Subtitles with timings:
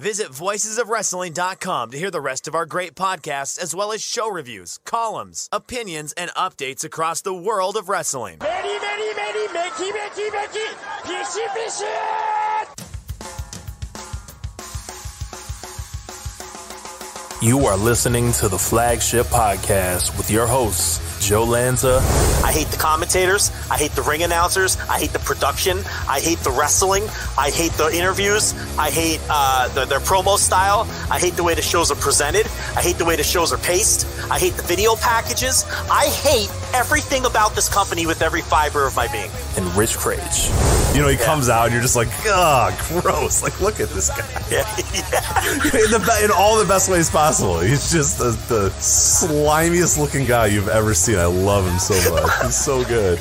[0.00, 4.80] Visit voicesofwrestling.com to hear the rest of our great podcasts, as well as show reviews,
[4.84, 8.38] columns, opinions, and updates across the world of wrestling.
[8.40, 10.66] Many, many, many, Mickey, Mickey, Mickey,
[11.04, 11.84] Fishy, Fishy!
[17.40, 22.00] You are listening to the Flagship Podcast with your hosts, Joe Lanza.
[22.44, 23.50] I hate the commentators.
[23.70, 24.76] I hate the ring announcers.
[24.90, 25.78] I hate the production.
[26.06, 27.04] I hate the wrestling.
[27.38, 28.52] I hate the interviews.
[28.78, 30.86] I hate uh, the, their promo style.
[31.10, 32.46] I hate the way the shows are presented.
[32.76, 34.06] I hate the way the shows are paced.
[34.30, 35.64] I hate the video packages.
[35.90, 39.30] I hate everything about this company with every fiber of my being.
[39.56, 40.94] And Rich Kraetsch.
[40.94, 43.42] You know, he comes out and you're just like, ugh, gross.
[43.42, 44.24] Like, look at this guy.
[44.50, 45.64] Yeah, yeah.
[45.64, 47.60] in, the, in all the best ways possible.
[47.60, 51.13] He's just the, the slimiest looking guy you've ever seen.
[51.18, 52.30] I love him so much.
[52.42, 53.20] He's so good.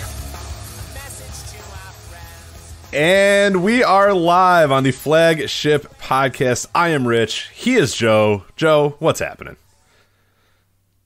[2.93, 6.67] And we are live on the flagship podcast.
[6.75, 7.49] I am Rich.
[7.53, 8.43] He is Joe.
[8.55, 9.55] Joe, what's happening?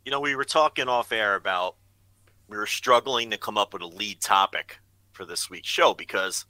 [0.03, 1.75] You know, we were talking off air about
[2.47, 4.79] we were struggling to come up with a lead topic
[5.11, 6.45] for this week's show because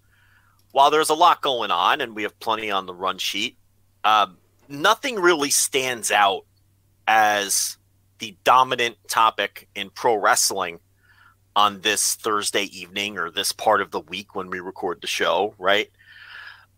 [0.71, 3.57] while there's a lot going on and we have plenty on the run sheet,
[4.03, 6.45] um, nothing really stands out
[7.07, 7.76] as
[8.19, 10.79] the dominant topic in pro wrestling
[11.55, 15.55] on this Thursday evening or this part of the week when we record the show,
[15.57, 15.89] right?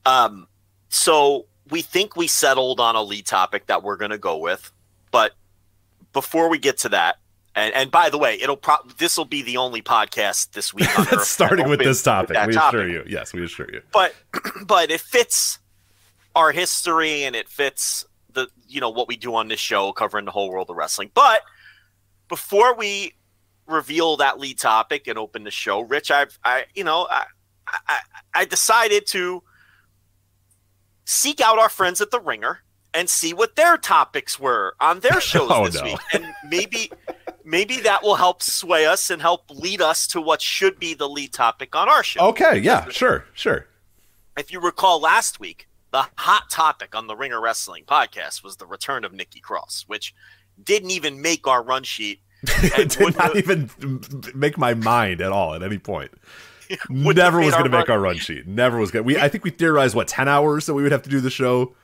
[0.06, 0.48] Um,
[0.90, 4.72] so we think we settled on a lead topic that we're going to go with,
[5.12, 5.34] but
[6.14, 7.18] before we get to that,
[7.56, 10.88] and, and by the way, it'll pro- this will be the only podcast this week.
[11.00, 12.36] on Earth Starting with this topic.
[12.36, 12.80] that We topic.
[12.80, 13.04] assure you.
[13.08, 13.82] Yes, we assure you.
[13.92, 14.16] But
[14.66, 15.60] but it fits
[16.36, 18.06] our history and it fits
[18.70, 21.12] you know what we do on this show covering the whole world of wrestling.
[21.14, 21.42] But
[22.28, 23.14] before we
[23.68, 27.26] reveal that lead topic and open the show, Rich, I've I you know I
[27.88, 28.00] I,
[28.34, 29.44] I decided to
[31.06, 32.60] seek out our friends at the Ringer
[32.94, 35.84] and see what their topics were on their shows Oh, this no.
[35.84, 36.92] week, and maybe
[37.44, 41.08] maybe that will help sway us and help lead us to what should be the
[41.10, 42.22] lead topic on our show.
[42.30, 43.68] Okay, yeah, sure, sure.
[44.38, 48.66] If you recall last week, the hot topic on the Ringer Wrestling podcast was the
[48.66, 50.14] return of Nikki Cross, which
[50.64, 52.22] didn't even make our run sheet.
[52.44, 53.70] it and did have- even
[54.36, 56.12] make my mind at all at any point.
[56.90, 58.48] Never was going to make our run- sheet.
[58.48, 59.04] Never was going.
[59.04, 61.20] to We I think we theorized what ten hours that we would have to do
[61.20, 61.76] the show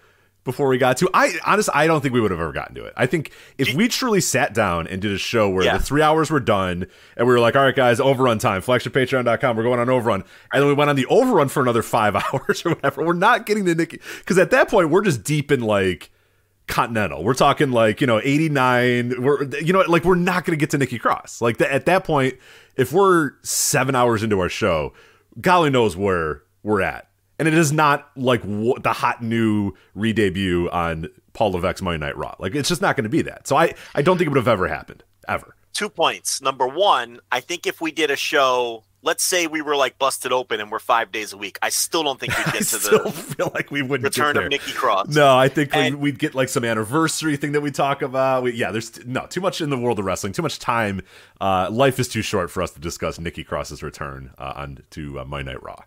[0.46, 1.10] before we got to.
[1.14, 2.94] I honestly I don't think we would have ever gotten to it.
[2.96, 5.78] I think if we truly sat down and did a show where Yeah.
[5.78, 6.86] the three hours were done
[7.18, 10.24] and we were like, all right guys, overrun time, flagshippatreon.com, we're going on overrun,
[10.54, 13.04] and then we went on the overrun for another five hours or whatever.
[13.04, 16.12] We're not getting the Nikki because at that point we're just deep in like
[16.68, 17.24] continental.
[17.24, 19.22] We're talking like, you know, 89.
[19.22, 21.42] We're, you know, like we're not going to get to Nikki Cross.
[21.42, 22.36] Like th- at that point,
[22.76, 24.94] if we're seven hours into our show,
[25.42, 27.08] golly knows where we're at.
[27.38, 32.06] And it is not like w- the hot new re debut on Paul Levesque's Monday
[32.06, 32.36] Night Raw.
[32.40, 33.48] Like it's just not going to be that.
[33.48, 35.04] So I, I don't think it would have ever happened.
[35.28, 35.56] Ever.
[35.74, 36.42] Two points.
[36.42, 40.32] Number one, I think if we did a show, let's say we were like busted
[40.32, 42.64] open and we're five days a week, I still don't think we'd I get to
[42.64, 45.10] still the feel like we wouldn't return of Nikki Cross.
[45.10, 48.44] No, I think And- we'd get like some anniversary thing that we talk about.
[48.44, 51.02] We, yeah, there's no too much in the world of wrestling, too much time.
[51.42, 55.20] Uh, life is too short for us to discuss Nikki Cross's return uh, on to
[55.20, 55.84] uh, Monday Night Raw.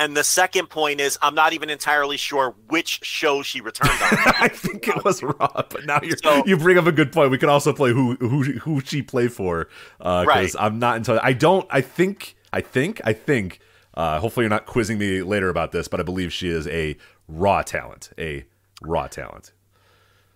[0.00, 3.98] And the second point is, I'm not even entirely sure which show she returned on.
[4.40, 5.34] I think it was Raw,
[5.68, 7.30] but now you So- you bring up a good point.
[7.30, 9.68] We could also play who who who she played for
[9.98, 10.54] because Right.
[10.58, 11.20] I'm not entirely.
[11.22, 11.66] I don't.
[11.70, 12.34] I think.
[12.52, 13.00] I think.
[13.04, 13.60] I think.
[13.92, 16.96] Uh, hopefully, you're not quizzing me later about this, but I believe she is a
[17.28, 18.10] Raw talent.
[18.18, 18.46] A
[18.80, 19.52] Raw talent.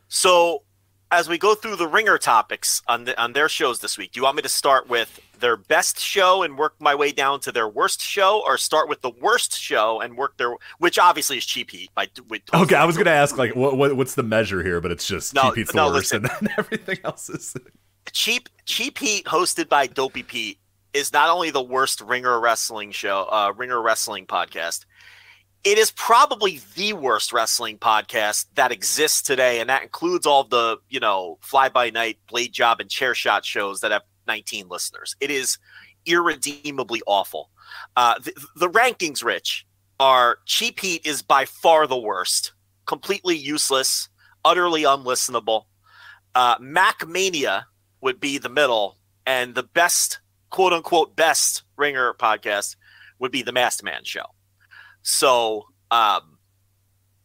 [0.09, 0.63] So,
[1.11, 4.19] as we go through the ringer topics on the, on their shows this week, do
[4.21, 7.53] you want me to start with their best show and work my way down to
[7.53, 11.45] their worst show, or start with the worst show and work their, which obviously is
[11.45, 14.63] Cheap Heat by with Okay, I was gonna ask like what, what what's the measure
[14.63, 16.25] here, but it's just No, Cheap Heat's the no, worst, listen.
[16.25, 17.55] and then everything else is.
[18.13, 20.59] Cheap Cheap Heat hosted by Dopey Pete
[20.95, 24.85] is not only the worst ringer wrestling show, uh, ringer wrestling podcast.
[25.65, 30.77] It is probably the worst wrestling podcast that exists today, and that includes all the
[30.91, 35.17] you know fly by night, blade job, and chair shot shows that have 19 listeners.
[35.21, 35.57] It is
[36.05, 37.51] irredeemably awful.
[37.97, 39.67] Uh, the, the rankings, Rich,
[39.99, 42.53] are Cheap Heat is by far the worst,
[42.85, 44.11] completely useless,
[44.45, 45.65] utterly unlistenable.
[46.35, 47.67] uh, Mac Mania
[48.03, 50.21] would be the middle, and the best
[50.51, 52.77] quote unquote best ringer podcast
[53.19, 54.27] would be the Masked Man Show.
[55.05, 56.39] So, um,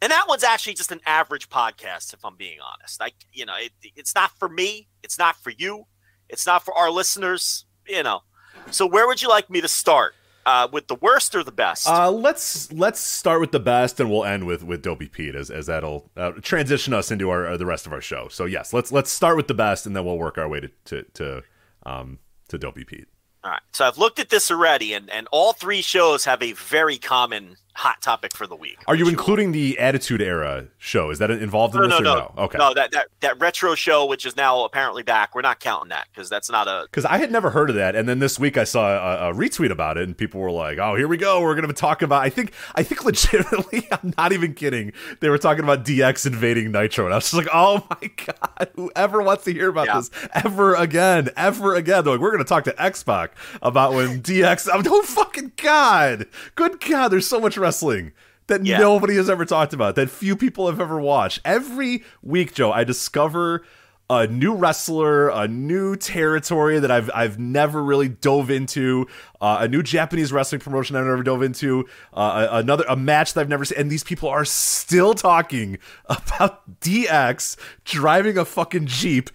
[0.01, 2.99] and that one's actually just an average podcast, if I'm being honest.
[2.99, 5.85] Like, you know, it, it's not for me, it's not for you,
[6.27, 8.21] it's not for our listeners, you know.
[8.69, 10.13] So, where would you like me to start?
[10.45, 11.85] Uh, with the worst or the best?
[11.87, 15.51] Uh, let's let's start with the best, and we'll end with with Dopey Pete, as,
[15.51, 18.29] as that'll uh, transition us into our uh, the rest of our show.
[18.29, 20.71] So yes, let's let's start with the best, and then we'll work our way to
[20.85, 21.43] to to
[21.85, 23.07] um to Dopey Pete.
[23.43, 23.61] All right.
[23.73, 27.55] So I've looked at this already, and, and all three shows have a very common
[27.74, 28.77] hot topic for the week.
[28.88, 31.10] Are you including the Attitude Era show?
[31.12, 32.44] Is that involved in no, this no, or no, no?
[32.44, 32.57] Okay.
[32.57, 36.07] No, that, that that retro show, which is now apparently back, we're not counting that
[36.12, 36.83] because that's not a.
[36.89, 39.33] Because I had never heard of that, and then this week I saw a, a,
[39.33, 41.42] retweet about it, and people were like, "Oh, here we go.
[41.42, 44.92] We're going to talk about." I think, I think, legitimately, I'm not even kidding.
[45.19, 48.69] They were talking about DX invading Nitro, and I was just like, "Oh my god,
[48.75, 49.98] whoever wants to hear about yeah.
[49.98, 53.94] this ever again, ever again?" They're like, "We're going to talk to X Pac about
[53.94, 56.25] when DX." I'm, oh fucking god,
[56.56, 58.13] good god, there's so much wrestling
[58.47, 58.79] that yeah.
[58.79, 61.39] nobody has ever talked about, that few people have ever watched.
[61.45, 63.63] Every week, Joe, I discover
[64.09, 69.07] a new wrestler, a new territory that I've I've never really dove into,
[69.39, 73.41] uh, a new Japanese wrestling promotion I've never dove into, uh, another a match that
[73.41, 79.29] I've never seen, and these people are still talking about DX driving a fucking jeep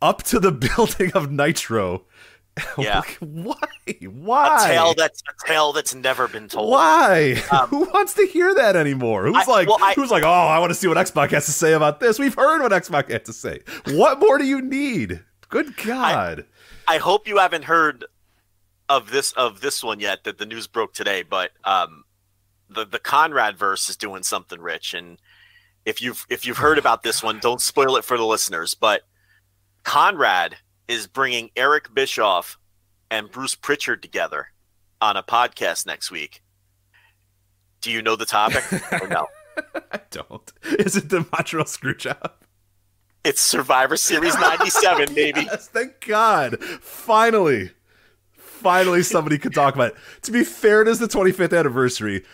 [0.00, 2.04] up to the building of Nitro
[2.78, 3.02] Yeah.
[3.20, 3.54] Why?
[4.02, 4.64] Why?
[4.64, 6.70] A tale that's a tale that's never been told.
[6.70, 7.42] Why?
[7.50, 9.26] Um, Who wants to hear that anymore?
[9.26, 11.30] Who's I, like, well, I, who's like, oh, I want to see what X Pac
[11.30, 12.18] has to say about this.
[12.18, 13.60] We've heard what X Pac has to say.
[13.88, 15.24] What more do you need?
[15.48, 16.46] Good God.
[16.86, 18.04] I, I, hope you haven't heard
[18.88, 20.24] of this of this one yet.
[20.24, 22.04] That the news broke today, but um,
[22.68, 25.18] the the Conrad verse is doing something rich, and
[25.84, 28.74] if you've if you've heard about this one, don't spoil it for the listeners.
[28.74, 29.02] But
[29.84, 30.56] Conrad
[30.88, 32.58] is bringing Eric Bischoff
[33.10, 34.48] and Bruce Pritchard together
[35.00, 36.42] on a podcast next week.
[37.80, 38.64] Do you know the topic
[39.00, 39.26] or no?
[39.92, 40.52] I don't.
[40.78, 42.32] Is it the Montreal Screwjob?
[43.24, 45.42] It's Survivor Series 97, baby.
[45.42, 46.62] Yes, thank God.
[46.62, 47.70] Finally.
[48.32, 49.96] Finally, somebody could talk about it.
[50.22, 52.24] To be fair, it is the 25th anniversary,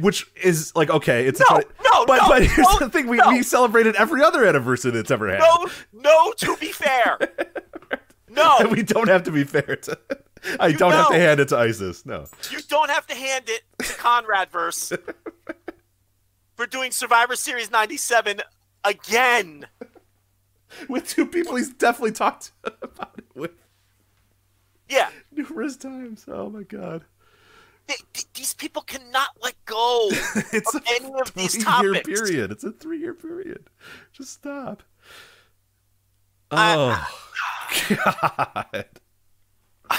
[0.00, 3.08] which is like okay, it's no, 20, no, but no, but here's no, the thing:
[3.08, 3.30] we, no.
[3.30, 5.40] we celebrated every other anniversary that's ever had.
[5.40, 6.32] No, no.
[6.32, 7.18] To be fair,
[8.34, 9.98] no, and we don't have to be fair to.
[10.60, 10.96] I you don't know.
[10.96, 12.04] have to hand it to ISIS.
[12.04, 14.92] No, you don't have to hand it to Conrad verse
[16.54, 18.42] for doing Survivor Series '97
[18.84, 19.66] again
[20.88, 22.52] with two people he's definitely talked
[22.82, 23.52] about it with.
[24.88, 26.24] Yeah, numerous times.
[26.28, 27.04] Oh my god.
[27.86, 27.96] They,
[28.32, 32.08] these people cannot let go it's of any of these topics.
[32.08, 32.50] Year period.
[32.50, 33.68] It's a three year period.
[34.12, 34.82] Just stop.
[36.50, 37.06] Oh
[37.88, 38.86] God.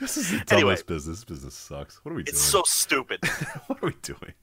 [0.00, 1.24] this is the dumbest anyway, business.
[1.24, 2.04] Business sucks.
[2.04, 2.34] What are we doing?
[2.34, 3.20] It's so stupid.
[3.66, 4.34] what are we doing?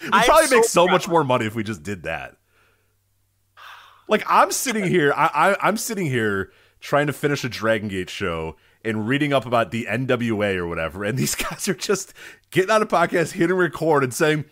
[0.00, 0.92] We'd probably make so proud.
[0.94, 2.36] much more money if we just did that.
[4.08, 8.08] Like I'm sitting here, I, I I'm sitting here trying to finish a Dragon Gate
[8.08, 12.14] show and reading up about the NWA or whatever, and these guys are just
[12.50, 14.44] getting on a podcast, hitting record, and saying,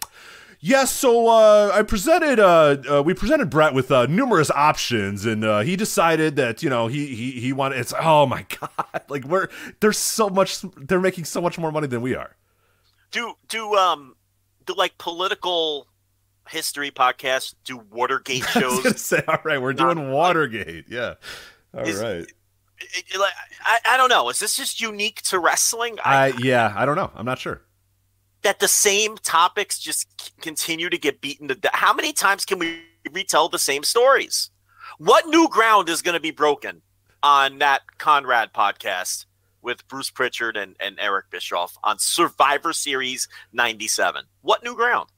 [0.66, 2.40] Yes, so uh, I presented.
[2.40, 6.68] Uh, uh, we presented Brett with uh, numerous options, and uh, he decided that you
[6.68, 7.78] know he he he wanted.
[7.78, 9.02] It's oh my god!
[9.08, 9.46] Like we're
[9.78, 10.62] there's so much.
[10.76, 12.34] They're making so much more money than we are.
[13.12, 14.16] Do do um
[14.64, 15.86] do like political
[16.48, 18.84] history podcasts do Watergate shows?
[18.86, 20.86] I say, all right, we're doing Watergate.
[20.88, 21.14] Yeah,
[21.74, 22.26] all is, right.
[23.16, 23.32] Like
[23.64, 24.30] I, I don't know.
[24.30, 25.98] Is this just unique to wrestling?
[26.04, 27.12] I, I yeah, I don't know.
[27.14, 27.62] I'm not sure
[28.46, 30.06] that the same topics just
[30.40, 31.74] continue to get beaten to death.
[31.74, 32.80] How many times can we
[33.12, 34.50] retell the same stories?
[34.98, 36.82] What new ground is going to be broken
[37.24, 39.26] on that Conrad podcast
[39.62, 44.22] with Bruce Pritchard and, and Eric Bischoff on Survivor Series 97?
[44.42, 45.08] What new ground?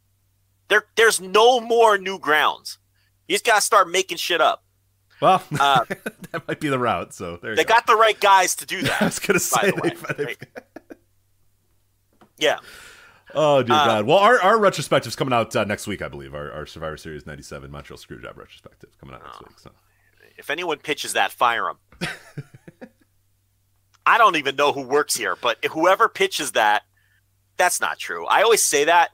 [0.69, 2.79] There, there's no more new grounds.
[3.27, 4.65] He's got to start making shit up.
[5.21, 5.85] Well, uh,
[6.31, 7.13] that might be the route.
[7.13, 7.65] So they go.
[7.65, 9.03] got the right guys to do that.
[9.03, 10.37] I was going to say, the they, they,
[12.39, 12.61] yeah.
[13.35, 14.07] Oh dear uh, God!
[14.07, 16.35] Well, our, our retrospective is coming out uh, next week, I believe.
[16.35, 19.59] Our, our Survivor Series '97 Montreal Screwjob retrospective coming out next week.
[19.59, 19.71] So,
[20.37, 21.77] if anyone pitches that, fire him.
[24.07, 26.85] I don't even know who works here, but whoever pitches that,
[27.59, 28.27] that's not true.
[28.27, 29.11] I always say that.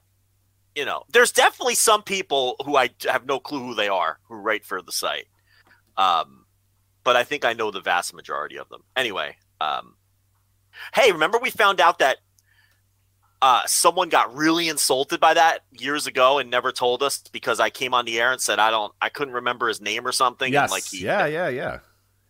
[0.77, 4.35] You know, there's definitely some people who I have no clue who they are who
[4.37, 5.27] write for the site.
[5.97, 6.47] Um,
[7.05, 8.83] but I think I know the vast majority of them.
[8.97, 9.95] Anyway, um,
[10.95, 12.19] hey, remember we found out that
[13.45, 17.69] uh, someone got really insulted by that years ago and never told us because I
[17.69, 20.51] came on the air and said I don't, I couldn't remember his name or something.
[20.51, 20.63] Yes.
[20.63, 21.81] And like he, yeah, yeah, yeah.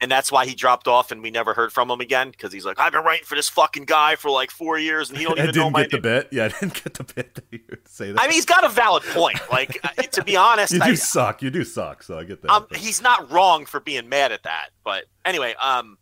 [0.00, 2.64] and that's why he dropped off and we never heard from him again because he's
[2.64, 5.38] like, I've been writing for this fucking guy for like four years and he don't
[5.38, 6.02] even know didn't my get the name.
[6.02, 6.28] bit.
[6.32, 8.20] Yeah, I didn't get the bit that you would say that.
[8.20, 9.38] I mean, he's got a valid point.
[9.52, 9.80] Like,
[10.10, 11.42] to be honest, you do I, suck.
[11.42, 12.02] You do suck.
[12.02, 12.50] So I get that.
[12.50, 14.70] um, he's not wrong for being mad at that.
[14.82, 15.96] But anyway, um,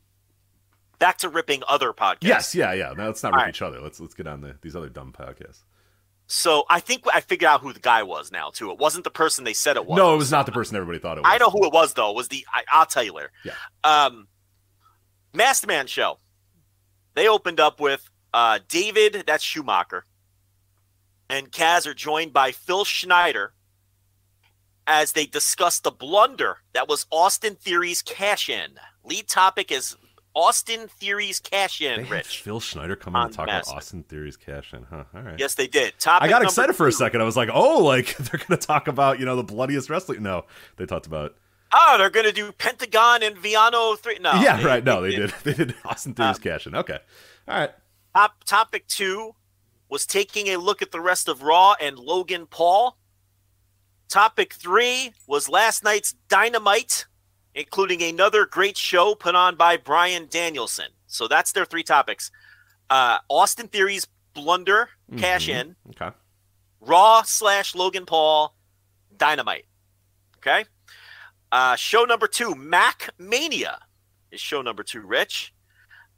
[1.02, 2.18] back to ripping other podcasts.
[2.22, 2.94] yes, yeah, yeah.
[2.96, 3.54] Now let's not All rip right.
[3.54, 3.80] each other.
[3.80, 5.64] Let's let's get on the, these other dumb podcasts.
[6.28, 8.70] So I think I figured out who the guy was now too.
[8.70, 9.98] It wasn't the person they said it was.
[9.98, 11.30] No, it was not the person everybody thought it was.
[11.30, 12.10] I know who it was though.
[12.10, 13.32] It was the I, I'll tell you later.
[13.44, 13.54] Yeah.
[13.82, 14.28] Um,
[15.34, 16.18] Masked Man show.
[17.14, 19.24] They opened up with uh, David.
[19.26, 20.06] That's Shoemaker.
[21.28, 23.54] And Kaz are joined by Phil Schneider
[24.86, 28.78] as they discuss the blunder that was Austin Theory's cash in.
[29.04, 29.96] Lead topic is
[30.34, 32.08] Austin Theory's cash in.
[32.08, 32.40] Rich.
[32.42, 35.04] Phil Schneider coming on to talk about Austin Theory's cash in, huh?
[35.14, 35.38] All right.
[35.38, 35.98] Yes, they did.
[35.98, 37.20] Topic I got excited for a second.
[37.20, 40.22] I was like, oh, like they're going to talk about, you know, the bloodiest wrestling.
[40.22, 40.46] No,
[40.76, 41.34] they talked about.
[41.74, 44.18] Oh, they're going to do Pentagon and Viano three.
[44.20, 44.84] No, yeah, they- right.
[44.84, 45.30] No, they did.
[45.44, 46.74] They did Austin Theory's Um, cash in.
[46.74, 46.98] Okay.
[47.48, 47.70] All right.
[48.14, 49.34] Top, topic two
[49.88, 52.96] was taking a look at the rest of Raw and Logan Paul.
[54.08, 57.06] Topic three was last night's Dynamite,
[57.54, 60.88] including another great show put on by Bryan Danielson.
[61.06, 62.30] So that's their three topics.
[62.88, 65.54] Uh, Austin Theory's blunder, cash Mhm.
[65.60, 66.10] in, Okay.
[66.80, 68.56] Raw slash Logan Paul,
[69.16, 69.66] Dynamite.
[70.38, 70.64] Okay.
[71.52, 73.80] Uh, show number two, Mac Mania
[74.30, 75.52] is show number two, Rich.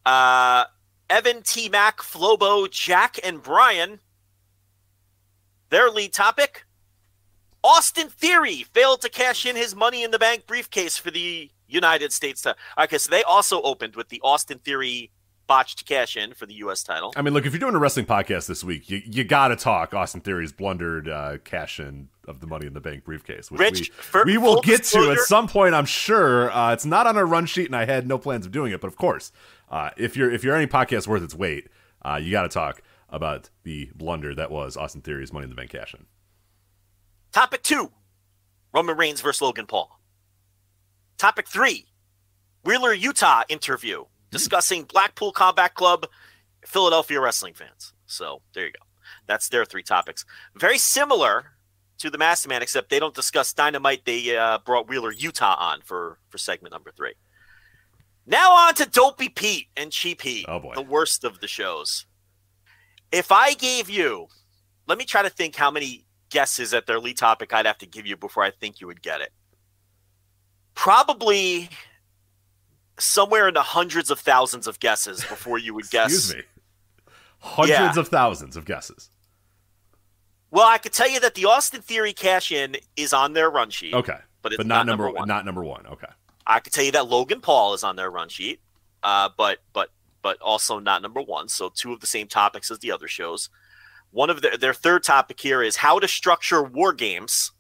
[0.06, 0.64] Uh,
[1.10, 1.68] Evan T.
[1.68, 4.00] Mac, Flobo, Jack, and Brian.
[5.70, 6.63] Their lead topic
[7.64, 12.12] Austin Theory failed to cash in his money in the bank briefcase for the United
[12.12, 12.42] States.
[12.42, 15.10] ti- Okay, so they also opened with the Austin Theory
[15.46, 16.82] botched cash in for the U.S.
[16.82, 17.12] title.
[17.16, 19.56] I mean, look, if you're doing a wrestling podcast this week, you, you got to
[19.56, 23.60] talk Austin Theory's blundered uh, cash in of the Money in the Bank briefcase, which
[23.60, 26.50] Rich, we, for- we will get to at some point, I'm sure.
[26.50, 28.80] Uh, it's not on our run sheet, and I had no plans of doing it,
[28.80, 29.32] but of course,
[29.70, 31.68] uh, if you're if you're any podcast worth its weight,
[32.02, 35.56] uh, you got to talk about the blunder that was Austin Theory's Money in the
[35.56, 36.06] Bank cash in.
[37.34, 37.90] Topic two
[38.72, 39.98] Roman Reigns versus Logan Paul.
[41.18, 41.86] Topic three
[42.64, 46.06] Wheeler, Yuta interview discussing Blackpool Combat Club,
[46.64, 47.92] Philadelphia wrestling fans.
[48.06, 48.84] So there you go.
[49.26, 50.24] That's their three topics.
[50.54, 51.56] Very similar
[51.98, 54.04] to the Masked Man, except they don't discuss Dynamite.
[54.04, 57.14] They uh, brought Wheeler, Yuta on for, for segment number three.
[58.26, 60.74] Now on to Dopey Pete and Cheap Heat, Oh, boy.
[60.74, 62.06] the worst of the shows.
[63.12, 64.28] If I gave you,
[64.86, 67.86] let me try to think how many guesses at their lead topic I'd have to
[67.86, 69.32] give you before I think you would get it.
[70.74, 71.70] Probably
[72.98, 76.12] somewhere in the hundreds of thousands of guesses before you would guess.
[76.12, 76.42] Excuse me.
[77.38, 79.10] Hundreds of thousands of guesses.
[80.50, 83.70] Well, I could tell you that the Austin Theory cash in is on their run
[83.70, 83.94] sheet.
[83.94, 84.18] Okay.
[84.42, 85.28] But it's but not not, number, number one.
[85.28, 85.86] Not number one.
[85.86, 86.08] Okay.
[86.48, 88.60] I could tell you that Logan Paul is on their run sheet,
[89.04, 89.90] uh, but but
[90.22, 91.48] but also not number one.
[91.48, 93.50] So two of the same topics as the other shows.
[94.14, 97.50] One of their their third topic here is how to structure war games.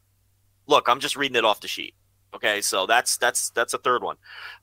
[0.68, 1.94] Look, I'm just reading it off the sheet.
[2.32, 4.16] Okay, so that's that's that's a third one.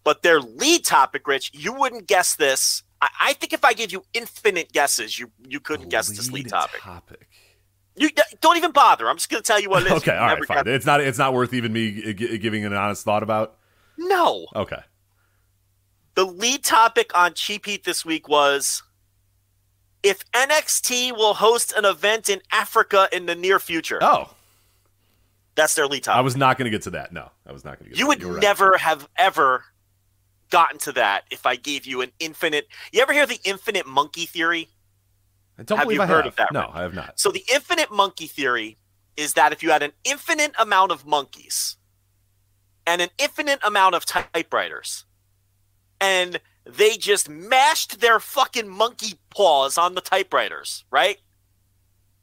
[0.05, 2.83] But their lead topic, Rich, you wouldn't guess this.
[3.01, 6.47] I, I think if I gave you infinite guesses, you you couldn't guess this lead
[6.47, 6.79] topic.
[6.79, 7.27] topic.
[7.97, 9.09] You don't even bother.
[9.09, 9.91] I'm just going to tell you what it is.
[9.97, 10.65] Okay, all right, fine.
[10.67, 13.57] It's not it's not worth even me gi- giving an honest thought about.
[13.97, 14.47] No.
[14.55, 14.79] Okay.
[16.15, 18.81] The lead topic on Cheap Heat this week was
[20.03, 23.99] if NXT will host an event in Africa in the near future.
[24.01, 24.33] Oh,
[25.55, 26.17] That's their lead topic.
[26.17, 27.11] I was not going to get to that.
[27.13, 27.99] No, I was not going to get.
[27.99, 28.41] you to would right.
[28.41, 29.63] never have ever
[30.49, 32.67] gotten to that if I gave you an infinite.
[32.91, 34.67] You ever hear the infinite monkey theory?
[35.59, 36.33] I don't have believe you I heard have.
[36.33, 36.69] of that, No, Rich?
[36.73, 37.19] I have not.
[37.19, 38.77] So the infinite monkey theory
[39.17, 41.77] is that if you had an infinite amount of monkeys
[42.87, 45.05] and an infinite amount of typewriters
[45.99, 46.39] and
[46.75, 51.17] they just mashed their fucking monkey paws on the typewriters, right?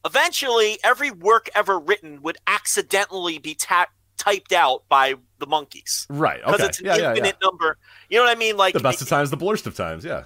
[0.04, 3.86] Eventually, every work ever written would accidentally be ta-
[4.16, 6.40] typed out by the monkeys Right.
[6.40, 6.64] because Okay.
[6.66, 7.08] it's an yeah, yeah, yeah.
[7.10, 7.78] infinite number.
[8.08, 8.56] You know what I mean?
[8.56, 10.04] Like The best of times, the blurst of times.
[10.04, 10.24] Yeah.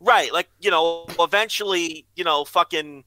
[0.00, 3.04] Right, like you know, eventually, you know, fucking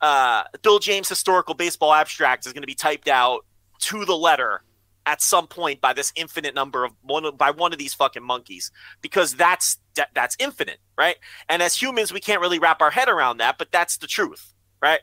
[0.00, 3.44] uh, Bill James historical baseball abstract is going to be typed out
[3.80, 4.62] to the letter
[5.08, 8.70] at some point by this infinite number of one by one of these fucking monkeys
[9.00, 11.16] because that's that, that's infinite, right?
[11.48, 14.52] And as humans, we can't really wrap our head around that, but that's the truth,
[14.82, 15.00] right?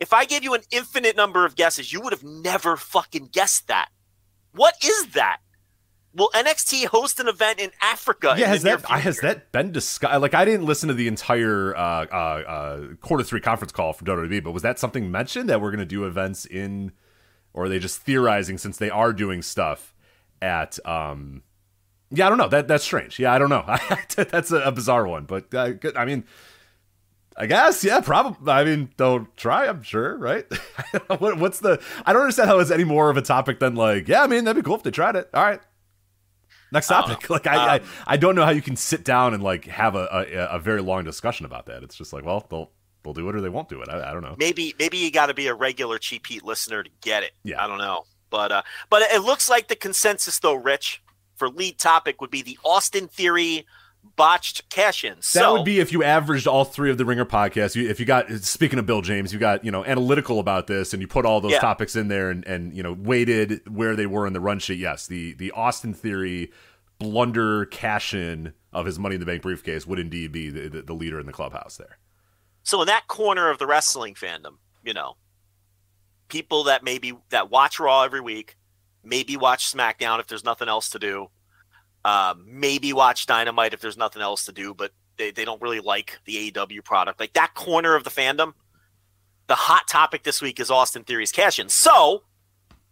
[0.00, 3.68] If I gave you an infinite number of guesses, you would have never fucking guessed
[3.68, 3.90] that.
[4.50, 5.38] What is that?
[6.14, 8.34] will NXT host an event in Africa?
[8.36, 10.20] Yeah, in has that has that been discussed?
[10.20, 14.06] Like, I didn't listen to the entire uh, uh, uh, quarter three conference call from
[14.06, 16.92] WWE, but was that something mentioned that we're going to do events in,
[17.54, 19.94] or are they just theorizing since they are doing stuff
[20.40, 20.78] at?
[20.86, 21.42] um
[22.10, 22.48] Yeah, I don't know.
[22.48, 23.18] That that's strange.
[23.18, 23.64] Yeah, I don't know.
[24.16, 26.24] that's a, a bizarre one, but uh, I mean.
[27.34, 28.52] I guess, yeah, probably.
[28.52, 29.66] I mean, they'll try.
[29.66, 30.44] I'm sure, right?
[31.18, 31.80] what, what's the?
[32.04, 34.44] I don't understand how it's any more of a topic than like, yeah, I mean,
[34.44, 35.30] that'd be cool if they tried it.
[35.32, 35.58] All right,
[36.70, 37.22] Next topic.
[37.22, 37.26] know.
[37.34, 39.94] Like I, Um, I, I don't know how you can sit down and like have
[39.94, 41.82] a, a, a very long discussion about that.
[41.82, 42.70] It's just like, well, they'll
[43.04, 43.88] they'll do it or they won't do it.
[43.88, 44.36] I, I don't know.
[44.38, 47.32] maybe maybe you got to be a regular cheap heat listener to get it.
[47.44, 47.62] Yeah.
[47.62, 51.02] I don't know, but uh, but it looks like the consensus though, Rich,
[51.36, 53.66] for lead topic would be the Austin Theory
[54.16, 55.14] botched cash-in.
[55.14, 57.76] That So would be if you averaged all three of the Ringer podcasts.
[57.76, 60.92] You, if you got speaking of Bill James, you got you know analytical about this,
[60.92, 61.60] and you put all those Yeah.
[61.60, 64.78] topics in there, and and you know weighted where they were in the run sheet.
[64.78, 66.50] Yes, the the Austin Theory
[66.98, 70.82] blunder cash in of his Money in the Bank briefcase would indeed be the, the,
[70.82, 71.98] the leader in the clubhouse there.
[72.62, 75.16] So in that corner of the wrestling fandom, you know,
[76.28, 78.56] people that maybe that watch Raw every week,
[79.04, 81.28] maybe watch SmackDown if there's nothing else to do,
[82.04, 85.80] um, maybe watch Dynamite if there's nothing else to do, but they, they don't really
[85.80, 87.20] like the AEW product.
[87.20, 88.54] Like that corner of the fandom,
[89.46, 91.68] the hot topic this week is Austin Theory's cash in.
[91.68, 92.22] So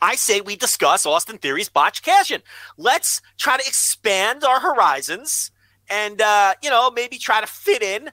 [0.03, 2.43] I say we discuss Austin Theory's botch cash in.
[2.77, 5.50] Let's try to expand our horizons
[5.89, 8.11] and uh, you know maybe try to fit in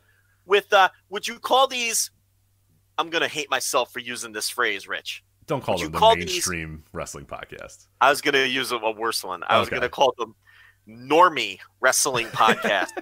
[0.48, 2.10] with uh, would you call these?
[2.98, 5.24] I'm gonna hate myself for using this phrase, Rich.
[5.46, 7.88] Don't call Would you them the call these- mainstream wrestling podcast.
[8.02, 9.44] I was gonna use a, a worse one.
[9.48, 10.36] I was gonna call them
[10.88, 12.90] normie wrestling podcast.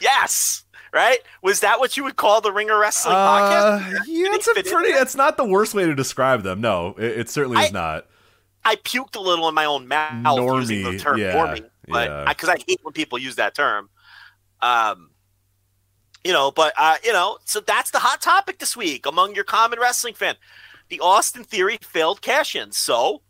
[0.00, 1.18] yes, right?
[1.42, 3.90] Was that what you would call the Ringer Wrestling Uh, podcast?
[4.06, 4.90] yeah, it's a pretty.
[4.90, 6.60] It's not the worst way to describe them.
[6.60, 8.06] No, it, it certainly is not.
[8.64, 12.24] I puked a little in my own mouth using the term yeah, normie, but yeah.
[12.28, 13.90] because I, hate when people use that term.
[14.64, 15.10] Um,
[16.24, 19.44] you know, but uh, you know, so that's the hot topic this week among your
[19.44, 20.36] common wrestling fan.
[20.88, 22.72] The Austin Theory failed cash-in.
[22.72, 23.22] So,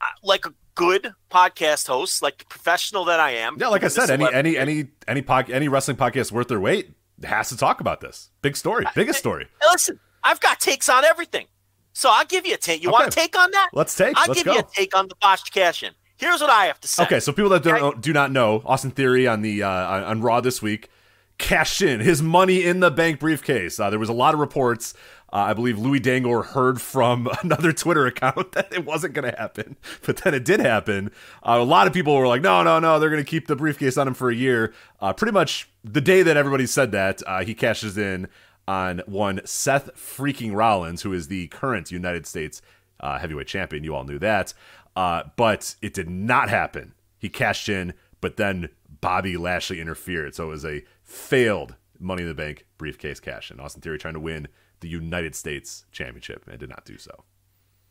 [0.00, 3.88] uh, like a good podcast host, like the professional that I am, Yeah, like I
[3.88, 7.80] said, any any any any pod, any wrestling podcast worth their weight has to talk
[7.80, 8.30] about this.
[8.40, 9.44] Big story, biggest story.
[9.60, 11.46] Hey, listen, I've got takes on everything.
[11.92, 12.82] So I'll give you a take.
[12.82, 13.70] You want a take on that?
[13.72, 14.16] Let's take.
[14.16, 14.54] I'll Let's give go.
[14.54, 15.92] you a take on the botched cash in.
[16.16, 17.02] Here's what I have to say.
[17.04, 20.20] Okay, so people that don't do not know, Austin Theory on the uh, on on
[20.22, 20.90] Raw this week
[21.38, 23.80] cashed in his money in the bank briefcase.
[23.80, 24.94] Uh, there was a lot of reports.
[25.32, 29.36] Uh, I believe Louis Dangoor heard from another Twitter account that it wasn't going to
[29.36, 31.10] happen, but then it did happen.
[31.42, 33.56] Uh, a lot of people were like, "No, no, no, they're going to keep the
[33.56, 37.22] briefcase on him for a year." Uh, pretty much the day that everybody said that,
[37.26, 38.28] uh, he cashes in
[38.66, 42.62] on one Seth freaking Rollins, who is the current United States
[43.00, 43.84] uh, heavyweight champion.
[43.84, 44.54] You all knew that.
[44.96, 46.94] Uh, but it did not happen.
[47.18, 48.68] He cashed in, but then
[49.00, 50.34] Bobby Lashley interfered.
[50.34, 53.60] So it was a failed Money in the Bank briefcase cash in.
[53.60, 54.48] Austin Theory trying to win
[54.80, 57.24] the United States Championship and did not do so.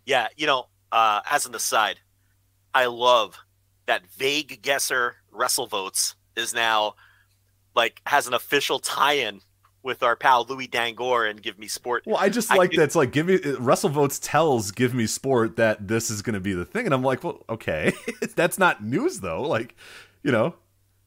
[0.06, 2.00] Yeah, you know, uh, as an aside,
[2.74, 3.40] I love
[3.86, 6.96] that vague guesser WrestleVotes is now
[7.76, 9.42] like has an official tie-in
[9.84, 12.04] with our pal Louis Dangoor and Give Me Sport.
[12.06, 15.58] Well, I just I like could- that's like give me WrestleVotes tells Give Me Sport
[15.58, 17.94] that this is going to be the thing, and I'm like, well, okay,
[18.36, 19.42] that's not news though.
[19.44, 19.76] Like,
[20.24, 20.56] you know,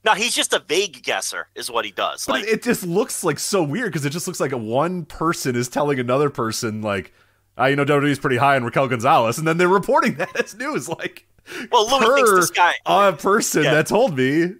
[0.05, 2.27] No, he's just a vague guesser, is what he does.
[2.27, 5.05] But Like, it, just looks like so weird because it just looks like a one
[5.07, 7.13] person is telling another person like,
[7.59, 10.55] ah, you know, WWE's pretty high on Raquel Gonzalez, and then they're reporting that as
[10.55, 10.89] news.
[10.89, 11.27] Like,
[11.73, 12.75] well, Louis thinks this guy.
[12.85, 13.75] a person Yeah.
[13.75, 14.53] that told me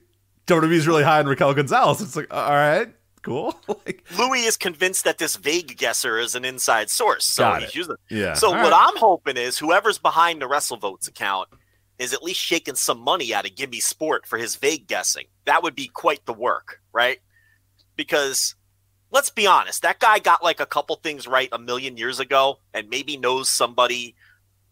[0.47, 2.01] WWE's really high on Raquel Gonzalez.
[2.01, 2.89] It's like, all right,
[3.27, 3.55] cool.
[3.87, 7.25] like, Louis is convinced that this vague guesser is an inside source.
[7.25, 7.75] So Got he's it.
[7.77, 7.97] using.
[8.09, 8.35] yeah.
[8.35, 8.89] So all what right.
[8.89, 11.49] I'm hoping is whoever's behind the WrestleVotes account
[11.99, 15.27] is at least shaking some money out of Gimme Sport for his vague guessing.
[15.45, 17.19] That would be quite the work, right?
[17.97, 18.55] Because
[19.11, 22.61] let's be honest, that guy got like a couple things right a million years ago
[22.75, 24.15] and maybe knows somebody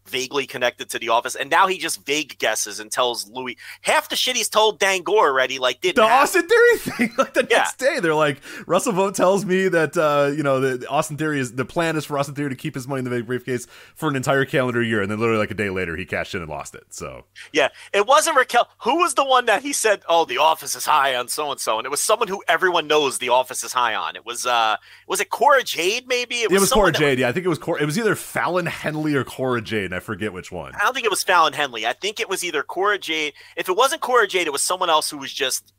[0.06, 4.08] vaguely connected to the office and now he just vague guesses and tells Louis half
[4.08, 6.22] the shit he's told Dangoor already like didn't the happen.
[6.22, 7.14] Austin Theory thing.
[7.18, 7.58] Like the Yeah.
[7.58, 11.54] next day, they're like, WrestleVote tells me that uh, you know the Austin Theory is
[11.54, 14.08] the plan is for Austin Theory to keep his money in the bank briefcase for
[14.08, 16.50] an entire calendar year, and then literally like a day later, he cashed in and
[16.50, 16.84] lost it.
[16.90, 18.68] So Yeah, it wasn't Raquel.
[18.82, 21.60] Who was the one that he said, "Oh, the office is high on so and
[21.60, 24.16] so," and it was someone who everyone knows the office is high on.
[24.16, 26.06] It was uh, was it Cora Jade?
[26.08, 27.18] Maybe it was someone Cora that- Jade.
[27.20, 27.80] Yeah, I think it was Cora.
[27.82, 29.92] It was either Fallon Henley or Cora Jade.
[29.94, 30.74] I forget which one.
[30.74, 31.86] I don't think it was Fallon Henley.
[31.86, 33.32] I think it was either Cora Jade.
[33.56, 35.72] If it wasn't Cora Jade, it was someone else who was just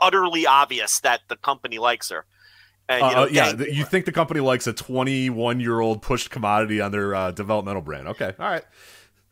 [0.00, 2.24] utterly obvious that the company likes her.
[2.88, 6.00] And, you Uh, know, uh, yeah, you think the company likes a 21 year old
[6.00, 8.08] pushed commodity on their uh, developmental brand?
[8.08, 8.64] Okay, all right.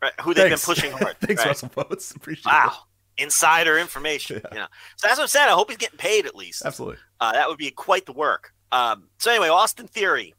[0.01, 0.13] right?
[0.21, 0.65] Who they've Thanks.
[0.65, 1.15] been pushing hard.
[1.21, 1.47] Thanks, right?
[1.49, 2.15] Russell Post.
[2.15, 2.53] Appreciate it.
[2.53, 2.73] Wow,
[3.17, 3.23] it.
[3.23, 4.41] insider information.
[4.51, 5.47] You know, so that's what I'm saying.
[5.49, 6.63] I hope he's getting paid at least.
[6.65, 6.97] Absolutely.
[7.19, 8.53] Uh, that would be quite the work.
[8.71, 10.35] Um, so anyway, Austin Theory.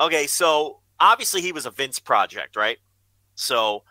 [0.00, 2.78] Okay, so obviously he was a Vince project, right?
[3.38, 3.84] So,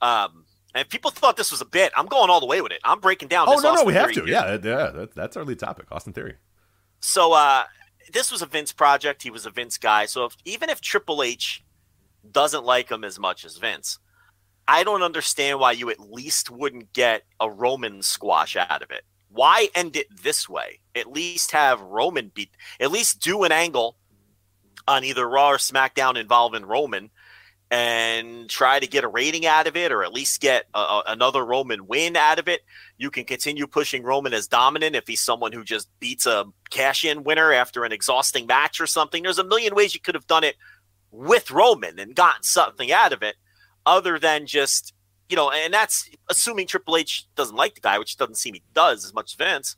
[0.00, 1.92] um, and people thought this was a bit.
[1.96, 2.80] I'm going all the way with it.
[2.84, 3.48] I'm breaking down.
[3.48, 4.24] Oh no, no, Austin we have to.
[4.26, 4.90] Yeah, yeah.
[4.90, 6.36] That, that's our lead topic, Austin Theory.
[7.00, 7.64] So uh,
[8.12, 9.22] this was a Vince project.
[9.22, 10.06] He was a Vince guy.
[10.06, 11.64] So if, even if Triple H
[12.30, 13.98] doesn't like him as much as Vince,
[14.68, 19.04] I don't understand why you at least wouldn't get a Roman squash out of it.
[19.28, 20.78] Why end it this way?
[20.94, 22.50] At least have Roman beat.
[22.78, 23.96] At least do an angle
[24.86, 27.10] on either Raw or SmackDown involving Roman,
[27.72, 31.42] and try to get a rating out of it, or at least get a, another
[31.42, 32.60] Roman win out of it.
[32.98, 37.02] You can continue pushing Roman as dominant if he's someone who just beats a cash
[37.02, 39.22] in winner after an exhausting match or something.
[39.22, 40.56] There's a million ways you could have done it
[41.10, 43.36] with Roman and gotten something out of it
[43.86, 44.92] other than just,
[45.30, 48.62] you know, and that's assuming Triple H doesn't like the guy, which doesn't seem he
[48.74, 49.76] does as much as Vince.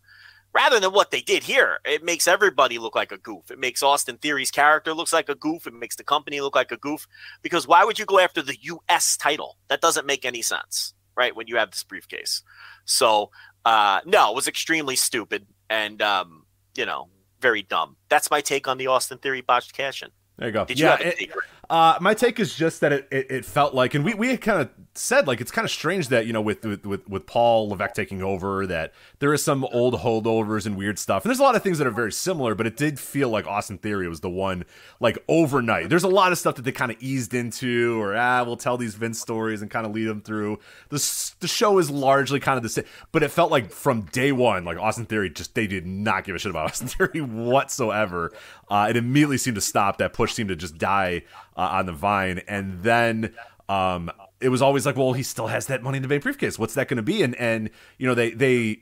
[0.54, 3.50] Rather than what they did here, it makes everybody look like a goof.
[3.50, 5.66] It makes Austin Theory's character looks like a goof.
[5.66, 7.08] It makes the company look like a goof.
[7.42, 9.16] Because why would you go after the U.S.
[9.16, 9.58] title?
[9.68, 11.34] That doesn't make any sense, right?
[11.34, 12.42] When you have this briefcase.
[12.84, 13.30] So
[13.64, 16.44] uh, no, it was extremely stupid and um,
[16.76, 17.08] you know
[17.40, 17.96] very dumb.
[18.08, 20.10] That's my take on the Austin Theory botched cash in.
[20.38, 20.64] There you go.
[20.64, 21.30] Did you yeah, have a it-?
[21.70, 24.60] Uh, my take is just that it, it, it felt like, and we, we kind
[24.60, 27.94] of said like it's kind of strange that you know with, with with Paul Levesque
[27.94, 31.56] taking over that there is some old holdovers and weird stuff, and there's a lot
[31.56, 34.30] of things that are very similar, but it did feel like Austin Theory was the
[34.30, 34.64] one
[35.00, 35.88] like overnight.
[35.88, 38.76] There's a lot of stuff that they kind of eased into, or ah, we'll tell
[38.76, 40.58] these Vince stories and kind of lead them through.
[40.90, 44.32] The the show is largely kind of the same, but it felt like from day
[44.32, 48.32] one, like Austin Theory just they did not give a shit about Austin Theory whatsoever.
[48.68, 49.98] Uh, it immediately seemed to stop.
[49.98, 51.22] That push seemed to just die
[51.56, 53.34] uh, on the vine, and then
[53.68, 56.58] um, it was always like, well, he still has that money in the bank briefcase.
[56.58, 57.22] What's that going to be?
[57.22, 58.80] And and you know they they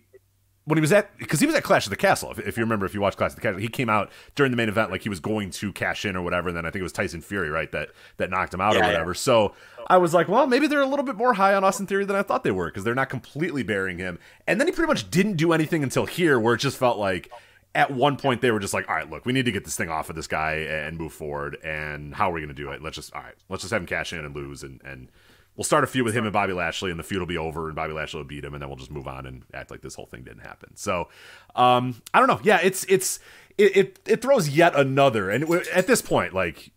[0.64, 2.30] when he was at because he was at Clash of the Castle.
[2.30, 4.50] If, if you remember, if you watch Clash of the Castle, he came out during
[4.52, 6.48] the main event like he was going to cash in or whatever.
[6.48, 8.78] And then I think it was Tyson Fury, right, that that knocked him out or
[8.78, 8.92] Yeah, yeah.
[8.92, 9.14] whatever.
[9.14, 9.54] So
[9.88, 12.14] I was like, well, maybe they're a little bit more high on Austin Theory than
[12.14, 14.20] I thought they were because they're not completely burying him.
[14.46, 17.30] And then he pretty much didn't do anything until here, where it just felt like.
[17.74, 19.76] At one point, they were just like, "All right, look, we need to get this
[19.76, 21.56] thing off of this guy and move forward.
[21.64, 22.82] And how are we going to do it?
[22.82, 25.08] Let's just, all right, let's just have him cash in and lose, and and
[25.56, 27.66] we'll start a feud with him and Bobby Lashley, and the feud will be over,
[27.66, 29.82] and Bobby Lashley will beat him, and then we'll just move on and act like
[29.82, 30.76] this whole thing didn't happen.
[30.76, 31.08] So,
[31.54, 32.40] um, I don't know.
[32.42, 33.20] Yeah, it's it's
[33.58, 36.72] it it, it throws yet another, and at this point, like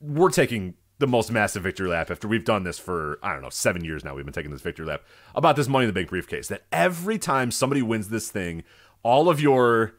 [0.00, 3.50] we're taking the most massive victory lap after we've done this for I don't know
[3.50, 4.14] seven years now.
[4.14, 5.02] We've been taking this victory lap
[5.34, 6.48] about this Money in the Bank briefcase.
[6.48, 8.64] That every time somebody wins this thing,
[9.02, 9.94] all of your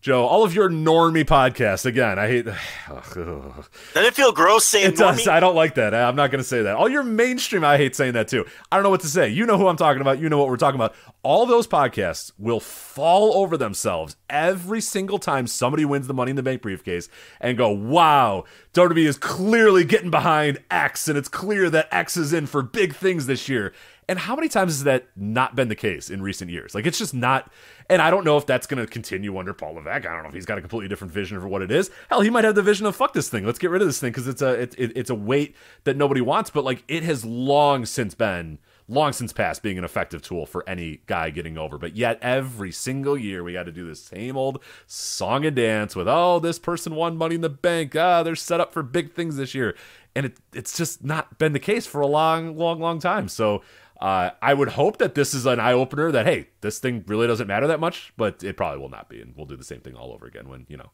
[0.00, 1.84] Joe, all of your normie podcasts.
[1.84, 2.46] Again, I hate.
[2.88, 3.66] Ugh.
[3.92, 5.28] Doesn't it feel gross saying It does.
[5.28, 5.94] I don't like that.
[5.94, 6.76] I'm not going to say that.
[6.76, 8.46] All your mainstream, I hate saying that too.
[8.72, 9.28] I don't know what to say.
[9.28, 10.18] You know who I'm talking about.
[10.18, 10.94] You know what we're talking about.
[11.22, 16.36] All those podcasts will fall over themselves every single time somebody wins the Money in
[16.36, 21.68] the Bank briefcase and go, wow, WWE is clearly getting behind X, and it's clear
[21.68, 23.74] that X is in for big things this year.
[24.10, 26.74] And how many times has that not been the case in recent years?
[26.74, 27.48] Like, it's just not.
[27.88, 30.04] And I don't know if that's going to continue under Paul Levesque.
[30.04, 31.92] I don't know if he's got a completely different vision for what it is.
[32.08, 33.46] Hell, he might have the vision of fuck this thing.
[33.46, 35.96] Let's get rid of this thing because it's a it, it, it's a weight that
[35.96, 36.50] nobody wants.
[36.50, 38.58] But like, it has long since been
[38.90, 41.78] long since past being an effective tool for any guy getting over.
[41.78, 45.94] But yet every single year we got to do the same old song and dance
[45.94, 47.94] with oh this person won Money in the Bank.
[47.94, 49.76] Ah, they're set up for big things this year,
[50.16, 53.28] and it it's just not been the case for a long, long, long time.
[53.28, 53.62] So.
[54.00, 57.26] Uh, I would hope that this is an eye opener that hey, this thing really
[57.26, 59.80] doesn't matter that much, but it probably will not be, and we'll do the same
[59.80, 60.90] thing all over again when you know,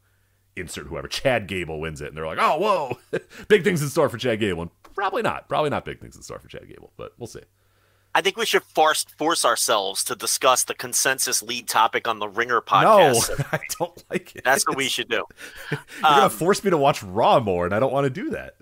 [0.56, 2.98] insert whoever Chad Gable wins it, and they're like, oh whoa,
[3.48, 6.22] big things in store for Chad Gable, and probably not, probably not big things in
[6.22, 7.42] store for Chad Gable, but we'll see.
[8.16, 12.26] I think we should force force ourselves to discuss the consensus lead topic on the
[12.26, 13.38] Ringer podcast.
[13.38, 13.44] No.
[13.52, 14.42] I don't like it.
[14.42, 15.24] That's what we should do.
[15.70, 18.30] You're gonna um, force me to watch Raw more, and I don't want to do
[18.30, 18.54] that.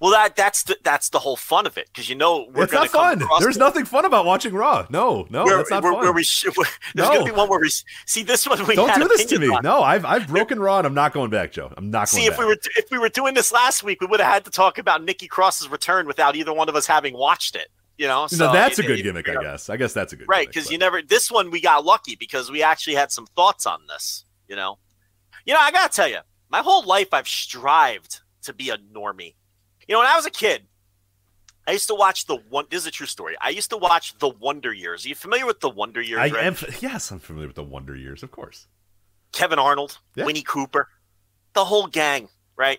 [0.00, 2.72] Well, that that's the, that's the whole fun of it because you know we're it's
[2.72, 3.22] not fun.
[3.40, 4.86] There's the- nothing fun about watching Raw.
[4.88, 6.02] No, no, where, that's not where, fun.
[6.02, 7.14] where we sh- where, there's No.
[7.18, 7.70] gonna be one where we
[8.06, 8.64] see this one.
[8.66, 9.48] We don't do this to me.
[9.48, 9.60] on.
[9.62, 11.72] No, I've I've broken Raw, and I'm not going back, Joe.
[11.76, 12.08] I'm not going back.
[12.08, 12.32] See, back.
[12.32, 14.50] if we were if we were doing this last week, we would have had to
[14.50, 17.68] talk about Nikki Cross's return without either one of us having watched it.
[17.98, 19.68] You know, So that's it- a good it- gimmick, I guess.
[19.68, 20.46] I guess that's a good right?
[20.48, 23.80] Because you never this one we got lucky because we actually had some thoughts on
[23.86, 24.24] this.
[24.48, 24.78] You know,
[25.44, 29.34] you know, I gotta tell you, my whole life I've strived to be a normie.
[29.90, 30.62] You know, when I was a kid,
[31.66, 32.64] I used to watch the one.
[32.70, 33.34] This is a true story.
[33.40, 35.04] I used to watch the Wonder Years.
[35.04, 36.20] Are you familiar with the Wonder Years?
[36.20, 36.54] I am.
[36.80, 38.68] Yes, I'm familiar with the Wonder Years, of course.
[39.32, 40.26] Kevin Arnold, Yeah.
[40.26, 40.88] Winnie Cooper,
[41.54, 42.78] the whole gang, right?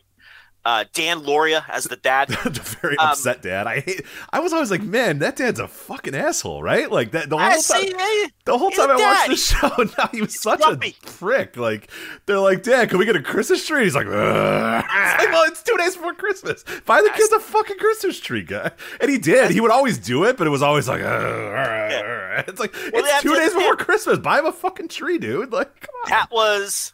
[0.64, 2.28] Uh, Dan Lauria as the dad.
[2.44, 3.66] the very Um, upset dad.
[3.66, 4.06] I hate.
[4.32, 6.92] I was always like, man, that dad's a fucking asshole, right?
[6.92, 7.30] Like that.
[7.32, 9.36] The whole I time, see, the whole time I watched the
[9.88, 10.96] show, now he was such grumpy.
[11.04, 11.58] a prick.
[11.58, 11.90] Like
[12.28, 13.86] they're like, Dad, can we get a Christmas tree?
[13.86, 14.84] He's like, Ugh.
[14.88, 16.64] It's like, well, it's two days before Christmas.
[16.86, 18.70] Buy the kids a fucking Christmas tree, guy.
[19.00, 19.50] And he did.
[19.52, 22.48] He would always do it, but it was always like, Ugh, all right, all right.
[22.48, 24.20] It's like Well, it's two days before Christmas.
[24.20, 25.52] Buy him a fucking tree, dude.
[25.52, 26.10] Like, come on.
[26.10, 26.94] That was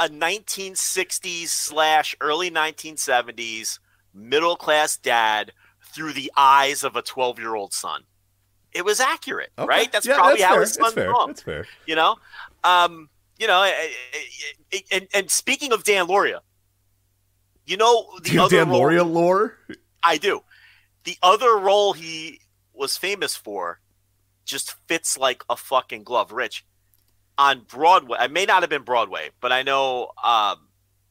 [0.00, 3.78] a 1960s slash early 1970s
[4.14, 5.52] middle class dad
[5.94, 8.02] through the eyes of a 12 year old son.
[8.72, 9.66] It was accurate, Okay.
[9.68, 9.92] right?
[9.92, 10.60] That's Yeah, probably that's how fair.
[10.62, 11.66] his son grew That's fair.
[11.86, 12.16] You know,
[12.64, 13.08] um,
[13.38, 14.18] you know, eh, eh,
[14.72, 16.40] eh, and, and speaking of Dan Lauria,
[17.66, 19.58] you know the you other Dan role- Lauria lore?
[20.02, 20.42] I do.
[21.04, 22.40] The other role he
[22.72, 23.80] was famous for
[24.44, 26.32] just fits like a fucking glove.
[26.32, 26.64] Rich
[27.40, 28.18] on Broadway.
[28.20, 30.58] I may not have been Broadway, but I know um,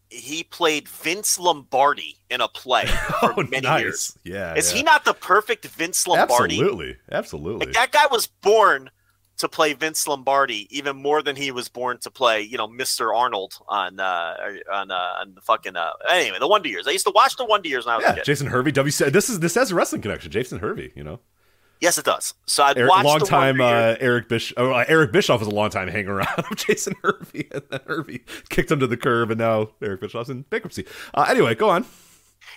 [0.09, 2.85] he played Vince Lombardi in a play
[3.19, 3.81] for Oh, many nice.
[3.81, 4.17] years.
[4.23, 4.53] Yeah.
[4.55, 4.77] Is yeah.
[4.77, 6.55] he not the perfect Vince Lombardi?
[6.59, 6.97] Absolutely.
[7.11, 7.65] Absolutely.
[7.65, 8.91] Like that guy was born
[9.37, 13.15] to play Vince Lombardi even more than he was born to play, you know, Mr.
[13.15, 14.35] Arnold on uh
[14.71, 16.87] on uh on the fucking uh anyway, the Wonder Years.
[16.87, 18.25] I used to watch the Wonder Years when I was a yeah, kid.
[18.25, 18.71] Jason Hervey.
[18.73, 18.91] W.
[18.91, 20.29] This is this has a wrestling connection.
[20.29, 20.91] Jason Hervey.
[20.93, 21.19] You know,
[21.79, 22.33] Yes, it does.
[22.45, 24.53] So I'd Eric, watch long time uh, Eric Bish.
[24.57, 27.79] Oh, uh, Eric Bischoff was a long time hanging around of Jason Hervey, and then
[27.87, 30.85] Hervey kicked him to the curb, and now Eric Bischoff's in bankruptcy.
[31.13, 31.85] Uh, anyway, go on.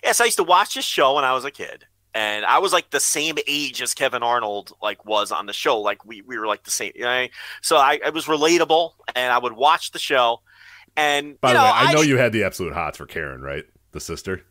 [0.02, 2.72] Yes, I used to watch this show when I was a kid, and I was
[2.72, 5.80] like the same age as Kevin Arnold like was on the show.
[5.80, 6.92] Like we we were like the same.
[6.96, 7.26] You know?
[7.60, 10.40] So I it was relatable, and I would watch the show.
[10.96, 13.40] And By you the know, way, I know you had the absolute hots for Karen,
[13.40, 13.64] right?
[13.92, 14.42] The sister.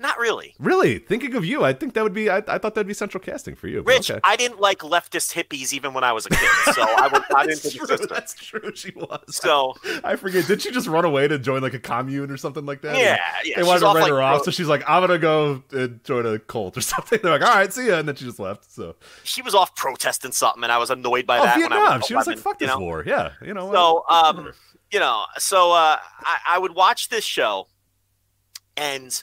[0.00, 0.54] Not really.
[0.60, 2.30] Really, thinking of you, I think that would be.
[2.30, 3.82] I, I thought that'd be central casting for you.
[3.82, 4.20] Rich, okay.
[4.22, 7.46] I didn't like leftist hippies even when I was a kid, so I was not
[7.48, 7.96] That's into true.
[7.96, 8.06] the.
[8.06, 8.72] That's true.
[8.76, 9.20] She was.
[9.34, 10.46] So I forget.
[10.46, 12.96] Did she just run away to join like a commune or something like that?
[12.96, 15.64] yeah, yeah, They wanted to write like, her off, so she's like, "I'm gonna go
[15.72, 18.24] uh, join a cult or something." They're like, "All right, see ya," and then she
[18.24, 18.70] just left.
[18.70, 21.56] So, she was off protesting something, and I was annoyed by oh, that.
[21.56, 21.98] when I Vietnam.
[21.98, 22.78] was she was like, 11, "Fuck this know?
[22.78, 23.72] war." Yeah, you know.
[23.72, 24.52] So, uh, um,
[24.92, 27.66] you know, so uh, I, I would watch this show,
[28.76, 29.22] and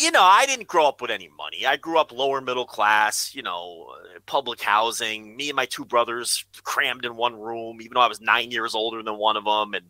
[0.00, 1.66] you know, I didn't grow up with any money.
[1.66, 3.34] I grew up lower middle class.
[3.34, 5.36] You know, uh, public housing.
[5.36, 8.74] Me and my two brothers crammed in one room, even though I was nine years
[8.74, 9.86] older than one of them, and.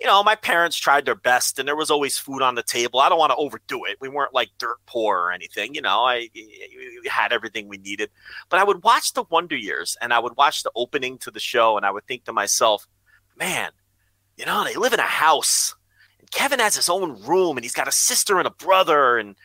[0.00, 2.98] You know, my parents tried their best, and there was always food on the table.
[2.98, 3.96] I don't want to overdo it.
[4.00, 5.72] We weren't like dirt poor or anything.
[5.72, 8.10] You know, I we had everything we needed.
[8.48, 11.38] But I would watch the Wonder Years, and I would watch the opening to the
[11.38, 12.88] show, and I would think to myself,
[13.38, 13.70] man,
[14.36, 15.76] you know, they live in a house.
[16.34, 19.36] Kevin has his own room, and he's got a sister and a brother, and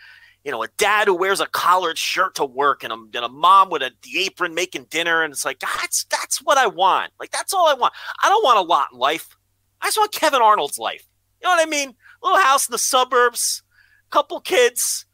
[0.44, 3.30] you know, a dad who wears a collared shirt to work, and a, and a
[3.30, 7.12] mom with a the apron making dinner, and it's like that's that's what I want.
[7.20, 7.94] Like that's all I want.
[8.24, 9.38] I don't want a lot in life.
[9.82, 11.06] I just want Kevin Arnold's life.
[11.42, 11.96] You know what I mean?
[12.24, 13.62] Little house in the suburbs,
[14.10, 15.06] couple kids.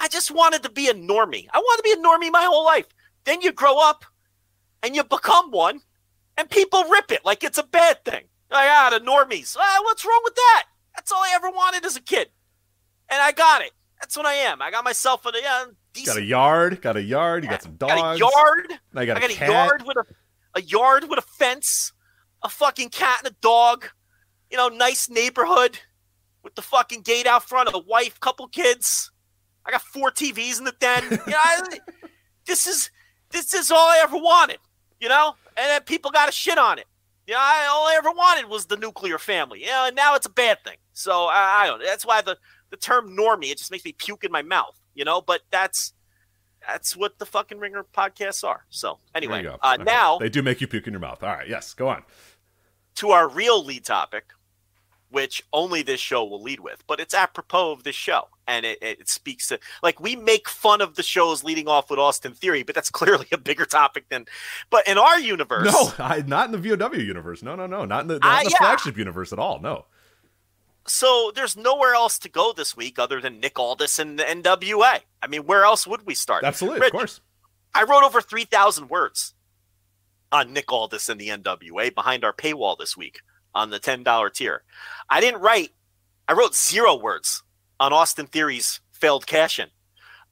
[0.00, 1.46] I just wanted to be a normie.
[1.52, 2.86] I wanted to be a normie my whole life.
[3.24, 4.04] Then you grow up,
[4.82, 5.80] and you become one,
[6.38, 8.24] and people rip it like it's a bad thing.
[8.50, 9.56] Like, ah, the normies.
[9.58, 10.64] Ah, what's wrong with that?
[10.98, 12.28] That's all I ever wanted as a kid.
[13.08, 13.70] And I got it.
[14.00, 14.60] That's what I am.
[14.60, 15.66] I got myself a yeah,
[16.04, 16.82] got a yard.
[16.82, 17.44] Got a yard.
[17.44, 17.94] You got some dogs.
[17.94, 18.66] got a yard.
[18.70, 20.04] You got, I got a a yard with a
[20.56, 21.92] a yard with a fence,
[22.42, 23.86] a fucking cat and a dog.
[24.50, 25.78] You know, nice neighborhood
[26.42, 29.12] with the fucking gate out front, a wife, couple kids.
[29.64, 31.04] I got four TVs in the den.
[31.10, 31.78] You know, I,
[32.44, 32.90] this is
[33.30, 34.58] this is all I ever wanted.
[35.00, 36.86] You know, and then people got to shit on it.
[37.28, 39.60] You know, I, all I ever wanted was the nuclear family.
[39.60, 40.76] You know, and now it's a bad thing.
[40.98, 41.82] So I, I don't.
[41.82, 42.36] That's why the
[42.70, 44.78] the term normie it just makes me puke in my mouth.
[44.94, 45.92] You know, but that's
[46.66, 48.64] that's what the fucking Ringer podcasts are.
[48.68, 49.84] So anyway, uh, Okay.
[49.84, 51.22] now they do make you puke in your mouth.
[51.22, 51.48] All right.
[51.48, 51.72] Yes.
[51.74, 52.02] Go on.
[52.96, 54.32] to our real lead topic,
[55.10, 58.24] which only this show will lead with, but it's apropos of this show.
[58.48, 61.98] And it, it speaks to, like, we make fun of the shows leading off with
[62.00, 64.24] Austin Theory, but that's clearly a bigger topic than,
[64.70, 67.42] but in our universe, No, I, not in the VOW universe.
[67.42, 68.58] No, no, no, not in the, not in the yeah.
[68.58, 69.60] flagship universe at all.
[69.60, 69.84] No.
[70.88, 75.00] So there's nowhere else to go this week other than Nick Aldis and the NWA.
[75.22, 76.44] I mean, where else would we start?
[76.44, 77.20] Absolutely, Rich, of course.
[77.74, 79.34] I wrote over 3,000 words
[80.32, 83.20] on Nick Aldis and the NWA behind our paywall this week
[83.54, 84.62] on the $10 tier.
[85.08, 85.70] I didn't write,
[86.26, 87.42] I wrote zero words
[87.80, 89.68] on Austin Theory's failed cash in,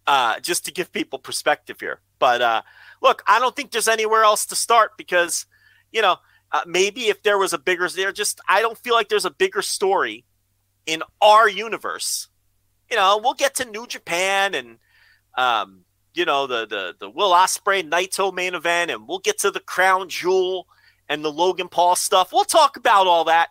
[0.06, 2.00] uh, just to give people perspective here.
[2.18, 2.62] But uh,
[3.02, 5.46] look, I don't think there's anywhere else to start because,
[5.92, 6.16] you know,
[6.52, 9.30] uh, maybe if there was a bigger, there just, I don't feel like there's a
[9.30, 10.24] bigger story
[10.87, 12.29] in our universe.
[12.90, 14.79] You know, we'll get to New Japan and,
[15.37, 15.85] um,
[16.16, 19.61] you know the the the Will Ospreay Naito main event, and we'll get to the
[19.61, 20.66] Crown Jewel
[21.09, 22.33] and the Logan Paul stuff.
[22.33, 23.49] We'll talk about all that.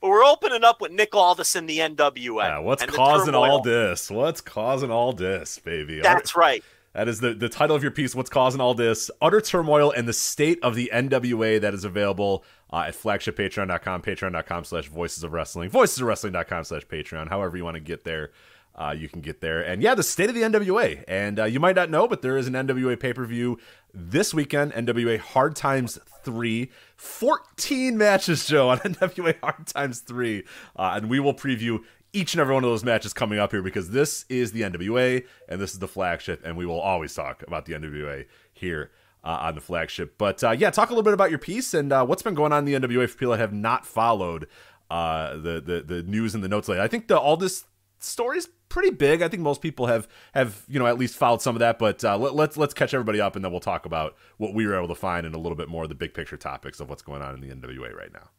[0.00, 2.44] But we're opening up with Nick Aldis in the NWA.
[2.44, 4.10] Yeah, what's causing all this?
[4.10, 6.00] What's causing all this, baby?
[6.00, 6.62] That's right.
[6.92, 9.10] That is the, the title of your piece, What's Causing All This?
[9.20, 14.64] Utter Turmoil and the State of the NWA that is available uh, at flagshippatreon.com, patreon.com
[14.64, 18.30] slash voices of wrestling, voicesofwrestling.com slash patreon, however you want to get there.
[18.74, 19.60] Uh, you can get there.
[19.60, 21.02] And yeah, the state of the NWA.
[21.08, 23.58] And uh, you might not know, but there is an NWA pay per view
[23.92, 26.70] this weekend NWA Hard Times 3.
[26.96, 30.44] 14 matches, Joe, on NWA Hard Times 3.
[30.76, 31.80] Uh, and we will preview
[32.12, 35.26] each and every one of those matches coming up here because this is the NWA
[35.48, 36.40] and this is the flagship.
[36.44, 38.92] And we will always talk about the NWA here.
[39.24, 41.92] Uh, on the flagship, but uh, yeah, talk a little bit about your piece and
[41.92, 44.46] uh, what's been going on in the NWA for people that have not followed
[44.90, 46.82] uh, the, the the news and the notes lately.
[46.82, 47.64] I think the Aldis
[47.98, 49.22] story's pretty big.
[49.22, 51.78] I think most people have have you know at least followed some of that.
[51.78, 54.66] But uh, let, let's let's catch everybody up, and then we'll talk about what we
[54.66, 56.88] were able to find and a little bit more of the big picture topics of
[56.88, 58.30] what's going on in the NWA right now.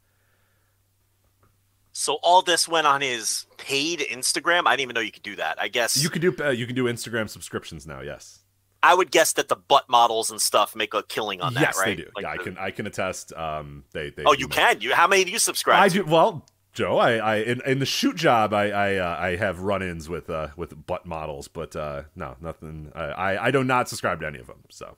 [1.92, 4.64] So Aldis went on his paid Instagram.
[4.66, 5.62] I didn't even know you could do that.
[5.62, 8.02] I guess You can do uh, you can do Instagram subscriptions now.
[8.02, 8.40] Yes,
[8.82, 11.78] I would guess that the butt models and stuff make a killing on that, yes,
[11.78, 11.98] right?
[11.98, 12.10] they do.
[12.16, 13.34] Like yeah, I can I can attest.
[13.34, 14.82] Um, they they Oh, you make- can.
[14.82, 15.82] You how many do you subscribe?
[15.82, 16.04] I to?
[16.04, 16.46] do well.
[16.72, 20.30] Joe, I, I in, in the shoot job, I I, uh, I have run-ins with
[20.30, 22.92] uh, with butt models, but uh, no, nothing.
[22.96, 24.96] I, I I do not subscribe to any of them, so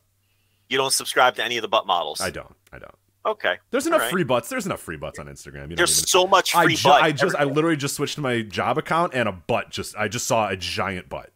[0.70, 2.22] You don't subscribe to any of the butt models.
[2.22, 2.56] I don't.
[2.72, 2.94] I don't.
[3.26, 3.58] Okay.
[3.72, 4.12] There's enough right.
[4.12, 4.50] free butts.
[4.50, 5.70] There's enough free butts on Instagram.
[5.70, 7.02] You There's even- so much I, free ju- butt.
[7.04, 10.08] I just I literally just switched to my job account and a butt just I
[10.08, 11.32] just saw a giant butt.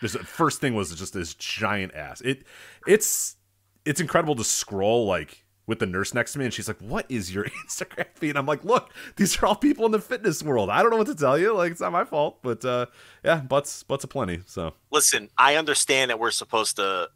[0.00, 2.20] Just the first thing was just this giant ass.
[2.22, 2.44] It
[2.86, 3.36] it's
[3.84, 7.06] it's incredible to scroll like with the nurse next to me and she's like, "What
[7.08, 10.70] is your Instagram feed?" I'm like, "Look, these are all people in the fitness world.
[10.70, 11.54] I don't know what to tell you.
[11.54, 12.86] Like it's not my fault, but uh
[13.24, 17.10] yeah, butts butts aplenty." So, Listen, I understand that we're supposed to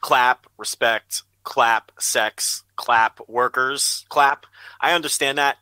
[0.00, 4.46] clap, respect, clap, sex, clap, workers, clap.
[4.80, 5.56] I understand that.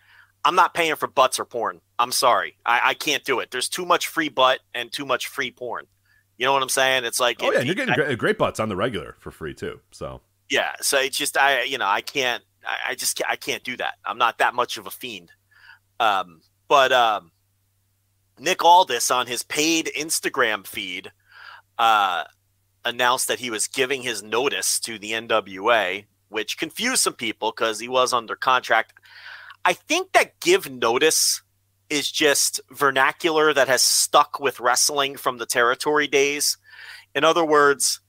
[0.45, 1.81] I'm not paying for butts or porn.
[1.99, 2.57] I'm sorry.
[2.65, 3.51] I, I can't do it.
[3.51, 5.87] There's too much free butt and too much free porn.
[6.39, 7.05] You know what I'm saying?
[7.05, 9.55] It's like oh if yeah, you're getting great, great butts on the regular for free
[9.55, 9.81] too.
[9.91, 10.21] So,
[10.51, 13.63] yeah so it's just i you know i can't i, I just can't, i can't
[13.63, 15.31] do that i'm not that much of a fiend
[16.01, 17.31] um but um
[18.39, 21.11] nick aldis on his paid instagram feed
[21.79, 22.25] uh
[22.85, 27.79] announced that he was giving his notice to the nwa which confused some people because
[27.79, 28.95] he was under contract
[29.65, 31.43] i think that give notice
[31.91, 36.59] is just vernacular that has stuck with wrestling from the territory days
[37.15, 38.01] in other words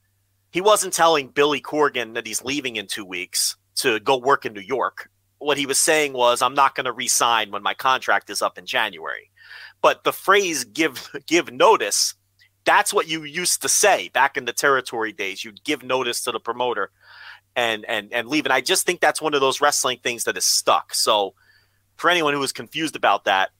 [0.52, 4.54] he wasn't telling Billy Corgan that he's leaving in two weeks to go work in
[4.54, 5.10] New York.
[5.38, 8.58] What he was saying was, I'm not going to resign when my contract is up
[8.58, 9.30] in January.
[9.82, 12.16] But the phrase give give notice,
[12.66, 15.46] that's what you used to say back in the territory days.
[15.46, 16.92] You'd give notice to the promoter
[17.56, 18.46] and and and leave.
[18.46, 20.94] And I just think that's one of those wrestling things that is stuck.
[20.94, 21.36] So
[21.96, 23.52] for anyone who was confused about that,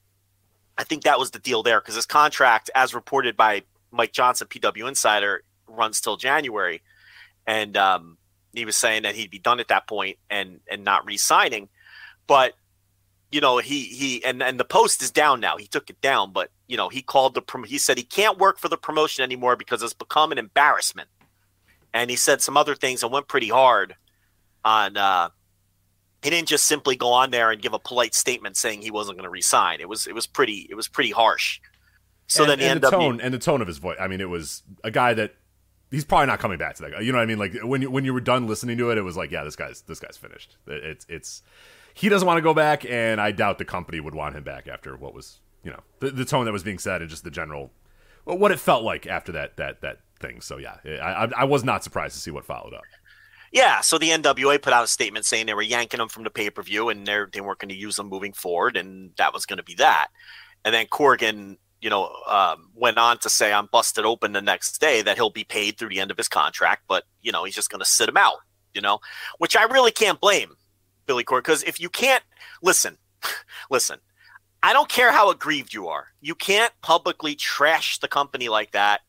[0.80, 4.46] I think that was the deal there because his contract, as reported by Mike Johnson,
[4.48, 6.80] PW Insider, runs till January,
[7.46, 8.16] and um,
[8.54, 11.68] he was saying that he'd be done at that point and and not re-signing.
[12.26, 12.54] But
[13.30, 15.58] you know, he he and and the post is down now.
[15.58, 18.38] He took it down, but you know, he called the prom- he said he can't
[18.38, 21.10] work for the promotion anymore because it's become an embarrassment.
[21.92, 23.96] And he said some other things and went pretty hard
[24.64, 24.96] on.
[24.96, 25.28] uh
[26.22, 29.16] he didn't just simply go on there and give a polite statement saying he wasn't
[29.16, 29.80] going to resign.
[29.80, 31.60] It was it was pretty it was pretty harsh.
[32.26, 33.96] So and, then and the tone and the tone of his voice.
[34.00, 35.34] I mean, it was a guy that
[35.90, 37.00] he's probably not coming back to that guy.
[37.00, 37.38] You know what I mean?
[37.38, 39.56] Like when you when you were done listening to it, it was like, yeah, this
[39.56, 40.56] guy's this guy's finished.
[40.66, 41.42] It- It's it's
[41.94, 44.68] he doesn't want to go back, and I doubt the company would want him back
[44.68, 47.30] after what was you know the, the tone that was being said and just the
[47.30, 47.72] general
[48.24, 50.40] well, what it felt like after that that that thing.
[50.40, 52.82] So yeah, I I, I was not surprised to see what followed up.
[53.52, 56.30] Yeah, so the NWA put out a statement saying they were yanking them from the
[56.30, 59.34] pay per view and they're, they weren't going to use them moving forward, and that
[59.34, 60.08] was going to be that.
[60.64, 64.80] And then Corgan, you know, um, went on to say, I'm busted open the next
[64.80, 67.54] day that he'll be paid through the end of his contract, but, you know, he's
[67.54, 68.36] just going to sit him out,
[68.74, 69.00] you know,
[69.38, 70.54] which I really can't blame
[71.06, 72.22] Billy Corgan because if you can't
[72.62, 72.98] listen,
[73.70, 73.98] listen,
[74.62, 76.08] I don't care how aggrieved you are.
[76.20, 79.00] You can't publicly trash the company like that,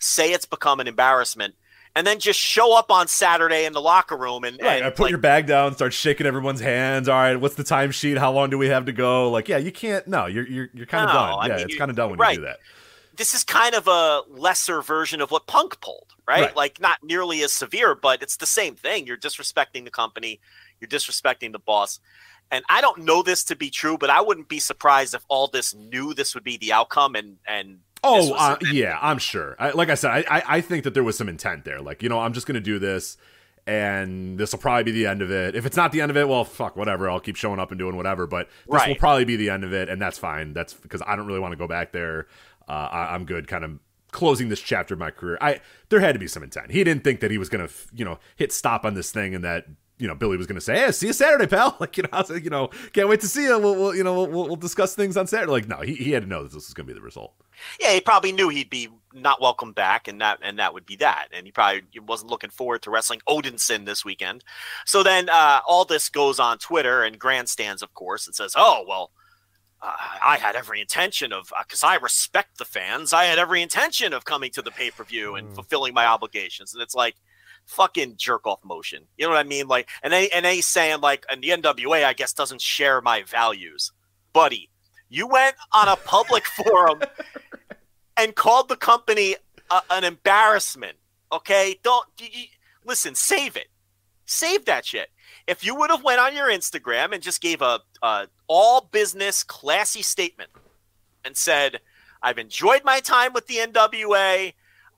[0.00, 1.54] say it's become an embarrassment,
[1.96, 4.90] and then just show up on Saturday in the locker room and, Right, and I
[4.90, 7.08] put like, your bag down, start shaking everyone's hands.
[7.08, 8.18] All right, what's the timesheet?
[8.18, 9.30] How long do we have to go?
[9.30, 10.06] Like, yeah, you can't.
[10.08, 11.38] No, you're you're, you're kind of No, done.
[11.40, 12.32] I yeah, mean, it's kind of done when right.
[12.36, 12.58] you do that.
[13.16, 16.46] this is kind of a lesser version of what Punk pulled, right?
[16.46, 16.56] Right.
[16.56, 19.06] Like not nearly as severe, but it's the same thing.
[19.06, 20.40] You're disrespecting the company,
[20.80, 22.00] you're disrespecting the boss.
[22.50, 25.74] And I don't know this to be true, but I wouldn't be surprised if Aldis
[25.74, 29.56] knew this would be the outcome and and Oh, uh, yeah, I'm sure.
[29.58, 31.80] I, like I said, I, I I think that there was some intent there.
[31.80, 33.16] Like, you know, I'm just going to do this,
[33.66, 35.54] and this will probably be the end of it.
[35.54, 37.08] If it's not the end of it, well, fuck, whatever.
[37.08, 38.26] I'll keep showing up and doing whatever.
[38.26, 38.88] But this Right.
[38.88, 40.52] will probably be the end of it, and that's fine.
[40.52, 42.26] That's because I don't really want to go back there.
[42.68, 43.78] Uh, I, I'm good, kind of
[44.10, 45.36] closing this chapter of my career.
[45.40, 46.70] I there had to be some intent.
[46.70, 49.34] He didn't think that he was gonna, f- you know, hit stop on this thing,
[49.34, 49.66] and that
[49.98, 52.20] you know Billy was gonna say, "Hey, see you Saturday, pal." Like you know, I
[52.22, 53.58] was you know, can't wait to see you.
[53.58, 55.50] We'll, we'll you know, we'll, we'll discuss things on Saturday.
[55.52, 57.34] Like no, he, he had to know that this was gonna be the result.
[57.80, 60.96] Yeah, he probably knew he'd be not welcome back, and that and that would be
[60.96, 61.28] that.
[61.32, 64.44] And he probably wasn't looking forward to wrestling Odinson this weekend.
[64.86, 69.10] So then uh, Aldis goes on Twitter and grandstands, of course, and says, "Oh well,
[69.82, 69.92] uh,
[70.24, 73.12] I had every intention of because I respect the fans.
[73.12, 76.74] I had every intention of coming to the pay per view and fulfilling my obligations."
[76.74, 77.16] And it's like
[77.66, 79.04] fucking jerk off motion.
[79.16, 79.68] You know what I mean?
[79.68, 83.22] Like, and they and they saying like, and the NWA, I guess, doesn't share my
[83.22, 83.92] values,
[84.32, 84.70] buddy.
[85.14, 87.00] You went on a public forum
[88.16, 89.36] and called the company
[89.70, 90.96] a, an embarrassment.
[91.30, 92.48] Okay, don't y- y-
[92.84, 93.14] listen.
[93.14, 93.68] Save it.
[94.26, 95.10] Save that shit.
[95.46, 99.44] If you would have went on your Instagram and just gave a, a all business
[99.44, 100.50] classy statement
[101.24, 101.80] and said,
[102.20, 104.52] "I've enjoyed my time with the NWA.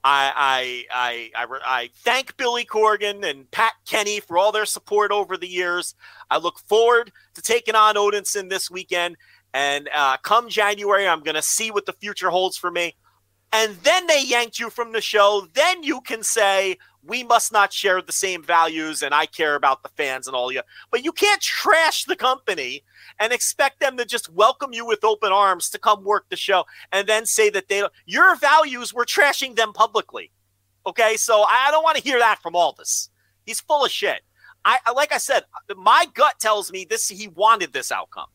[0.04, 5.10] I I I I, I thank Billy Corgan and Pat Kenney for all their support
[5.12, 5.94] over the years.
[6.30, 9.18] I look forward to taking on Odinson this weekend."
[9.56, 12.94] And uh, come January, I'm going to see what the future holds for me
[13.52, 17.72] and then they yanked you from the show, then you can say we must not
[17.72, 20.60] share the same values and I care about the fans and all you.
[20.90, 22.82] But you can't trash the company
[23.20, 26.64] and expect them to just welcome you with open arms to come work the show
[26.92, 27.82] and then say that they.
[28.04, 30.32] Your values were trashing them publicly.
[30.86, 33.08] Okay, so I don't want to hear that from Aldis.
[33.46, 34.20] He's full of shit.
[34.64, 35.44] I- like I said,
[35.76, 37.08] my gut tells me this.
[37.08, 38.26] He wanted this outcome.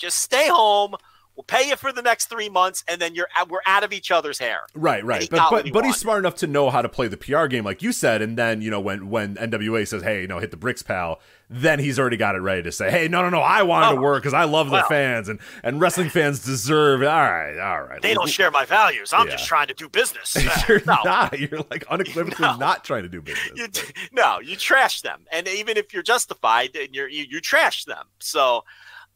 [0.00, 0.94] Just stay home.
[1.36, 4.10] We'll pay you for the next three months, and then you're we're out of each
[4.10, 4.60] other's hair.
[4.74, 5.26] Right, right.
[5.30, 7.64] But but, he but he's smart enough to know how to play the PR game,
[7.64, 8.20] like you said.
[8.20, 11.18] And then you know when when NWA says, "Hey, you know, hit the bricks, pal,"
[11.48, 13.98] then he's already got it ready to say, "Hey, no, no, no, I wanted to
[14.00, 17.82] Oh, work because I love the fans and and wrestling fans deserve." All right, all
[17.84, 18.02] right.
[18.02, 19.14] They don't share my values.
[19.14, 19.32] I'm Yeah.
[19.36, 20.36] just trying to do business.
[20.36, 21.38] Uh, You're no, not.
[21.38, 22.56] You're like unequivocally No.
[22.56, 23.52] not trying to do business.
[23.56, 23.68] you,
[24.12, 28.08] no, you trash them, and even if you're justified, then you're you, you trash them.
[28.18, 28.64] So,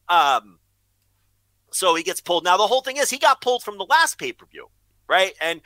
[0.08, 0.58] um,
[1.74, 2.44] so he gets pulled.
[2.44, 4.68] Now the whole thing is he got pulled from the last pay per view,
[5.08, 5.32] right?
[5.40, 5.60] And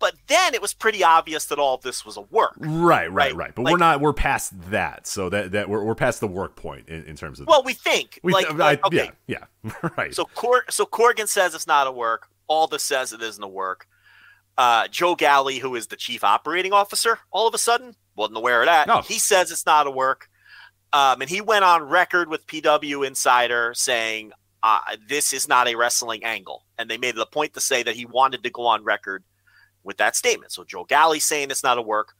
[0.00, 2.54] but then it was pretty obvious that all this was a work.
[2.58, 3.34] Right, right, Right.
[3.36, 3.54] right.
[3.54, 4.00] But Like- we're not.
[4.00, 5.06] We're past that.
[5.08, 7.48] So that that we're, we're past the work point in, in terms of.
[7.48, 10.14] Well, we think we, like, I- like, okay, yeah, yeah, right.
[10.14, 12.28] So Cor- so Corgan says it's not a work.
[12.48, 13.88] Aldis says it isn't a work.
[14.56, 18.60] Uh, Joe Galli, who is the chief operating officer, all of a sudden wasn't aware
[18.62, 18.86] of that.
[18.88, 19.00] No.
[19.02, 20.28] He says it's not a work.
[20.92, 24.32] Um, and he went on record with PW Insider saying
[24.62, 26.64] uh, this is not a wrestling angle.
[26.78, 29.24] And they made it a point to say that he wanted to go on record
[29.84, 30.52] with that statement.
[30.52, 32.14] So Joe Galli saying it's not a work.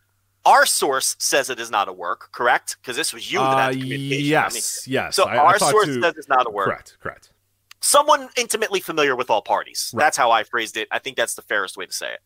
[0.45, 2.77] Our source says it is not a work, correct?
[2.81, 4.25] Because this was you that Uh, had the communication.
[4.27, 4.55] yes, I
[4.91, 5.17] mean, yes.
[5.17, 7.33] so I, I our talked source to- says it's not a work Correct, correct.
[7.81, 9.91] someone intimately familiar with all parties.
[9.93, 10.05] Right.
[10.05, 10.89] That's how I phrased it.
[10.91, 12.21] I think that's the fairest way to say it.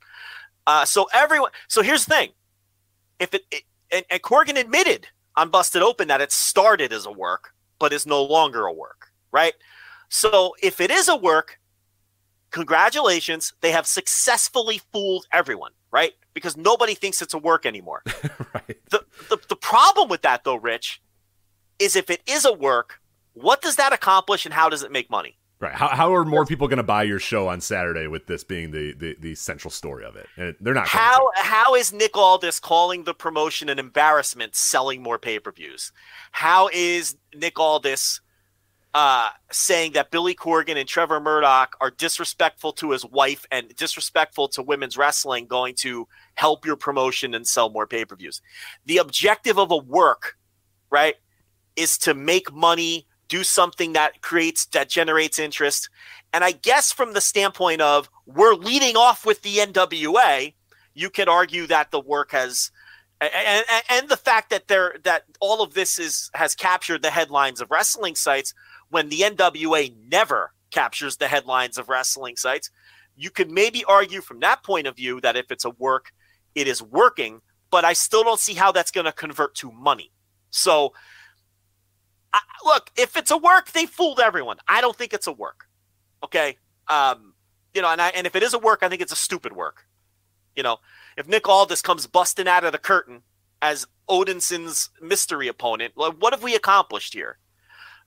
[0.67, 1.51] Uh, so everyone.
[1.69, 2.29] So here's the thing:
[3.19, 7.11] if it, it and, and Corgan admitted on Busted Open that it started as a
[7.11, 9.55] work, but is no longer a work, right?
[10.13, 11.59] So if it is a work,
[12.51, 16.13] congratulations, they have successfully fooled everyone, right?
[16.35, 18.03] Because nobody thinks it's a work anymore.
[18.55, 18.79] right.
[18.91, 21.01] the, the the problem with that though, Rich,
[21.79, 23.01] is if it is a work,
[23.33, 25.39] what does that accomplish and how does it make money?
[25.61, 25.75] Right.
[25.75, 28.71] How, how are more people going to buy your show on Saturday with this being
[28.73, 30.27] the, the, the central story of it?
[30.37, 30.89] And they're not.
[30.89, 35.91] How how is Nick Aldis calling the promotion an embarrassment, selling more pay per views?
[36.33, 38.21] How is Nick Aldis
[38.95, 44.49] uh, saying that Billy Corgan and Trevor Murdoch are disrespectful to his wife and disrespectful
[44.49, 48.43] to women's wrestling, going to help your promotion and sell more pay per views?
[48.85, 50.37] The objective of a work,
[50.91, 51.15] right,
[51.75, 55.89] is to make money, do something that creates that generates interest.
[56.35, 60.53] And I guess from the standpoint of we're leading off with the NWA,
[60.93, 62.71] you could argue that the work has
[63.23, 67.11] and, and, and the fact that there that all of this is has captured the
[67.11, 68.53] headlines of wrestling sites
[68.93, 72.71] when the NWA never captures the headlines of wrestling sites.
[73.17, 76.13] You could maybe argue from that point of view that if it's a work,
[76.55, 77.41] it is working,
[77.71, 80.13] but I still don't see how that's going to convert to money.
[80.51, 80.93] So,
[82.35, 84.59] I, look, if it's a work, they fooled everyone.
[84.69, 85.65] I don't think it's a work.
[86.23, 87.33] Okay, um,
[87.73, 89.55] you know, and I and if it is a work, I think it's a stupid
[89.55, 89.87] work.
[90.55, 90.79] You know,
[91.17, 93.23] if Nick Aldis comes busting out of the curtain
[93.63, 97.39] as Odinson's mystery opponent, like what have we accomplished here?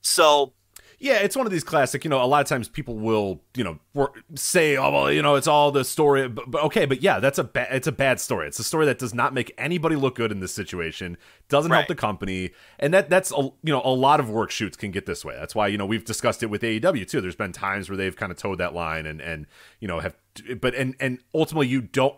[0.00, 0.52] So
[0.98, 2.04] Yeah, it's one of these classic.
[2.04, 5.34] You know, a lot of times people will, you know, say, "Oh, well, you know,
[5.34, 7.68] it's all the story." But, but okay, but yeah, that's a bad.
[7.70, 8.48] It's a bad story.
[8.48, 11.18] It's a story that does not make anybody look good in this situation.
[11.48, 14.76] Doesn't help the company, and that that's a, you know a lot of work shoots
[14.76, 15.34] can get this way.
[15.38, 17.20] That's why you know we've discussed it with AEW too.
[17.20, 19.46] There's been times where they've kind of toed that line and and
[19.80, 20.16] you know have,
[20.60, 22.16] but and and ultimately you don't.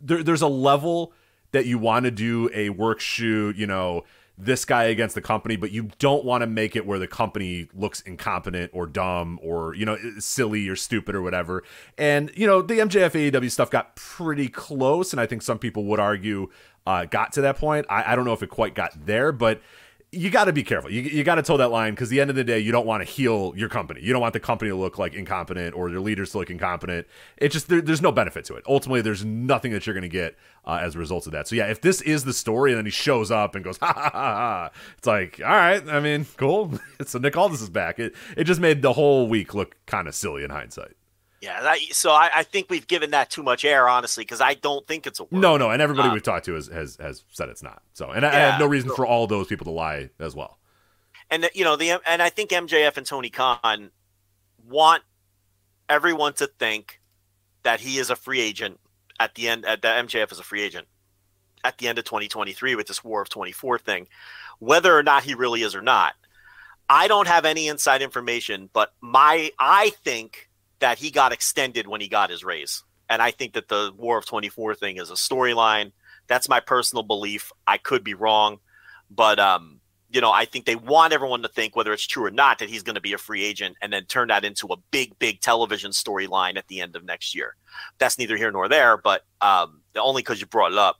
[0.00, 1.12] There, there's a level
[1.52, 3.56] that you want to do a work shoot.
[3.56, 4.04] You know
[4.38, 7.68] this guy against the company, but you don't want to make it where the company
[7.74, 11.62] looks incompetent or dumb or, you know, silly or stupid or whatever.
[11.96, 15.12] And, you know, the MJF AEW stuff got pretty close.
[15.12, 16.50] And I think some people would argue
[16.86, 17.86] uh, got to that point.
[17.88, 19.62] I, I don't know if it quite got there, but
[20.12, 20.90] you got to be careful.
[20.90, 22.86] You, you got to toe that line because the end of the day, you don't
[22.86, 24.00] want to heel your company.
[24.02, 27.06] You don't want the company to look like incompetent or your leaders to look incompetent.
[27.36, 28.64] It just there, there's no benefit to it.
[28.66, 31.48] Ultimately, there's nothing that you're going to get uh, as a result of that.
[31.48, 33.92] So yeah, if this is the story and then he shows up and goes ha
[33.92, 35.86] ha ha ha, it's like all right.
[35.88, 36.72] I mean, cool.
[37.04, 37.98] so Nick Aldis is back.
[37.98, 40.95] It it just made the whole week look kind of silly in hindsight.
[41.46, 44.54] Yeah, that, so I, I think we've given that too much air, honestly, because I
[44.54, 45.32] don't think it's a work.
[45.32, 47.82] No, no, and everybody Uh, we've talked to has has, has said it's not.
[47.92, 50.58] So, and I, I have no reason for all those people to lie as well.
[51.30, 53.90] and you know the and I think MJF and Tony Khan
[54.68, 55.04] want
[55.88, 57.00] everyone to think
[57.62, 58.80] that he is a free agent
[59.20, 59.64] at the end.
[59.64, 60.88] At that MJF is a free agent
[61.62, 64.08] at the end of 2023 with this War of 24 thing,
[64.58, 66.14] whether or not he really is or not.
[66.88, 70.45] I don't have any inside information, but my I think
[70.80, 74.18] that he got extended when he got his raise, and I think that the War
[74.18, 75.92] of 24 thing is a storyline.
[76.26, 77.52] That's my personal belief.
[77.66, 78.58] I could be wrong,
[79.10, 82.30] but um, you know, I think they want everyone to think, whether it's true or
[82.30, 84.76] not, that he's going to be a free agent and then turn that into a
[84.90, 87.56] big, big television storyline at the end of next year.
[87.98, 90.96] That's neither here nor there, but um, only because you brought it up.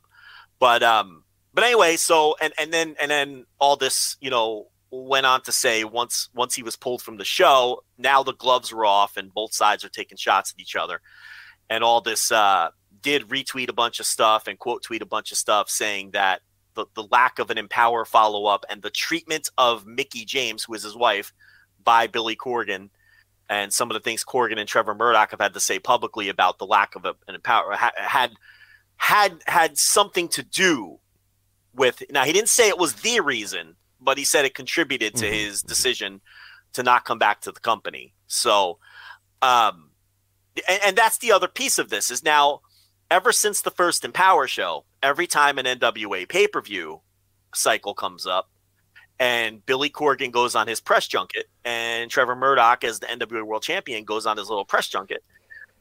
[0.58, 1.24] But um,
[1.54, 4.68] but anyway, so and and then and then Aldis, you know,
[5.05, 8.72] went on to say once once he was pulled from the show, now the gloves
[8.72, 11.01] are off and both sides are taking shots at each other,
[11.68, 12.70] and Aldis uh,
[13.03, 16.40] did retweet a bunch of stuff and quote tweet a bunch of stuff saying that
[16.74, 20.74] the, the lack of an empower follow up and the treatment of Mickie James, who
[20.74, 21.32] is his wife,
[21.82, 22.90] by Billy Corgan,
[23.49, 26.59] and some of the things Corgan and Trevor Murdoch have had to say publicly about
[26.59, 28.32] the lack of a, an empower ha- had
[28.97, 30.99] had had something to do
[31.74, 32.03] with.
[32.11, 35.62] Now he didn't say it was the reason, but he said it contributed to his
[35.62, 36.20] decision
[36.72, 38.12] to not come back to the company.
[38.26, 38.78] So,
[39.42, 39.90] um,
[40.68, 42.61] and, and that's the other piece of this is now
[43.11, 47.01] ever since the first Empower show, every time an NWA pay per view
[47.55, 48.51] cycle comes up,
[49.18, 53.62] and Billy Corgan goes on his press junket, and Trevor Murdoch, as the NWA World
[53.62, 55.24] Champion, goes on his little press junket.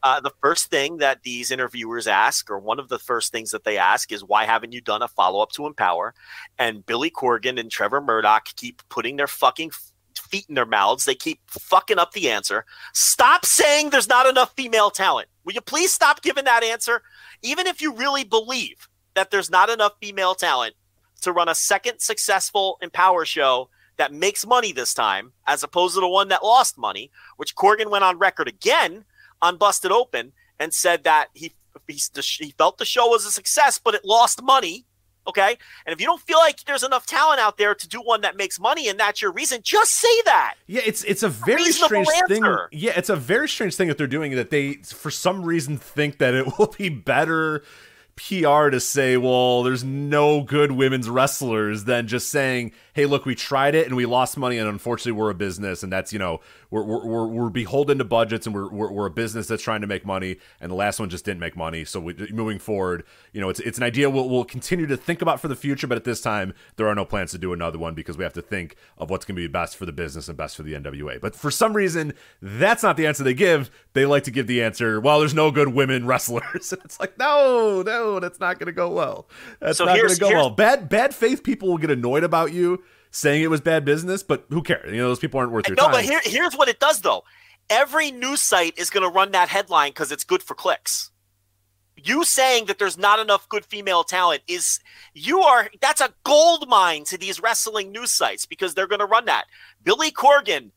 [0.06, 3.64] Uh, the first thing that these interviewers ask, or one of the first things that
[3.64, 6.14] they ask, is why haven't you done a follow up to Empower?
[6.60, 9.72] And Billy Corgan and Trevor Murdoch keep putting their fucking
[10.16, 11.06] feet in their mouths.
[11.06, 12.66] They keep fucking up the answer.
[12.94, 15.28] Stop saying there's not enough female talent.
[15.44, 17.02] Will you please stop giving that answer?
[17.42, 20.76] Even if you really believe that there's not enough female talent
[21.22, 26.02] to run a second successful Empower show that makes money this time, as opposed to
[26.02, 29.04] the one that lost money, which Corgan went on record again
[29.42, 31.54] on Busted Open and said that he
[31.88, 34.86] he, he felt the show was a success, but it lost money.
[35.28, 38.22] Okay, and if you don't feel like there's enough talent out there to do one
[38.22, 40.54] that makes money, and that's your reason, just say that.
[40.68, 42.46] Yeah, it's it's a very reasonable strange thing.
[42.46, 42.70] answer.
[42.72, 46.20] Yeah, it's a very strange thing that they're doing that they for some reason think
[46.20, 47.64] that it will be better
[48.16, 53.36] PR to say, well, there's no good women's wrestlers than just saying, hey, look, we
[53.36, 56.40] tried it and we lost money and unfortunately we're a business and that's, you know,
[56.72, 59.82] we're we're we're, we're beholden to budgets and we're, we're we're a business that's trying
[59.82, 61.84] to make money and the last one just didn't make money.
[61.84, 65.22] So we, moving forward, you know, it's it's an idea we'll, we'll continue to think
[65.22, 67.78] about for the future, but at this time there are no plans to do another
[67.78, 70.30] one because we have to think of what's going to be best for the business
[70.30, 71.20] and best for the NWA.
[71.20, 73.70] But for some reason, that's not the answer they give.
[73.92, 76.72] They like to give the answer, well, there's no good women wrestlers.
[76.76, 79.28] And it's like, no, no, that's not going to go well.
[79.60, 80.50] That's So not going to go well.
[80.50, 82.84] Bad bad faith people will get annoyed about you
[83.16, 84.92] saying it was bad business, but who cares?
[84.92, 85.92] You know, those people aren't worth your No, time.
[85.92, 87.24] No, but here, here's what it does though.
[87.70, 91.12] Every news site is going to run that headline because it's good for clicks.
[91.98, 94.80] You saying that there's not enough good female talent is
[95.14, 99.06] you are that's a gold mine to these wrestling news sites because they're going to
[99.06, 99.46] run that.
[99.82, 100.72] Billy Corgan,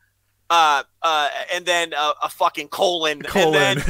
[0.49, 3.57] uh, uh, and then uh, a fucking colon, colon.
[3.57, 3.81] and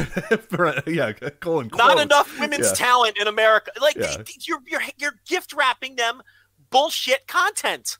[0.51, 1.70] then yeah, colon.
[1.74, 2.72] not enough women's Yeah.
[2.74, 3.70] talent in America.
[3.80, 4.16] Like Yeah.
[4.16, 6.22] they- you're you're you're gift wrapping them
[6.70, 7.99] bullshit content,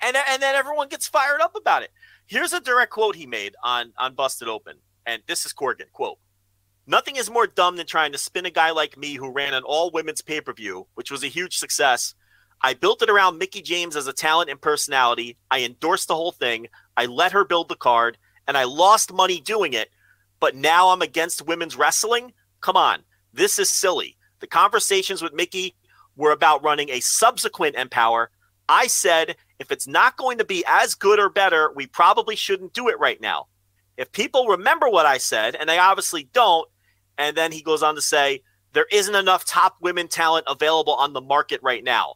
[0.00, 1.90] and and then everyone gets fired up about it.
[2.26, 4.76] Here's a direct quote he made on on Busted Open,
[5.06, 6.18] and this is Corgan quote.
[6.86, 9.62] Nothing is more dumb than trying to spin a guy like me who ran an
[9.62, 12.14] all women's pay per view, which was a huge success.
[12.62, 15.36] I built it around Mickie James as a talent and personality.
[15.50, 16.66] I endorsed the whole thing.
[16.96, 19.90] I let her build the card, and I lost money doing it.
[20.40, 22.32] But now I'm against women's wrestling.
[22.60, 24.16] Come on, this is silly.
[24.40, 25.76] The conversations with Mickie
[26.16, 28.30] were about running a subsequent Empower.
[28.68, 32.74] I said if it's not going to be as good or better, we probably shouldn't
[32.74, 33.46] do it right now.
[33.96, 36.68] If people remember what I said, and they obviously don't,
[37.16, 38.42] and then he goes on to say,
[38.72, 42.14] there isn't enough top women talent available on the market right now.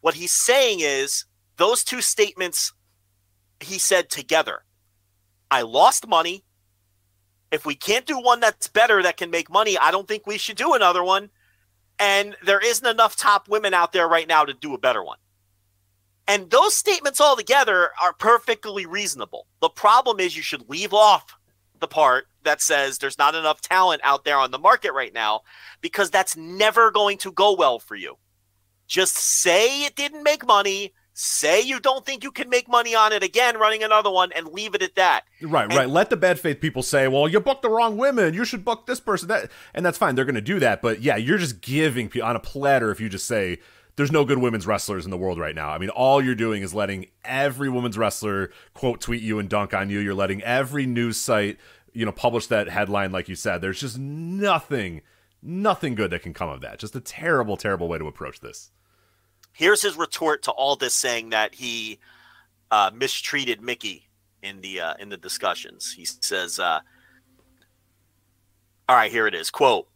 [0.00, 1.24] What he's saying is
[1.56, 2.72] those two statements
[3.60, 4.64] he said together.
[5.50, 6.44] I lost money.
[7.50, 10.38] If we can't do one that's better that can make money, I don't think we
[10.38, 11.30] should do another one.
[11.98, 15.18] And there isn't enough top women out there right now to do a better one.
[16.28, 19.46] And those statements all together are perfectly reasonable.
[19.60, 21.36] The problem is you should leave off
[21.80, 25.40] the part that says there's not enough talent out there on the market right now
[25.80, 28.16] because that's never going to go well for you.
[28.86, 33.12] Just say it didn't make money, say you don't think you can make money on
[33.12, 35.22] it again running another one and leave it at that.
[35.40, 35.88] Right, And- right.
[35.88, 38.32] Let the bad faith people say, "Well, you booked the wrong women.
[38.34, 40.14] You should book this person." That and that's fine.
[40.14, 43.08] They're going to do that, but yeah, you're just giving on a platter if you
[43.08, 43.58] just say
[43.96, 45.70] there's no good women's wrestlers in the world right now.
[45.70, 49.74] I mean, all you're doing is letting every women's wrestler quote tweet you and dunk
[49.74, 49.98] on you.
[49.98, 51.58] You're letting every news site,
[51.92, 53.60] you know, publish that headline like you said.
[53.60, 55.02] There's just nothing
[55.42, 56.78] nothing good that can come of that.
[56.78, 58.70] Just a terrible terrible way to approach this.
[59.52, 61.98] Here's his retort to all this, saying that he
[62.70, 64.08] uh, mistreated Mickie
[64.42, 65.92] in the uh, in the discussions.
[65.92, 66.80] He says, uh,
[68.88, 69.88] "All right, here it is." Quote.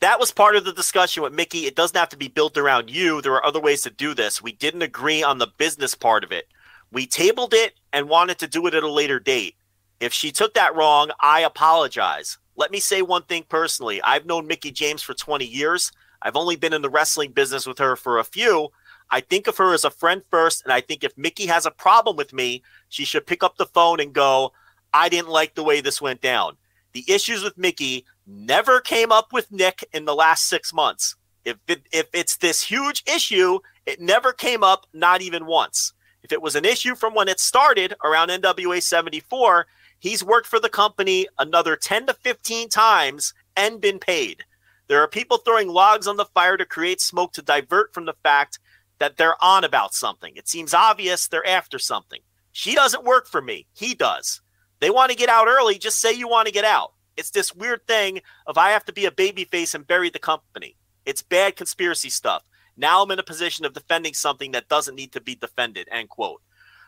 [0.00, 1.66] That was part of the discussion with Mickie.
[1.66, 3.20] It doesn't have to be built around you.
[3.20, 4.40] There are other ways to do this.
[4.40, 6.46] We didn't agree on the business part of it.
[6.92, 9.56] We tabled it and wanted to do it at a later date.
[9.98, 12.38] If she took that wrong, I apologize.
[12.54, 14.00] Let me say one thing personally.
[14.02, 15.90] I've known Mickie James for 20 years.
[16.22, 18.68] I've only been in the wrestling business with her for a few.
[19.10, 21.70] I think of her as a friend first, and I think if Mickie has a
[21.72, 24.52] problem with me, she should pick up the phone and go,
[24.92, 26.56] I didn't like the way this went down.
[26.92, 31.16] The issues with Mickie never came up with Nick in the last six months.
[31.44, 35.94] If it, if it's this huge issue, it never came up, not even once.
[36.22, 39.66] If it was an issue from when it started around NWA 74,
[39.98, 44.44] he's worked for the company another 10 to 15 times and been paid.
[44.88, 48.16] There are people throwing logs on the fire to create smoke to divert from the
[48.22, 48.58] fact
[48.98, 50.34] that they're on about something.
[50.36, 52.20] It seems obvious they're after something.
[52.52, 53.66] She doesn't work for me.
[53.74, 54.40] He does.
[54.80, 55.78] They want to get out early.
[55.78, 56.92] Just say you want to get out.
[57.18, 60.76] It's this weird thing of I have to be a babyface and bury the company.
[61.04, 62.44] It's bad conspiracy stuff.
[62.76, 65.88] Now I'm in a position of defending something that doesn't need to be defended.
[65.90, 66.40] End quote.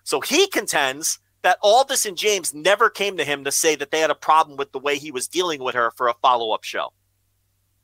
[0.04, 4.00] So he contends that Aldis and James never came to him to say that they
[4.00, 6.64] had a problem with the way he was dealing with her for a follow up
[6.64, 6.92] show.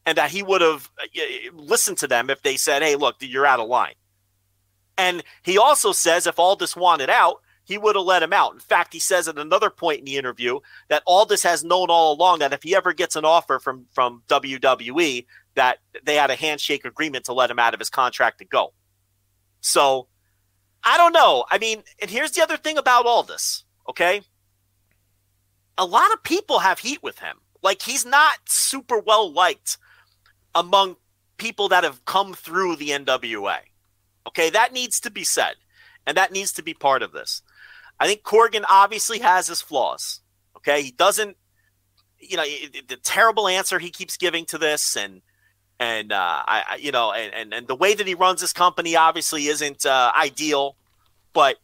[0.04, 3.46] And that he would have uh, listened to them if they said, hey, look, you're
[3.46, 3.94] out of line.
[4.96, 8.54] And he also says if Aldis wanted out, he would have let him out.
[8.54, 12.14] In fact, he says at another point in the interview that Aldis has known all
[12.14, 16.36] along that if he ever gets an offer from from WWE, that they had a
[16.36, 18.72] handshake agreement to let him out of his contract to go.
[19.60, 20.06] So
[20.84, 21.44] I don't know.
[21.50, 24.22] I mean, and here's the other thing about all this, okay?
[25.76, 27.38] A lot of people have heat with him.
[27.62, 29.76] Like he's not super well liked
[30.54, 30.96] among
[31.36, 33.58] people that have come through the NWA.
[34.28, 35.56] Okay, that needs to be said.
[36.06, 37.42] And that needs to be part of this.
[37.98, 40.20] I think Corgan obviously has his flaws.
[40.56, 41.36] Okay, he doesn't,
[42.18, 42.44] you know,
[42.88, 45.22] the terrible answer he keeps giving to this, and
[45.78, 48.52] and uh, I, I, you know, and, and and the way that he runs his
[48.52, 50.76] company obviously isn't uh, ideal,
[51.32, 51.56] but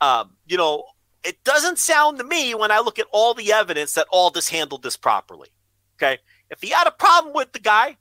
[0.00, 0.84] um, you know,
[1.24, 4.82] it doesn't sound to me when I look at all the evidence that Aldis handled
[4.82, 5.48] this properly.
[5.96, 6.18] Okay,
[6.50, 7.96] if he had a problem with the guy,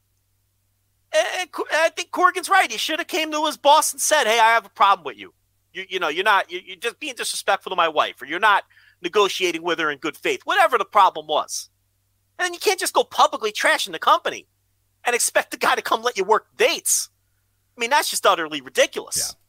[1.14, 2.72] I think Corgan's right.
[2.72, 5.18] He should have came to his boss and said, "Hey, I have a problem with
[5.18, 5.34] you.
[5.74, 6.52] You, you know, you're not.
[6.52, 8.64] You're just being disrespectful to my wife, or you're not
[9.02, 10.42] negotiating with her in good faith.
[10.44, 11.70] Whatever the problem was."
[12.38, 14.48] And then you can't just go publicly trashing the company
[15.06, 17.10] and expect the guy to come let you work dates.
[17.78, 19.18] I mean, that's just utterly ridiculous.
[19.18, 19.40] Yeah.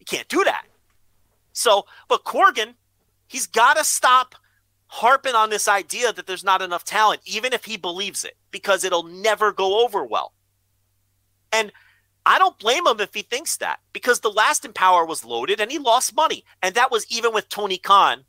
[0.00, 0.66] You can't do that.
[1.52, 2.74] So, but Corgan,
[3.26, 4.34] he's got to stop
[4.88, 8.84] harping on this idea that there's not enough talent, even if he believes it, because
[8.84, 10.32] it'll never go over well.
[11.52, 11.72] And
[12.26, 15.70] I don't blame him if he thinks that because the last Empower was loaded and
[15.70, 16.44] he lost money.
[16.60, 18.24] And that was even with Tony Khan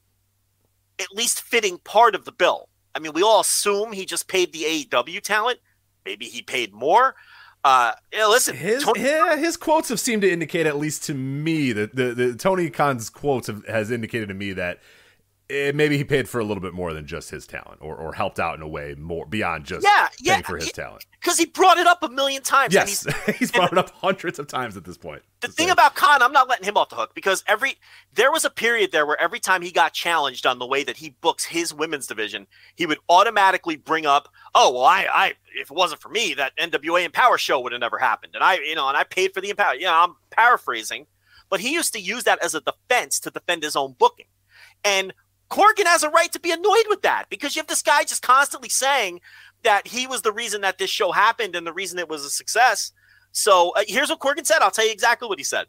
[0.99, 2.69] at least fitting part of the bill.
[2.95, 5.59] I mean, we all assume he just paid the AEW talent.
[6.05, 7.15] Maybe he paid more.
[7.63, 11.13] Uh, yeah, listen, His Tony- yeah, his quotes have seemed to indicate, at least to
[11.13, 14.79] me, that the, the Tony Khan's quotes have, has indicated to me that
[15.49, 18.13] eh, maybe he paid for a little bit more than just his talent, or or
[18.13, 21.05] helped out in a way more beyond just Yeah, paying yeah, for his he- talent.
[21.19, 22.73] because he brought it up a million times.
[22.73, 25.21] Yes, he's- he's brought it up hundreds of times at this point.
[25.41, 27.75] the thing say- about Khan, I'm not letting him off the hook because every
[28.13, 30.97] there was a period there where every time he got challenged on the way that
[30.97, 35.71] he books his women's division, he would automatically bring up, "Oh, well, I, I if
[35.71, 38.75] it wasn't for me, that NWA Empower show would have never happened." And I, you
[38.75, 39.75] know, and I paid for the Empower.
[39.75, 41.07] You know, I'm paraphrasing,
[41.49, 44.25] but he used to use that as a defense to defend his own booking.
[44.83, 45.13] And
[45.49, 48.21] Corgan has a right to be annoyed with that because you have this guy just
[48.21, 49.21] constantly saying
[49.63, 52.29] that he was the reason that this show happened and the reason it was a
[52.29, 52.91] success.
[53.31, 54.59] So uh, here's what Corgan said.
[54.61, 55.67] I'll tell you exactly what he said.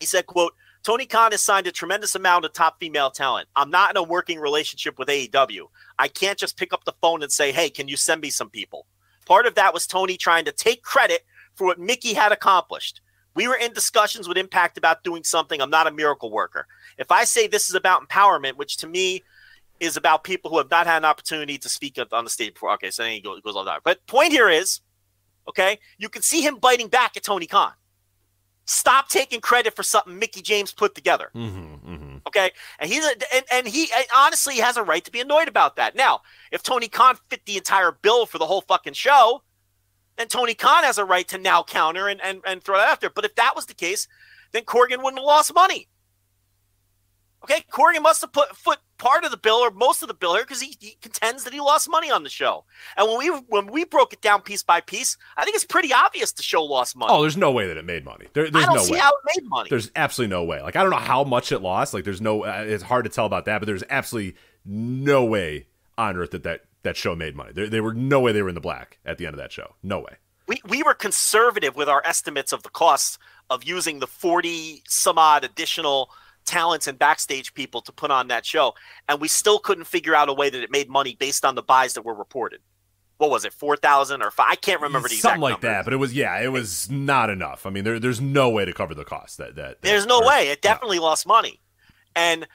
[0.00, 3.48] He said, quote, Tony Khan has signed a tremendous amount of top female talent.
[3.56, 5.68] I'm not in a working relationship with AEW.
[5.98, 8.50] I can't just pick up the phone and say, hey, can you send me some
[8.50, 8.86] people?
[9.24, 11.22] Part of that was Tony trying to take credit
[11.54, 13.00] for what Mickie had accomplished.
[13.34, 15.60] We were in discussions with Impact about doing something.
[15.60, 16.66] I'm not a miracle worker.
[16.98, 19.22] If I say this is about empowerment, which to me
[19.80, 22.72] is about people who have not had an opportunity to speak on the stage before,
[22.72, 23.80] okay, so then he goes, goes all that.
[23.84, 24.80] But point here is,
[25.48, 27.72] okay, you can see him biting back at Tony Khan.
[28.66, 31.30] Stop taking credit for something Mickie James put together.
[31.34, 32.16] Mm-hmm, mm-hmm.
[32.26, 35.48] Okay, and he's a, and, and he and honestly has a right to be annoyed
[35.48, 35.94] about that.
[35.94, 39.42] Now, if Tony Khan fit the entire bill for the whole fucking show,
[40.16, 43.10] then Tony Khan has a right to now counter and and, and throw that after.
[43.10, 44.08] But if that was the case,
[44.52, 45.88] then Corgan wouldn't have lost money.
[47.44, 50.34] Okay, Corgan must have put foot part of the bill or most of the bill
[50.34, 52.64] here because he, he contends that he lost money on the show.
[52.96, 55.92] And when we when we broke it down piece by piece, I think it's pretty
[55.92, 57.12] obvious the show lost money.
[57.12, 58.26] Oh, there's no way that it made money.
[58.32, 58.98] There, there's I don't no see way.
[58.98, 59.68] how it made money.
[59.68, 60.62] There's absolutely no way.
[60.62, 61.92] Like I don't know how much it lost.
[61.92, 62.44] Like there's no.
[62.44, 65.66] Uh, it's hard to tell about that, but there's absolutely no way
[65.98, 67.52] on earth that that that show made money.
[67.52, 69.74] There, were no way they were in the black at the end of that show.
[69.82, 70.16] No way.
[70.46, 73.18] we, we were conservative with our estimates of the costs
[73.50, 76.10] of using the 40 some odd additional
[76.44, 78.72] talents and backstage people to put on that show
[79.08, 81.62] and we still couldn't figure out a way that it made money based on the
[81.62, 82.60] buys that were reported
[83.16, 85.68] what was it 4000 or 5 i can't remember the Something like number.
[85.68, 87.64] that, but it was yeah, it was not enough.
[87.64, 89.38] I mean, there, there's no way to cover the cost.
[89.38, 91.60] That that, that there's no or- way it definitely lost money
[92.16, 92.46] and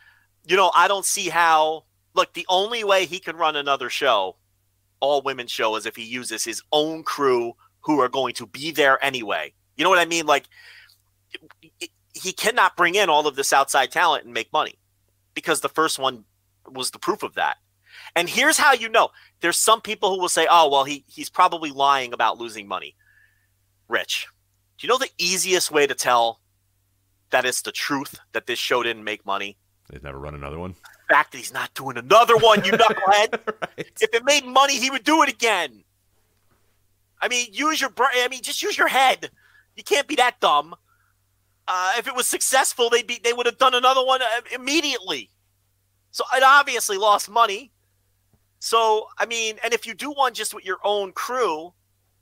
[0.47, 1.83] you know i don't see how
[2.13, 4.35] look the only way he can run another show
[4.99, 8.71] all women show is if he uses his own crew who are going to be
[8.71, 10.45] there anyway you know what i mean like
[12.19, 14.75] he cannot bring in all of this outside talent and make money
[15.33, 16.25] because the first one
[16.71, 17.57] was the proof of that
[18.15, 19.09] and here's how you know
[19.41, 22.95] there's some people who will say oh well he he's probably lying about losing money
[23.87, 24.27] rich
[24.77, 26.39] do you know the easiest way to tell
[27.31, 29.57] that it's the truth that this show didn't make money.
[29.89, 30.75] They've never run another one.
[31.07, 33.39] The fact that he's not doing another one, you knucklehead.
[33.77, 35.83] If it made money, he would do it again.
[37.21, 38.11] I mean, use your brain.
[38.15, 39.29] I mean, just use your head.
[39.75, 40.75] You can't be that dumb.
[41.71, 45.29] Uh, if it was successful, they'd be they would have done another one uh, immediately.
[46.09, 47.71] So it obviously lost money.
[48.57, 51.73] So I mean, and if you do one just with your own crew,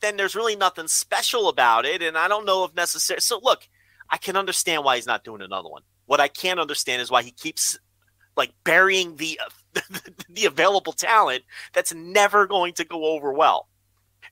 [0.02, 2.02] then there's really nothing special about it.
[2.02, 3.22] And I don't know if necessary.
[3.22, 3.66] So look,
[4.10, 5.84] I can understand why he's not doing another one.
[6.08, 7.80] What I can't understand is why he keeps
[8.36, 9.39] like burying the
[10.30, 11.43] the available talent
[11.74, 13.70] that's never going to go over well.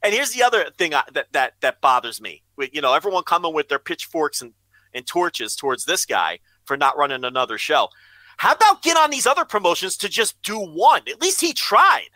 [0.03, 2.43] And here's the other thing I, that that that bothers me.
[2.59, 4.51] You know, everyone coming with their pitchforks and
[4.95, 7.89] and torches towards this guy for not running another show.
[8.37, 11.01] How about get on these other promotions to just do one?
[11.07, 12.07] At least he tried.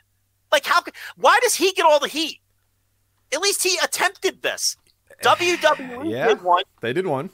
[0.51, 0.81] Like how?
[0.81, 2.39] could- Why does he get all the heat?
[3.31, 4.75] At least he attempted this.
[5.23, 6.27] WWE Yeah.
[6.29, 7.29] did one, They did one.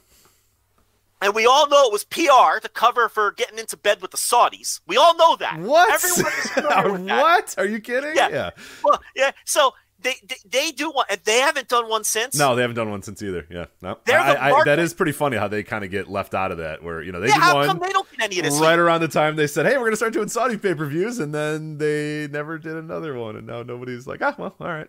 [1.22, 4.18] and we all know it was PR to cover for getting into bed with the
[4.18, 4.82] Saudis.
[4.88, 5.60] We all know that.
[5.60, 5.94] What?
[5.94, 7.22] Everyone is with that.
[7.22, 7.56] what?
[7.58, 8.16] Are you kidding?
[8.16, 8.50] Yeah.
[8.84, 9.32] Well, yeah.
[9.46, 12.36] So they, they they do one, and they haven't done one since.
[12.38, 13.48] No, they haven't done one since either.
[13.50, 13.66] Yeah.
[13.82, 13.98] No.
[14.06, 16.52] They're I, the I, that is pretty funny how they kind of get left out
[16.52, 16.84] of that.
[16.84, 18.60] Where you know they Yeah, how one come they don't get any of this?
[18.60, 21.20] right around the time they said, "Hey, we're gonna start doing Saudi pay per views,"
[21.20, 24.88] and then they never did another one, and now nobody's like, "Ah, well, all right."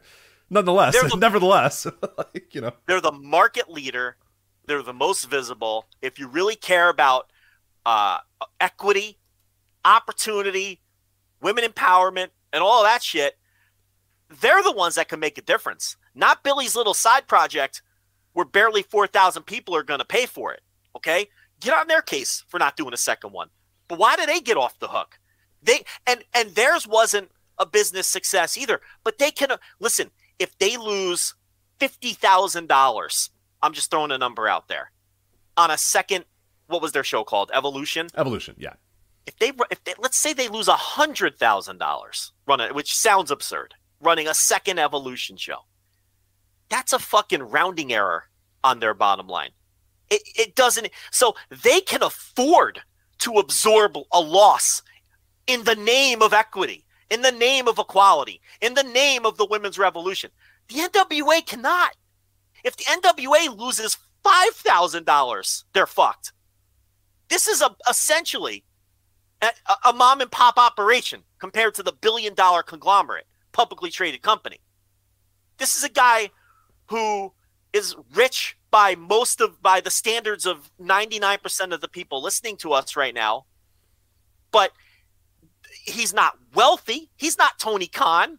[0.50, 1.86] Nonetheless, the- nevertheless,
[2.18, 4.16] like you know, They're the market leader.
[4.66, 5.86] They're the most visible.
[6.02, 7.30] If you really care about
[7.84, 8.18] uh,
[8.60, 9.18] equity,
[9.84, 10.80] opportunity,
[11.40, 13.38] women empowerment, and all that shit,
[14.40, 15.96] they're the ones that can make a difference.
[16.14, 17.82] Not Billy's little side project
[18.32, 20.62] where barely 4,000 people are going to pay for it.
[20.96, 21.28] Okay?
[21.60, 23.48] Get on their case for not doing a second one.
[23.88, 25.18] But why did they get off the hook?
[25.62, 28.80] They and and theirs wasn't a business success either.
[29.04, 29.50] But they can
[29.80, 31.34] listen, if they lose
[31.80, 33.30] $50,000,
[33.62, 34.90] I'm just throwing a number out there.
[35.56, 36.24] On a second
[36.66, 37.50] what was their show called?
[37.54, 38.54] Evolution evolution.
[38.58, 38.74] Yeah,
[39.26, 43.30] if they if they, let's say they lose a hundred thousand dollars running, which sounds
[43.30, 45.58] absurd, running a second evolution show,
[46.68, 48.24] that's a fucking rounding error
[48.64, 49.50] on their bottom line.
[50.10, 50.88] It it doesn't.
[51.10, 51.34] So
[51.64, 52.80] they can afford
[53.18, 54.82] to absorb a loss
[55.46, 59.46] in the name of equity, in the name of equality, in the name of the
[59.46, 60.30] women's revolution.
[60.68, 61.92] The NWA cannot.
[62.64, 66.32] If the NWA loses $5,000, they're fucked.
[67.28, 68.64] This is a, essentially
[69.40, 69.50] a,
[69.84, 73.26] a mom and pop operation compared to the billion dollar conglomerate,
[73.56, 74.60] publicly traded company.
[75.56, 76.28] This is a guy
[76.90, 77.32] who
[77.72, 82.74] is rich by most of by the standards of 99% of the people listening to
[82.74, 83.46] us right now.
[84.52, 84.72] But
[85.86, 87.10] he's not wealthy.
[87.16, 88.38] He's not Tony Khan.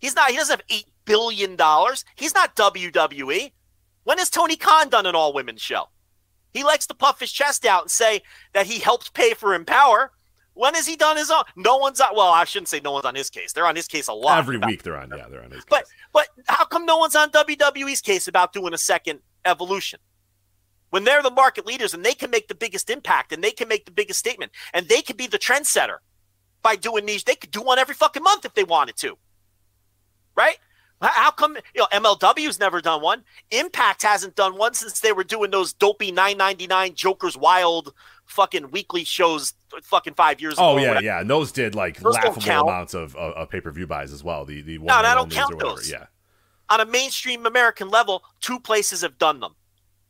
[0.00, 2.04] He's not he doesn't have 8 billion dollars.
[2.16, 3.52] He's not WWE.
[4.02, 5.84] When has Tony Khan done an all women show?
[6.52, 8.22] He likes to puff his chest out and say
[8.54, 10.10] that he helps pay for Empower.
[10.58, 11.44] When has he done his own?
[11.54, 12.16] No one's on.
[12.16, 13.52] Well, I shouldn't say no one's on his case.
[13.52, 14.40] They're on his case a lot.
[14.40, 15.08] Every week they're on.
[15.16, 15.64] Yeah, they're on his.
[15.70, 15.94] But case.
[16.12, 20.00] but how come no one's on WWE's case about doing a second evolution?
[20.90, 23.68] When they're the market leaders and they can make the biggest impact and they can
[23.68, 25.98] make the biggest statement and they can be the trendsetter
[26.60, 29.16] by doing these, they could do one every fucking month if they wanted to.
[30.34, 30.58] Right?
[31.00, 33.22] How come you know MLW's never done one?
[33.52, 37.94] Impact hasn't done one since they were doing those dopey 9.99 Joker's Wild
[38.28, 40.90] fucking weekly shows fucking five years oh ago.
[40.90, 43.70] Oh yeah, yeah, and those did like Those laughable amounts of, of, of pay per
[43.70, 44.44] view buys as well.
[44.44, 45.90] The the No, one I don't count those.
[45.90, 46.06] Yeah,
[46.70, 49.54] On a mainstream American level, two places have done them.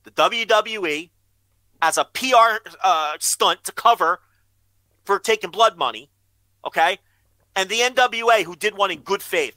[0.05, 1.11] The WWE
[1.81, 4.21] as a PR uh, stunt to cover
[5.05, 6.11] for taking blood money,
[6.67, 6.99] okay?
[7.57, 9.57] And the NWA who did one in good faith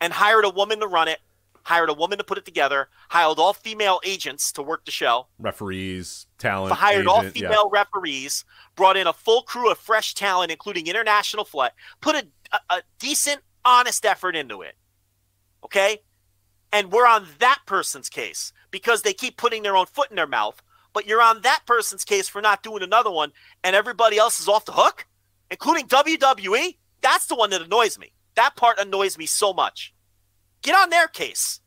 [0.00, 1.20] and hired a woman to run it,
[1.62, 5.26] hired a woman to put it together, hired all female agents to work the show.
[5.38, 7.48] referees, talent, hired all agent, yeah.
[7.48, 12.26] female referees, brought in a full crew of fresh talent, including international flight, put a,
[12.52, 14.74] a, a decent, honest effort into it.
[15.64, 15.98] Okay?
[16.72, 20.26] And we're on that person's case because they keep putting their own foot in their
[20.26, 20.60] mouth,
[20.92, 23.32] but you're on that person's case for not doing another one,
[23.62, 25.06] and everybody else is off the hook,
[25.50, 26.76] including WWE.
[27.00, 28.12] That's the one that annoys me.
[28.34, 29.94] That part annoys me so much.
[30.62, 31.60] Get on their case.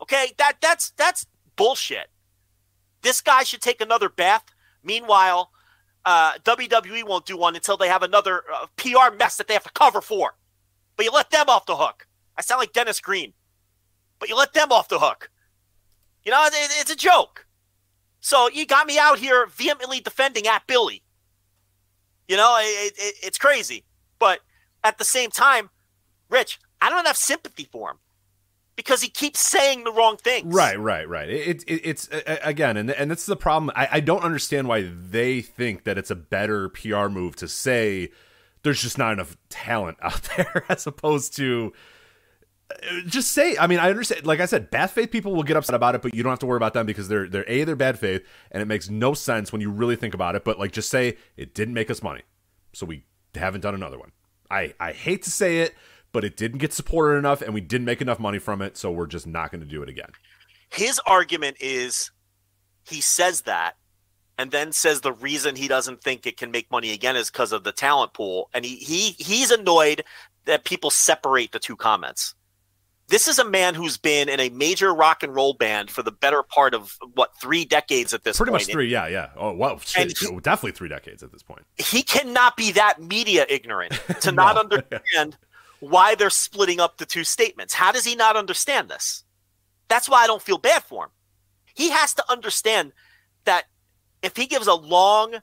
[0.00, 0.32] Okay?
[0.38, 2.08] That that's that's bullshit.
[3.04, 4.44] This guy should take another bath.
[4.82, 5.50] Meanwhile,
[6.06, 9.62] uh, WWE won't do one until they have another uh, PR mess that they have
[9.62, 10.34] to cover for.
[10.96, 12.08] But you let them off the hook.
[12.36, 13.34] I sound like Dennis Green,
[14.18, 15.30] but you let them off the hook.
[16.24, 17.46] You know, it, it's a joke.
[18.20, 21.02] So you got me out here vehemently defending at Billy.
[22.26, 23.84] You know, it, it, it's crazy.
[24.18, 24.40] But
[24.82, 25.68] at the same time,
[26.30, 27.98] Rich, I don't have sympathy for him
[28.76, 30.52] because he keeps saying the wrong things.
[30.52, 31.28] Right, right, right.
[31.28, 33.70] It, it, it's uh, again, and and that's the problem.
[33.76, 38.10] I, I don't understand why they think that it's a better PR move to say
[38.62, 41.72] there's just not enough talent out there, as opposed to
[42.70, 43.56] uh, just say.
[43.56, 44.26] I mean, I understand.
[44.26, 46.40] Like I said, bad faith people will get upset about it, but you don't have
[46.40, 49.14] to worry about them because they're they're a they're bad faith, and it makes no
[49.14, 50.44] sense when you really think about it.
[50.44, 52.22] But like, just say it didn't make us money,
[52.72, 53.04] so we
[53.34, 54.12] haven't done another one.
[54.50, 55.74] I I hate to say it.
[56.14, 58.90] But it didn't get supported enough, and we didn't make enough money from it, so
[58.90, 60.08] we're just not going to do it again.
[60.70, 62.10] his argument is
[62.88, 63.74] he says that
[64.38, 67.52] and then says the reason he doesn't think it can make money again is because
[67.52, 70.04] of the talent pool and he, he he's annoyed
[70.44, 72.34] that people separate the two comments
[73.08, 76.10] this is a man who's been in a major rock and roll band for the
[76.10, 78.46] better part of what three decades at this point.
[78.48, 79.28] Pretty point much three, yeah, yeah.
[79.36, 81.66] Oh, well, shit, he- definitely three decades at this point.
[81.76, 83.92] he cannot be that media ignorant
[84.22, 85.36] to not understand
[85.90, 87.74] why they're splitting up the two statements.
[87.74, 89.24] How does he not understand this?
[89.88, 91.10] That's why I don't feel bad for him.
[91.74, 92.92] He has to understand
[93.44, 93.64] that
[94.22, 95.36] if he gives a long,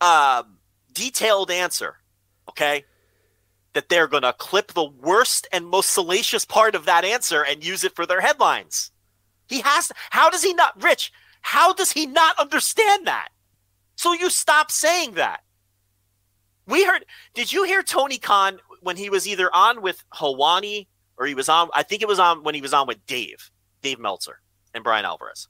[0.00, 0.58] um,
[0.92, 1.96] detailed answer,
[2.48, 2.84] okay,
[3.72, 7.64] that they're going to clip the worst and most salacious part of that answer and
[7.64, 8.90] use it for their headlines.
[9.48, 9.92] He has.
[10.10, 11.12] How does he not, Rich?
[11.42, 13.28] How does he not understand that?
[13.96, 15.40] So you stop saying that.
[16.66, 17.04] We heard.
[17.34, 21.48] Did you hear Tony Khan when he was either on with Helwani or he was
[21.48, 21.68] on?
[21.74, 23.50] I think it was on when he was on with Dave,
[23.82, 24.40] Dave Meltzer,
[24.74, 25.48] and Bryan Alvarez.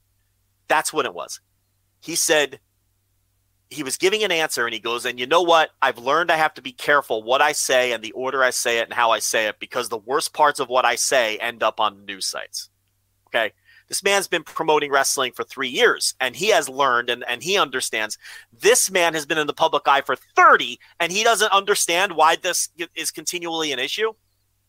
[0.67, 1.39] That's what it was.
[2.01, 2.59] He said
[3.69, 5.71] he was giving an answer, and he goes, "And you know what?
[5.81, 8.79] I've learned I have to be careful what I say and the order I say
[8.79, 11.63] it and how I say it because the worst parts of what I say end
[11.63, 12.69] up on news sites."
[13.27, 13.53] Okay.
[13.91, 17.57] This man's been promoting wrestling for three years and he has learned and, and he
[17.57, 18.17] understands.
[18.57, 22.37] This man has been in the public eye for 30 and he doesn't understand why
[22.37, 24.13] this is continually an issue.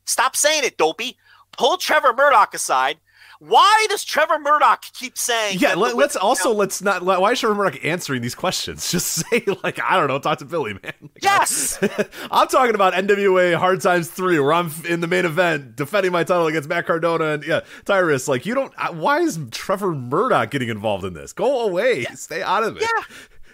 [0.06, 1.16] Stop saying it, dopey.
[1.56, 2.98] Pull Trevor Murdoch aside.
[3.44, 5.58] Why does Trevor Murdoch keep saying?
[5.58, 7.02] Yeah, let, let's also let's not.
[7.04, 8.88] Why is Trevor Murdoch answering these questions?
[8.92, 10.20] Just say like I don't know.
[10.20, 10.92] Talk to Billy, man.
[11.02, 11.78] Like, Yes.
[12.30, 16.22] I'm talking about NWA Hard Times Three, where I'm in the main event defending my
[16.22, 18.28] title against Matt Cardona and yeah, Tyrus.
[18.28, 18.72] Like you don't.
[18.94, 21.32] Why is Trevor Murdoch getting involved in this?
[21.32, 22.04] Go away.
[22.14, 22.82] Stay out of it.
[22.82, 23.04] Yeah.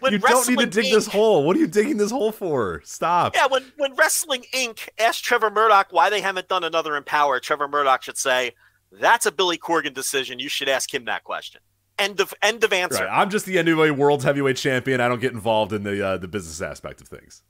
[0.01, 1.45] when you don't need to dig this hole.
[1.45, 2.83] What are you digging this hole for?
[2.85, 3.35] Stop.
[3.35, 4.91] Yeah, when when Wrestling Inc.
[4.99, 8.53] asked Trevor Murdoch why they haven't done another Empower, Trevor Murdoch should say,
[8.93, 10.39] "That's a Billy Corgan decision.
[10.39, 11.61] You should ask him that question."
[11.99, 13.05] End of end of answer.
[13.05, 13.11] Right.
[13.11, 15.01] I'm just the NWA World's Heavyweight Champion.
[15.01, 17.43] I don't get involved in the uh, the business aspect of things.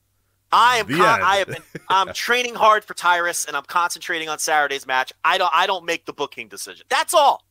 [0.51, 4.39] I am con- I have been I'm training hard for Tyrus and I'm concentrating on
[4.39, 5.12] Saturday's match.
[5.24, 6.86] I don't I don't make the booking decision.
[6.89, 7.45] That's all.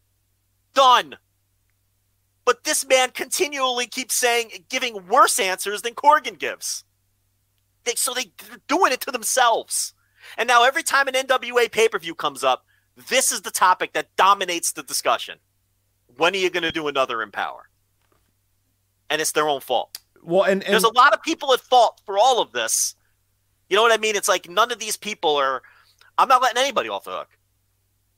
[0.74, 1.18] Done.
[2.46, 6.86] But this man continually keeps saying giving worse answers than Corgan gives.
[7.84, 9.94] They, so they, they're doing it to themselves.
[10.38, 12.66] And now every time an NWA pay-per-view comes up,
[13.10, 15.38] this is the topic that dominates the discussion.
[16.18, 17.70] When are you going to do another Empower?
[19.10, 20.00] And it's their own fault.
[20.24, 22.96] Well, and, and There's a lot of people at fault for all of this.
[23.70, 24.16] You know what I mean?
[24.16, 25.62] It's like none of these people are.
[26.18, 27.30] I'm not letting anybody off the hook.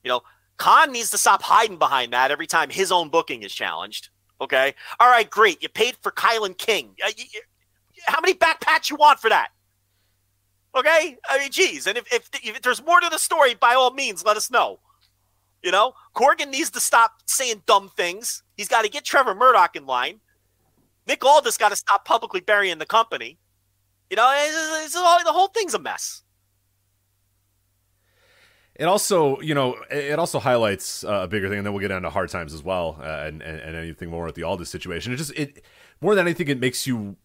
[0.03, 0.21] You know,
[0.57, 4.09] Khan needs to stop hiding behind that every time his own booking is challenged.
[4.41, 4.73] Okay.
[4.99, 5.61] All right, great.
[5.61, 6.95] You paid for Kylan King.
[7.05, 7.11] Uh,
[8.07, 9.49] How many backpats you want for that?
[10.75, 11.17] Okay.
[11.29, 11.87] I mean, geez.
[11.87, 14.79] And if, if if there's more to the story, by all means, let us know.
[15.61, 18.43] You know, Corgan needs to stop saying dumb things.
[18.55, 20.21] He's got to get Trevor Murdoch in line.
[21.07, 23.39] Nick Aldis got to stop publicly burying the company.
[24.09, 26.23] You know, it's, it's all, the whole thing's a mess.
[28.79, 31.91] it also, you know, it also highlights uh, a bigger thing, and then we'll get
[31.91, 35.11] into hard times as well, uh, and, and and anything more with the Aldis situation.
[35.11, 35.63] It just it
[35.99, 37.17] more than anything, it makes you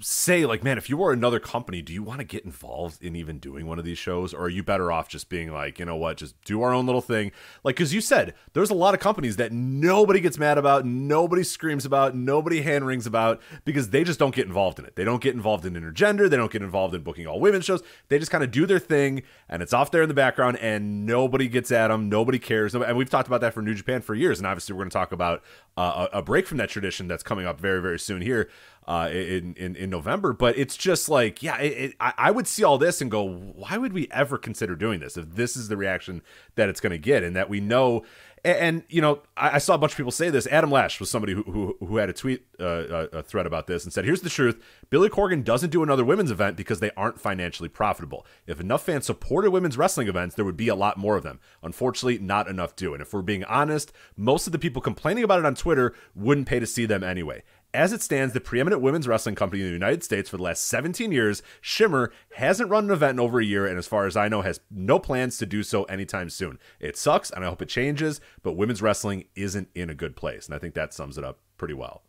[0.00, 3.14] say like, man, if you were another company, do you want to get involved in
[3.14, 5.84] even doing one of these shows, or are you better off just being like, you
[5.84, 7.30] know what, just do our own little thing?
[7.62, 11.44] Like, because you said there's a lot of companies that nobody gets mad about, nobody
[11.44, 14.96] screams about, nobody hand wrings about because they just don't get involved in it.
[14.96, 17.82] They don't get involved in intergender, they don't get involved in booking all women shows.
[18.08, 21.06] They just kind of do their thing, and it's off there in the background, and
[21.06, 22.74] nobody gets at them, nobody cares.
[22.74, 24.94] And we've talked about that for New Japan for years, and obviously we're going to
[24.94, 25.42] talk about
[25.76, 28.48] uh, a a break from that tradition that's coming up very, very soon here
[28.86, 30.32] uh, in, in in November.
[30.32, 33.76] But it's just like, yeah, it, it, I, would see all this and go, why
[33.76, 36.22] would we ever consider doing this if this is the reaction
[36.56, 38.04] that it's going to get, and that we know.
[38.46, 40.46] And, you know, I, I saw a bunch of people say this.
[40.48, 43.66] Adam Lash was somebody who who, who had a tweet uh, a, a thread about
[43.66, 46.90] this and said, "Here's the truth: Billy Corgan doesn't do another women's event because they
[46.94, 48.26] aren't financially profitable.
[48.46, 51.40] If enough fans supported women's wrestling events, there would be a lot more of them.
[51.62, 52.92] Unfortunately, not enough do.
[52.92, 56.46] And if we're being honest, most of the people complaining about it on Twitter wouldn't
[56.46, 57.42] pay to see them anyway."
[57.74, 60.64] As it stands, the preeminent women's wrestling company in the United States for the last
[60.66, 64.16] 17 years, Shimmer, hasn't run an event in over a year, and as far as
[64.16, 66.60] I know, has no plans to do so anytime soon.
[66.78, 70.46] It sucks, and I hope it changes, but women's wrestling isn't in a good place,
[70.46, 72.04] and I think that sums it up pretty well.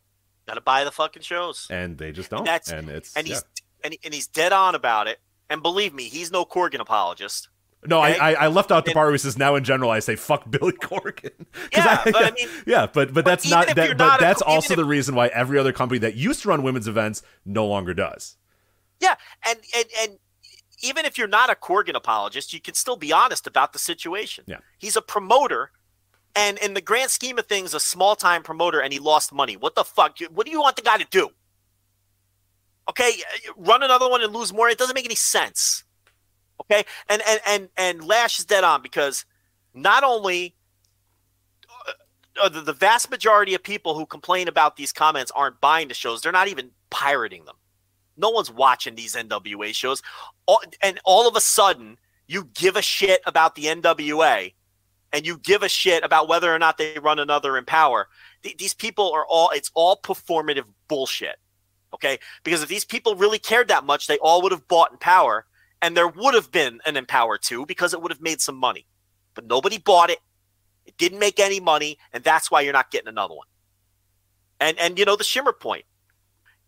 [0.48, 1.66] Got to buy the fucking shows.
[1.72, 2.42] And they just don't.
[2.42, 3.34] And that's and it's and yeah.
[3.34, 3.44] he's
[3.84, 5.20] and, he- and he's dead on about it.
[5.50, 7.50] And believe me, he's no Corgan apologist.
[7.88, 8.00] No?
[8.00, 10.16] I, I I left out the part where he says now in general I say
[10.16, 11.32] fuck Billy Corgan.
[11.74, 13.76] Yeah, but I mean- yeah, but but that's not that.
[13.76, 16.50] But not that's even also if- the reason why every other company that used to
[16.50, 18.38] run women's events no longer does.
[19.00, 19.16] Yeah,
[19.48, 20.20] and and and
[20.82, 24.44] even if you're not a Corgan apologist, you can still be honest about the situation.
[24.48, 24.58] Yeah.
[24.78, 25.72] He's a promoter,
[26.36, 29.56] and in the grand scheme of things, a small time promoter, and he lost money.
[29.58, 30.18] What the fuck?
[30.32, 31.30] What do you want the guy to do?
[32.90, 33.12] Okay,
[33.50, 34.70] uh, run another one and lose more.
[34.70, 35.84] It doesn't make any sense.
[36.62, 39.26] Okay, and and and and Lash is dead on because
[39.74, 40.56] not only
[42.42, 45.94] uh, the, the vast majority of people who complain about these comments aren't buying the
[45.94, 47.56] shows; they're not even pirating them.
[48.18, 50.02] No one's watching these NWA shows,
[50.46, 51.98] all, and all of a sudden,
[52.28, 54.54] you give a shit about the NWA,
[55.12, 58.08] and you give a shit about whether or not they run another Empower.
[58.44, 61.36] Th- these people are all—it's all performative bullshit.
[61.94, 65.46] Okay, because if these people really cared that much, they all would have bought Empower,
[65.86, 68.88] and there would have been an Empower too, because it would have made some money.
[69.36, 70.18] But nobody bought it.
[70.84, 73.46] It didn't make any money, and that's why you're not getting another one.
[74.60, 75.86] And and you know the Shimmer point.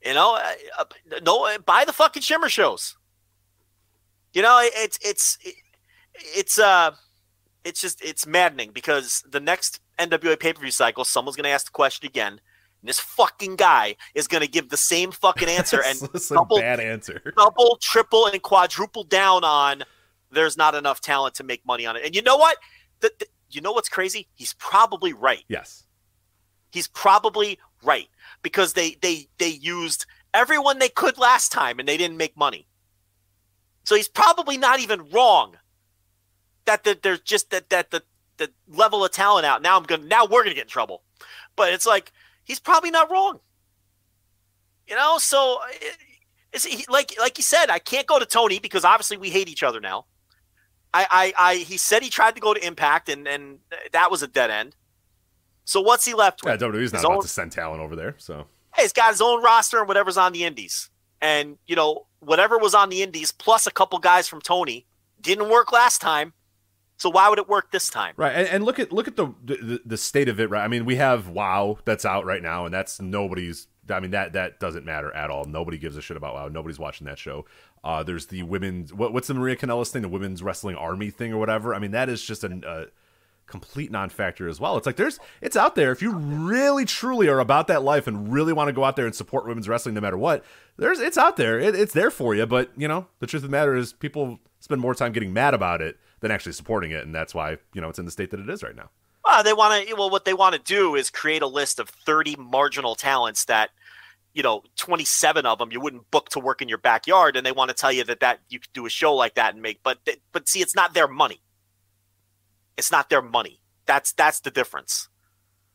[0.05, 0.39] You know,
[0.77, 0.85] uh,
[1.23, 2.95] no, uh, buy the fucking Shimmer shows.
[4.33, 5.55] You know, it, it's it's it,
[6.13, 6.91] it's uh,
[7.63, 11.65] it's just it's maddening because the next NWA pay per view cycle, someone's gonna ask
[11.65, 12.39] the question again.
[12.81, 15.99] And this fucking guy is gonna give the same fucking answer and
[16.29, 17.33] double, bad answer.
[17.37, 19.83] double, triple, and quadruple down on
[20.31, 22.05] there's not enough talent to make money on it.
[22.05, 22.57] And you know what?
[22.99, 24.27] The, the- you know what's crazy?
[24.35, 25.43] He's probably right.
[25.47, 25.85] Yes.
[26.71, 28.09] He's probably right
[28.41, 32.67] because they they they used everyone they could last time and they didn't make money.
[33.85, 35.55] So he's probably not even wrong.
[36.65, 38.03] That that there's just that that the
[38.35, 39.77] the level of talent out now.
[39.77, 41.03] I'm gonna now we're gonna get in trouble,
[41.55, 42.11] but it's like
[42.47, 43.39] he's probably not wrong.
[44.87, 45.97] You know, so uh, it-
[46.65, 49.61] he, like like you said, I can't go to Tony because obviously we hate each
[49.61, 50.05] other now.
[50.93, 53.59] I, I, I he said he tried to go to Impact and and
[53.91, 54.75] that was a dead end.
[55.65, 56.61] So what's he left Yeah, with?
[56.61, 59.43] WWE's not His about to send talent over there, so Hey, he's got his own
[59.43, 60.89] roster and whatever's on the indies.
[61.21, 64.87] And, you know, whatever was on the indies plus a couple guys from Tony
[65.19, 66.33] didn't work last time.
[66.97, 68.15] So why would it work this time?
[68.17, 70.49] Right, and, and look at look at the, the the state of it.
[70.49, 73.67] Right, I mean, we have WoW that's out right now, and that's nobody's.
[73.89, 75.45] I mean, that that doesn't matter at all.
[75.45, 76.47] Nobody gives a shit about WoW.
[76.49, 77.45] Nobody's watching that show.
[77.83, 81.31] Uh, there's the women's what, what's the Maria Kanellis thing, the women's wrestling army thing
[81.31, 81.73] or whatever.
[81.73, 82.89] I mean, that is just a
[83.45, 84.75] complete non-factor as well.
[84.75, 88.33] It's like there's it's out there if you really truly are about that life and
[88.33, 90.43] really want to go out there and support women's wrestling no matter what.
[90.77, 91.59] There's it's out there.
[91.59, 92.45] It, it's there for you.
[92.45, 95.53] But you know, the truth of the matter is, people spend more time getting mad
[95.53, 98.31] about it than actually supporting it, and that's why you know it's in the state
[98.31, 98.89] that it is right now.
[99.23, 99.93] Well, they want to.
[99.95, 103.71] Well, what they want to do is create a list of 30 marginal talents that,
[104.33, 107.51] you know, 27 of them you wouldn't book to work in your backyard, and they
[107.51, 109.81] want to tell you that that you could do a show like that and make.
[109.83, 109.99] But
[110.31, 111.41] but see, it's not their money.
[112.77, 113.59] It's not their money.
[113.85, 115.09] That's that's the difference.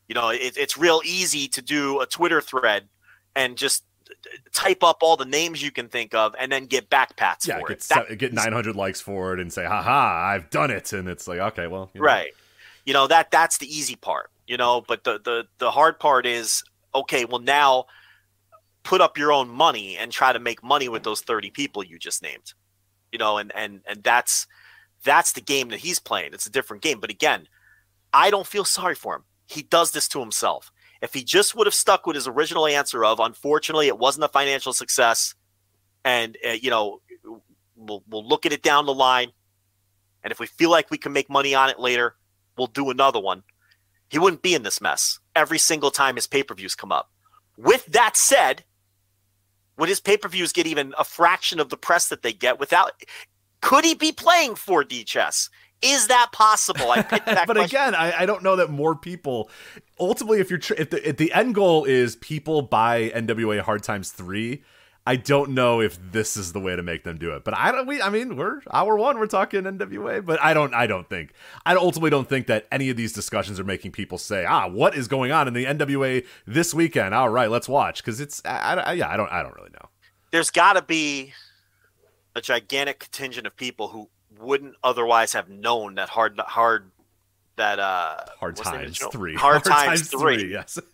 [0.07, 2.89] You know, it, it's real easy to do a Twitter thread
[3.35, 3.83] and just
[4.53, 7.67] type up all the names you can think of and then get backpats yeah, for
[7.67, 7.83] get, it.
[7.83, 10.93] Se- get 900 likes for it and say, haha, I've done it.
[10.93, 11.89] And it's like, okay, well.
[11.93, 12.05] you know.
[12.05, 12.31] right
[12.85, 16.25] you know that that's the easy part you know but the the the hard part
[16.25, 17.85] is okay well now
[18.83, 21.97] put up your own money and try to make money with those 30 people you
[21.97, 22.53] just named
[23.11, 24.47] you know and and and that's
[25.03, 27.47] that's the game that he's playing it's a different game but again
[28.13, 30.71] i don't feel sorry for him he does this to himself
[31.03, 34.29] if he just would have stuck with his original answer of unfortunately it wasn't a
[34.29, 35.35] financial success
[36.03, 36.99] and uh, you know
[37.75, 39.31] we'll, we'll look at it down the line
[40.23, 42.15] and if we feel like we can make money on it later
[42.57, 43.43] we'll do another one.
[44.09, 47.09] He wouldn't be in this mess every single time his pay per views come up.
[47.57, 48.63] With that said,
[49.77, 52.59] would his pay per views get even a fraction of the press that they get
[52.59, 52.91] without?
[53.61, 55.49] Could he be playing for D chess?
[55.81, 56.91] Is that possible?
[56.91, 57.75] I picked that but question.
[57.77, 59.49] again, I, I don't know that more people.
[59.99, 63.83] Ultimately, if you're tr- if the if the end goal is people buy NWA Hard
[63.83, 64.63] Times three,
[65.05, 67.43] I don't know if this is the way to make them do it.
[67.43, 67.85] But I don't.
[67.85, 69.19] We I mean, we're hour one.
[69.19, 70.73] We're talking NWA, but I don't.
[70.73, 71.33] I don't think.
[71.65, 74.95] I ultimately don't think that any of these discussions are making people say, ah, what
[74.95, 77.13] is going on in the NWA this weekend?
[77.13, 78.41] All right, let's watch because it's.
[78.45, 79.31] I, I, yeah, I don't.
[79.31, 79.89] I don't really know.
[80.31, 81.33] There's got to be
[82.35, 86.91] a gigantic contingent of people who wouldn't otherwise have known that hard hard
[87.57, 89.35] that uh Hard what's the name of the times three.
[89.35, 90.51] hard, times, three.
[90.51, 90.79] Yes.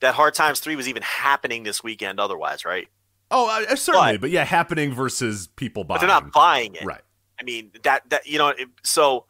[0.00, 2.20] That hard times three was even happening this weekend.
[2.20, 2.88] Otherwise, right?
[3.30, 4.12] oh, uh, certainly.
[4.12, 5.96] But- But, yeah, happening versus people buying.
[5.96, 6.84] But they're not buying it.
[6.84, 7.00] Right.
[7.40, 9.24] I mean that that you know it, so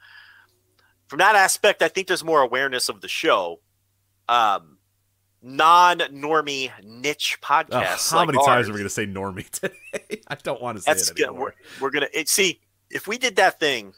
[1.07, 3.61] from that aspect, I think there's more awareness of the show.
[4.29, 4.79] Um,
[5.43, 8.11] non-normie niche Oh, podcasts.
[8.11, 10.23] how like many ours, times are we going to say normie today?
[10.29, 11.29] I don't want to say That's it good.
[11.29, 11.55] anymore.
[11.79, 12.61] We're, we're gonna it, see
[12.91, 13.93] if we did that thing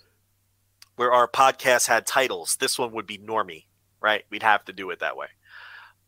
[0.97, 2.57] where our podcast had titles.
[2.57, 3.65] This one would be normie,
[4.01, 4.25] right?
[4.31, 5.27] We'd have to do it that way.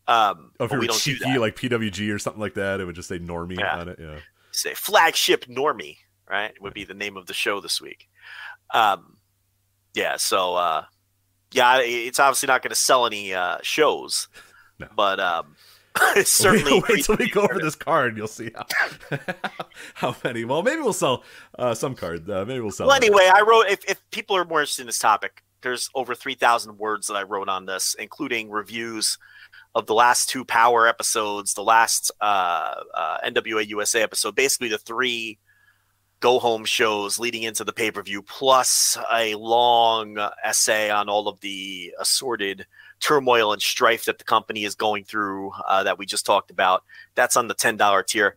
[0.07, 2.85] Um, Oh, if you we were don't cheeky, like PWG or something like that, it
[2.85, 3.77] would just say normie Yeah.
[3.77, 3.99] on it.
[3.99, 4.17] Yeah.
[4.51, 8.07] say flagship normie right It would be the name of the show this week
[8.73, 9.17] um
[9.95, 10.83] yeah so uh
[11.51, 14.27] yeah it's obviously not going to sell any uh shows
[14.79, 14.87] No.
[14.95, 15.55] but um
[16.23, 18.17] certainly wait till we go over this card.
[18.17, 19.17] You'll see how
[19.93, 20.45] how many.
[20.45, 21.23] Well, maybe we'll sell
[21.57, 22.29] uh, some cards.
[22.29, 22.87] Uh, maybe we'll sell.
[22.87, 23.05] well that.
[23.05, 26.77] anyway i wrote if, if people are more interested in this topic there's over 3000
[26.77, 29.17] words that i wrote on this including reviews
[29.75, 34.77] of the last two power episodes the last uh, uh nwa usa episode basically the
[34.77, 35.37] three
[36.19, 41.27] go home shows leading into the pay per view, plus a long essay on all
[41.27, 42.65] of the assorted
[42.99, 46.83] turmoil and strife that the company is going through uh, that we just talked about.
[47.15, 48.35] That's on the ten dollar tier.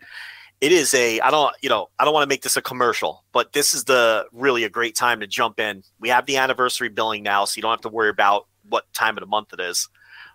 [0.60, 3.24] It is a I don't you know I don't want to make this a commercial,
[3.32, 5.82] but this is the really a great time to jump in.
[5.98, 9.16] We have the anniversary billing now, so you don't have to worry about what time
[9.16, 9.88] of the month it is.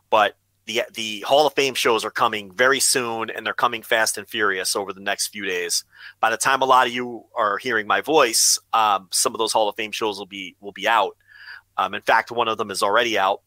[0.10, 0.36] But
[0.68, 4.28] the the Hall of Fame shows are coming very soon, and they're coming fast and
[4.28, 5.84] furious over the next few days.
[6.20, 9.54] By the time a lot of you are hearing my voice, um, some of those
[9.54, 11.16] Hall of Fame shows will be will be out.
[11.78, 13.42] Um, in fact, one of them is already out.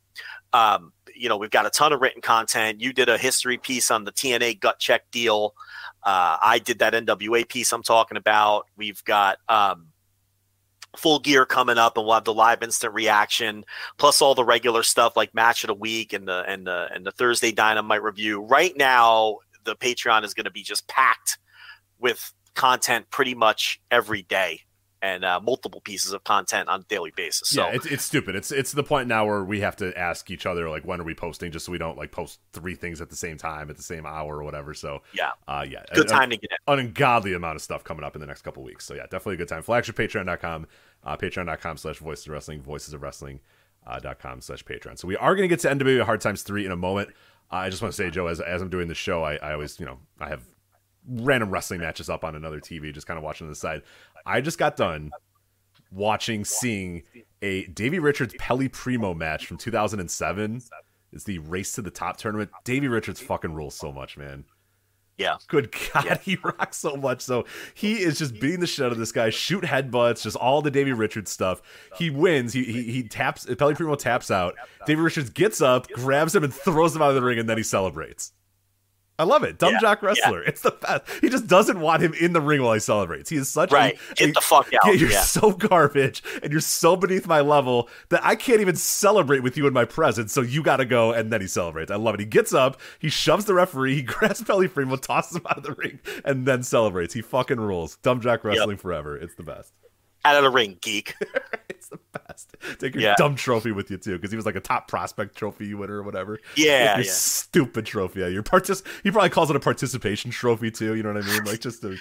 [0.53, 2.81] Um, you know, we've got a ton of written content.
[2.81, 5.55] You did a history piece on the TNA gut check deal.
[6.03, 8.67] Uh, I did that NWA piece I'm talking about.
[8.77, 9.89] We've got um,
[10.97, 13.65] full gear coming up, and we'll have the live instant reaction,
[13.99, 17.05] plus all the regular stuff like match of the week and the and the and
[17.05, 18.41] the Thursday Dynamite review.
[18.43, 21.39] Right now, the Patreon is going to be just packed
[21.99, 24.63] with content pretty much every day
[25.03, 27.49] and uh, multiple pieces of content on a daily basis.
[27.49, 28.37] So yeah, it's, it's stupid.
[28.37, 31.05] It's it's the point now where we have to ask each other like when are
[31.05, 33.77] we posting, just so we don't like post three things at the same time at
[33.77, 34.75] the same hour or whatever.
[34.75, 36.73] So yeah, uh, yeah, good a- a- time to get in.
[36.75, 38.85] an ungodly amount of stuff coming up in the next couple weeks.
[38.85, 39.63] So yeah, definitely a good time.
[39.63, 40.67] Flagship patreon.com,
[41.05, 43.41] uh, patreon.com slash voices of wrestling, voices of wrestling
[43.87, 44.99] uh, dot com slash patreon.
[44.99, 47.11] So we are going to get to NWA Hard Times 3 in a moment.
[47.51, 49.81] I just want to say, Joe, as as I'm doing the show, I, I always,
[49.81, 50.43] you know, I have
[51.09, 53.83] random wrestling matches up on another TV, just kind of watching on the side.
[54.31, 55.11] I just got done
[55.91, 57.03] watching, seeing
[57.43, 60.63] a Davey Richards Pelle Primeau match from 2007.
[61.13, 62.51] It's the Race to the Top tournament.
[62.65, 64.45] Davey Richards fucking rules so much, man.
[65.19, 65.37] Yeah.
[65.49, 67.21] Good God, he rocks so much.
[67.21, 67.45] So
[67.75, 70.71] he is just beating the shit out of this guy, shoot headbutts, just all the
[70.71, 71.61] Davey Richards stuff.
[71.97, 72.53] He wins.
[72.53, 73.45] He he, he taps.
[73.45, 74.55] Pelle Primeau taps out.
[74.87, 77.59] Davey Richards gets up, grabs him, and throws him out of the ring, and then
[77.59, 78.33] he celebrates.
[79.21, 79.59] I love it.
[79.59, 80.43] Dumb Yeah, jock wrestler.
[80.43, 81.03] It's the best.
[81.21, 83.29] He just doesn't want him in the ring while he celebrates.
[83.29, 83.99] He is such Right.
[84.11, 84.81] a, Get a- the fuck out.
[84.87, 85.21] Yeah, you're Yeah.
[85.23, 89.67] so garbage and you're so beneath my level that I can't even celebrate with you
[89.67, 90.33] in my presence.
[90.33, 91.13] So you got to go.
[91.13, 91.91] And then he celebrates.
[91.91, 92.21] I love it.
[92.21, 95.65] He gets up, he shoves the referee, he grabs Pelle Primeau, tosses him out of
[95.65, 97.13] the ring, and then celebrates.
[97.15, 97.97] He fucking rules.
[97.97, 99.17] Dumb jock wrestling forever.
[99.17, 99.73] It's the best.
[100.25, 101.15] Out of the ring, geek.
[101.71, 102.55] It's the best.
[102.79, 103.15] Take your Yeah.
[103.17, 106.03] dumb trophy with you too, because he was like a top prospect trophy winner or
[106.03, 106.39] whatever.
[106.57, 107.11] Yeah, your yeah.
[107.11, 108.21] stupid trophy.
[108.21, 110.95] Yeah, your partic- He probably calls it a participation trophy too.
[110.95, 111.45] You know what I mean?
[111.45, 111.97] Like just to,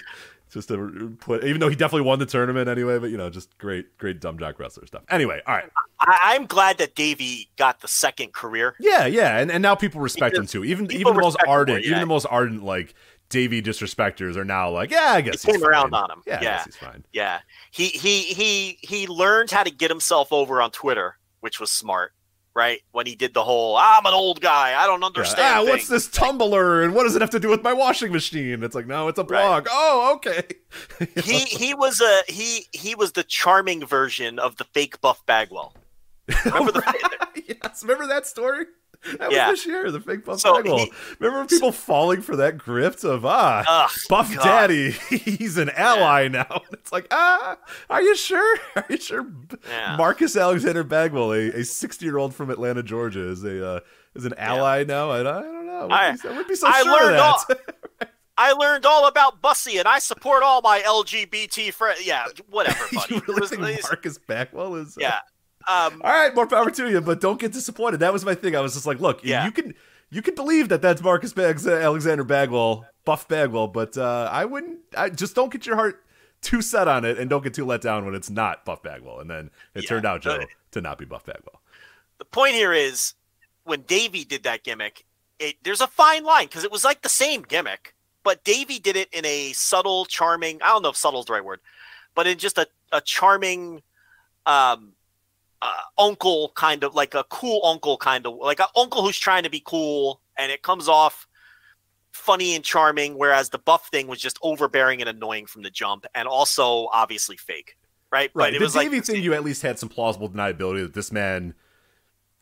[0.50, 1.44] just to put.
[1.44, 4.38] Even though he definitely won the tournament anyway, but you know, just great, great dumb
[4.38, 5.02] jock wrestler stuff.
[5.08, 5.70] Anyway, all right.
[6.00, 8.74] I, I'm glad that Davey got the second career.
[8.80, 10.62] Yeah, yeah, and, and now people respect him too.
[10.62, 12.94] Even even the most him more, ardent, even the most ardent like
[13.30, 16.22] Davey disrespecters are now like, yeah, I guess He he's came around on him.
[16.26, 16.64] Yeah, Yeah.
[16.64, 17.04] he's fine.
[17.12, 17.38] Yeah.
[17.70, 22.12] He he he he learned how to get himself over on Twitter, which was smart,
[22.54, 22.80] right?
[22.90, 25.06] When he did the whole I'm an old guy, I don't Yeah.
[25.06, 25.68] understand.
[25.68, 28.62] Ah, what's this Tumblr and what does it have to do with my washing machine?
[28.64, 29.68] It's like, no, it's a blog.
[29.70, 30.42] Oh, okay.
[31.22, 35.74] He he was a he he was the charming version of the fake Buff Bagwell.
[36.44, 36.82] Remember the
[37.62, 38.66] yes, remember that story?
[39.18, 39.50] That was Yeah.
[39.50, 40.78] this year, the fake Buff So Bagwell.
[40.78, 44.44] he- remember people falling for that grift of ah, Ugh, Buff God.
[44.44, 46.62] Daddy, he's an ally now.
[46.72, 47.56] It's like ah,
[47.88, 48.58] are you sure?
[48.76, 49.26] Are you sure?
[49.68, 49.96] Yeah.
[49.96, 53.80] Marcus Alexander Bagwell, a sixty-year-old from Atlanta, Georgia, is a uh,
[54.14, 55.10] is an ally now.
[55.10, 55.88] I, I don't know.
[55.90, 57.58] I wouldn't, be, I be so I sure of learned
[57.98, 58.10] that.
[58.36, 62.06] I learned all about Bussy and I support all my LGBT friends.
[62.06, 63.14] Yeah, whatever, buddy.
[63.16, 64.96] you really was- think Marcus Bagwell is?
[64.96, 65.20] uh, yeah.
[65.68, 68.00] Um, all right, more power to you, but don't get disappointed.
[68.00, 68.56] That was my thing.
[68.56, 69.44] I was just like, look, Yeah.
[69.44, 69.74] you can
[70.10, 74.78] you can believe that that's Marcus Bags, Alexander Bagwell, Buff Bagwell, but uh, I wouldn't.
[74.96, 76.02] I just don't get your heart
[76.40, 79.20] too set on it, and don't get too let down when it's not Buff Bagwell.
[79.20, 80.40] And then it Yeah, turned out, Joe,
[80.72, 81.60] to not be Buff Bagwell.
[82.18, 83.14] the point here is
[83.64, 85.04] when Davey did that gimmick,
[85.38, 88.96] it, there's a fine line because it was like the same gimmick, but Davey did
[88.96, 90.60] it in a subtle, charming.
[90.62, 91.60] I don't know if subtle is the right word,
[92.14, 93.82] but in just a, a charming,
[94.46, 94.92] um,
[95.62, 99.42] uh, uncle kind of like a cool uncle kind of like an uncle who's trying
[99.42, 101.26] to be cool, and it comes off
[102.12, 103.16] funny and charming.
[103.18, 107.36] Whereas the buff thing was just overbearing and annoying from the jump, and also obviously
[107.36, 107.76] fake.
[108.12, 108.46] Right, Right.
[108.46, 110.94] But it the was Davey like thing, you at least had some plausible deniability that
[110.94, 111.54] this man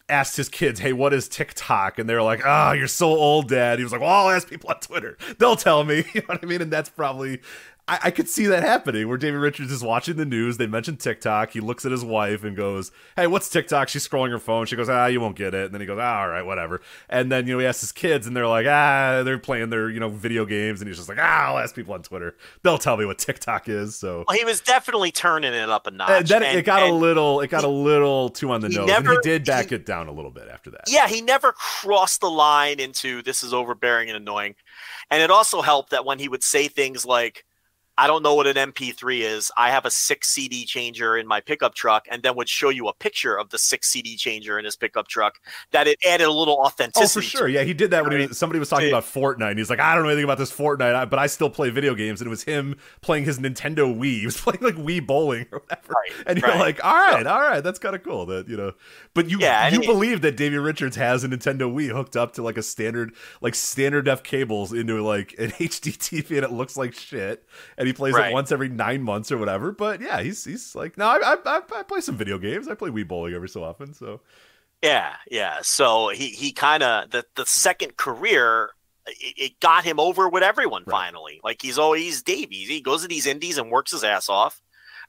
[0.09, 3.78] asked his kids, "Hey, what is TikTok?" And they're like, "Ah, you're so old, Dad."
[3.78, 5.19] He was like, "Well, I'll ask people on Twitter.
[5.39, 6.62] They'll tell me." You know what I mean?
[6.62, 7.40] And that's probably.
[7.89, 10.59] I, I could see that happening where David Richards is watching the news.
[10.59, 11.51] They mention TikTok.
[11.52, 13.89] He looks at his wife and goes, Hey, what's TikTok?
[13.89, 14.66] She's scrolling her phone.
[14.66, 15.65] She goes, Ah, you won't get it.
[15.66, 16.81] And then he goes, ah, All right, whatever.
[17.09, 19.89] And then, you know, he asks his kids and they're like, Ah, they're playing their,
[19.90, 20.81] you know, video games.
[20.81, 22.36] And he's just like, Ah, I'll ask people on Twitter.
[22.62, 23.97] They'll tell me what TikTok is.
[23.97, 24.24] So.
[24.28, 26.10] Well, he was definitely turning it up a notch.
[26.10, 28.69] And then it- and- it got a little, it got a little too on the
[28.69, 30.82] he nose, and he did back he- it down a little bit after that.
[30.89, 34.56] Yeah, he never crossed the line into this is overbearing and annoying.
[35.10, 37.44] And it also helped that when he would say things like,
[37.99, 39.51] I don't know what an MP3 is.
[39.57, 42.87] I have a six CD changer in my pickup truck, and then would show you
[42.87, 45.41] a picture of the six CD changer in his pickup truck.
[45.73, 47.19] That it added a little authenticity.
[47.19, 47.49] Oh, for sure.
[47.49, 49.51] Yeah, he did that when he was, somebody was talking about Fortnite.
[49.51, 51.97] And he's like, I don't know anything about this Fortnite, but I still play video
[51.97, 52.20] games.
[52.20, 54.20] And it was him playing his Nintendo Wii.
[54.20, 55.93] He was playing like Wii bowling or whatever.
[55.93, 56.61] Right, and you're right.
[56.61, 58.27] like, all right, all right, that's kind of cool.
[58.27, 58.75] That you know,
[59.12, 62.43] but you Yeah, you believe that Davey Richards has a Nintendo Wii hooked up to
[62.43, 66.77] like a standard like standard def cables into like an HD TV, and it looks
[66.77, 67.45] like shit.
[67.77, 69.73] And he plays it once every nine months or whatever.
[69.73, 72.69] But yeah, he's he's like, no, I I, I, play some video games.
[72.69, 73.94] I play Wii bowling every so often.
[73.94, 74.20] So
[74.82, 75.59] Yeah, yeah.
[75.62, 78.70] So he he kind of the the second career
[79.06, 80.93] it, it got him over with everyone Right.
[80.93, 81.40] finally.
[81.43, 82.69] Like he's always Davies.
[82.69, 84.60] He goes to these indies and works his ass off.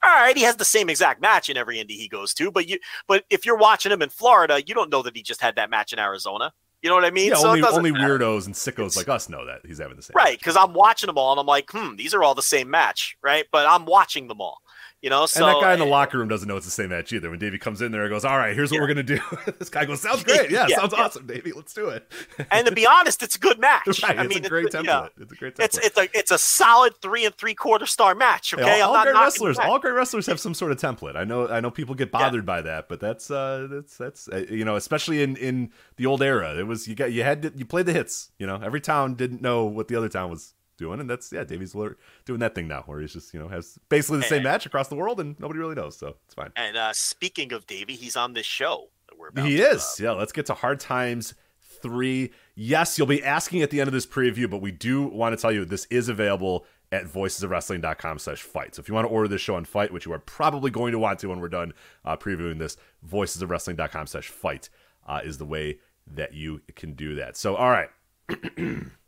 [0.03, 2.67] All right, he has the same exact match in every indie he goes to, but
[2.69, 5.55] you but if you're watching him in Florida, you don't know that he just had
[5.55, 6.53] that match in Arizona.
[6.81, 7.29] You know what I mean?
[7.29, 10.13] yeah, so only only weirdos and sickos like us know that he's having the same.
[10.15, 12.69] Right, because I'm watching them all and I'm like, hmm, these are all the same
[12.69, 13.45] match, right?
[13.51, 14.61] But I'm watching them all.
[15.01, 16.89] You know, so and that guy in the locker room doesn't know it's the same
[16.89, 17.29] match either.
[17.29, 18.81] When Davey comes in there and goes, "All right, here's what Yeah.
[18.81, 19.19] we're gonna do,"
[19.57, 21.03] this guy goes, "Sounds great, yeah, Yeah, sounds yeah.
[21.05, 21.53] awesome, Davey.
[21.53, 22.11] Let's do it."
[22.51, 23.87] and to be honest, it's a good match.
[24.03, 24.85] right, I it's mean, a great it's, template.
[24.85, 25.07] yeah.
[25.17, 25.63] It's a great template.
[25.63, 28.51] It's it's a it's a solid three and three quarter star match.
[28.53, 31.15] Hey, Okay, all, all great wrestlers, all great wrestlers have some sort of template.
[31.15, 34.45] I know, I know people get bothered by that, but that's uh, that's that's uh,
[34.49, 37.53] you know, especially in in the old era, it was you got you had to,
[37.55, 38.31] you played the hits.
[38.37, 41.43] You know, every town didn't know what the other town was doing, and that's yeah,
[41.43, 44.65] Davey's doing that thing now, where he's just you know has basically the same match
[44.65, 46.51] across the world, and nobody really knows, so it's fine.
[46.55, 49.47] And uh, speaking of Davey, he's on this show that we're about.
[49.47, 49.99] He to, is.
[49.99, 51.35] yeah, let's get to Hard Times
[51.81, 52.31] 3.
[52.55, 55.41] Yes, you'll be asking at the end of this preview, but we do want to
[55.41, 58.75] tell you this is available at voicesofwrestling.com slash fight.
[58.75, 60.91] So if you want to order this show on fight, which you are probably going
[60.91, 61.73] to want to when we're done
[62.03, 62.77] uh, previewing this,
[63.07, 64.69] voicesofwrestling.com slash fight
[65.07, 67.37] uh, is the way that you can do that.
[67.37, 67.89] So, all right.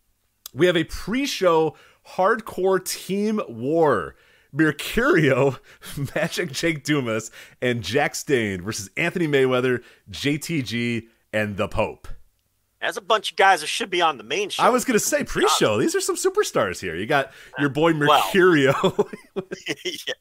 [0.54, 1.76] we have a pre-show
[2.16, 4.16] hardcore team war.
[4.56, 5.60] Mercurio,
[6.16, 12.08] Magic Jake Dumas, and Jax Dane versus Anthony Mayweather, JTG, and the Pope.
[12.82, 14.64] As a bunch of guys that should be on the main show.
[14.64, 15.78] I was gonna say pre-show.
[15.78, 16.96] These are some superstars here.
[16.96, 17.30] You got uh,
[17.60, 18.22] your boy Well.
[18.34, 19.08] Mercurio.
[19.86, 20.14] yeah.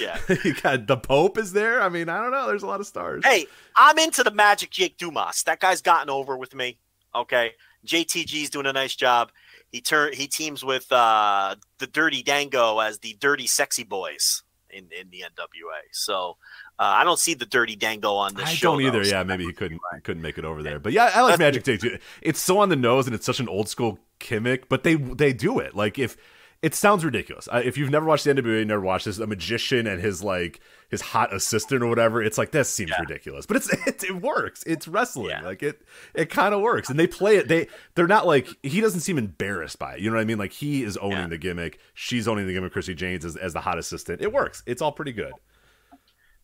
[0.00, 0.36] yeah.
[0.42, 1.82] you got the Pope is there.
[1.82, 2.46] I mean, I don't know.
[2.46, 3.24] There's a lot of stars.
[3.24, 3.46] Hey,
[3.76, 5.42] I'm into the Magic Jake Dumas.
[5.42, 6.78] That guy's gotten over with me.
[7.14, 7.52] Okay,
[7.86, 9.30] JTG's doing a nice job.
[9.70, 14.88] He turn he teams with uh, the Dirty Dango as the Dirty Sexy Boys in
[14.98, 15.80] in the NWA.
[15.92, 16.36] So
[16.78, 18.72] uh, I don't see the Dirty Dango on this I show.
[18.72, 18.98] don't either.
[18.98, 20.78] though, so Yeah, maybe he couldn't couldn't make it over there.
[20.78, 21.98] But yeah, I like Magic too.
[22.22, 25.32] It's so on the nose and it's such an old school gimmick, but they they
[25.32, 25.74] do it.
[25.74, 26.16] Like if
[26.60, 27.48] it sounds ridiculous.
[27.52, 30.60] Uh, if you've never watched the NWA, never watched this, a magician and his like
[30.90, 32.22] his hot assistant or whatever.
[32.22, 34.64] It's like this seems ridiculous, but it's it, it works.
[34.66, 35.30] It's wrestling.
[35.30, 35.42] Yeah.
[35.42, 35.80] Like it
[36.14, 37.46] it kind of works, and they play it.
[37.48, 40.00] They they're not like he doesn't seem embarrassed by it.
[40.00, 40.38] You know what I mean?
[40.38, 41.26] Like he is owning Yeah.
[41.28, 41.78] the gimmick.
[41.94, 42.72] She's owning the gimmick.
[42.72, 44.20] Christi Jaynes as, as the hot assistant.
[44.20, 44.62] It works.
[44.66, 45.32] It's all pretty good.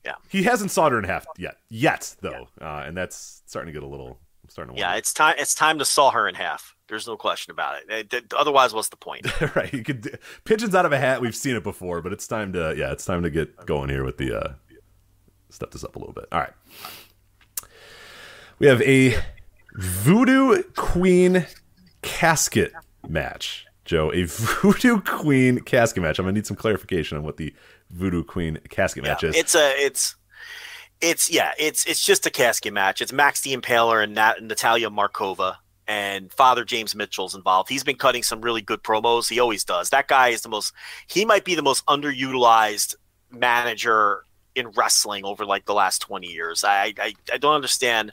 [0.05, 0.13] Yeah.
[0.29, 3.83] He hasn't sawed her in half yet, yet though, uh, and that's starting to get
[3.85, 4.21] a little.
[4.55, 4.99] Starting to Yeah, wonder.
[4.99, 5.35] it's time.
[5.37, 6.77] It's time to saw her in half.
[6.87, 7.91] There's no question about it.
[7.91, 9.27] It- it- Otherwise, what's the point?
[9.57, 9.73] right.
[9.75, 11.21] You could pigeons out of a hat.
[11.21, 14.05] We've seen it before, but it's time to yeah, it's time to get going here
[14.05, 14.53] with the uh,
[15.51, 16.27] step this up a little bit.
[16.31, 16.53] All right.
[18.61, 19.17] We have a
[19.75, 21.47] Voodoo Queen
[22.03, 22.73] casket
[23.09, 23.67] match.
[23.85, 26.21] Joe, a Voodoo Queen casket match.
[26.21, 27.53] I'm gonna need some clarification on what the
[27.91, 29.35] Voodoo Queen casket match is.
[29.35, 30.15] It's a it's
[31.05, 33.01] it's yeah it's it's just a casket match.
[33.01, 35.57] It's Max the Impaler and Nat, Natalia Markova
[35.87, 37.69] and Father James Mitchell's involved.
[37.69, 39.29] He's been cutting some really good promos.
[39.29, 39.91] He always does.
[39.91, 40.73] That guy is the most.
[41.07, 42.95] He might be the most underutilized
[43.31, 44.25] manager
[44.55, 46.65] in wrestling over like the last twenty years.
[46.65, 48.13] I I, I don't understand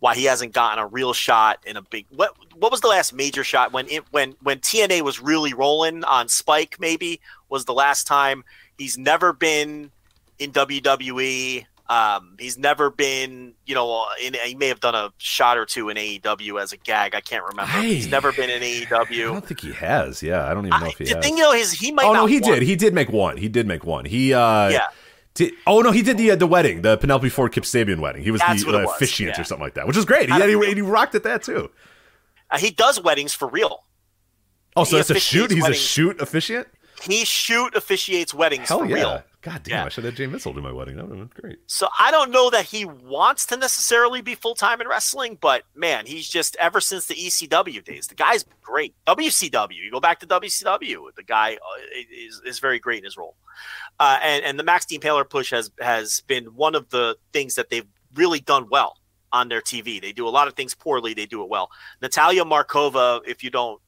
[0.00, 3.14] why he hasn't gotten a real shot in a big what what was the last
[3.14, 7.18] major shot when it when when TNA was really rolling on Spike maybe
[7.48, 8.44] was the last time
[8.76, 9.90] he's never been
[10.38, 15.56] in WWE um he's never been you know in he may have done a shot
[15.56, 18.90] or two in AEW as a gag I can't remember he's never been in AEW.
[18.90, 20.22] I don't think he has.
[20.22, 21.24] Yeah, I don't even know I, if he the has.
[21.24, 22.62] thing you know is he might oh no, he want- did.
[22.62, 23.36] He did make one.
[23.36, 24.04] He did make one.
[24.04, 24.86] He uh yeah
[25.34, 28.22] Did, oh no, he did the uh, the wedding, the Penelope Ford Kip Sabian wedding.
[28.22, 29.40] He was That's the uh, officiant yeah.
[29.40, 30.28] or something like that, which is great.
[30.30, 31.70] He, he, he rocked at that too.
[32.50, 33.84] Uh, he does weddings for real
[34.76, 35.50] Oh, so He that's a shoot.
[35.50, 36.68] He's a shoot officiant.
[37.02, 38.94] he shoot officiates weddings Hell for yeah!
[38.94, 39.84] real God damn, Yeah.
[39.84, 40.96] I should have Jay Mitchell do my wedding.
[40.96, 41.60] That would have been great.
[41.68, 45.62] So I don't know that he wants to necessarily be full time in wrestling, but
[45.72, 48.96] man, he's just ever since the ECW days, the guy's great.
[49.06, 53.16] WCW, you go back to WCW, the guy uh, is is very great in his
[53.16, 53.36] role.
[54.00, 57.54] Uh, and and the Max the Impaler push has has been one of the things
[57.54, 58.98] that they've really done well
[59.32, 60.02] on their TV.
[60.02, 61.70] They do a lot of things poorly, they do it well.
[62.02, 63.80] Natalia Markova, if you don't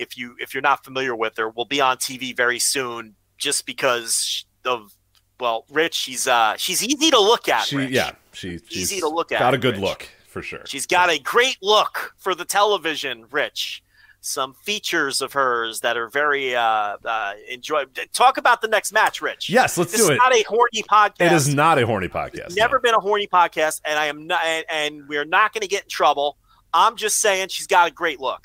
[0.00, 3.66] if you if you're not familiar with her, will be on TV very soon just
[3.66, 4.94] because of
[5.38, 7.64] well, Rich, she's uh she's easy to look at.
[7.64, 7.90] She, Rich.
[7.90, 9.82] yeah, she, she's Easy to look at, Got a good Rich.
[9.82, 10.62] look for sure.
[10.66, 13.82] She's got a great look for the television, Rich.
[14.22, 17.84] Some features of hers that are very uh, uh enjoy.
[18.12, 19.48] Talk about the next match, Rich.
[19.48, 20.16] yes, let's this do is it.
[20.18, 21.26] not a horny podcast.
[21.26, 22.54] It is not a horny podcast.
[22.54, 22.80] Never no.
[22.80, 25.84] been a horny podcast, and I am not, and, and we're not going to get
[25.84, 26.36] in trouble.
[26.74, 28.42] I'm just saying she's got a great look.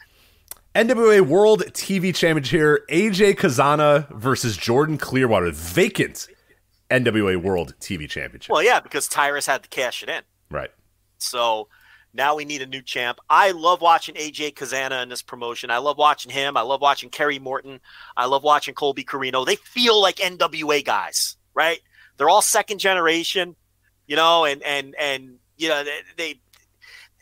[0.76, 2.86] NWA World TV Championship here.
[2.90, 6.28] AJ Cazana versus Jordan Clearwater, vacant
[6.92, 8.52] NWA World TV Championship.
[8.52, 10.22] Well, yeah, because Tyrus had to cash it in.
[10.52, 10.72] Right.
[11.18, 11.70] So
[12.14, 13.20] now we need a new champ.
[13.30, 15.72] I love watching AJ Cazana in this promotion.
[15.72, 16.58] I love watching him.
[16.58, 17.80] I love watching Kerry Morton.
[18.18, 19.46] I love watching Colby Corino.
[19.46, 21.80] They feel like NWA guys, right?
[22.18, 23.56] They're all second generation,
[24.08, 26.02] you know, and and and you know they.
[26.18, 26.40] they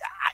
[0.01, 0.31] I,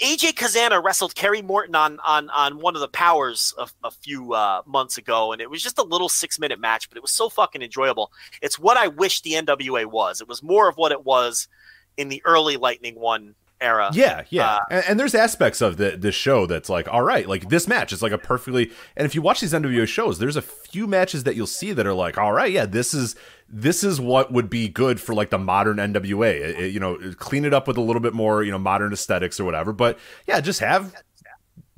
[0.00, 4.32] AJ Cazana wrestled Kerry Morton on on on one of the powers a, a few
[4.32, 7.10] uh, months ago, and it was just a little six minute match, but it was
[7.10, 8.12] so fucking enjoyable.
[8.40, 10.20] It's what I wish the NWA was.
[10.20, 11.48] It was more of what it was
[11.96, 13.90] in the early Lightning One era.
[13.92, 14.54] Yeah, yeah.
[14.54, 17.66] Uh, and, and there's aspects of the the show that's like, all right, like this
[17.68, 18.70] match is like a perfectly.
[18.96, 21.86] And if you watch these NWO shows, there's a few matches that you'll see that
[21.86, 23.16] are like, all right, yeah, this is
[23.48, 26.30] this is what would be good for like the modern NWA.
[26.34, 28.92] It- it, you know, clean it up with a little bit more, you know, modern
[28.92, 29.72] aesthetics or whatever.
[29.72, 30.94] But yeah, just have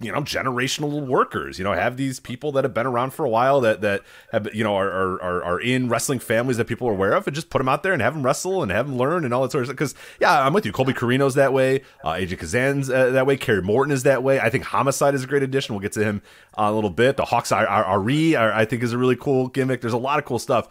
[0.00, 3.28] you know generational workers you know have these people that have been around for a
[3.28, 4.02] while that that
[4.32, 7.36] have you know are are, are, in wrestling families that people are aware of and
[7.36, 9.42] just put them out there and have them wrestle and have them learn and all
[9.42, 9.76] that sort of stuff.
[9.76, 10.72] Because yeah i'm with you.
[10.72, 11.82] Colby corino's that way.
[12.02, 13.36] Uh, aj kazan's uh, that way.
[13.36, 14.40] Kerry morton is that way.
[14.40, 15.74] I think homicide is a great addition.
[15.74, 16.22] We'll get to him
[16.58, 17.16] uh, a little bit.
[17.16, 19.80] The hawks are, are, are, i think is a really cool gimmick.
[19.80, 20.68] There's a lot of cool stuff.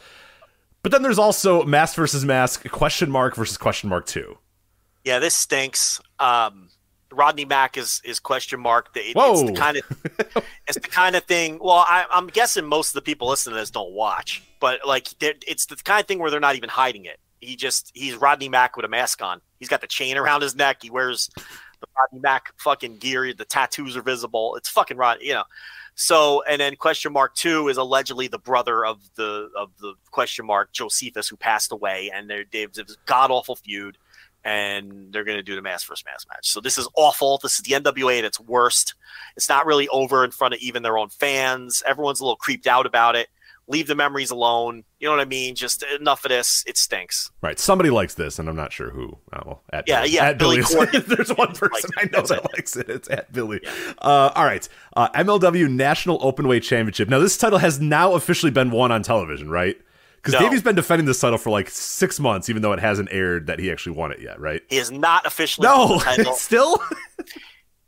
[0.82, 4.38] But then there's also mask versus mask question mark versus question mark two.
[5.04, 6.02] Yeah, this stinks.
[6.20, 6.69] Um,
[7.11, 8.90] Rodney Mack is is question mark.
[8.95, 11.60] It- It's the kind of it's the kind of thing.
[11.61, 15.07] Well, I, I'm guessing most of the people listening to this don't watch, but like
[15.22, 17.19] it's the kind of thing where they're not even hiding it.
[17.40, 19.41] He just he's Rodney Mack with a mask on.
[19.60, 20.77] He's got the chain around his neck.
[20.81, 23.34] He wears the Rodney Mack fucking gear.
[23.34, 24.56] The tattoos are visible.
[24.57, 25.44] It's fucking Rod, you know.
[25.95, 30.45] So and then question mark two is allegedly the brother of the of the question
[30.45, 33.98] mark Jocephus who passed away, and they're they've this god awful feud,
[34.44, 36.48] and they're gonna do the mass versus mass match.
[36.49, 37.40] So this is awful.
[37.41, 38.95] This is the NWA at its worst.
[39.36, 41.84] It's not really over in front of even their own fans.
[41.86, 43.28] Everyone's a little creeped out about it.
[43.68, 44.84] Leave the memories alone.
[44.99, 45.53] You know what I mean?
[45.53, 46.64] Just enough of this.
[46.66, 47.30] It stinks.
[47.44, 47.60] Right.
[47.60, 49.16] Somebody likes this, and I'm not sure who.
[49.32, 50.11] Oh, well, at Yeah, Billy.
[50.16, 50.61] yeah, At Billy
[51.06, 51.91] There's one person.
[51.99, 52.90] I know that likes it.
[52.90, 53.61] It's at Billy.
[53.99, 54.68] Uh, all right.
[54.98, 57.10] Uh, MLW National Openweight Championship.
[57.10, 59.80] Now, this title has now officially been won on television, right?
[60.22, 60.40] Because No.
[60.41, 63.58] Davey's been defending this title for like six months, even though it hasn't aired that
[63.60, 64.62] he actually won it yet, right?
[64.70, 66.34] He is not officially No, the title.
[66.34, 66.80] still.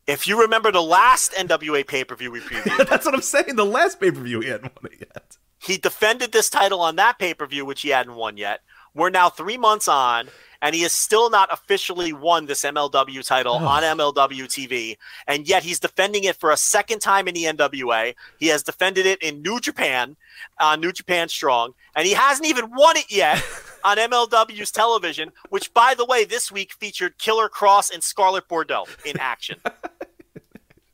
[0.08, 3.56] If you remember the last NWA pay per view we previewed, That's what I'm saying.
[3.56, 5.38] The last pay per view, he hadn't won it yet.
[5.60, 8.62] he defended this title on that pay per view, which he hadn't won yet.
[8.94, 10.28] We're now three months on,
[10.62, 14.98] and he has still not officially won this MLW title on MLW TV.
[15.28, 18.16] And yet he's defending it for a second time in the NWA.
[18.40, 20.16] He has defended it in New Japan,
[20.60, 23.44] on New Japan Strong, and he hasn't even won it yet
[23.84, 28.86] on MLW's television, which, by the way, this week featured Killer Kross and Scarlett Bordeaux
[29.06, 29.60] in action.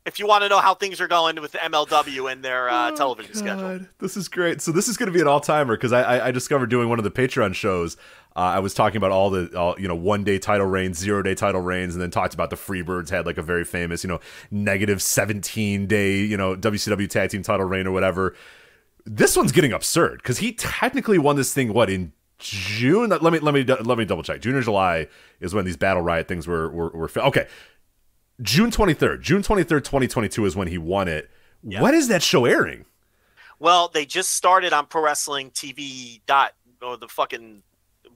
[0.08, 3.34] if you want to know how things are going with MLW and their uh, television
[3.34, 3.64] schedule.
[3.64, 4.62] Oh, This is great.
[4.62, 6.88] So this is going to be an all timer because I, I I discovered doing
[6.88, 7.96] one of the Patreon shows.
[8.38, 11.22] Uh, I was talking about all the all, you know one day title reigns, zero
[11.22, 14.08] day title reigns, and then talked about the Freebirds had like a very famous you
[14.08, 14.20] know
[14.52, 18.36] negative seventeen day you know WCW tag team title reign or whatever.
[19.04, 23.08] This one's getting absurd because he technically won this thing what in June.
[23.08, 24.40] Let me let me let me double check.
[24.40, 25.08] June or July
[25.40, 27.48] is when these battle riot things were were, were okay.
[28.40, 29.20] June twenty third.
[29.20, 31.28] June twenty third, twenty twenty two is when he won it.
[31.62, 32.84] When is that show airing?
[33.58, 37.64] Well, they just started on Pro Wrestling TV dot or the fucking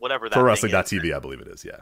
[0.03, 0.73] whatever that Pro thing is.
[0.73, 1.65] Wrestling.tv, I believe it is.
[1.65, 1.81] Yeah,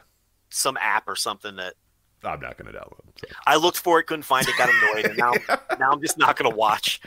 [0.50, 1.74] some app or something that
[2.22, 3.00] I'm not going to download.
[3.16, 3.26] So.
[3.46, 5.32] I looked for it, couldn't find it, got annoyed, and now
[5.78, 7.00] now I'm just not going to watch.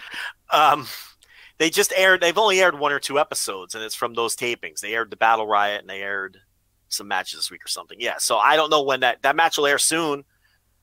[0.49, 0.87] Um,
[1.59, 2.21] they just aired.
[2.21, 4.79] They've only aired one or two episodes, and it's from those tapings.
[4.79, 6.39] They aired the Battle Riot, and they aired
[6.89, 7.97] some matches this week or something.
[8.01, 10.25] Yeah, so I don't know when that that match will air soon.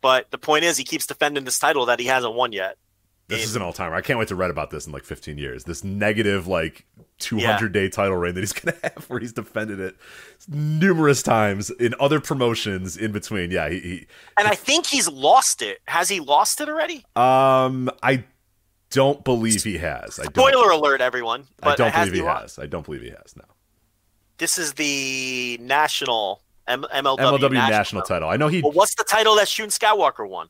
[0.00, 2.78] But the point is, he keeps defending this title that he hasn't won yet.
[3.30, 3.94] This In- is an all timer.
[3.94, 5.64] I can't wait to read about this in like 15 years.
[5.64, 6.84] This negative like
[7.20, 9.96] 200 day title reign that he's going to have, where he's defended it
[10.48, 13.50] numerous times in other promotions in between.
[13.50, 14.06] Yeah, he.
[14.36, 15.78] And I think he's lost it.
[15.86, 17.04] Has he lost it already?
[17.16, 18.24] um, I
[18.90, 20.18] don't believe he has.
[20.18, 21.46] I don't, Spoiler alert, everyone.
[21.60, 22.56] But I don't believe he lost?
[22.56, 22.58] has.
[22.58, 23.36] I don't believe he has.
[23.36, 23.44] No.
[24.38, 28.28] This is the national M- MLW, MLW national, national title.
[28.28, 28.62] I know he.
[28.62, 30.48] Well, what's the title that Shun Skywalker won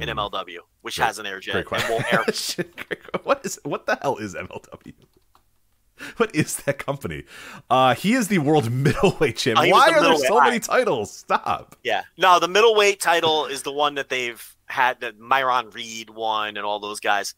[0.00, 1.64] in MLW, which Great- hasn't aired yet?
[1.64, 2.24] Great and won't air.
[3.24, 4.92] what is what the hell is MLW?
[6.16, 7.22] What is that company?
[7.70, 9.66] Uh, he is the world middleweight Oh, champion.
[9.66, 11.16] he Why the are there so many titles?
[11.16, 11.76] Stop.
[11.84, 12.02] Yeah.
[12.18, 16.66] No, the middleweight title is the one that they've had that Myron Reed won and
[16.66, 17.34] all those guys.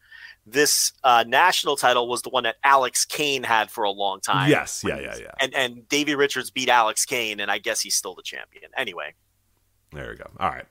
[0.46, 4.48] This uh, national title was the one that Alex Kane had for a long time.
[4.50, 5.30] Yes, yeah, yeah, yeah.
[5.40, 8.70] And and Davey Richards beat Alex Kane, and I guess he's still the champion.
[8.78, 9.14] Anyway,
[9.92, 10.30] There we go.
[10.38, 10.64] All right.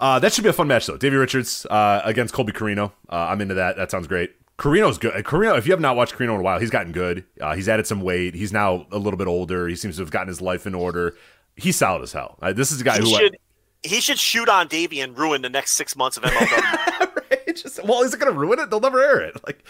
[0.00, 0.96] Uh, that should be a fun match though.
[0.96, 2.92] Davey Richards uh, against Colby Corino.
[3.08, 3.76] Uh, I'm into that.
[3.76, 4.30] That sounds great.
[4.58, 5.14] Corino's good.
[5.14, 7.24] Uh, Corino, if you have not watched Corino in a while, he's gotten good.
[7.40, 8.34] Uh, he's added some weight.
[8.34, 9.66] He's now a little bit older.
[9.66, 11.16] He seems to have gotten his life in order.
[11.56, 12.38] He's solid as hell.
[12.40, 13.36] Uh, this is a guy he who should
[13.82, 17.16] he should shoot on Davey and ruin the next six months of MLW.
[17.30, 17.56] right?
[17.56, 18.70] Just, well, is it going to ruin it?
[18.70, 19.36] They'll never air it.
[19.44, 19.64] Like,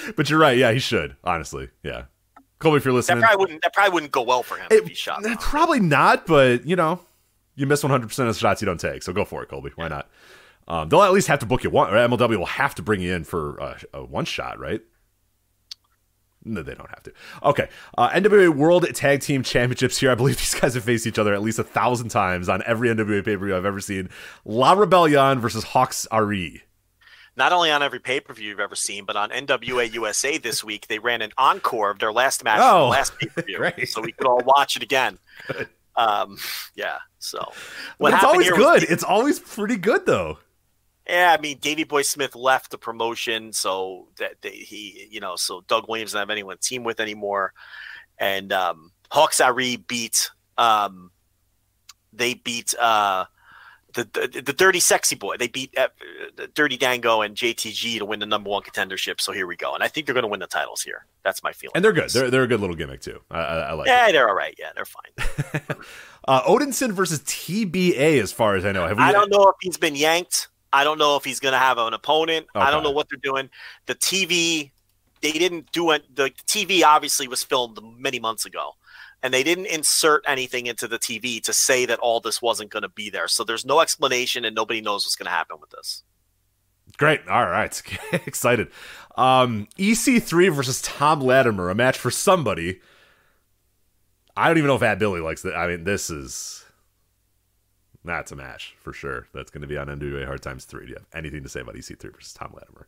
[0.16, 0.58] but you're right.
[0.58, 1.16] Yeah, he should.
[1.22, 2.04] Honestly, yeah.
[2.58, 4.88] Colby, if you're that listening, probably wouldn't that probably wouldn't go well for him if
[4.88, 5.22] he shot.
[5.40, 6.26] probably not.
[6.26, 7.00] But you know,
[7.56, 9.02] you miss 100 percent of the shots you don't take.
[9.02, 9.72] So go for it, Colby.
[9.74, 10.08] Why not?
[10.68, 13.00] Um, they'll at least have to book you one, or MLW will have to bring
[13.00, 14.82] you in for uh, a one shot, right?
[16.44, 17.12] No, they don't have to.
[17.42, 17.68] Okay.
[17.98, 20.12] Uh, NWA World Tag Team Championships here.
[20.12, 22.88] I believe these guys have faced each other at least a thousand times on every
[22.88, 24.08] NWA pay per view I've ever seen.
[24.44, 26.62] La Rebellion versus Hawx Aerie.
[27.36, 30.64] Not only on every pay per view you've ever seen, but on NWA USA this
[30.64, 34.00] week, they ran an encore of their last match, Oh, last pay per view, so
[34.00, 35.18] we could all watch it again.
[35.96, 36.38] Um,
[36.74, 36.98] yeah.
[37.18, 37.52] So
[37.98, 38.90] what it's always here was good.
[38.90, 40.38] It's always pretty good, though.
[41.08, 45.36] Yeah, I mean, Davey Boy Smith left the promotion, so that they, he, you know,
[45.36, 47.52] so Doug Williams doesn't have anyone to team with anymore,
[48.18, 51.12] and um, Hawx Aerie beat, um,
[52.12, 53.26] they beat uh,
[53.96, 55.36] the, the the Dirty Sexy Boy.
[55.36, 55.88] They beat uh,
[56.54, 59.20] Dirty Dango and JTG to win the number one contendership.
[59.20, 61.06] So here we go, and I think they're going to win the titles here.
[61.24, 61.72] That's my feeling.
[61.74, 62.10] And they're good.
[62.10, 63.20] They're, they're a good little gimmick, too.
[63.30, 64.12] I, I, I like yeah, it.
[64.12, 64.54] they're all right.
[64.58, 65.76] Yeah, they're fine.
[66.28, 68.84] Uh, Odinson versus TBA, as far as I know.
[68.88, 70.48] Have we, I don't know if he's been yanked.
[70.72, 72.48] I don't know if he's going to have an opponent.
[72.52, 73.48] I don't know what they're doing.
[73.86, 74.72] The TV,
[75.20, 76.02] they didn't do it.
[76.14, 78.72] The TV obviously was filmed many months ago,
[79.26, 82.84] and they didn't insert anything into the TV to say that all this wasn't going
[82.84, 83.26] to be there.
[83.26, 86.04] So there's no explanation, and nobody knows what's going to happen with this.
[86.96, 87.26] Great.
[87.26, 87.82] All right.
[88.12, 88.68] Excited.
[89.16, 92.78] Um, EC3 versus Tom Latimer, a match for somebody.
[94.36, 95.56] I don't even know if At Billy likes that.
[95.56, 96.64] I mean, this is.
[98.04, 99.26] That's a match for sure.
[99.34, 100.84] That's going to be on NWA Hard Times 3.
[100.84, 102.86] Do you have anything to say about EC3 versus Tom Latimer?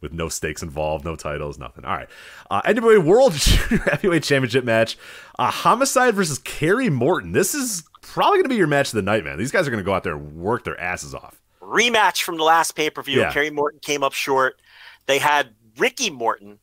[0.00, 1.84] With no stakes involved, no titles, nothing.
[1.84, 2.08] All right.
[2.50, 4.96] Uh, NWA World Junior Heavyweight Championship match.
[5.38, 7.32] Uh, Homicide versus Kerry Morton.
[7.32, 9.38] This is probably going to be your match of the night, man.
[9.38, 11.40] These guys are going to go out there and work their asses off.
[11.60, 13.20] Rematch from the last pay per view.
[13.20, 13.32] Yeah.
[13.32, 14.60] Kerry Morton came up short.
[15.06, 16.58] They had Ricky Morton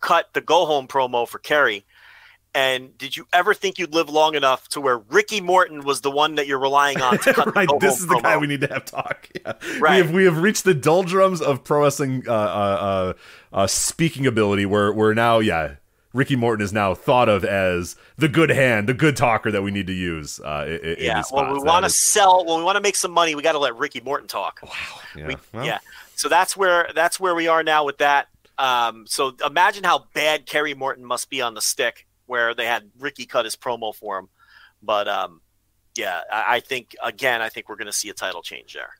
[0.00, 1.84] cut the go home promo for Kerry.
[2.54, 6.10] And did you ever think you'd live long enough to where Ricky Morton was the
[6.10, 8.22] one that you're relying on to cut right, this is the promo?
[8.22, 9.26] guy we need to have talk.
[9.34, 9.52] Yeah.
[9.62, 10.04] We Right.
[10.04, 13.14] have we have reached the doldrums of pro wrestling uh, uh,
[13.52, 15.76] uh, uh, speaking ability, where we're now, yeah,
[16.12, 19.70] Ricky Morton is now thought of as the good hand, the good talker that we
[19.70, 20.38] need to use.
[20.38, 21.52] Uh, in, Yeah, when spots.
[21.54, 23.58] we want to is- sell, when we want to make some money, we got to
[23.58, 24.60] let Ricky Morton talk.
[25.16, 25.78] yeah, We- well, yeah.
[26.16, 28.28] So that's where that's where we are now with that.
[28.58, 32.90] Um, so imagine how bad Kerry Morton must be on the stick, where they had
[32.98, 34.28] Ricky cut his promo for him.
[34.82, 35.42] But um,
[35.94, 38.90] yeah, I, I think again, I think we're going to see a title change there.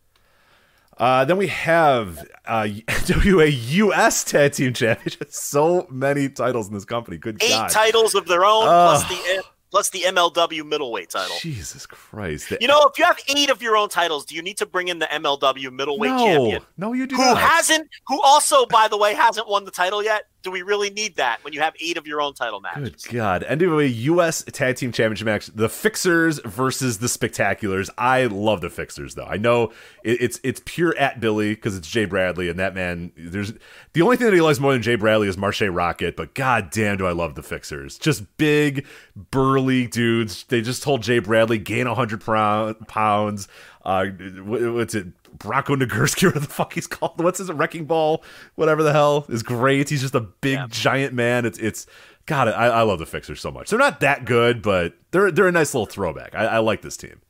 [0.99, 2.69] Uh, then we have uh,
[3.27, 5.29] WA US Tag Team Championship.
[5.33, 7.17] So many titles in this company.
[7.17, 7.71] Good Eight God.
[7.71, 8.69] titles of their own, Ugh.
[9.01, 11.35] plus the plus the MLW middleweight title.
[11.41, 12.51] Jesus Christ.
[12.51, 14.67] The- You know, if you have eight of your own titles, do you need to
[14.67, 16.63] bring in the MLW middleweight no, champion?
[16.77, 17.39] no, you do Who not.
[17.39, 17.89] hasn't?
[18.09, 20.25] Who also, by the way, hasn't won the title yet?
[20.43, 23.05] Do we really need that when you have eight of your own title matches?
[23.05, 23.45] Good God.
[23.49, 25.47] NWA US Tag Team Championship match.
[25.47, 27.89] The Fixers versus the Spectaculars.
[27.97, 29.27] I love the Fixers, though.
[29.27, 33.13] I know it, it's it's pure at Billy because it's Jay Bradley, and that man,
[33.17, 33.53] there's
[33.93, 36.71] the only thing that he likes more than Jay Bradley is Marshe Rockett, but god
[36.71, 37.99] damn do I love the Fixers.
[37.99, 38.87] Just big,
[39.31, 40.45] burly dudes.
[40.45, 43.49] They just told Jay Bradley, gain 100 prou- pounds.
[43.85, 45.09] Uh, what's it?
[45.39, 47.23] Bronco Nagurski, whatever the fuck he's called.
[47.23, 48.23] What's his wrecking ball?
[48.55, 49.89] Whatever the hell is great.
[49.89, 51.45] He's just a big giant man.
[51.45, 51.87] It's it's
[52.27, 52.49] God.
[52.49, 53.71] I, I love the Fixers so much.
[53.71, 56.35] They're not that good, but they're they're a nice little throwback.
[56.35, 57.21] I, I like this team.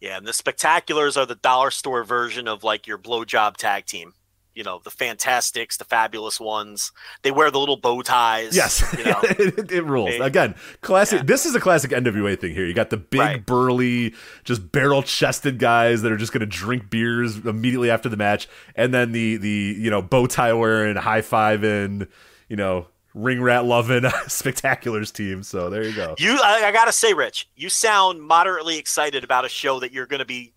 [0.00, 4.14] Yeah, and the Spectaculars are the dollar store version of like your blowjob tag team.
[4.54, 6.90] You know, the Fantastics, the Fabulous Ones.
[7.22, 8.54] They wear the little bow ties.
[8.56, 10.14] Yes, You know, it, it rules.
[10.20, 11.18] Again, classic.
[11.20, 11.24] Yeah.
[11.24, 12.66] This is a classic NWA thing here.
[12.66, 13.46] You got the big, Right.
[13.46, 14.14] burly,
[14.44, 18.92] just barrel-chested guys that are just going to drink beers immediately after the match, and
[18.92, 22.08] then the the you know bow tie wearing, high fiving,
[22.48, 24.02] you know ring rat loving
[24.44, 25.42] spectaculars team.
[25.42, 26.14] So there you go.
[26.18, 26.38] you.
[26.42, 30.24] I, I gotta say, Rich, you sound moderately excited about a show that you're gonna
[30.24, 30.52] be.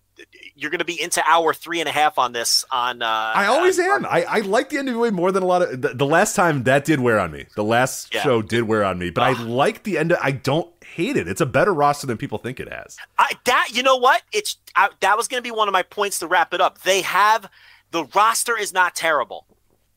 [0.54, 2.64] You're gonna be into hour three and a half on this.
[2.70, 4.06] On uh, I always on- am.
[4.06, 6.84] I, I like the NWA more than a lot of the, the last time that
[6.84, 7.46] did wear on me.
[7.56, 8.22] The last Yeah.
[8.22, 10.12] show did wear on me, but I like the end.
[10.12, 11.26] Of, I don't hate it.
[11.26, 12.96] It's a better roster than people think it has.
[13.18, 14.22] I, that you know what?
[14.32, 16.82] It's I, that was going to be one of my points to wrap it up.
[16.82, 17.50] They have
[17.90, 19.46] the roster is not terrible.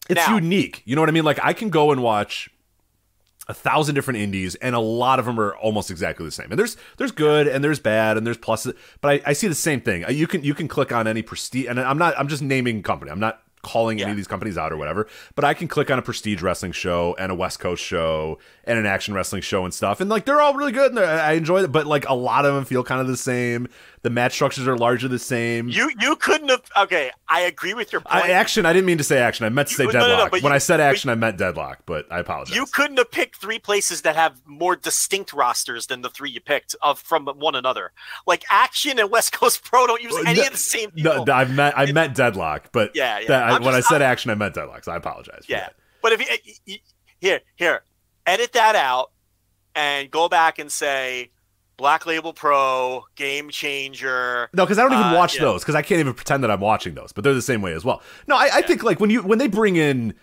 [0.09, 0.81] It's Now- unique.
[0.85, 1.25] You know what I mean?
[1.25, 2.49] Like I can go and watch
[3.47, 6.51] a thousand different indies, and a lot of them are almost exactly the same.
[6.51, 9.55] And there's there's good and there's bad and there's pluses, but I, I see the
[9.55, 10.05] same thing.
[10.05, 12.83] Uh, You can you can click on any prestige, and I'm not I'm just naming
[12.83, 13.11] company.
[13.11, 15.07] I'm not calling any of these companies out or whatever.
[15.35, 18.79] But I can click on a prestige wrestling show and a West Coast show and
[18.79, 21.63] an action wrestling show and stuff, and like they're all really good and I enjoy
[21.63, 21.71] it.
[21.71, 23.67] But like a lot of them feel kind of the same.
[24.07, 25.67] The match structures are largely the same.
[25.67, 26.61] You you couldn't have.
[26.77, 28.23] Okay, I agree with your point.
[28.23, 28.65] I, action.
[28.65, 29.45] I didn't mean to say action.
[29.45, 30.31] I meant to say You- no, no, no, deadlock.
[30.31, 31.79] when you- I said action, I meant deadlock.
[31.85, 32.55] But I apologize.
[32.55, 36.39] you couldn't have picked three places that have more distinct rosters than the three you
[36.39, 37.91] picked of from one another.
[38.25, 41.25] Like Action and West Coast Pro don't use any No, of the same people.
[41.25, 43.27] No, I meant I meant deadlock, but Yeah, yeah.
[43.27, 44.85] that- I- when just- I said I'm- action, I meant deadlock.
[44.85, 45.43] So I apologize.
[45.45, 45.67] for Yeah,
[46.01, 46.77] but if you-
[47.19, 47.83] here, here,
[48.25, 49.11] edit that out
[49.75, 51.31] and go back and say
[51.77, 54.49] Black Label Pro, Game Changer.
[54.53, 55.41] No, because I don't even Uh, watch yeah.
[55.41, 57.11] those because I can't even pretend that I'm watching those.
[57.13, 58.01] But they're the same way as well.
[58.27, 60.13] No, I, I think like when you when they bring in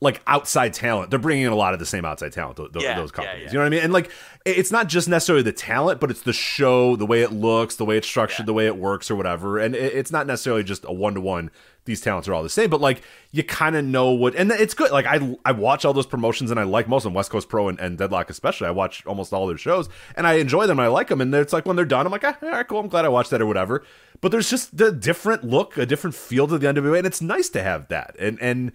[0.00, 2.56] like outside talent, they're bringing in a lot of the same outside talent.
[2.56, 3.48] th- th- Yeah, those companies, yeah.
[3.50, 3.80] you know what I mean?
[3.84, 4.10] And like
[4.44, 7.84] it's not just necessarily the talent, but it's the show, the way it looks, the
[7.84, 8.46] way it's structured, Yeah.
[8.46, 9.58] the way it works, or whatever.
[9.58, 11.50] And it, it's not necessarily just a one to one.
[11.84, 13.02] These talents are all the same, but like
[13.32, 14.92] you kind of know what, and it's good.
[14.92, 17.48] Like I I watch all those promotions and I like most of them, West Coast
[17.48, 18.68] Pro and, and Deadlock especially.
[18.68, 20.78] I watch almost all their shows and I enjoy them.
[20.78, 22.66] and I like them, and it's like when they're done, I'm like, ah, all right,
[22.68, 22.78] cool.
[22.78, 23.84] I'm glad I watched that or whatever.
[24.20, 27.48] But there's just the different look, a different feel to the NWA, and it's nice
[27.50, 28.14] to have that.
[28.18, 28.70] And and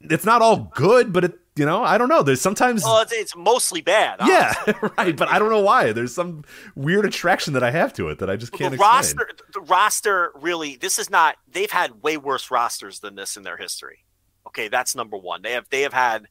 [0.00, 2.22] it's not all good, but it you know I don't know.
[2.22, 4.18] There's sometimes Well, it's, it's mostly bad.
[4.26, 4.54] yeah,
[4.98, 5.16] right.
[5.16, 5.92] But I don't know why.
[5.92, 8.92] There's some weird attraction that I have to it that I just can't the explain.
[8.92, 10.76] roster, the roster really.
[10.76, 11.36] This is not.
[11.50, 14.04] They've had way worse rosters than this in their history.
[14.46, 15.42] Okay, that's number one.
[15.42, 16.26] They have they have had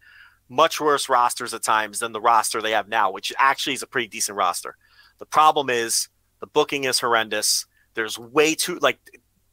[0.49, 3.87] much worse rosters at times than the roster they have now, which actually is a
[3.87, 4.75] pretty decent roster.
[5.19, 7.65] The problem is the booking is horrendous.
[7.93, 8.99] There's way too like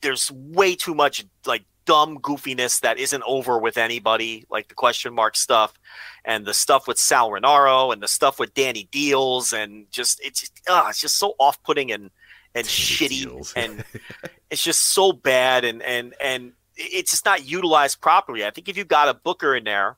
[0.00, 5.14] there's way too much like dumb goofiness that isn't over with anybody, like the question
[5.14, 5.72] mark stuff
[6.22, 10.40] and the stuff with Sal Rinauro and the stuff with Danny Dealz and just it's
[10.40, 12.10] just, uh, it's just so off putting and
[12.54, 13.82] and shitty and
[14.50, 18.44] it's just so bad and and and it's just not utilized properly.
[18.44, 19.96] I think if you got a booker in there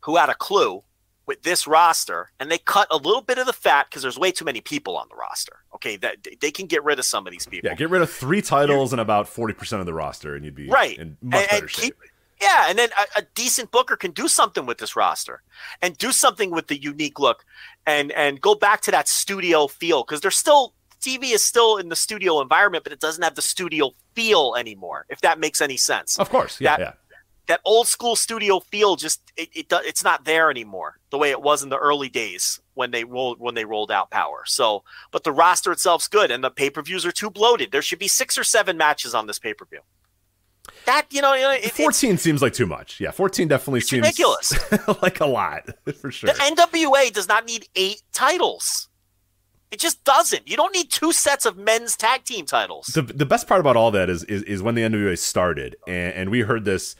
[0.00, 0.82] who had a clue
[1.28, 4.32] with this roster and they cut a little bit of the fat because there's way
[4.32, 5.58] too many people on the roster.
[5.76, 7.68] Okay, that they can get rid of some of these people.
[7.70, 10.56] Yeah, get rid of three titles and about forty percent of the roster, and you'd
[10.56, 11.82] be right in much and, better and shape.
[11.82, 11.94] keep
[12.40, 15.42] yeah and then a, a decent booker can do something with this roster
[15.82, 17.44] and do something with the unique look
[17.84, 21.88] and and go back to that studio feel because there's still tv is still in
[21.88, 25.76] the studio environment but it doesn't have the studio feel anymore if that makes any
[25.76, 26.92] sense Of course, yeah, that- yeah.
[27.48, 31.40] that old school studio feel just it, it it's not there anymore the way it
[31.42, 35.24] was in the early days when they rolled when they rolled out power so but
[35.24, 38.44] the roster itself's good and the pay-per-views are too bloated there should be six or
[38.44, 39.80] seven matches on this pay-per-view
[40.84, 43.00] that you know, you know it, it's- Fourteen seems like too much.
[43.00, 44.52] Yeah, fourteen definitely seems ridiculous.
[45.02, 45.62] like a lot
[46.00, 46.28] for sure.
[46.30, 48.88] The NWA does not need eight titles.
[49.70, 50.48] It just doesn't.
[50.48, 52.86] You don't need two sets of men's tag team titles.
[52.88, 56.14] the the best part about all that is is, is when the NWA started, and,
[56.14, 56.96] and we heard this,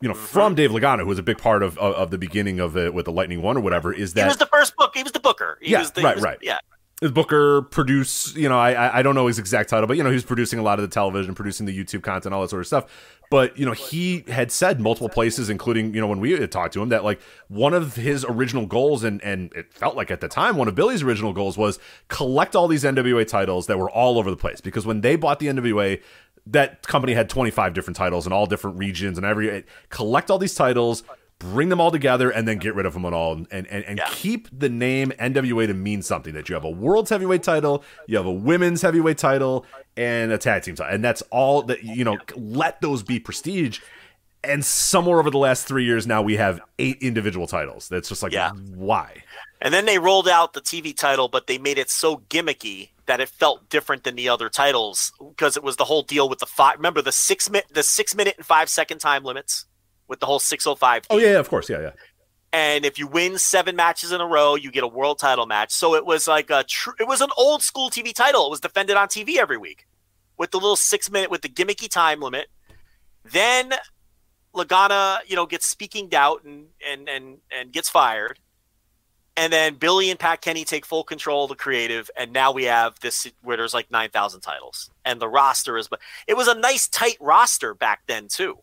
[0.00, 0.24] you know, Mm-hmm.
[0.24, 2.94] from Dave Lagana, who was a big part of of, of the beginning of it
[2.94, 3.92] with the Lightning One or whatever.
[3.92, 4.92] Is that he was the first book.
[4.96, 5.58] He was the booker.
[5.60, 6.38] He Yeah, was the, he right, was- right.
[6.42, 6.58] Yeah.
[7.00, 10.02] his Booker produce, you know, I I- I don't know his exact title, but you
[10.02, 12.50] know, he was producing a lot of the television, producing the YouTube content, all that
[12.50, 12.86] sort of stuff.
[13.30, 16.72] But you know, he had said multiple places, including you know when we had talked
[16.74, 20.20] to him, that like one of his original goals, and and it felt like at
[20.20, 21.78] the time one of Billy's original goals was
[22.08, 24.60] collect all these NWA titles that were all over the place.
[24.60, 26.00] Because when they bought the NWA,
[26.46, 30.54] that company had 25 different titles in all different regions and every collect all these
[30.54, 31.02] titles
[31.38, 33.98] bring them all together and then get rid of them at all and and, and
[33.98, 34.08] Yeah.
[34.10, 38.16] keep the name NWA to mean something that you have a world's heavyweight title, you
[38.18, 39.64] have a women's heavyweight title
[39.96, 40.94] and a tag team title.
[40.94, 43.80] And that's all that you know, let those be prestige.
[44.44, 47.88] And somewhere over the last 3 years now we have eight individual titles.
[47.88, 48.50] That's just like Yeah.
[48.74, 49.22] why?
[49.62, 53.20] And then they rolled out the TV title, but they made it so gimmicky that
[53.20, 56.46] it felt different than the other titles because it was the whole deal with the
[56.46, 56.76] five.
[56.76, 59.66] Remember the six minute, the six minute and five second time limits
[60.06, 61.02] with the whole six oh five.
[61.10, 61.68] Oh yeah, of course.
[61.68, 61.90] Yeah, yeah.
[62.52, 65.72] and if you win seven matches in a row, you get a world title match.
[65.72, 66.92] So it was like a true.
[67.00, 68.46] It was an old school TV title.
[68.46, 69.88] It was defended on TV every week
[70.38, 72.46] with the little six minute with the gimmicky time limit.
[73.24, 73.72] Then
[74.54, 78.38] Lagana, you know, gets speaking out and and and and gets fired.
[79.40, 82.64] And then Billy and Pat Kenney take full control of the creative, and now we
[82.64, 85.88] have this where there's like nine thousand titles, and the roster is.
[85.88, 88.58] But it was a nice tight roster back then too,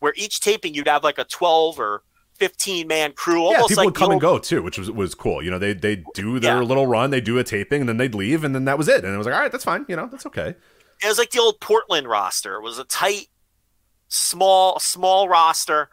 [0.00, 2.02] where each taping you'd have like a twelve or
[2.34, 5.14] fifteen man crew, Yeah, people like would come the and go too, which was was
[5.14, 5.44] cool.
[5.44, 6.62] You know, they they do their Yeah.
[6.62, 9.04] little run, they do a taping, and then they'd leave, and then that was it.
[9.04, 9.86] And it was like, all right, that's fine.
[9.88, 10.56] You know, that's okay.
[11.02, 12.56] it was like the old Portland roster.
[12.56, 13.28] It was a tight,
[14.08, 15.88] small, small roster,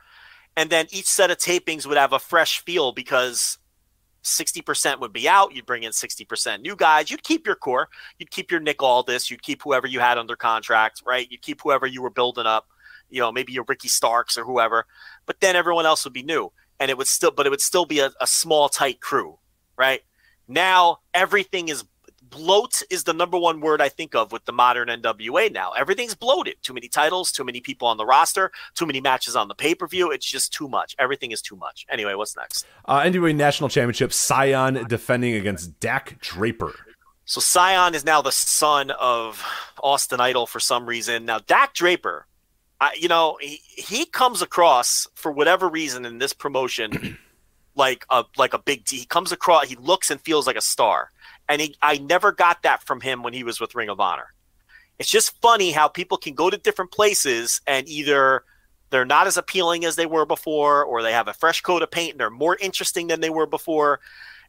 [0.56, 3.60] and then each set of tapings would have a fresh feel because
[4.28, 5.56] sixty percent would be out.
[5.56, 7.10] You'd bring in sixty percent new guys.
[7.10, 7.90] You'd keep your core.
[8.20, 9.32] You'd keep your Nick Aldis.
[9.32, 11.30] You'd keep whoever you had under contract, right?
[11.32, 12.68] You'd keep whoever you were building up.
[13.10, 14.86] You know, maybe your Ricky Starks or whoever.
[15.26, 17.86] But then everyone else would be new, and it would still, but it would still
[17.86, 19.40] be a, a small, tight crew,
[19.78, 20.02] right?
[20.48, 21.84] Now everything is
[22.30, 25.72] bloat is the number one word I think of with the modern NWA now.
[25.72, 26.56] Everything's bloated.
[26.62, 29.76] Too many titles, too many people on the roster, too many matches on the pay
[29.76, 30.12] per view.
[30.12, 30.96] It's just too much.
[31.00, 31.86] Everything is too much.
[31.90, 32.66] Anyway, what's next?
[32.86, 36.74] Uh, NWA National Championship, Cyon defending against Dak Draper.
[37.26, 39.44] So Cyon is now the son of
[39.84, 41.26] Austin Idol for some reason.
[41.26, 42.26] Now Dak Draper,
[42.80, 47.18] I, you know, he, he comes across for whatever reason in this promotion
[47.78, 48.98] like a like a big D.
[48.98, 51.12] He comes across, he looks and feels like a star,
[51.48, 54.34] and he, I never got that from him when he was with Ring of Honor.
[55.00, 58.44] It's just funny how people can go to different places and either
[58.90, 61.92] they're not as appealing as they were before, or they have a fresh coat of
[61.92, 64.00] paint and they're more interesting than they were before.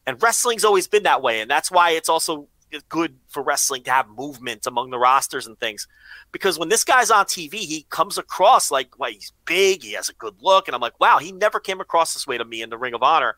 [0.05, 2.47] And wrestling's always been that way, and that's why it's also
[2.89, 5.87] good for wrestling to have movement among the rosters and things.
[6.31, 10.09] Because when this guy's on TV, he comes across like, well, he's big, he has
[10.09, 12.61] a good look, and I'm like, wow, he never came across this way to me
[12.61, 13.35] in the Ring of Honor,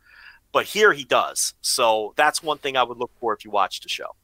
[0.51, 1.53] but here he does.
[1.61, 4.15] So that's one thing I would look for if you watch the show.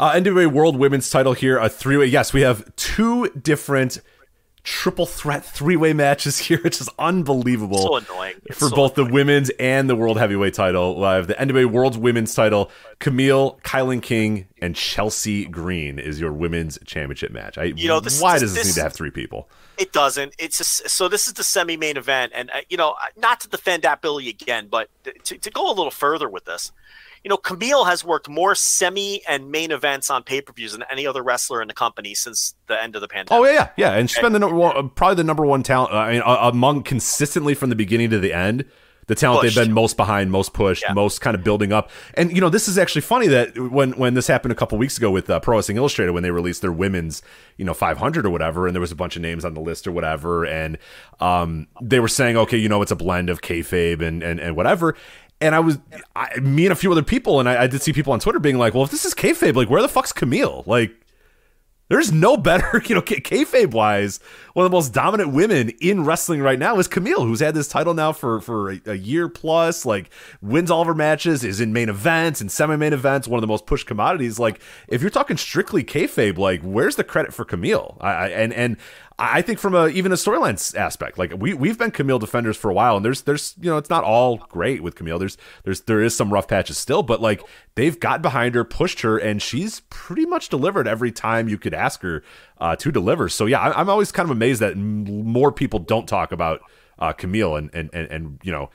[0.00, 2.06] Uh, NWA World Women's Title here, a three way.
[2.06, 3.98] Yes, we have two different
[4.64, 6.60] triple threat three way matches here.
[6.64, 7.78] It's just unbelievable.
[7.78, 8.34] So annoying.
[8.46, 9.08] It's for so both annoying.
[9.08, 10.96] the women's and the World Heavyweight title.
[10.96, 12.70] We have the NWA World Women's title.
[12.98, 17.58] Kamille, Kilynn King, and Chelsea Green is your women's championship match.
[17.58, 19.48] I, You know, this- why does this, this- need to have three people?
[19.76, 20.34] It doesn't.
[20.38, 23.82] It's just, so this is the semi-main event, and uh, you know, not to defend
[23.82, 24.88] that Billy again, but
[25.24, 26.70] to, to go a little further with this,
[27.24, 31.22] you know, Kamille has worked more semi and main events on pay-per-views than any other
[31.22, 33.32] wrestler in the company since the end of the pandemic.
[33.32, 33.92] Oh yeah, yeah, yeah.
[33.98, 35.92] And she's been the number one, probably the number one talent.
[35.94, 38.66] I mean, among consistently from the beginning to the end,
[39.06, 39.54] the talent Pushed.
[39.56, 40.94] they've been most behind, most pushed, Yeah.
[40.94, 41.90] most kind of building up.
[42.14, 44.96] And you know, this is actually funny that when when this happened a couple weeks
[44.96, 47.20] ago with uh, Pro Wrestling Illustrated when they released their women's,
[47.58, 49.86] you know, 500 or whatever, and there was a bunch of names on the list
[49.86, 50.78] or whatever, and
[51.20, 54.56] um, they were saying, okay, you know, it's a blend of kayfabe and and and
[54.56, 54.96] whatever.
[55.40, 55.78] And I was,
[56.16, 58.38] I, me and a few other people, and I, I did see people on Twitter
[58.38, 60.66] being like, "Well, if this is kayfabe, like, where the fuck's Kamille?
[60.66, 60.94] Like,
[61.88, 64.20] there's no better, you know, k- kayfabe wise,
[64.54, 67.68] one of the most dominant women in wrestling right now is Kamille, who's had this
[67.68, 69.84] title now for for a, a year plus.
[69.84, 73.38] Like, wins all of her matches, is in main events and semi main events, one
[73.38, 74.38] of the most pushed commodities.
[74.38, 77.98] Like, if you're talking strictly kayfabe, like, where's the credit for Kamille?
[78.00, 78.76] I, I and and
[79.16, 82.68] I think from a even a storyline aspect, like we we've been Kamille defenders for
[82.68, 85.20] a while, and there's there's you know it's not all great with Kamille.
[85.20, 87.42] There's there's there is some rough patches still, but like
[87.76, 91.74] they've got behind her, pushed her, and she's pretty much delivered every time you could
[91.74, 92.24] ask her
[92.58, 93.28] uh, to deliver.
[93.28, 96.60] So yeah, I'm always kind of amazed that more people don't talk about
[96.98, 98.70] uh, Kamille and, and and and you know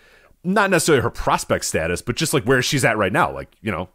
[0.46, 3.30] not necessarily her prospect status, but just like where she's at right now.
[3.30, 3.90] Like you know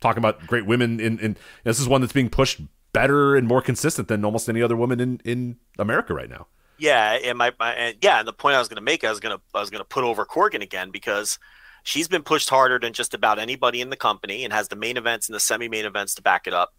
[0.00, 2.60] talking about great women in, in this is one that's being pushed
[2.92, 6.46] better and more consistent than almost any other woman in in America right now.
[6.78, 9.10] Yeah, and my, my and yeah, and the point I was going to make, I
[9.10, 11.38] was going to I was going to put over Corgan again because
[11.82, 14.96] she's been pushed harder than just about anybody in the company and has the main
[14.96, 16.74] events and the semi-main events to back it up.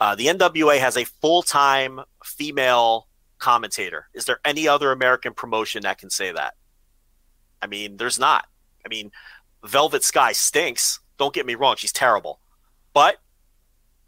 [0.00, 3.06] Uh, the NWA has a full-time female
[3.38, 4.08] commentator.
[4.14, 6.54] Is there any other American promotion that can say that?
[7.62, 8.46] I mean, there's not.
[8.84, 9.10] I mean,
[9.64, 11.00] Velvet Sky stinks.
[11.18, 12.40] Don't get me wrong; she's terrible,
[12.92, 13.16] but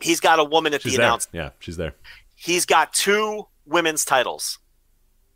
[0.00, 1.94] he's got a woman at She's the announcement Yeah, she's there.
[2.34, 4.58] he's got two women's titles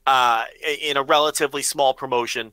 [0.07, 0.45] uh,
[0.81, 2.53] in a relatively small promotion.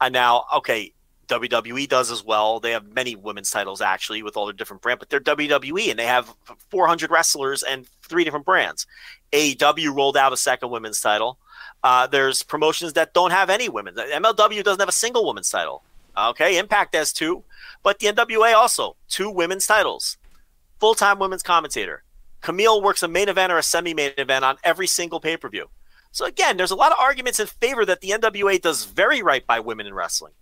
[0.00, 0.92] And now, okay,
[1.28, 2.58] WWE does as well.
[2.58, 5.98] They have many women's titles actually with all their different brands, but they're WWE and
[5.98, 6.34] they have
[6.70, 8.86] 400 wrestlers and three different brands.
[9.32, 11.38] AEW rolled out a second women's title.
[11.84, 13.94] Uh, there's promotions that don't have any women.
[13.94, 15.82] MLW doesn't have a single women's title.
[16.18, 17.44] Okay, Impact has two,
[17.82, 20.16] but the NWA also two women's titles.
[20.80, 22.02] Full time women's commentator.
[22.42, 25.48] Kamille works a main event or a semi main event on every single pay per
[25.48, 25.68] view.
[26.10, 29.46] So again, there's a lot of arguments in favor that the NWA does very right
[29.46, 30.32] by women in wrestling.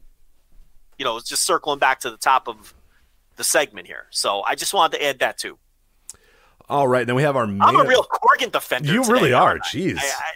[0.96, 2.72] You know, just circling back to the top of
[3.36, 4.06] the segment here.
[4.10, 5.58] So I just wanted to add that too.
[6.68, 7.46] All right, then we have our.
[7.46, 8.92] Main I'm a real Corgan defender.
[8.92, 9.58] You today, really are.
[9.58, 9.96] Jeez.
[9.98, 10.32] I, I,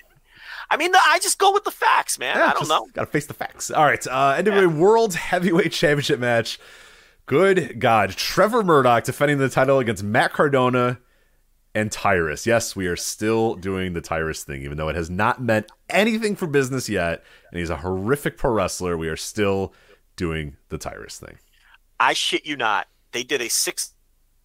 [0.70, 2.38] I mean, I just go with the facts, man.
[2.38, 2.88] I don't know.
[2.94, 3.70] Got to face the facts.
[3.70, 6.58] All right, uh, NWA World Heavyweight Championship match.
[7.27, 10.99] Good God, Trevor Murdoch defending the title against Matt Cardona
[11.74, 12.47] and Tyrus.
[12.47, 16.36] Yes, we are still doing the Tyrus thing, even though it has not meant anything
[16.36, 18.97] for business yet, and he's a horrific pro wrestler.
[18.97, 19.73] We are still
[20.16, 21.39] doing the Tyrus thing.
[22.01, 22.89] I shit you not.
[23.12, 23.93] They did a six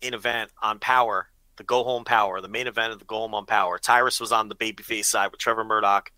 [0.02, 3.34] in event on Power, the Go Home Power, the main event of the Go Home
[3.34, 3.80] on Power.
[3.80, 6.12] Tyrus was on the babyface side with Trevor Murdoch,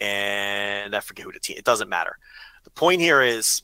[0.00, 1.56] and I forget who the team.
[1.56, 2.18] It doesn't matter.
[2.64, 3.62] The point here is,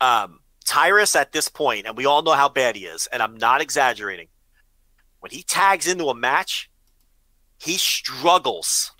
[0.00, 3.36] um, Tyrus at this point, and we all know how bad he is, and I'm
[3.36, 4.28] not exaggerating.
[5.20, 6.70] When he tags into a match,
[7.58, 8.92] he struggles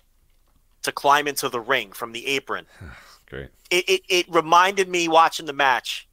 [0.83, 2.67] to climb into the ring from the apron
[3.27, 3.49] Great.
[3.71, 6.07] it, it, it reminded me watching the match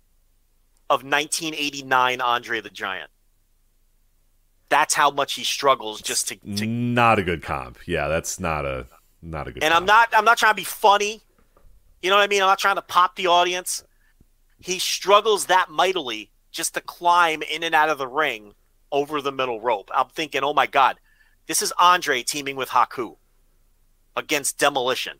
[0.89, 3.11] of 1989 Andre the Giant.
[4.69, 6.37] That's how much he struggles just to.
[6.57, 7.79] to Not a good comp.
[7.87, 8.87] Yeah, that's not a
[9.21, 9.63] not a good.
[9.63, 10.09] and I'm not.
[10.15, 11.21] I'm not trying to be funny.
[12.01, 12.41] You know what I mean?
[12.43, 13.85] I'm not trying to pop the audience.
[14.63, 18.55] He struggles that mightily just to climb in and out of the ring
[18.91, 19.91] over the middle rope.
[19.95, 20.97] I'm thinking, oh my god,
[21.47, 23.17] this is Andre teaming with Haku
[24.17, 25.19] against Demolition,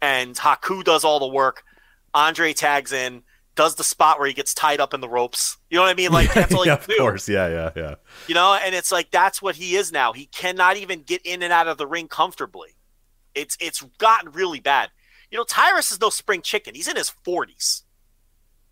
[0.00, 1.64] and Haku does all the work.
[2.14, 3.22] Andre tags in,
[3.54, 5.58] does the spot where he gets tied up in the ropes.
[5.70, 6.12] You know what I mean?
[6.12, 6.96] Like that's all yeah, of do.
[6.98, 7.28] course.
[7.28, 7.94] Yeah, yeah, yeah.
[8.26, 10.12] You know, and it's like that's what he is now.
[10.12, 12.70] He cannot even get in and out of the ring comfortably.
[13.34, 14.90] It's it's gotten really bad.
[15.30, 16.74] You know, Tyrus is no spring chicken.
[16.74, 17.84] He's in his forties.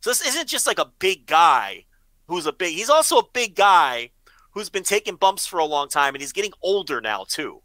[0.00, 1.84] So this isn't just like a big guy
[2.26, 4.10] who's a big he's also a big guy
[4.52, 7.62] who's been taking bumps for a long time and he's getting older now too.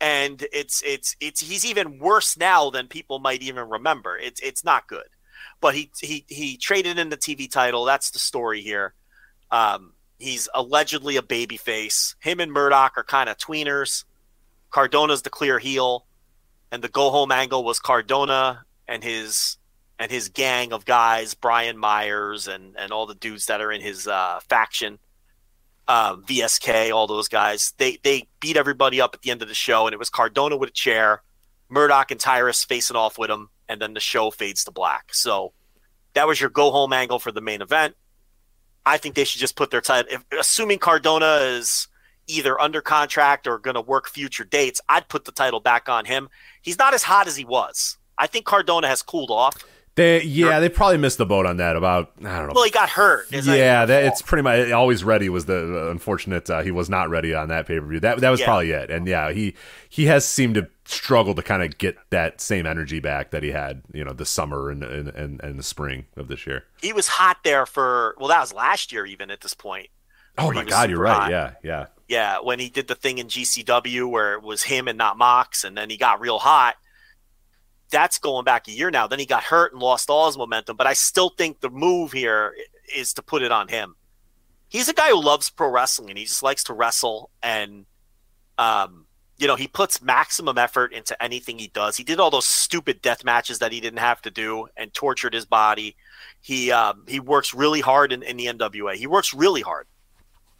[0.00, 4.16] And it's it's it's he's even worse now than people might even remember.
[4.16, 5.06] It's it's not good.
[5.60, 7.84] But he he he traded in the TV title.
[7.84, 8.94] That's the story here.
[9.50, 12.16] Um, he's allegedly a babyface.
[12.20, 14.04] Him and Murdoch are kind of tweeners.
[14.70, 16.06] Cardona's the clear heel,
[16.72, 19.56] and the go home angle was Cardona and his
[19.98, 23.80] and his gang of guys, Brian Myers and and all the dudes that are in
[23.80, 24.98] his uh, faction,
[25.88, 27.72] uh, VSK, all those guys.
[27.78, 30.56] They they beat everybody up at the end of the show, and it was Cardona
[30.56, 31.22] with a chair,
[31.68, 35.14] Murdoch and Tyrus facing off with him, and then the show fades to black.
[35.14, 35.52] So
[36.14, 37.94] that was your go home angle for the main event.
[38.86, 40.18] I think they should just put their title.
[40.38, 41.88] Assuming Cardona is
[42.26, 46.04] either under contract or going to work future dates, I'd put the title back on
[46.04, 46.28] him.
[46.62, 47.96] He's not as hot as he was.
[48.18, 49.64] I think Cardona has cooled off.
[49.96, 51.76] They yeah, they probably missed the boat on that.
[51.76, 52.52] About I don't know.
[52.54, 53.26] Well, he got hurt.
[53.30, 55.28] It's like- yeah, that, it's pretty much always ready.
[55.28, 58.00] Was the uh, unfortunate uh, he was not ready on that pay per view.
[58.00, 58.46] That that was Yeah.
[58.46, 58.90] probably it.
[58.90, 59.54] And yeah, he
[59.88, 63.52] he has seemed to struggle to kind of get that same energy back that he
[63.52, 66.64] had, you know, the summer and and, and, and the spring of this year.
[66.82, 69.88] he was hot there for well, that was last year even at this point.
[70.36, 71.14] Oh my God, you're right.
[71.14, 71.30] hot.
[71.30, 71.86] Yeah, yeah.
[72.08, 75.62] Yeah, when he did the thing in GCW where it was him and not Mox,
[75.64, 76.74] and then he got real hot.
[77.94, 79.06] That's going back a year now.
[79.06, 80.76] Then he got hurt and lost all his momentum.
[80.76, 82.52] But I still think the move here
[82.92, 83.94] is to put it on him.
[84.68, 87.30] He's a guy who loves pro wrestling and he just likes to wrestle.
[87.40, 87.86] And,
[88.58, 89.06] um,
[89.38, 91.96] you know, he puts maximum effort into anything he does.
[91.96, 95.32] He did all those stupid death matches that he didn't have to do and tortured
[95.32, 95.94] his body.
[96.40, 98.96] He um, he works really hard in, in the NWA.
[98.96, 99.86] He works really hard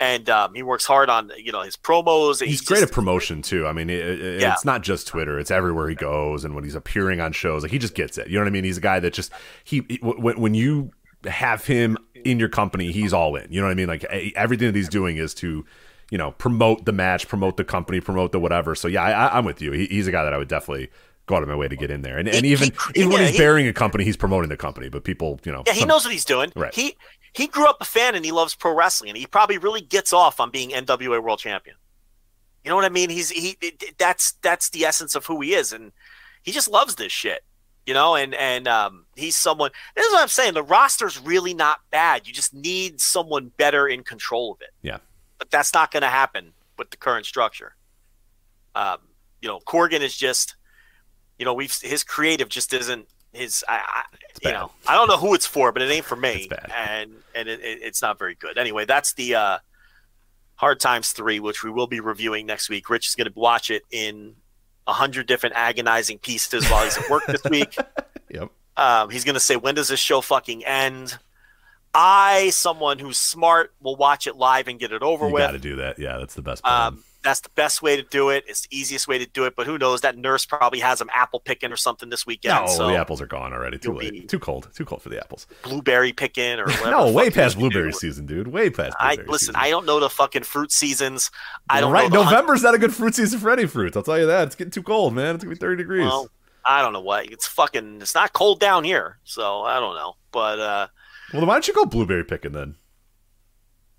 [0.00, 2.44] and um, he works hard on you know his promos.
[2.44, 3.66] He's, just- great at promotion too.
[3.66, 4.52] I mean, it, it- Yeah.
[4.52, 7.72] it's not just Twitter; it's everywhere he goes, and when he's appearing on shows, like
[7.72, 8.28] he just gets it.
[8.28, 8.64] You know what I mean?
[8.64, 9.30] He's a guy that just
[9.64, 10.90] he he- when when you
[11.26, 13.50] have him in your company, he's all in.
[13.50, 13.88] You know what I mean?
[13.88, 14.04] Like
[14.36, 15.64] everything that he's doing is to
[16.10, 18.74] you know promote the match, promote the company, promote the whatever.
[18.74, 19.72] So yeah, I, I'm with you.
[19.72, 20.90] He, he's a guy that I would definitely
[21.26, 22.18] go out of my way to get in there.
[22.18, 24.90] And, and even he- even when he's he- burying a company, he's promoting the company.
[24.90, 26.52] But people, you know, Yeah, he some- knows what he's doing.
[26.54, 26.74] Right.
[26.74, 26.96] He
[27.34, 30.12] he grew up a fan and he loves pro wrestling and he probably really gets
[30.12, 31.76] off on being NWA World Champion.
[32.64, 33.10] You know what I mean?
[33.10, 33.56] He's he
[33.98, 35.92] that's that's the essence of who he is and
[36.42, 37.42] he just loves this shit.
[37.86, 39.70] You know, and and um, he's someone.
[39.94, 40.54] This is what I'm saying.
[40.54, 42.26] The roster's really not bad.
[42.26, 44.70] You just need someone better in control of it.
[44.80, 44.98] Yeah.
[45.38, 47.74] but that's not going to happen with the current structure.
[48.74, 48.98] Um,
[49.42, 50.56] you know, Corgan is just,
[51.38, 53.64] you know, we've his creative just isn't his.
[53.68, 54.02] I, I
[54.42, 57.48] you know, I don't know who it's for, but it ain't for me, and and
[57.48, 58.58] it, it, it's not very good.
[58.58, 59.58] Anyway, that's the uh,
[60.56, 62.88] Hard Times three, which we will be reviewing next week.
[62.90, 64.34] Rich is going to watch it in
[64.86, 67.76] a hundred different agonizing pieces while he's at work this week.
[68.30, 68.48] Yep.
[68.76, 71.16] Um, he's going to say, "When does this show fucking end?"
[71.94, 75.40] I, someone who's smart, will watch it live and get it over You with.
[75.42, 76.00] got to do that.
[76.00, 76.64] Yeah, that's the best.
[76.64, 76.88] Plan.
[76.88, 78.44] Um, that's the best way to do it.
[78.46, 79.56] It's the easiest way to do it.
[79.56, 80.02] But who knows?
[80.02, 82.66] That nurse probably has him apple picking or something this weekend.
[82.66, 83.78] no, so the apples are gone already.
[83.78, 84.28] Too late.
[84.28, 84.68] Too cold.
[84.74, 85.46] Too cold for the apples.
[85.62, 86.90] blueberry picking or whatever.
[86.90, 87.60] No, way past do.
[87.60, 88.48] blueberry season, dude.
[88.48, 88.94] Way past.
[89.00, 89.38] I listen.
[89.38, 89.56] season.
[89.56, 91.30] I don't know the fucking fruit seasons.
[91.68, 92.10] I don't right.
[92.10, 92.18] know.
[92.18, 93.96] the hun- November's not a good fruit season for any fruits.
[93.96, 94.46] I'll tell you that.
[94.48, 95.34] It's getting too cold, man.
[95.34, 96.06] It's gonna be thirty degrees.
[96.06, 96.28] Well,
[96.64, 97.26] I don't know what.
[97.30, 98.02] It's fucking.
[98.02, 100.14] It's not cold down here, so I don't know.
[100.30, 100.86] But uh
[101.32, 102.76] well, then why don't you go blueberry picking then?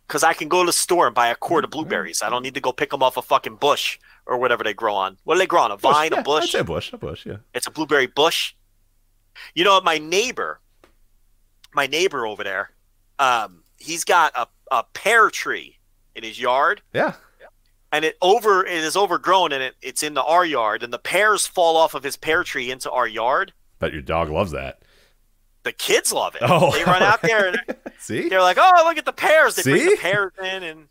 [0.08, 2.22] Because I can go to the store and buy a quart of blueberries.
[2.22, 4.96] I don't need to go pick them off a fucking bush or whatever they grow
[4.96, 5.18] on.
[5.24, 5.72] What do they grow on?
[5.72, 6.44] A vine, yeah, a bush?
[6.44, 6.94] I'd say a bush.
[6.94, 7.26] A bush.
[7.26, 7.38] Yeah.
[7.54, 8.54] It's a blueberry bush.
[9.54, 10.60] You know, my neighbor,
[11.74, 12.72] my neighbor over there,
[13.20, 15.78] um, he's got a, a pear tree
[16.16, 17.14] in his yard, Yeah.
[17.92, 21.00] and it over it is overgrown, and it, it's in the our yard, and the
[21.00, 23.52] pears fall off of his pear tree into our yard.
[23.80, 24.82] Bet your dog loves that.
[25.66, 26.44] The kids love it.
[26.44, 27.58] Oh, they run out there and
[28.00, 29.90] See, they're like, "Oh, look at the pears!" They bring See?
[29.90, 30.88] the pears in, and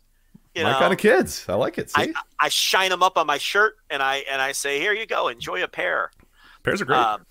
[0.53, 1.45] you my know, kind of kids.
[1.47, 1.89] I like it.
[1.89, 4.91] See, I, I shine them up on my shirt, and I and I say, "Here
[4.91, 6.11] you go, enjoy a pear."
[6.61, 6.97] pears are great.
[6.97, 7.25] Um,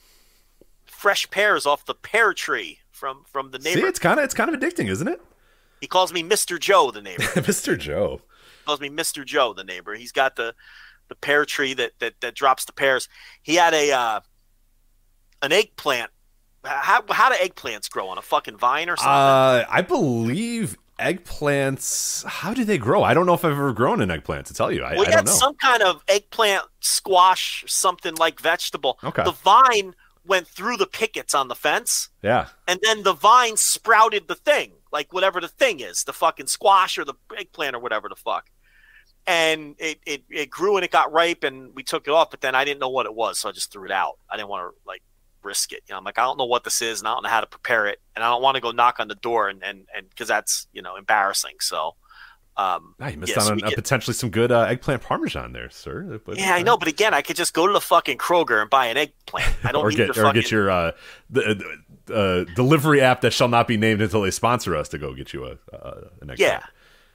[0.87, 3.81] fresh pears off the pear tree from from the neighbor.
[3.83, 5.21] See, it's kind of it's kind of addicting, isn't it?
[5.83, 6.59] He calls me Mr.
[6.59, 7.23] Joe, the neighbor.
[7.35, 7.79] Mr.
[7.79, 8.23] Joe.
[8.61, 9.23] He calls me Mr.
[9.23, 9.95] Joe, the neighbor.
[9.95, 10.55] He's got the
[11.09, 13.07] the pear tree that that, that drops the pears.
[13.43, 14.21] He had a uh,
[15.43, 16.11] an eggplant.
[16.65, 19.13] How how do eggplants grow on a fucking vine or something?
[19.13, 22.25] Uh, I believe eggplants.
[22.25, 23.03] How do they grow?
[23.03, 24.47] I don't know if I've ever grown an eggplant.
[24.47, 25.33] To tell you, I, well, I he don't had know.
[25.33, 28.99] some kind of eggplant, squash, something like vegetable.
[29.05, 29.25] Okay.
[29.25, 29.95] The vine
[30.27, 34.73] went through the pickets on the fence, yeah, and then the vine sprouted the thing,
[34.91, 38.49] like whatever the thing is, the fucking squash or the eggplant or whatever the fuck.
[39.27, 42.43] And it, it, it grew and it got ripe and we took it off, but
[42.43, 44.19] then I didn't know what it was, so I just threw it out.
[44.31, 45.03] I didn't want to like
[45.45, 45.83] risk it.
[45.87, 47.41] You know, I'm like, I don't know what this is and I don't know how
[47.41, 48.01] to prepare it.
[48.15, 50.67] And I don't want to go knock on the door and, and, and cause that's,
[50.73, 51.57] you know, embarrassing.
[51.61, 51.95] So,
[52.57, 55.03] um, Ah, you missed yeah, so out on we uh, potentially some good uh, eggplant
[55.03, 56.21] parmesan there, sir.
[56.25, 58.61] But, yeah, I uh, know, but again, I could just go to the fucking Kroger
[58.61, 59.53] and buy an eggplant.
[59.65, 60.41] I don't or need get or fucking.
[60.41, 60.93] get your uh,
[61.31, 61.77] the,
[62.07, 65.15] the uh, delivery app that shall not be named until they sponsor us to go
[65.15, 66.39] get you a uh, an eggplant.
[66.39, 66.63] yeah,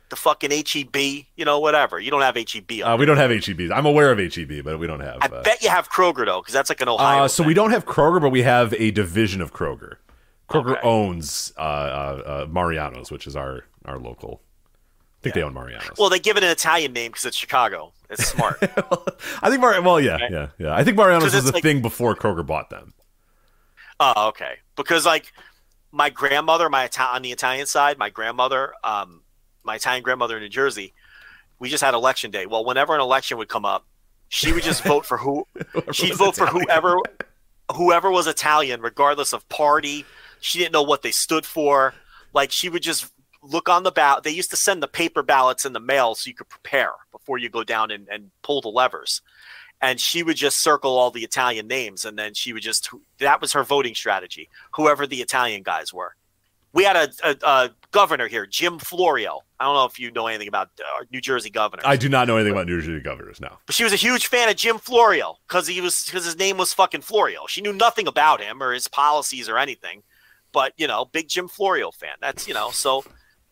[0.09, 0.95] the fucking HEB,
[1.35, 1.99] you know, whatever.
[1.99, 2.81] You don't have HEB.
[2.83, 3.71] Uh, we don't have HEBs.
[3.71, 5.17] I'm aware of HEB, but we don't have.
[5.21, 7.23] I uh, bet you have Kroger though, because that's like an Ohio.
[7.23, 9.95] Uh, so we don't have Kroger, but we have a division of Kroger.
[10.49, 10.81] Kroger Okay.
[10.81, 11.63] owns uh, uh,
[12.25, 14.41] uh, Mariano's, which is our our local.
[15.19, 15.91] I think they own Mariano's.
[15.97, 17.91] Well, they give it an Italian name because it's Chicago.
[18.09, 18.57] It's smart.
[19.43, 20.27] I think Mar- well, yeah, Okay.
[20.31, 20.73] yeah, yeah.
[20.75, 22.93] I think Mariano's was a like- thing before Kroger bought them.
[23.99, 24.55] oh, okay.
[24.75, 25.31] Because like
[25.91, 29.21] my grandmother, my Ita- on the Italian side, my grandmother, um,
[29.69, 30.93] my Italian grandmother in New Jersey,
[31.59, 32.47] we just had election day.
[32.47, 33.85] Well, whenever an election would come up,
[34.27, 35.45] she would just vote for who
[35.91, 36.97] she'd vote for whoever
[37.75, 40.05] whoever was Italian, regardless of party.
[40.39, 41.93] She didn't know what they stood for.
[42.33, 43.11] Like she would just
[43.43, 44.23] look on the ballot.
[44.23, 47.37] They used to send the paper ballots in the mail so you could prepare before
[47.37, 49.21] you go down and, and pull the levers.
[49.81, 52.89] And she would just circle all the Italian names, and then she would just
[53.19, 54.49] that was her voting strategy.
[54.73, 56.15] Whoever the Italian guys were.
[56.73, 59.41] We had a, a, a governor here, Jim Florio.
[59.59, 61.83] I don't know if you know anything about uh, New Jersey governors.
[61.85, 63.59] I do not know anything about New Jersey governors now.
[63.65, 66.57] But she was a huge fan of Jim Florio because he was because his name
[66.57, 67.45] was fucking Florio.
[67.47, 70.03] She knew nothing about him or his policies or anything,
[70.51, 72.15] but you know, big Jim Florio fan.
[72.21, 73.03] That's you know, so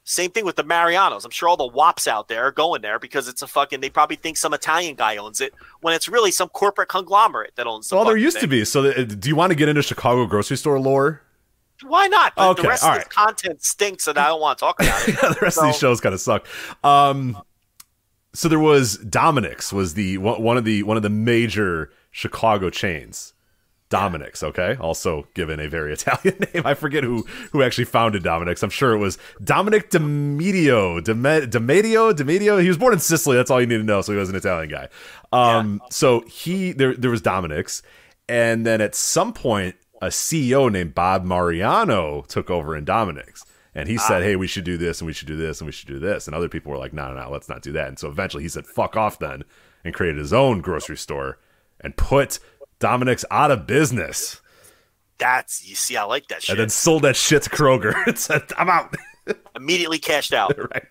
[0.07, 1.25] same thing with the Marianos.
[1.25, 3.81] I'm sure all the wops out there are going there because it's a fucking.
[3.81, 7.67] They probably think some Italian guy owns it when it's really some corporate conglomerate that
[7.67, 7.89] owns.
[7.89, 8.63] The Well, there used to be.
[8.63, 11.21] So, uh, do you want to get into Chicago grocery store lore?
[11.83, 12.35] Why not?
[12.35, 14.81] The, Okay, the rest all of the content stinks, and I don't want to talk
[14.81, 15.15] about it.
[15.21, 16.47] yeah, the rest of these shows kind of suck.
[16.83, 17.37] Um,
[18.33, 23.33] so there was Dominick's was the one of the one of the major Chicago chains.
[23.89, 26.63] Dominick's, okay, also given a very Italian name.
[26.65, 28.61] I forget who who actually founded Dominick's.
[28.61, 32.61] I'm sure it was Dominic Demedio, Deme- Demedio, Demedio.
[32.61, 33.37] He was born in Sicily.
[33.37, 34.01] That's all you need to know.
[34.01, 34.89] So he was an Italian guy.
[35.31, 37.81] Um, so he there there was Dominick's,
[38.27, 43.45] and then at some point a CEO named Bob Mariano took over in Dominick's.
[43.75, 44.25] And he said, ah.
[44.25, 46.25] "Hey, we should do this, and we should do this, and we should do this."
[46.25, 48.41] And other people were like, "No, no, no, let's not do that." And so eventually,
[48.41, 49.43] he said, "Fuck off," then,
[49.83, 51.37] and created his own grocery store
[51.79, 52.39] and put
[52.79, 54.41] Dominick's out of business,
[55.19, 56.53] That's you see, I like that shit.
[56.53, 58.95] and then sold that shit to Kroger and said, "I'm out."
[59.55, 60.57] Immediately cashed out.
[60.73, 60.85] right,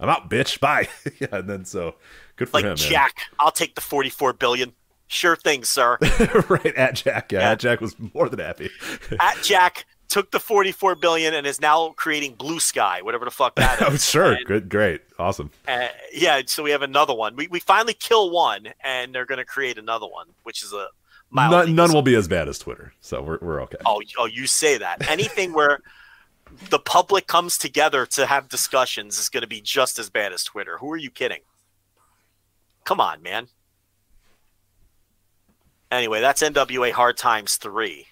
[0.00, 0.58] I'm out, bitch.
[0.58, 0.88] Bye.
[1.20, 1.94] yeah, and then so
[2.34, 4.72] good for Like him, Jack, I'll take the forty-four billion.
[5.08, 5.98] Sure thing, sir.
[6.48, 7.32] right at Jack.
[7.32, 7.50] Yeah, Yeah.
[7.52, 8.70] at Jack was more than happy.
[9.20, 13.54] At Jack took the forty-four billion and is now creating Blue Sky, whatever the fuck
[13.56, 15.50] that oh, sure, And, good, great, awesome.
[15.66, 17.36] uh, yeah, so we have another one.
[17.36, 20.88] We we finally kill one, and they're gonna create another one, which is a
[21.30, 23.76] None, none will be as bad as Twitter, so we're we're okay.
[23.84, 25.08] Oh, oh, you say that.
[25.10, 25.80] Anything where
[26.70, 30.42] the public comes together to have discussions is going to be just as bad as
[30.42, 30.78] Twitter.
[30.78, 31.40] Who are you kidding?
[32.84, 33.48] Come on, man.
[35.90, 38.06] Anyway, that's NWA Hard Times 3.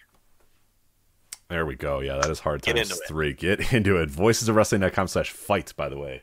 [1.48, 2.01] There we go.
[2.01, 3.07] Yeah, that is hard Get times into it.
[3.09, 3.32] three.
[3.32, 4.11] Get into it.
[4.11, 6.23] Voicesofwrestling.com slash fight, by the way.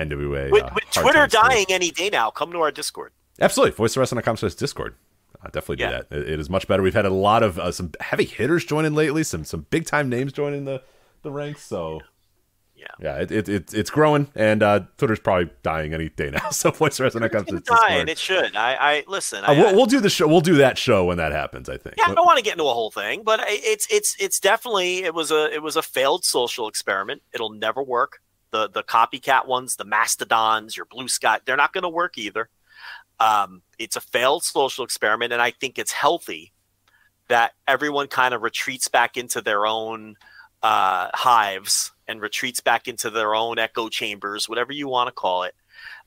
[0.00, 0.50] Uh, NWA.
[0.50, 3.12] With, uh, with Twitter dying any day now, come to our Discord.
[3.40, 3.76] Absolutely.
[3.84, 4.94] Voicesofwrestling.com slash Discord.
[5.42, 5.90] Uh, definitely do Yeah.
[5.90, 6.06] that.
[6.10, 6.82] It, it is much better.
[6.82, 10.08] We've had a lot of uh, some heavy hitters joining lately, some some big time
[10.08, 10.82] names joining the,
[11.22, 11.62] the ranks.
[11.62, 12.00] So
[12.76, 12.86] Yeah.
[13.00, 16.48] Yeah, it, it, it it's growing, and uh, Twitter's probably dying any day now.
[16.50, 18.04] So voice resonant comes to It's dying.
[18.06, 18.08] Discord.
[18.10, 18.56] It should.
[18.56, 19.42] I, I listen.
[19.44, 20.26] Uh, I, we'll, we'll do the show.
[20.28, 21.68] We'll do that show when that happens.
[21.70, 21.96] I think.
[21.96, 25.04] yeah, I don't want to get into a whole thing, but it's it's it's definitely
[25.04, 27.22] it was a it was a failed social experiment.
[27.32, 28.20] It'll never work.
[28.52, 32.48] The the copycat ones, the mastodons, your blue sky, they're not going to work either.
[33.20, 36.52] Um, it's a failed social experiment, and I think it's healthy
[37.28, 40.16] that everyone kind of retreats back into their own
[40.62, 45.44] uh, hives and retreats back into their own echo chambers, whatever you want to call
[45.44, 45.54] it.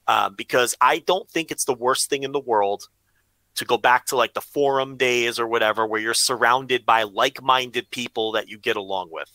[0.06, 2.90] Uh, because I don't think it's the worst thing in the world
[3.56, 7.42] to go back to like the forum days or whatever, where you're surrounded by like
[7.42, 9.32] minded people that you get along with.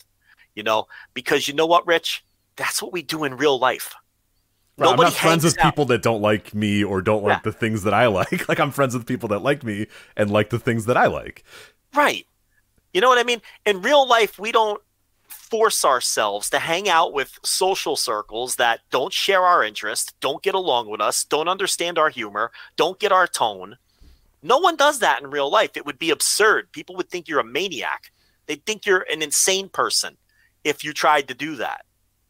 [0.54, 2.24] You know, because you know what, Rich?
[2.58, 3.94] That's what we do in real life.
[4.76, 5.64] Right, I'm not friends with out.
[5.64, 7.50] people that don't like me or don't like Yeah.
[7.50, 8.46] the things that I like.
[8.48, 9.86] Like I'm friends with people that like me
[10.16, 11.42] and like the things that I like.
[11.94, 12.26] Right.
[12.92, 13.40] You know what I mean?
[13.66, 14.80] In real life, we don't
[15.28, 20.54] force ourselves to hang out with social circles that don't share our interest, don't get
[20.54, 23.76] along with us, don't understand our humor, don't get our tone.
[24.42, 25.76] No one does that in real life.
[25.76, 26.70] It would be absurd.
[26.72, 28.12] People would think you're a maniac.
[28.46, 30.16] They'd think you're an insane person
[30.64, 31.84] if you tried to do that,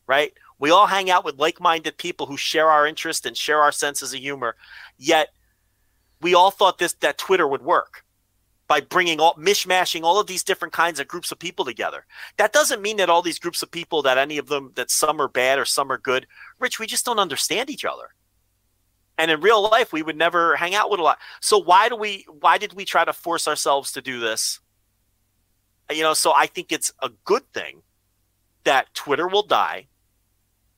[0.08, 0.32] right?
[0.58, 3.70] We all hang out with like minded people who share our interest and share our
[3.70, 4.56] senses of humor.
[4.96, 5.28] Yet
[6.20, 8.04] we all thought this that Twitter would work
[8.66, 12.04] by bringing all mishmashing all of these different kinds of groups of people together.
[12.38, 15.20] That doesn't mean that all these groups of people that any of them that some
[15.20, 16.26] are bad or some are good.
[16.58, 18.14] Rich, we just don't understand each other.
[19.16, 21.18] And in real life, we would never hang out with a lot.
[21.40, 24.60] So why do we why did we try to force ourselves to do this?
[25.90, 27.82] You know, so I think it's a good thing
[28.64, 29.86] that Twitter will die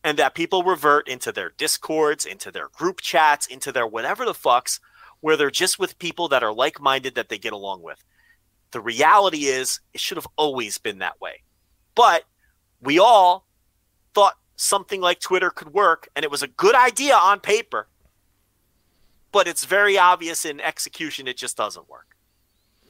[0.03, 4.33] and that people revert into their discords, into their group chats, into their whatever the
[4.33, 4.81] fucks
[5.21, 8.03] where they're just with people that are like minded that they get along with.
[8.71, 11.43] The reality is, it should have always been that way.
[11.95, 12.25] But
[12.81, 13.47] we all
[14.15, 17.89] thought something like Twitter could work, and it was a good idea on paper.
[19.33, 22.17] But it's very obvious in execution, it just doesn't work.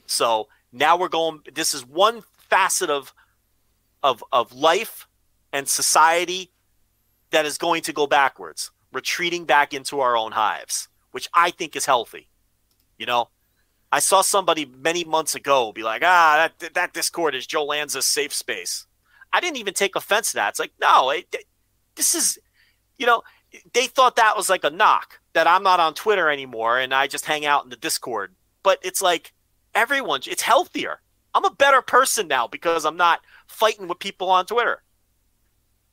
[0.07, 3.12] So now we're going, this is one facet of,
[4.03, 5.09] of, of life
[5.53, 6.53] and society
[7.31, 11.77] that is going to go backwards, retreating back into our own hives which I think
[11.77, 12.28] is healthy.
[12.98, 13.28] You know,
[13.93, 18.07] I saw somebody many months ago be like, "Ah, that that Discord is Joe Lanza's
[18.07, 18.86] safe space."
[19.32, 20.51] I didn't even take offense to that.
[20.51, 21.36] It's like, no, it,
[21.94, 22.36] this is,
[22.98, 23.23] you know,
[23.74, 27.07] they thought that was like a knock that I'm not on Twitter anymore and I
[27.07, 28.35] just hang out in the Discord.
[28.65, 29.32] But it's like
[29.73, 31.01] everyone, it's healthier.
[31.32, 34.82] I'm a better person now because I'm not fighting with people on Twitter.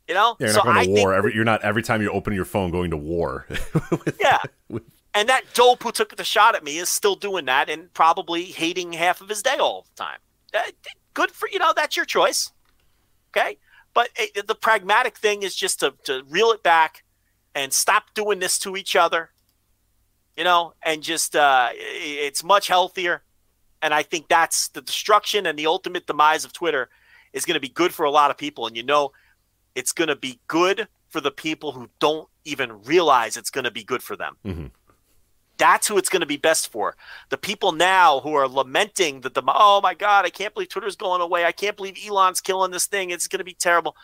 [0.08, 1.14] You know, You're so not going I to think war.
[1.14, 3.46] Every, you're not every time you open your phone going to war.
[4.20, 4.40] Yeah.
[4.70, 7.94] with- And that dope who took the shot at me is still doing that and
[7.94, 10.20] probably hating half of his day all the time.
[10.54, 10.72] Uh,
[11.14, 12.52] good for you know that's your choice.
[13.36, 13.58] Okay,
[13.94, 17.04] but uh, the pragmatic thing is just to to reel it back
[17.56, 19.32] and stop doing this to each other.
[20.38, 23.24] You know, and just uh, i- it's much healthier.
[23.82, 26.90] And I think that's the destruction and the ultimate demise of Twitter
[27.34, 28.68] is going to be good for a lot of people.
[28.68, 29.12] And you know,
[29.78, 33.72] it's going to be good for the people who don't even realize it's going to
[33.72, 34.36] be good for them.
[34.44, 34.72] Mhm.
[35.58, 36.96] That's who it's going to be best for.
[37.30, 40.96] The people now who are lamenting that the oh my god, I can't believe Twitter's
[40.96, 41.46] going away.
[41.46, 43.10] I can't believe Elon's killing this thing.
[43.10, 43.96] It's going to be terrible.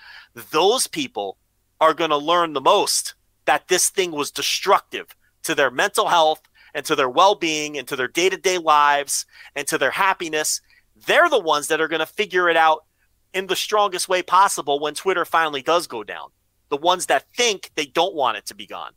[0.52, 1.38] Those people
[1.82, 6.41] are going to learn the most that this thing was destructive to their mental health
[6.74, 9.26] and to their well-being and to their day-to-day lives
[9.56, 10.62] and to their happiness.
[11.08, 12.86] They're the ones that are going to figure it out
[13.34, 16.30] in the strongest way possible when Twitter finally does go down.
[16.69, 18.91] The ones that think they don't want it to be gone.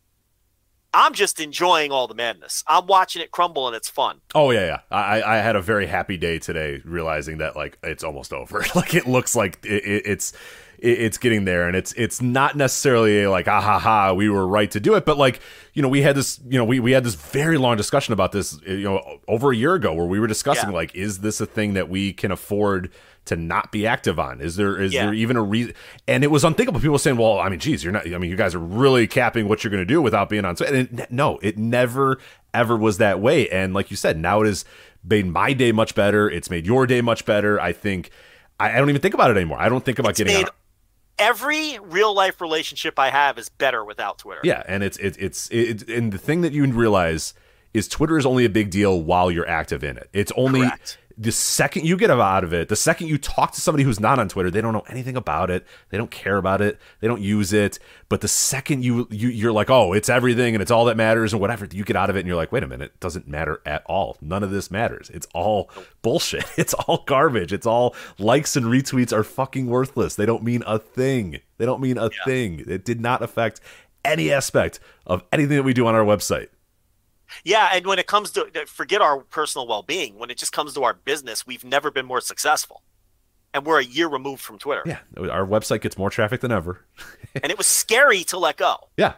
[0.95, 2.65] I'm just enjoying all the madness.
[2.67, 4.21] I'm watching it crumble and it's fun.
[4.35, 4.81] Oh yeah, yeah.
[4.91, 8.65] I I had a very happy day today, realizing that like it's almost over.
[8.75, 10.33] like it looks like it, it, it's
[10.79, 14.31] it, it's getting there, and it's it's not necessarily a, like ah ha ha we
[14.31, 15.41] were right to do it, but like
[15.75, 18.33] you know we had this you know we we had this very long discussion about
[18.33, 20.77] this you know over a year ago where we were discussing Yeah.
[20.77, 22.91] like is this a thing that we can afford
[23.27, 24.41] to not be active on?
[24.41, 25.05] Is there is Yeah.
[25.07, 25.75] there even a reason?
[26.09, 26.81] And it was unthinkable.
[26.81, 28.07] People saying, "Well, I mean, geez, you're not.
[28.13, 30.57] I mean, you guys are really capping what you're going to do without being on."
[30.67, 32.19] And it, no, it never
[32.55, 33.49] ever was that way.
[33.51, 34.65] And like you said, now it has
[35.05, 36.29] made my day much better.
[36.31, 37.61] It's made your day much better.
[37.61, 38.11] I think.
[38.59, 39.59] I, I don't even think about it anymore.
[39.61, 40.51] I don't think about It's getting made on.
[41.19, 44.41] every real life relationship I have is better without Twitter.
[44.45, 47.35] Yeah, and it's it, it's it, and the thing that you realize
[47.75, 50.09] is Twitter is only a big deal while you're active in it.
[50.15, 50.99] It's only Correct.
[51.19, 54.19] The second you get out of it, the second you talk to somebody who's not
[54.19, 55.67] on Twitter, they don't know anything about it.
[55.89, 56.79] They don't care about it.
[57.01, 57.79] They don't use it.
[58.11, 61.33] But the second you, you you're like, oh, it's everything and it's all that matters
[61.33, 63.27] and whatever, you get out of it and you're like, wait a minute, it doesn't
[63.27, 64.19] matter at all.
[64.21, 65.11] None of this matters.
[65.11, 65.71] It's all
[66.03, 66.45] bullshit.
[66.57, 67.53] It's all garbage.
[67.53, 70.17] It's all likes and retweets are fucking worthless.
[70.17, 71.41] They don't mean a thing.
[71.59, 72.25] They don't mean a yeah.
[72.25, 72.65] thing.
[72.67, 73.61] It did not affect
[74.05, 76.49] any aspect of anything that we do on our website.
[77.45, 80.85] Yeah, and when it comes to forget our personal well-being, when it just comes to
[80.85, 82.83] our business, we've never been more successful.
[83.55, 84.83] And we're a year removed from Twitter.
[84.85, 84.99] Yeah,
[85.31, 86.85] our website gets more traffic than ever.
[87.43, 88.77] and it was scary to let go.
[88.97, 89.15] Yeah,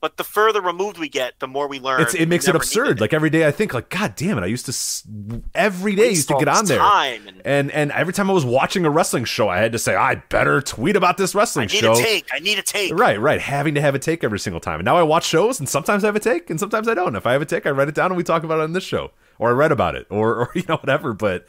[0.00, 2.00] but the further removed we get, the more we learn.
[2.00, 3.00] It's, it makes it absurd.
[3.00, 4.42] Like every day, I think, like, God damn it!
[4.42, 8.12] I used to every day I used to get on there, and, and, and every
[8.12, 11.16] time I was watching a wrestling show, I had to say, I better tweet about
[11.16, 11.92] this wrestling show.
[11.92, 12.02] I need show.
[12.02, 12.28] A take.
[12.32, 12.94] I need a take.
[12.94, 13.40] Right, right.
[13.40, 14.80] Having to have a take every single time.
[14.80, 17.16] And now I watch shows, and sometimes I have a take, and sometimes I don't.
[17.16, 18.72] If I have a take, I write it down, and we talk about it on
[18.72, 21.12] this show, or I read about it, or or you know whatever.
[21.12, 21.46] But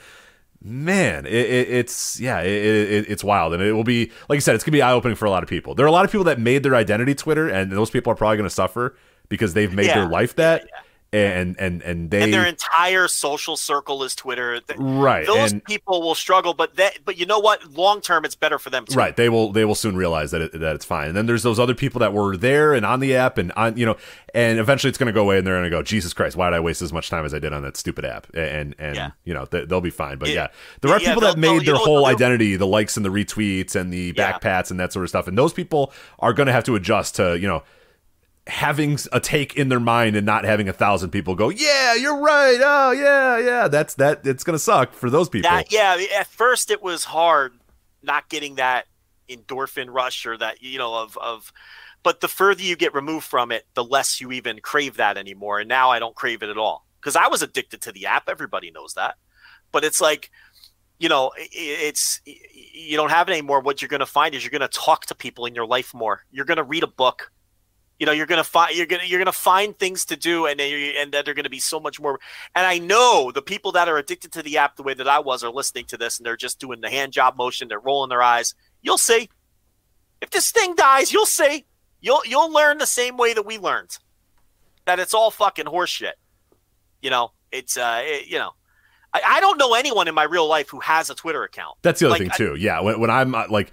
[0.61, 4.55] man it, it, it's yeah it, it's wild and it will be like you said
[4.55, 6.25] it's gonna be eye-opening for a lot of people there are a lot of people
[6.25, 8.95] that made their identity twitter and those people are probably gonna suffer
[9.29, 9.95] because they've made yeah.
[9.95, 10.63] their life that.
[10.63, 10.81] Yeah, yeah
[11.11, 14.61] and and and they and their entire social circle is Twitter.
[14.77, 17.71] Right, those and, people will struggle, but that but you know what?
[17.73, 18.85] Long term, it's better for them.
[18.85, 18.95] Too.
[18.95, 21.07] Right, they will they will soon realize that it, that it's fine.
[21.07, 23.75] And then there's those other people that were there and on the app and on
[23.75, 23.97] you know,
[24.35, 26.51] and eventually it's going to go away, and they're going to go, Jesus Christ, why
[26.51, 28.27] did I waste as much time as I did on that stupid app?
[28.35, 29.11] And and yeah.
[29.23, 30.19] you know they, will be fine.
[30.19, 30.47] But it, yeah,
[30.81, 34.13] there are people that made their whole identity the likes and the retweets and the
[34.13, 37.15] backpats and that sort of stuff, and those people are going to have to adjust
[37.15, 37.63] to you know
[38.49, 42.19] having a take in their mind and not having a thousand people go, yeah, you're
[42.19, 42.59] right.
[42.61, 43.67] Oh yeah, yeah.
[43.67, 44.25] That's that.
[44.25, 45.49] It's gonna suck for those people.
[45.49, 45.97] That, yeah.
[46.17, 47.53] At first, it was hard
[48.03, 48.85] not getting that
[49.29, 51.53] endorphin rush or that you know of of.
[52.01, 55.59] But the further you get removed from it, the less you even crave that anymore.
[55.59, 58.29] And now I don't crave it at all because I was addicted to the app.
[58.29, 59.15] Everybody knows that.
[59.71, 60.31] But it's like,
[60.97, 63.59] you know, it's you don't have it anymore.
[63.59, 65.93] What you're going to find is you're going to talk to people in your life
[65.93, 66.23] more.
[66.31, 67.31] You're going to read a book
[67.99, 71.11] you know you're gonna find you're gonna you're gonna find things to do and and
[71.11, 72.19] that are gonna be so much more
[72.55, 75.19] and i know the people that are addicted to the app the way that i
[75.19, 78.09] was are listening to this and they're just doing the hand job motion they're rolling
[78.09, 78.55] their eyes.
[78.81, 79.29] You'll see.
[80.21, 81.65] If this thing dies you'll see.
[82.01, 83.97] You'll you'll learn the same way that we learned
[84.85, 86.13] that it's all fucking horseshit.
[87.01, 88.51] You know it's uh it, you know
[89.13, 91.77] I, I don't know anyone in my real life who has a twitter account.
[91.81, 92.53] That's the other like, thing too.
[92.53, 93.71] I, yeah when, when i'm uh, like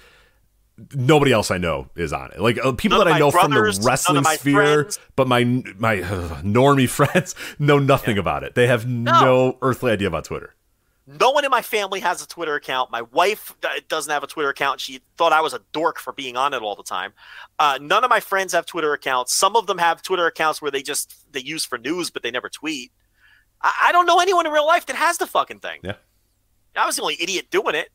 [0.95, 2.41] nobody else I know is on it.
[2.41, 4.99] Like uh, people none that I know brothers, from the wrestling sphere, friends.
[5.15, 5.45] but my
[5.79, 8.21] my uh, normie friends know nothing yeah.
[8.21, 8.55] about it.
[8.55, 9.21] They have no.
[9.21, 9.59] no.
[9.63, 10.55] earthly idea about Twitter.
[11.09, 12.91] No one in my family has a Twitter account.
[12.91, 14.81] My wife uh, doesn't have a Twitter account.
[14.81, 17.13] She thought I was a dork for being on it all the time.
[17.61, 19.33] Uh, none of my friends have Twitter accounts.
[19.33, 22.33] Some of them have Twitter accounts where they just they use for news, but they
[22.33, 22.93] never tweet.
[23.63, 25.81] I, I don't know anyone in real life that has the fucking thing.
[25.85, 25.95] Yeah,
[26.75, 27.91] I was the only idiot doing it.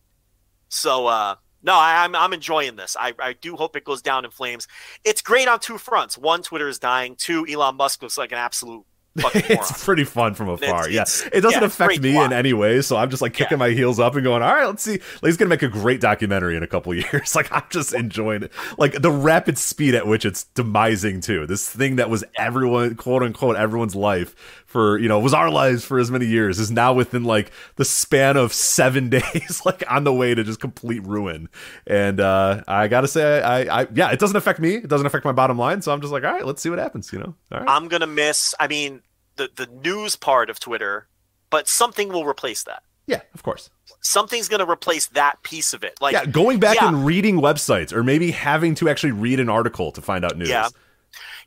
[0.69, 2.95] So uh, no, I, am I'm, I'm enjoying this.
[2.99, 4.67] I, I do hope it goes down in flames.
[5.03, 6.17] It's great on two fronts.
[6.17, 7.15] One, Twitter is dying.
[7.15, 8.85] Two, Elon Musk looks like an absolute
[9.33, 10.87] it's pretty fun from afar.
[10.87, 12.27] It's, yeah, it doesn't yeah, affect me plot.
[12.27, 13.67] in any way, so I'm just like kicking yeah.
[13.67, 15.99] my heels up and going, "All right, let's see." Like, he's gonna make a great
[15.99, 17.35] documentary in a couple years.
[17.35, 21.45] Like I'm just enjoying it, like the rapid speed at which it's demising too.
[21.45, 25.83] This thing that was everyone, quote unquote, everyone's life for you know was our lives
[25.83, 30.05] for as many years is now within like the span of seven days, like on
[30.05, 31.49] the way to just complete ruin.
[31.85, 34.75] And uh I gotta say, I, I yeah, it doesn't affect me.
[34.75, 35.81] It doesn't affect my bottom line.
[35.81, 37.11] So I'm just like, all right, let's see what happens.
[37.11, 37.69] You know, all right.
[37.69, 38.55] I'm gonna miss.
[38.59, 39.00] I mean
[39.35, 41.07] the the news part of Twitter,
[41.49, 42.83] but something will replace that.
[43.07, 43.69] Yeah, of course.
[44.01, 45.99] Something's going to replace that piece of it.
[46.01, 46.87] Like yeah, going back yeah.
[46.87, 50.49] and reading websites, or maybe having to actually read an article to find out news.
[50.49, 50.69] Yeah,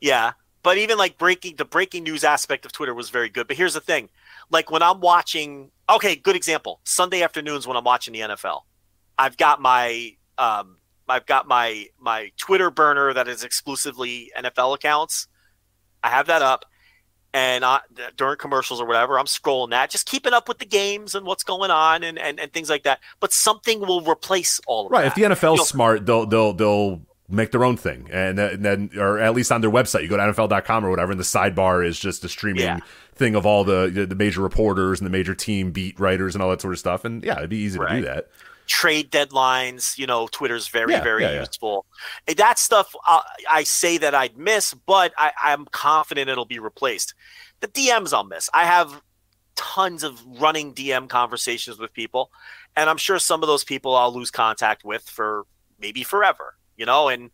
[0.00, 0.32] yeah.
[0.62, 3.46] But even like breaking the breaking news aspect of Twitter was very good.
[3.46, 4.08] But here's the thing:
[4.50, 6.80] like when I'm watching, okay, good example.
[6.84, 8.60] Sunday afternoons when I'm watching the NFL,
[9.18, 10.76] I've got my um,
[11.08, 15.28] I've got my my Twitter burner that is exclusively NFL accounts.
[16.02, 16.64] I have that up,
[17.34, 17.80] and I,
[18.16, 21.42] during commercials or whatever, I'm scrolling that, just keeping up with the games and what's
[21.42, 23.00] going on and, and, and things like that.
[23.18, 25.02] But something will replace all of right.
[25.02, 25.08] that.
[25.08, 28.90] If the NFL's you know, smart, they'll they'll they'll make their own thing, and then
[28.96, 31.84] or at least on their website, you go to NFL.com or whatever, and the sidebar
[31.84, 32.62] is just a streaming.
[32.62, 32.78] Yeah.
[33.16, 36.50] Thing of all the the major reporters and the major team beat writers and all
[36.50, 37.90] that sort of stuff, and yeah, it'd be easy right.
[37.90, 38.28] to do that
[38.66, 39.98] trade deadlines.
[39.98, 41.86] You know, Twitter's very, yeah, very yeah, useful.
[42.28, 42.34] Yeah.
[42.34, 43.20] That stuff uh,
[43.50, 47.14] I say that I'd miss, but I, I'm confident it'll be replaced.
[47.60, 48.50] The DMs I'll miss.
[48.52, 49.00] I have
[49.56, 52.30] tons of running DM conversations with people,
[52.76, 55.44] and I'm sure some of those people I'll lose contact with for
[55.78, 56.54] maybe forever.
[56.76, 57.30] You know, and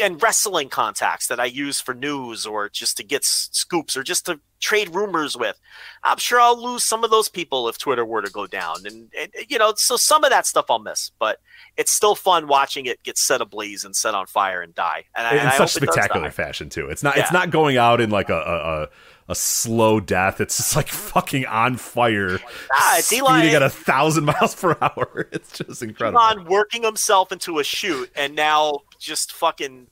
[0.00, 4.02] and wrestling contacts that I use for news or just to get s- scoops or
[4.02, 5.58] just to trade rumors with.
[6.04, 8.76] I'm sure I'll lose some of those people if Twitter were to go down.
[8.86, 11.40] And, and you know, so some of that stuff I'll miss, but
[11.76, 15.04] it's still fun watching it get set ablaze and set on fire and die.
[15.16, 16.88] And, I- in and such spectacular fashion too.
[16.88, 17.16] It's not.
[17.18, 18.88] It's not going out in like a a, a,
[19.28, 20.40] a slow death.
[20.40, 22.38] It's just like fucking on fire,
[22.74, 25.28] Ah, it's speeding Eli- at a thousand miles per hour.
[25.32, 26.20] It's just incredible.
[26.20, 29.86] on working himself into a shoot and now just fucking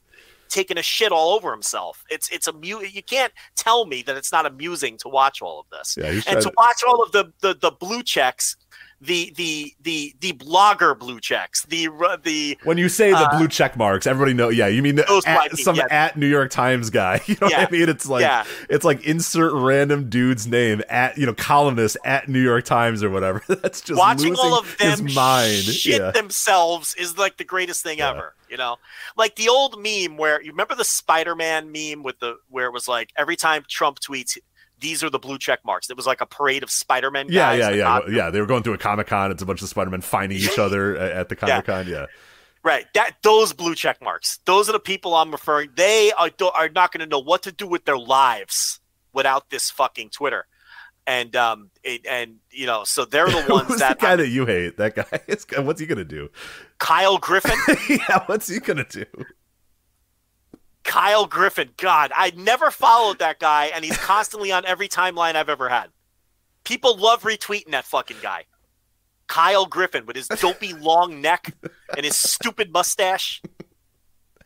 [0.49, 2.05] taking a shit all over himself.
[2.11, 5.67] It's it's amu- You can't tell me that it's not amusing to watch all of
[5.71, 8.57] this Yeah, and to to- watch all of the the, the blue checks.
[9.03, 11.89] The the the the blogger blue checks, the
[12.23, 14.51] the When you say the Uh, blue check marks, everybody know.
[14.51, 15.87] Yeah, you mean at, some yeah.
[15.91, 17.21] at New York Times guy.
[17.27, 17.61] You know Yeah.
[17.61, 17.89] what I mean?
[17.89, 18.45] It's like Yeah.
[18.69, 23.09] it's like insert random dude's name at you know columnist at New York Times or
[23.09, 23.43] whatever.
[23.49, 25.63] That's just watching all of them mind.
[25.63, 28.35] shit themselves is like the greatest thing ever.
[28.51, 28.77] You know,
[29.17, 32.89] like the old meme where you remember the Spider-Man meme with the where it was
[32.89, 34.37] like every time Trump tweets,
[34.81, 35.91] these are the blue check marks.
[35.91, 37.27] It was like a parade of Spider-Man.
[37.29, 38.15] Yeah, yeah, yeah, costume.
[38.15, 38.31] yeah.
[38.31, 39.31] They were going through a Comic Con.
[39.31, 41.87] It's a bunch of Spider Men finding each other at the Comic Con.
[41.87, 42.07] Yeah.
[42.63, 42.87] Right.
[42.95, 44.39] That those blue check marks.
[44.45, 45.71] Those are the people I'm referring.
[45.77, 48.81] They are are not going to know what to do with their lives
[49.13, 50.47] without this fucking Twitter.
[51.07, 54.29] And um it, and you know so they're the ones Who's that the guy that
[54.29, 54.77] you hate?
[54.77, 55.21] That guy.
[55.27, 56.29] Is, what's he gonna do?
[56.79, 57.59] Kyle Griffin.
[57.89, 59.07] yeah, what's he gonna do?
[60.91, 61.71] Kyle Griffin.
[61.77, 65.91] God, I never followed that guy, and he's constantly on every timeline I've ever had.
[66.65, 68.45] People love retweeting that fucking guy.
[69.29, 71.55] Kyle Griffin with his dopey long neck
[71.97, 73.41] and his stupid mustache.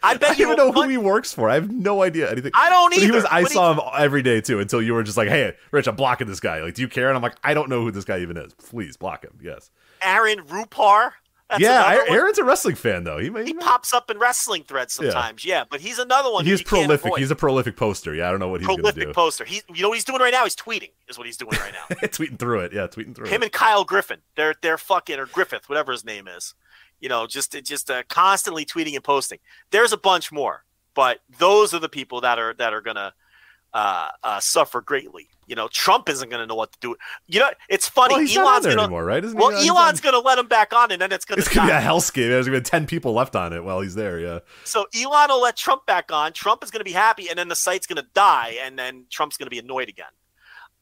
[0.03, 1.49] I I bet don't you even know who he works for.
[1.49, 2.53] I have no idea anything.
[2.55, 3.25] I don't But He was.
[3.25, 5.87] I But he- saw him every day too until you were just like, "Hey, Rich,
[5.87, 6.61] I'm blocking this guy.
[6.61, 8.53] Like, do you care?" And I'm like, "I don't know who this guy even is.
[8.53, 9.71] Please block him." Yes.
[10.03, 11.13] Aaron Rupar.
[11.59, 12.15] That's yeah.
[12.15, 13.19] Aaron's a wrestling fan though.
[13.19, 15.65] He, may, He pops up in wrestling threads sometimes, yeah.
[15.69, 16.45] But he's another one.
[16.45, 17.17] he's prolific.
[17.17, 18.15] He's a prolific poster.
[18.15, 19.13] Yeah, I don't know what he's prolific gonna do.
[19.13, 19.45] poster.
[19.45, 20.45] He's you know what he's doing right now?
[20.45, 20.91] He's tweeting.
[21.09, 21.97] Is what he's doing right now.
[22.09, 22.73] tweeting through it.
[22.73, 23.47] Yeah, tweeting through Him it.
[23.47, 24.21] and Kyle Griffin.
[24.37, 26.55] They're they're fucking or Griffith, whatever his name is.
[27.01, 29.39] You know, just just uh, constantly tweeting and posting.
[29.71, 30.65] There's a bunch more,
[30.95, 33.13] but those are the people that are that are gonna
[33.73, 35.29] uh, uh, suffer greatly.
[35.47, 36.97] You know, Trump isn't gonna know what to do.
[37.27, 38.15] You know, it's funny.
[38.15, 39.25] well, Elon's there gonna anymore, right?
[39.25, 39.51] Isn't well?
[39.53, 42.29] Elon's gonna let him back on, and then it's It's gonna be a hellscape.
[42.29, 44.19] There's gonna be ten people left on it while he's there.
[44.19, 44.41] Yeah.
[44.65, 46.33] So Elon will let Trump back on.
[46.33, 49.07] Trump is going to be happy, and then the site's going to die, and then
[49.11, 50.07] Trump's going to be annoyed again.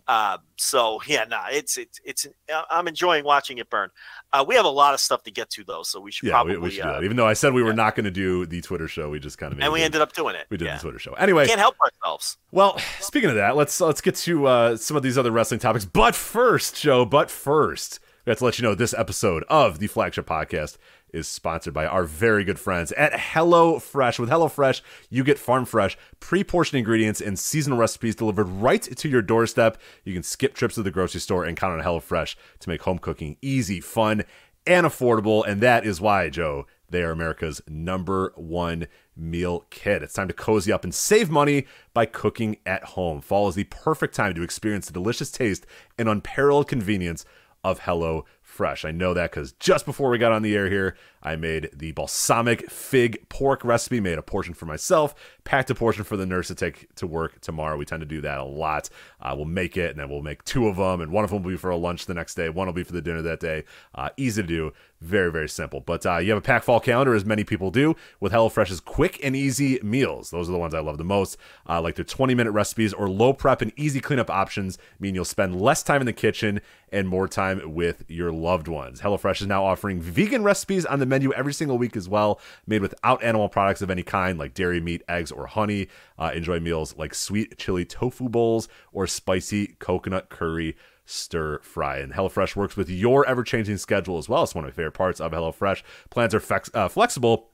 [0.08, 2.26] Uh, so yeah, nah, it's it's it's.
[2.70, 3.90] I'm enjoying watching it burn.
[4.32, 6.34] Uh, we have a lot of stuff to get to though, so we should Yeah,
[6.34, 6.56] probably.
[6.56, 7.04] we, we should do uh, that.
[7.04, 9.38] Even though I said we were not going to do the Twitter show, we just
[9.38, 10.46] kind of and we ended up doing it.
[10.50, 10.76] we did yeah.
[10.76, 11.12] the Twitter show.
[11.14, 12.38] Anyway, Can't help ourselves.
[12.50, 15.84] Well, speaking of that, let's let's get to uh, some of these other wrestling topics.
[15.84, 17.04] But first, Joe.
[17.04, 20.78] But first, we have to let you know this episode of the flagship podcast
[21.12, 24.18] is sponsored by our very good friends at Hello Fresh.
[24.18, 29.08] With Hello Fresh, you get farm fresh, pre-portioned ingredients and seasonal recipes delivered right to
[29.08, 29.78] your doorstep.
[30.04, 32.82] You can skip trips to the grocery store and count on Hello Fresh to make
[32.82, 34.22] home cooking easy, fun,
[34.66, 35.46] and affordable.
[35.46, 38.86] And that is why, Joe, they are America's number one
[39.16, 40.02] meal kit.
[40.02, 43.20] It's time to cozy up and save money by cooking at home.
[43.20, 45.66] Fall is the perfect time to experience the delicious taste
[45.98, 47.24] and unparalleled convenience
[47.64, 48.84] of Hello Fresh.
[48.84, 51.92] I know that because just before we got on the air here, I made the
[51.92, 56.48] balsamic fig pork recipe, made a portion for myself, packed a portion for the nurse
[56.48, 57.76] to take to work tomorrow.
[57.76, 58.88] We tend to do that a lot.
[59.20, 61.42] Uh, we'll make it and then we'll make two of them, and one of them
[61.42, 63.40] will be for a lunch the next day, one will be for the dinner that
[63.40, 63.64] day.
[63.94, 64.72] Uh, easy to do,
[65.02, 65.80] very, very simple.
[65.80, 69.18] But uh, you have a pack fall calendar, as many people do, with HelloFresh's quick
[69.22, 70.30] and easy meals.
[70.30, 71.36] Those are the ones I love the most.
[71.68, 75.24] Uh, like their 20 minute recipes or low prep and easy cleanup options mean you'll
[75.24, 76.60] spend less time in the kitchen
[76.92, 79.00] and more time with your loved ones.
[79.00, 82.82] HelloFresh is now offering vegan recipes on the menu every single week as well, made
[82.82, 85.88] without animal products of any kind like dairy, meat, eggs, or honey.
[86.18, 91.98] Uh, enjoy meals like sweet chili tofu bowls or spicy coconut curry stir fry.
[91.98, 94.42] And HelloFresh works with your ever changing schedule as well.
[94.42, 95.82] It's one of my favorite parts of HelloFresh.
[96.10, 97.50] Plans are flex- uh, flexible.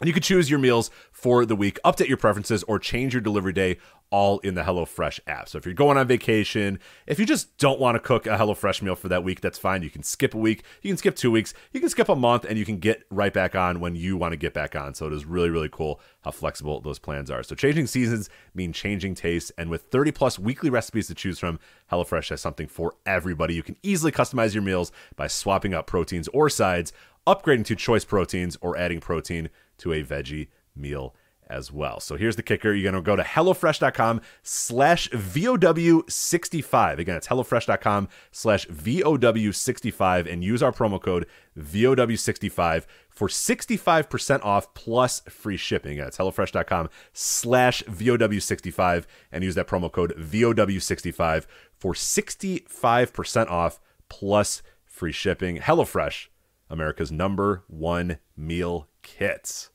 [0.00, 3.20] And you can choose your meals for the week, update your preferences, or change your
[3.20, 3.76] delivery day
[4.10, 5.48] all in the HelloFresh app.
[5.48, 8.82] So if you're going on vacation, if you just don't want to cook a HelloFresh
[8.82, 9.82] meal for that week, that's fine.
[9.82, 12.44] You can skip a week, you can skip two weeks, you can skip a month,
[12.44, 14.94] and you can get right back on when you want to get back on.
[14.94, 17.42] So it is really, really cool how flexible those plans are.
[17.42, 21.60] So changing seasons mean changing tastes, and with 30 plus weekly recipes to choose from,
[21.92, 23.54] HelloFresh has something for everybody.
[23.54, 26.92] You can easily customize your meals by swapping out proteins or sides,
[27.26, 31.14] upgrading to choice proteins, or adding protein to a veggie meal
[31.50, 32.00] as well.
[32.00, 32.72] So here's the kicker.
[32.72, 36.98] You're going to go to HelloFresh.com slash VOW65.
[36.98, 41.26] Again, it's HelloFresh.com slash VOW65 and use our promo code
[41.58, 45.92] VOW65 for 65% off plus free shipping.
[45.92, 54.62] Again, it's HelloFresh.com slash VOW65 and use that promo code VOW65 for 65% off plus
[54.84, 55.58] free shipping.
[55.58, 56.28] HelloFresh,
[56.68, 59.70] America's number one meal kits.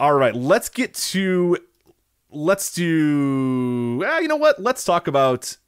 [0.00, 1.58] All right, let's get to
[2.30, 4.58] let's do eh, you know what?
[4.58, 5.58] Let's talk about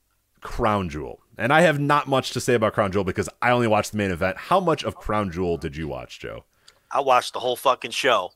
[0.41, 1.21] Crown Jewel.
[1.37, 3.99] And I have not much to say about Crown Jewel because I only watched the
[3.99, 4.39] main event.
[4.39, 6.47] How much of Crown Jewel did you watch, Joe?
[6.91, 8.33] I watched the whole fucking show.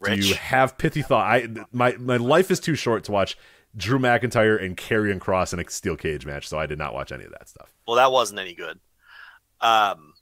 [0.00, 0.22] Rich.
[0.22, 1.26] Do you have pithy thought?
[1.26, 3.36] I my my life is too short to watch
[3.76, 7.12] Drew McIntyre and Karrion Kross in a steel cage match, so I did not watch
[7.12, 7.74] any of that stuff.
[7.86, 8.80] Well, that wasn't any good.
[9.60, 10.14] Um,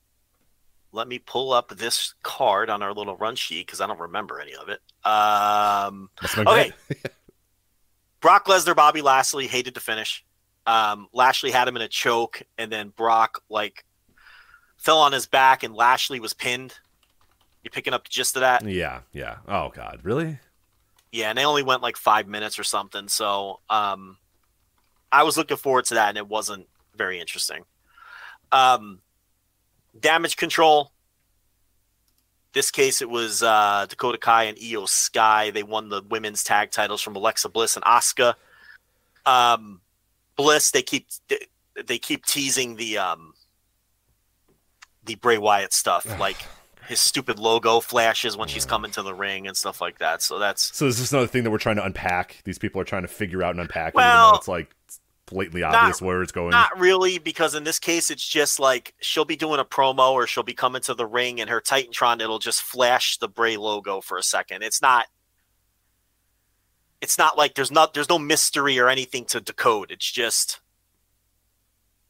[0.94, 4.40] let me pull up this card on our little run sheet because I don't remember
[4.40, 4.80] any of it.
[5.04, 6.08] Um,
[6.38, 6.72] okay.
[8.20, 10.24] Brock Lesnar, Bobby Lashley hated to finish.
[10.66, 13.84] Um, Lashley had him in a choke, and then Brock like
[14.78, 16.74] fell on his back, and Lashley was pinned.
[17.62, 18.66] You picking up the gist of that?
[18.66, 19.36] Yeah, yeah.
[19.48, 20.38] Oh God, really?
[21.12, 23.08] Yeah, and they only went like five minutes or something.
[23.08, 24.16] So um,
[25.12, 26.66] I was looking forward to that, and it wasn't
[26.96, 27.64] very interesting.
[28.52, 29.00] Um,
[29.98, 30.92] damage control.
[32.52, 35.50] This case, it was uh, Dakota Kai and Iyo Sky.
[35.50, 38.34] They won the women's tag titles from Alexa Bliss and Asuka.
[39.26, 39.80] Um,
[40.36, 41.46] Bliss, they keep they,
[41.84, 43.34] they keep teasing the um,
[45.04, 46.36] the Bray Wyatt stuff, like
[46.86, 50.22] his stupid logo flashes when she's coming to the ring and stuff like that.
[50.22, 50.86] So that's so.
[50.86, 52.42] This is this another thing that we're trying to unpack?
[52.44, 53.94] These people are trying to figure out and unpack.
[53.94, 54.74] Well, it's like
[55.35, 56.51] blatantly obvious not, where it's going.
[56.51, 60.27] Not really, because in this case, it's just like she'll be doing a promo or
[60.27, 64.01] she'll be coming to the ring, and her Titantron it'll just flash the Bray logo
[64.01, 64.62] for a second.
[64.62, 65.06] It's not.
[67.01, 69.90] It's not like there's not there's no mystery or anything to decode.
[69.90, 70.61] It's just.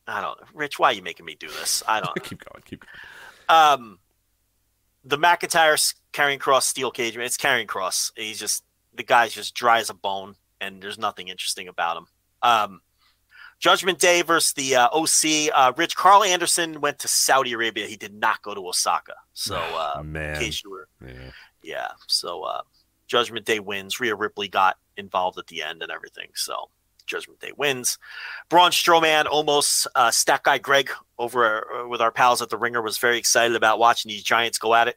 [0.07, 0.79] I don't know, Rich.
[0.79, 1.83] Why are you making me do this?
[1.89, 2.15] I don't.
[2.23, 2.63] keep going.
[2.65, 3.61] Keep going.
[3.61, 3.99] Um,
[5.03, 7.17] the McIntyre Karrion Kross steel cage.
[7.17, 8.13] Man, it's Karrion Kross.
[8.17, 8.65] He's just
[8.95, 12.07] the guy's just dry as a bone, and there's nothing interesting about him.
[12.43, 12.81] Um,
[13.59, 15.51] Judgment Day versus the uh, OC.
[15.55, 17.87] Uh, Rich Carl Anderson went to Saudi Arabia.
[17.87, 19.15] He did not go to Osaka.
[19.33, 19.57] So,
[19.97, 20.35] uh, Man.
[20.35, 21.31] in case you were, Yeah.
[21.63, 21.89] yeah.
[22.07, 22.63] So, uh,
[23.07, 24.01] Judgment Day wins.
[24.01, 26.29] Rhea Ripley got involved at the end and everything.
[26.35, 26.71] So,
[27.07, 27.99] Judgment Day wins.
[28.49, 32.81] Braun Strowman Omos uh, Stat Guy Greg over uh, with our pals at the Ringer
[32.83, 34.97] was very excited about watching these Giants go at it.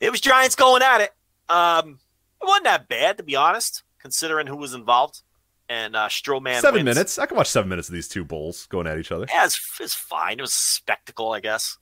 [0.00, 1.12] It was Giants going at it.
[1.48, 1.98] Um,
[2.40, 5.22] it wasn't that bad to be honest, considering who was involved.
[5.70, 6.96] And uh, Strowman seven wins.
[6.96, 7.16] minutes.
[7.16, 9.26] I can watch seven minutes of these two bulls going at each other.
[9.30, 10.40] Yeah, it's, it's fine.
[10.40, 11.78] It was a spectacle, I guess.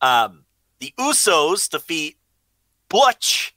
[0.00, 0.44] Um,
[0.78, 2.16] the Usos defeat
[2.88, 3.56] Butch.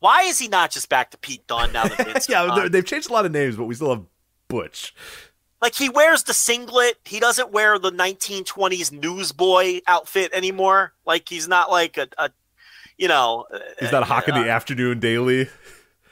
[0.00, 3.08] Why is he not just back to Pete Dunne now that Vince yeah, they've changed
[3.08, 4.04] a lot of names, but we still have
[4.48, 4.92] Butch.
[5.62, 6.96] Like he wears the singlet.
[7.04, 10.92] He doesn't wear the 1920s newsboy outfit anymore.
[11.06, 12.30] Like he's not like a, a
[12.96, 13.46] you know.
[13.80, 15.48] Is that Hawk in the Afternoon Daily?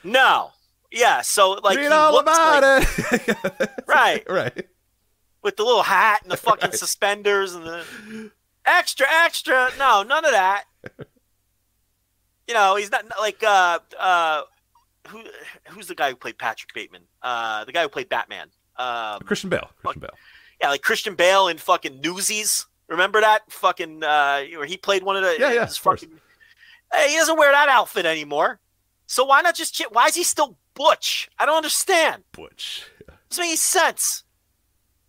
[0.03, 0.51] No.
[0.91, 1.21] Yeah.
[1.21, 3.69] So like Read all about like- it.
[3.87, 4.23] Right.
[4.29, 4.67] right.
[5.43, 8.31] with the little hat and the fucking suspenders and the
[8.65, 9.69] extra extra.
[9.79, 10.63] No, none of that.
[12.47, 14.41] You know, he's not like uh uh
[15.07, 15.21] who
[15.69, 17.03] who's the guy who played Patrick Bateman?
[17.21, 18.47] Uh the guy who played Batman.
[18.77, 19.69] Um Christian Bale.
[19.83, 20.09] Christian Bale.
[20.61, 22.65] yeah, like Christian Bale in fucking Newsies.
[22.87, 26.01] Remember that fucking uh where he played one of the Yeah, yeah, his of course.
[26.01, 26.19] fucking
[26.93, 28.59] Hey, he doesn't wear that outfit anymore.
[29.07, 31.29] So why not just why is he still butch?
[31.39, 32.23] I don't understand.
[32.31, 32.85] Butch.
[33.29, 34.23] Doesn't make any sense.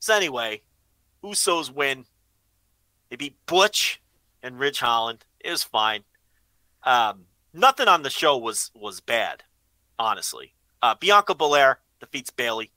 [0.01, 0.63] So anyway,
[1.23, 2.07] Usos win.
[3.11, 4.01] They beat Butch
[4.43, 5.25] and Ridge Holland.
[5.41, 6.05] It was fine.
[6.83, 9.45] Um, nothing on the show was was bad,
[9.99, 10.55] honestly.
[10.83, 12.71] Uh, Bianca Belair defeats Bayley.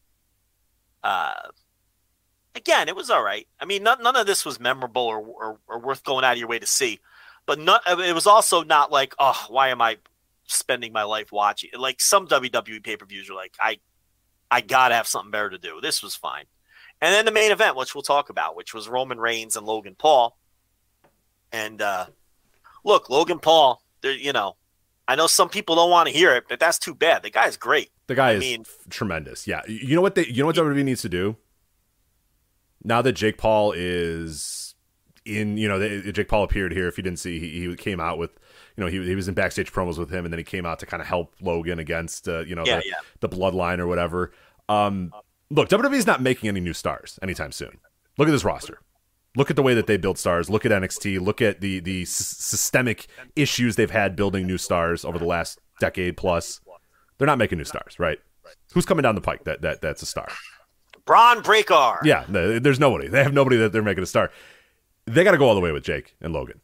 [1.04, 1.34] Uh,
[2.56, 3.48] again, it was all right.
[3.60, 6.40] I mean, none, none of this was memorable or, or, or worth going out of
[6.40, 7.00] your way to see.
[7.46, 9.98] But not, it was also not like, oh, why am I
[10.52, 11.70] spending my life watching?
[11.78, 13.80] Like some WWE pay per views are like, I
[14.50, 15.80] I gotta have something better to do.
[15.82, 16.46] This was fine.
[17.02, 19.96] And then the main event, which we'll talk about, which was Roman Reigns and Logan
[19.98, 20.38] Paul.
[21.52, 22.06] And uh,
[22.84, 24.56] look, Logan Paul, you know,
[25.08, 27.24] I know some people don't want to hear it, but that's too bad.
[27.24, 27.90] The guy's great.
[28.08, 29.48] The guy I is mean- tremendous.
[29.48, 29.62] Yeah.
[29.68, 31.38] You know what they you know what WWE needs to do?
[32.84, 34.76] Now that Jake Paul is
[35.26, 36.88] in, you know, they, Jake Paul appeared here.
[36.88, 38.32] If you didn't see, he, he came out with,
[38.82, 40.80] you know, he, he was in backstage promos with him, and then he came out
[40.80, 42.94] to kind of help Logan against, uh, you know, Yeah, the, yeah.
[43.20, 44.32] the bloodline or whatever.
[44.70, 45.12] Um,
[45.52, 47.78] look, WWE is not making any new stars anytime soon.
[48.18, 48.80] Look at this roster.
[49.38, 50.50] Look at the way that they build stars.
[50.50, 51.20] Look at NXT.
[51.22, 55.60] Look at the the s- systemic issues they've had building new stars over the last
[55.80, 56.60] decade plus.
[57.18, 58.20] They're not making new stars, right?
[58.74, 60.28] Who's coming down the pike that that that's a star?
[61.06, 62.00] Bron Breakker.
[62.04, 63.08] Yeah, no, there's nobody.
[63.08, 64.32] They have nobody that they're making a star.
[65.06, 66.60] They got to go all the way with Jake and Logan.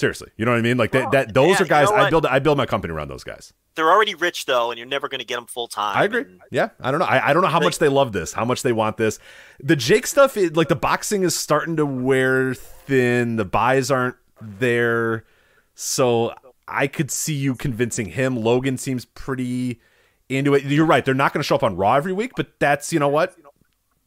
[0.00, 0.78] Seriously, you know what I mean?
[0.78, 1.10] Like that.
[1.10, 1.90] that those yeah, are guys.
[1.90, 2.24] you know I build.
[2.24, 3.52] I build my company around those guys.
[3.74, 5.94] They're already rich though, and you're never going to get them full time.
[5.94, 6.24] I agree.
[6.50, 7.04] Yeah, I don't know.
[7.06, 9.18] I, I don't know how much they love this, how much they want this.
[9.62, 13.36] The Jake stuff, it, like the boxing is starting to wear thin.
[13.36, 15.26] The buys aren't there,
[15.74, 16.32] so
[16.66, 18.38] I could see you convincing him.
[18.38, 19.82] Logan seems pretty
[20.30, 20.64] into it.
[20.64, 21.04] You're right.
[21.04, 23.36] They're not going to show up on Raw every week, but that's you know what.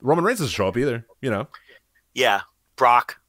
[0.01, 1.05] Roman Reigns doesn't show up either.
[1.21, 1.47] You know.
[2.15, 2.41] Yeah,
[2.77, 3.19] Brock.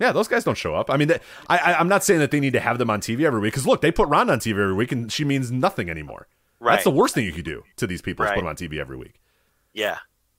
[0.00, 0.90] Yeah, those guys don't show up.
[0.90, 3.00] I mean, they, I, I, I'm not saying that they need to have them on
[3.00, 5.52] TV every week because look, they put Ronda on TV every week, and she means
[5.52, 6.26] nothing anymore.
[6.60, 6.72] Right.
[6.72, 8.34] That's the worst thing you could do to these people is Right.
[8.34, 9.20] put them on TV every week.
[9.72, 9.98] Yeah.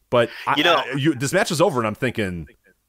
[0.09, 2.47] But I, You know- I- you, this match is over, and I'm thinking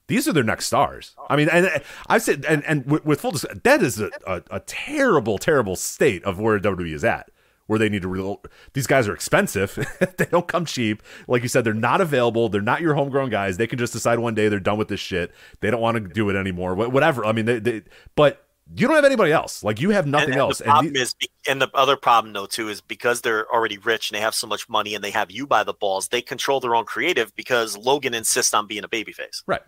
[0.09, 1.15] these are their next stars.
[1.29, 1.69] I mean, and
[2.09, 5.77] I said, and and with, with full, dis- that is a, a, a terrible, terrible
[5.77, 7.29] state of where WWE is at.
[7.67, 8.43] Where they need to real,
[8.75, 9.75] these guys are expensive.
[10.19, 11.03] they don't come cheap.
[11.27, 12.49] Like you said, they're not available.
[12.49, 13.57] They're not your homegrown guys.
[13.57, 15.33] They can just decide one day they're done with this shit.
[15.61, 16.77] They don't want to do it anymore.
[16.77, 17.25] Wh- Whatever.
[17.25, 17.83] I mean, they, they
[18.15, 18.45] but
[18.77, 19.65] you don't have anybody else.
[19.65, 20.59] Like you have nothing and, and else.
[20.59, 21.15] The And the- is,
[21.49, 24.47] and the other problem though too is because they're already rich and they have so
[24.47, 27.77] much money and they have you by the balls, they control their own creative because
[27.77, 29.43] Logan insists on being a babyface.
[29.47, 29.63] right.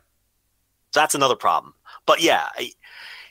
[0.92, 1.74] So that's another problem.
[2.06, 2.70] But yeah, I,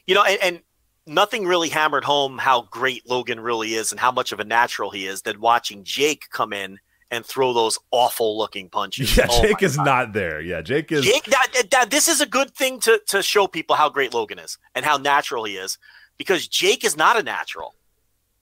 [0.05, 0.61] you know, and, and
[1.07, 4.91] nothing really hammered home how great Logan really is and how much of a natural
[4.91, 6.77] he is than watching Jake come in
[7.09, 9.15] and throw those awful looking punches.
[9.17, 9.85] Yeah, Oh Jake is God.
[9.85, 10.41] not there.
[10.41, 11.05] Yeah, Jake is.
[11.05, 14.39] Jake, that- that- this is a good thing to, to show people how great Logan
[14.39, 15.77] is and how natural he is
[16.17, 17.73] because Jake is not a natural.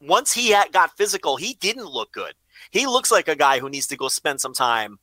[0.02, 2.34] Once he had, got physical, he didn't look good.
[2.72, 4.98] He looks like a guy who needs to go spend some time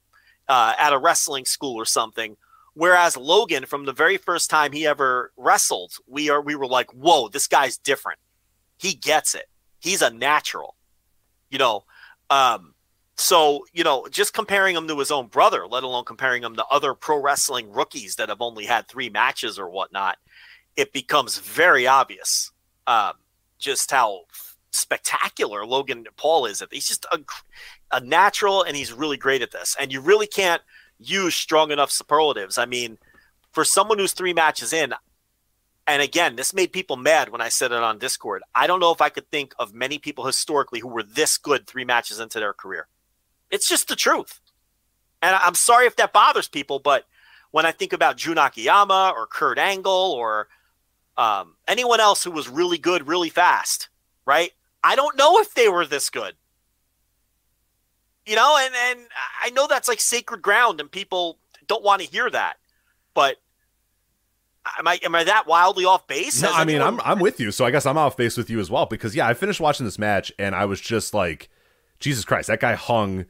[0.49, 2.37] uh, at a wrestling school or something.
[2.75, 6.91] Whereas Logan, from the very first time he ever wrestled, we are we were like,
[6.93, 8.19] "Whoa, this guy's different.
[8.79, 9.47] He gets it.
[9.81, 10.77] He's a natural."
[11.51, 11.85] You know,
[12.31, 12.75] um,
[13.17, 16.67] so, you know, just comparing him to his own brother, let alone comparing him to
[16.67, 20.19] other pro wrestling rookies that have only had three matches or whatnot,
[20.77, 22.51] it becomes very obvious
[22.87, 23.13] um,
[23.59, 24.23] just how
[24.71, 26.63] spectacular Logan Paul is.
[26.71, 27.21] He's just a,
[27.93, 29.77] a natural and he's really great at this.
[29.79, 30.63] And you really can't
[31.03, 32.59] use strong enough superlatives.
[32.59, 32.99] I mean,
[33.53, 34.95] for someone who's three matches in,
[35.87, 38.43] and again, this made people mad when I said it on Discord.
[38.55, 41.67] I don't know if I could think of many people historically who were this good
[41.67, 42.87] three matches into their career.
[43.51, 44.41] It's just the truth.
[45.21, 47.05] And I'm sorry if that bothers people, but
[47.51, 50.49] when I think about Jun Akiyama or Kurt Angle or
[51.17, 53.89] um, anyone else who was really good really fast,
[54.25, 54.53] right?
[54.83, 56.35] I don't know if they were this good.
[58.27, 59.01] You know, and, and
[59.43, 62.59] I know that's like sacred ground and people don't want to hear that.
[63.15, 63.37] But
[64.79, 66.41] am I am I that wildly off base?
[66.43, 67.51] No, I mean, I'm I'm with you.
[67.51, 69.87] So I guess I'm off base with you as well because yeah, I finished watching
[69.87, 71.51] this match and I was just like,
[71.99, 73.27] Jesus Christ, that guy hung.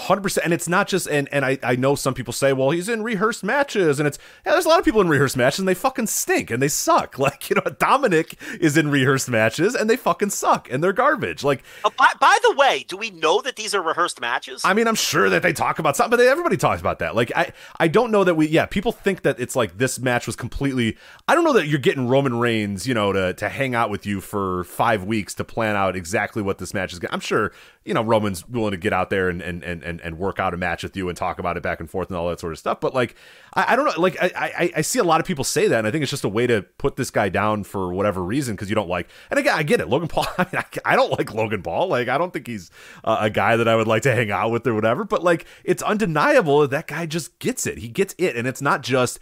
[0.00, 2.88] 100% and it's not just and and I, I know some people say well he's
[2.88, 5.68] in rehearsed matches and it's yeah, there's a lot of people in rehearsed matches and
[5.68, 9.88] they fucking stink and they suck like you know Dominic is in rehearsed matches and
[9.88, 13.40] they fucking suck and they're garbage like Oh, by, by the way, do we know
[13.40, 14.62] that these are rehearsed matches?
[14.64, 17.14] I mean, I'm sure that they talk about something, but everybody talks about that.
[17.14, 20.26] Like, I, I don't know that we, yeah, people think that it's like this match
[20.26, 20.96] was completely.
[21.28, 24.06] I don't know that you're getting Roman Reigns, you know, to to hang out with
[24.06, 26.98] you for five weeks to plan out exactly what this match is.
[26.98, 27.52] going I'm sure,
[27.84, 30.54] you know, Roman's willing to get out there and and and and, and work out
[30.54, 32.54] a match with you and talk about it back and forth and all that sort
[32.54, 32.80] of stuff.
[32.80, 33.14] But like,
[33.52, 35.78] I, I don't know, like, I, I I see a lot of people say that,
[35.78, 38.54] and I think it's just a way to put this guy down for whatever reason
[38.54, 39.10] because you don't like.
[39.30, 40.26] And again, I get it, Logan Paul.
[40.38, 41.88] I, mean, I, I don't like Logan Paul.
[41.88, 42.70] Like, I don't think he's
[43.04, 45.04] a guy that I would like to hang out with or whatever.
[45.04, 47.78] But like, it's undeniable that that guy just gets it.
[47.78, 49.18] He gets it, and it's not just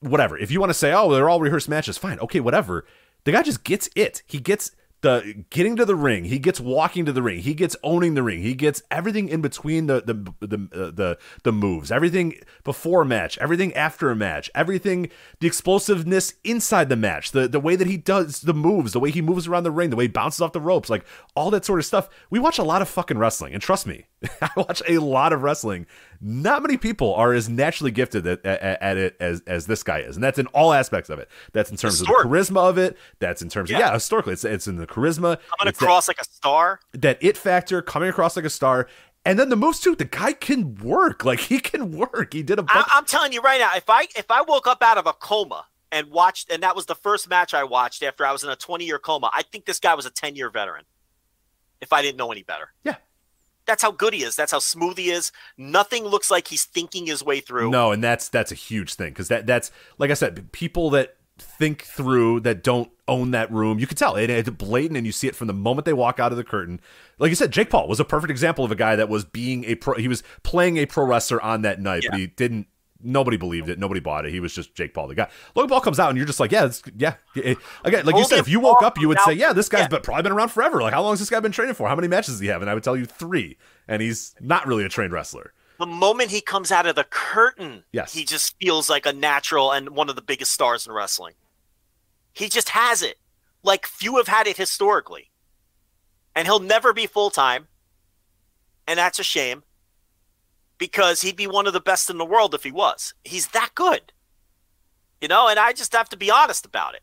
[0.00, 0.36] whatever.
[0.36, 2.84] If you want to say, oh, they're all rehearsed matches, fine, okay, whatever.
[3.24, 4.22] The guy just gets it.
[4.26, 4.72] He gets
[5.02, 6.24] the getting to the ring.
[6.24, 7.40] He gets walking to the ring.
[7.40, 8.40] He gets owning the ring.
[8.40, 11.92] He gets everything in between the the the uh, the, the moves.
[11.92, 13.36] Everything before a match.
[13.38, 14.50] Everything after a match.
[14.54, 15.10] Everything
[15.40, 17.32] the explosiveness inside the match.
[17.32, 18.92] The the way that he does the moves.
[18.92, 19.90] The way he moves around the ring.
[19.90, 20.88] The way he bounces off the ropes.
[20.88, 21.04] Like
[21.34, 22.08] all that sort of stuff.
[22.30, 24.06] We watch a lot of fucking wrestling, and trust me,
[24.42, 25.86] I watch a lot of wrestling.
[26.20, 29.98] Not many people are as naturally gifted at, at, at it as as this guy
[30.00, 31.28] is, and that's in all aspects of it.
[31.52, 32.96] That's in terms of the charisma of it.
[33.18, 33.86] That's in terms of Yeah.
[33.88, 35.38] yeah, historically, it's it's in the charisma.
[35.58, 36.80] Coming it's that- across like a star.
[36.92, 38.88] that it factor coming across like a star
[39.24, 42.58] and then the moves too the guy can work like he can work he did
[42.58, 44.98] a I, bunch I'm telling you right now, if I if I woke up out
[44.98, 48.32] of a coma and watched, and that was the first match I watched after I
[48.32, 50.84] was in a 20 year coma, I think this guy was a 10 year veteran.
[51.80, 52.96] If I didn't know any better, yeah
[53.66, 54.36] that's how good he is.
[54.36, 55.32] That's how smooth he is.
[55.56, 57.70] Nothing looks like he's thinking his way through.
[57.70, 61.16] no and that's that's a huge thing because that that's like i said people that
[61.42, 63.78] think through, that don't own that room.
[63.78, 66.18] You can tell it, it's blatant, and you see it from the moment they walk
[66.20, 66.80] out of the curtain.
[67.18, 69.64] Like you said, Jake Paul was a perfect example of a guy that was being
[69.64, 69.94] a pro.
[69.94, 72.66] He was playing a pro wrestler on that night, but he didn't.
[73.02, 73.78] Nobody believed it.
[73.78, 74.32] Nobody bought it.
[74.32, 75.28] He was just Jake Paul, the guy.
[75.54, 77.14] Logan Paul comes out, and you're just like, yeah, it's, yeah.
[77.34, 79.68] It- again, like you said, if you woke Paul up, you would say, yeah, this
[79.68, 79.88] guy's yeah.
[79.88, 80.82] been, probably been around forever.
[80.82, 81.88] Like, how long has this guy been training for?
[81.88, 82.62] How many matches does he have?
[82.62, 83.58] And I would tell you three.
[83.88, 85.52] And he's not really a trained wrestler.
[85.78, 88.12] The moment he comes out of the curtain, Yes.
[88.14, 91.34] he just feels like a natural and one of the biggest stars in wrestling.
[92.32, 93.16] He just has it.
[93.64, 95.30] Like few have had it historically.
[96.36, 97.66] And he'll never be full time.
[98.86, 99.64] And that's a shame
[100.82, 103.14] because he'd be one of the best in the world if he was.
[103.22, 104.12] He's that good.
[105.20, 107.02] You know, and I just have to be honest about it.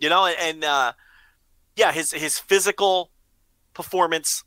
[0.00, 0.92] You know, and, and uh
[1.76, 3.12] yeah, his his physical
[3.72, 4.42] performance,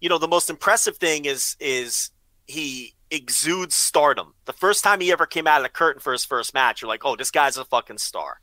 [0.00, 2.12] you know, the most impressive thing is is
[2.46, 4.34] he exudes stardom.
[4.44, 6.88] The first time he ever came out of the curtain for his first match, you're
[6.88, 8.42] like, "Oh, this guy's a fucking star."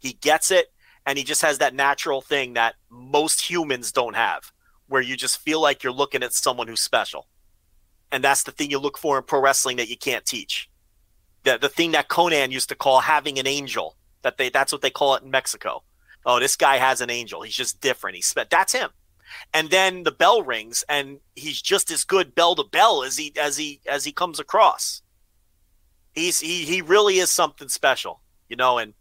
[0.00, 0.72] He gets it
[1.06, 4.50] and he just has that natural thing that most humans don't have
[4.88, 7.28] where you just feel like you're looking at someone who's special.
[8.14, 10.70] And that's the thing you look for in pro wrestling that you can't teach.
[11.42, 13.96] The the thing that Konnan used to call having an angel.
[14.22, 15.82] That they that's what they call it in Mexico.
[16.24, 17.42] Oh, this guy has an angel.
[17.42, 18.14] He's just different.
[18.14, 18.90] He's that's him.
[19.52, 23.32] And then the bell rings, and he's just as good bell to bell as he
[23.36, 25.02] as he as he comes across.
[26.12, 28.78] He's he he really is something special, you know.
[28.78, 28.94] And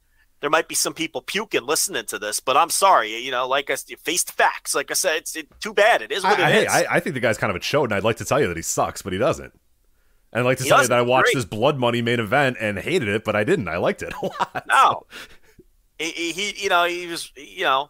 [0.44, 3.48] there might be some people puking listening to this, but I'm sorry, you know.
[3.48, 4.76] Like I s- face the facts.
[4.76, 6.02] Like I said, it's it, too bad.
[6.02, 6.72] It is what I, it hey, is.
[6.72, 8.48] I, I think the guy's kind of a chode, and I'd like to tell you
[8.49, 9.53] that he sucks, but he doesn't.
[10.34, 11.36] And I'd like to He tell you that I watched Great.
[11.36, 13.70] this Blood Money main event and hated it, but I didn't.
[13.70, 14.65] I liked it a lot.
[14.68, 15.06] No.
[15.98, 17.90] He, he, he- you know, he was, you know,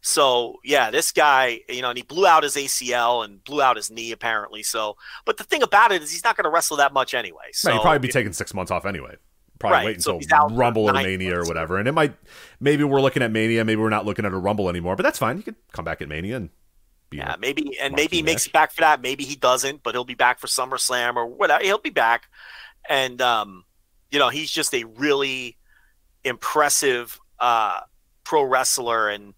[0.00, 3.76] so yeah, this guy, you know, and he blew out his ACL and blew out
[3.76, 4.62] his knee apparently.
[4.62, 4.96] So,
[5.26, 7.50] but the thing about it is he's not going to wrestle that much anyway.
[7.52, 9.16] So No, he'd probably be taking six months off anyway.
[9.60, 11.78] Probably Right, wait so until Rumble or Mania or whatever.
[11.78, 12.14] And it might,
[12.60, 15.18] maybe we're looking at Mania, maybe we're not looking at a Rumble anymore, but that's
[15.18, 15.36] fine.
[15.36, 16.50] He could come back at Mania and
[17.10, 19.02] be yeah, maybe, and maybe he makes it back for that.
[19.02, 21.62] Maybe he doesn't, but he'll be back for SummerSlam or whatever.
[21.62, 22.24] He'll be back.
[22.88, 23.64] And, um,
[24.10, 25.58] you know, he's just a really
[26.24, 27.80] impressive, uh,
[28.24, 29.34] pro wrestler and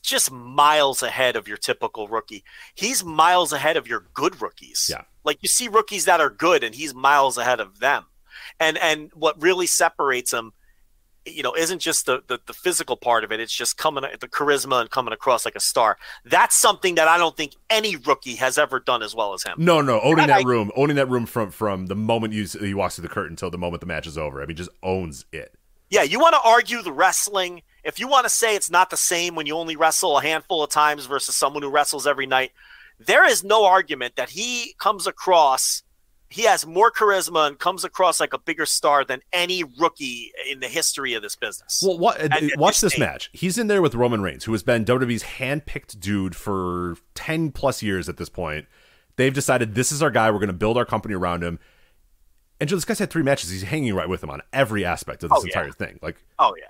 [0.00, 2.44] just miles ahead of your typical rookie.
[2.76, 4.88] He's miles ahead of your good rookies.
[4.90, 5.02] Yeah.
[5.24, 8.04] Like you see rookies that are good and he's miles ahead of them.
[8.60, 10.52] And and what really separates him,
[11.26, 13.40] you know, isn't just the, the the physical part of it.
[13.40, 15.98] It's just coming the charisma and coming across like a star.
[16.24, 19.56] That's something that I don't think any rookie has ever done as well as him.
[19.58, 22.74] No, no, owning I- that room, owning that room from from the moment you he
[22.74, 24.42] walks through the curtain until the moment the match is over.
[24.42, 25.54] I mean, just owns it.
[25.90, 27.62] Yeah, you want to argue the wrestling.
[27.84, 30.64] If you want to say it's not the same when you only wrestle a handful
[30.64, 32.50] of times versus someone who wrestles every night,
[32.98, 35.82] there is no argument that he comes across.
[36.28, 40.60] He has more charisma and comes across like a bigger star than any rookie in
[40.60, 41.82] the history of this business.
[41.86, 43.30] Well, what, At- at watch this this match.
[43.32, 47.82] He's in there with Roman Reigns, who has been WWE's handpicked dude for 10 plus
[47.82, 48.66] years at this point.
[49.16, 50.30] They've decided this is our guy.
[50.30, 51.58] We're going to build our company around him.
[52.60, 53.50] And Joe, this guy's had three matches.
[53.50, 55.58] He's hanging right with him on every aspect of this Oh, yeah.
[55.60, 55.98] entire thing.
[56.02, 56.64] Like, oh yeah,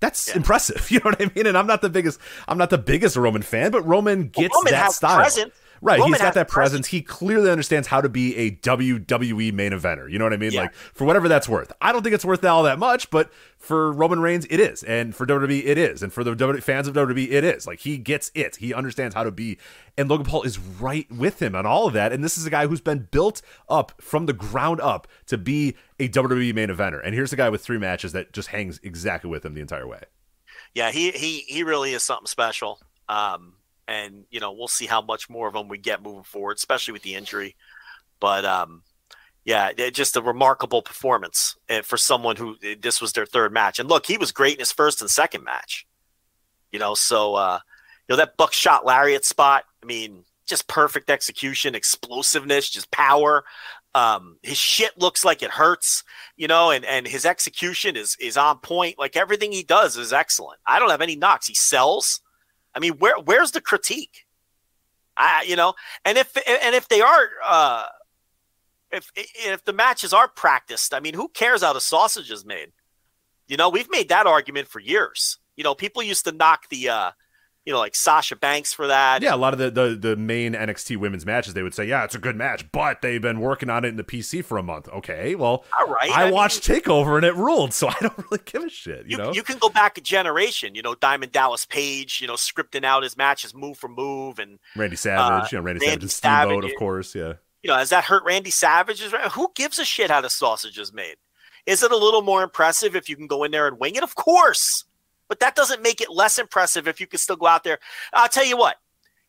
[0.00, 0.86] that's impressive.
[0.90, 1.46] You know what I mean?
[1.46, 2.18] And I'm not the biggest,
[2.48, 5.16] I'm not the biggest Roman fan, but Roman gets Roman that style.
[5.16, 5.54] presence.
[5.82, 6.88] Right, Roman he's got that presence.
[6.88, 10.10] He clearly understands how to be a WWE main eventer.
[10.10, 10.52] You know what I mean?
[10.52, 10.62] Yeah.
[10.62, 11.72] Like for whatever that's worth.
[11.80, 15.14] I don't think it's worth all that much, but for Roman Reigns, it is, and
[15.14, 17.66] for WWE, it is, and for the WWE fans of WWE, it is.
[17.66, 18.56] Like he gets it.
[18.56, 19.56] He understands how to be,
[19.96, 22.12] and Logan Paul is right with him on all of that.
[22.12, 25.76] And this is a guy who's been built up from the ground up to be
[25.98, 27.00] a WWE main eventer.
[27.02, 29.86] And here's a guy with three matches that just hangs exactly with him the entire
[29.86, 30.02] way.
[30.74, 30.90] yeah.
[30.90, 32.80] He he he really is something special.
[33.08, 33.54] Um,
[33.90, 36.92] and you know we'll see how much more of them we get moving forward, especially
[36.92, 37.56] with the injury.
[38.20, 38.82] But um,
[39.44, 43.78] yeah, just a remarkable performance uh, for someone who uh, this was their third match.
[43.78, 45.86] And look, he was great in his first and second match.
[46.70, 47.58] You know, so uh,
[48.08, 49.64] you know that buckshot lariat spot.
[49.82, 53.44] I mean, just perfect execution, explosiveness, just power.
[53.92, 56.04] Um, his shit looks like it hurts,
[56.36, 59.00] you know, and and his execution is is on point.
[59.00, 60.60] Like everything he does is excellent.
[60.64, 61.48] I don't have any knocks.
[61.48, 62.20] He sells.
[62.74, 64.26] I mean, where where's the critique?
[65.16, 65.74] I you know,
[66.04, 67.86] and if and if they are uh
[68.90, 72.72] if if the matches are practiced, I mean, who cares how the sausage is made?
[73.48, 75.38] You know, we've made that argument for years.
[75.56, 77.10] You know, people used to knock the uh
[77.66, 79.22] you know, like Sasha Banks for that.
[79.22, 82.04] Yeah, a lot of the, the the main NXT women's matches, they would say, "Yeah,
[82.04, 84.62] it's a good match," but they've been working on it in the PC for a
[84.62, 84.88] month.
[84.88, 88.16] Okay, well, All right, I, I mean- watched Takeover and it ruled, so I don't
[88.18, 89.06] really give a shit.
[89.06, 92.26] You, You, know, you can go back a generation, you know, Diamond Dallas Page, you
[92.26, 95.86] know, scripting out his matches move for move and Randy Savage, uh, you know, Randy,
[95.86, 97.14] Randy Savage and Steamboat, of course.
[97.14, 99.00] Yeah, you know, has that hurt Randy Savage?
[99.02, 101.16] Who gives a shit how the sausage is made?
[101.66, 104.02] Is it a little more impressive if you can go in there and wing it?
[104.02, 104.84] Of course.
[105.30, 107.78] But that doesn't make it less impressive if you can still go out there.
[108.12, 108.78] I'll tell you what,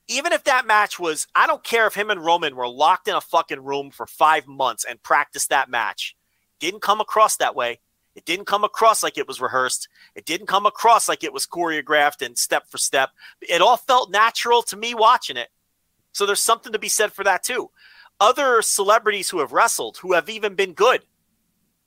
[0.08, 3.14] even if that match was, I don't care if him and Roman were locked in
[3.14, 6.16] a fucking room for five months and practiced that match.
[6.60, 7.80] Didn't come across that way.
[8.16, 9.88] It didn't come across like it was rehearsed.
[10.16, 13.12] It didn't come across like it was choreographed and step for step.
[13.40, 15.50] It all felt natural to me watching it.
[16.14, 17.70] So there's something to be said for that too.
[18.20, 21.06] Other celebrities who have wrestled, who have even been good.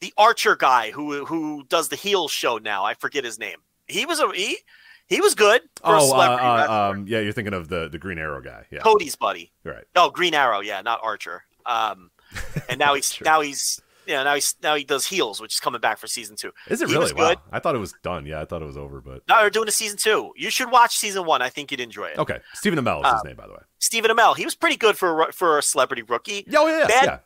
[0.00, 3.58] The Archer guy who who does the heel show now, I forget his name.
[3.86, 4.58] He was a he
[5.06, 5.60] he was good.
[5.82, 8.64] oh, uh, uh, um, yeah, you're thinking of the the Green Arrow guy.
[8.70, 9.52] Yeah, Cody's buddy.
[9.64, 9.84] Right.
[9.96, 10.60] Oh, Green Arrow.
[10.60, 11.44] Yeah, not Archer.
[11.66, 12.10] Um,
[12.68, 15.80] and now he's now he's yeah now he's now he does heels, which is coming
[15.80, 16.52] back for season two.
[16.68, 17.12] Is it He really?
[17.14, 17.28] Wow.
[17.30, 17.38] good.
[17.52, 18.26] I thought it was done.
[18.26, 20.32] Yeah, I thought it was over, but Now they're doing a season two.
[20.36, 21.42] You should watch season one.
[21.42, 22.18] I think you'd enjoy it.
[22.18, 22.40] okay.
[22.54, 23.60] Stephen Amell is his Uh, name, by the way.
[23.78, 24.36] Stephen Amell.
[24.36, 26.44] He was pretty good for a, for a celebrity rookie.
[26.54, 26.86] Oh, yeah, yeah.
[26.86, 27.18] Bad, yeah.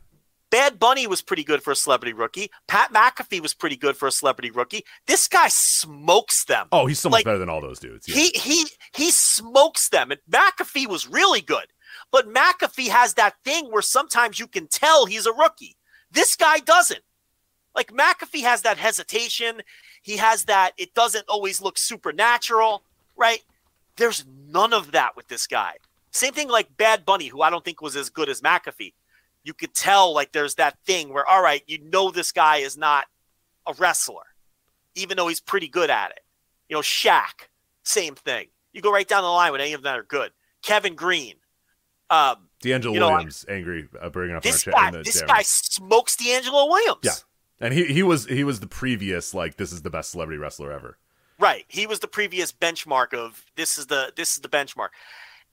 [0.51, 2.51] Bad Bunny was pretty good for a celebrity rookie.
[2.67, 4.85] Pat McAfee was pretty good for a celebrity rookie.
[5.07, 6.69] This guy smokes them.
[6.73, 8.09] Oh, he's so much like, better than all those dudes.
[8.09, 8.15] Yeah.
[8.15, 10.11] He he he smokes them.
[10.11, 11.67] And McAfee was really good.
[12.11, 15.77] But McAfee has that thing where sometimes you can tell he's a rookie.
[16.11, 17.03] This guy doesn't.
[17.75, 19.63] Like McAfee has that hesitation.
[20.03, 22.83] He has that it doesn't always look supernatural,
[23.17, 23.43] right?
[23.97, 25.75] There's none of that with this guy.
[26.11, 28.95] Same thing like Bad Bunny, who I don't think was as good as McAfee.
[29.49, 32.77] You could tell like there's that thing where, all right, you know this guy is
[32.77, 33.07] not
[33.67, 34.27] a wrestler,
[34.95, 36.21] even though he's pretty good at it.
[36.69, 37.49] You know, Shaq,
[37.83, 38.49] same thing.
[38.75, 40.33] You go right down the line with any of them that are good.
[40.61, 41.37] Kevin Greene.
[42.11, 45.41] Um, DeAngelo you know, Williams, angry, uh, bringing up this our guy, the this guy
[45.41, 47.01] smokes DeAngelo Williams.
[47.03, 47.13] Yeah.
[47.59, 50.71] And he, he was he was the previous like this is the best celebrity wrestler
[50.71, 50.99] ever.
[51.39, 51.65] Right.
[51.69, 54.89] He was the previous benchmark of this is the this is the benchmark,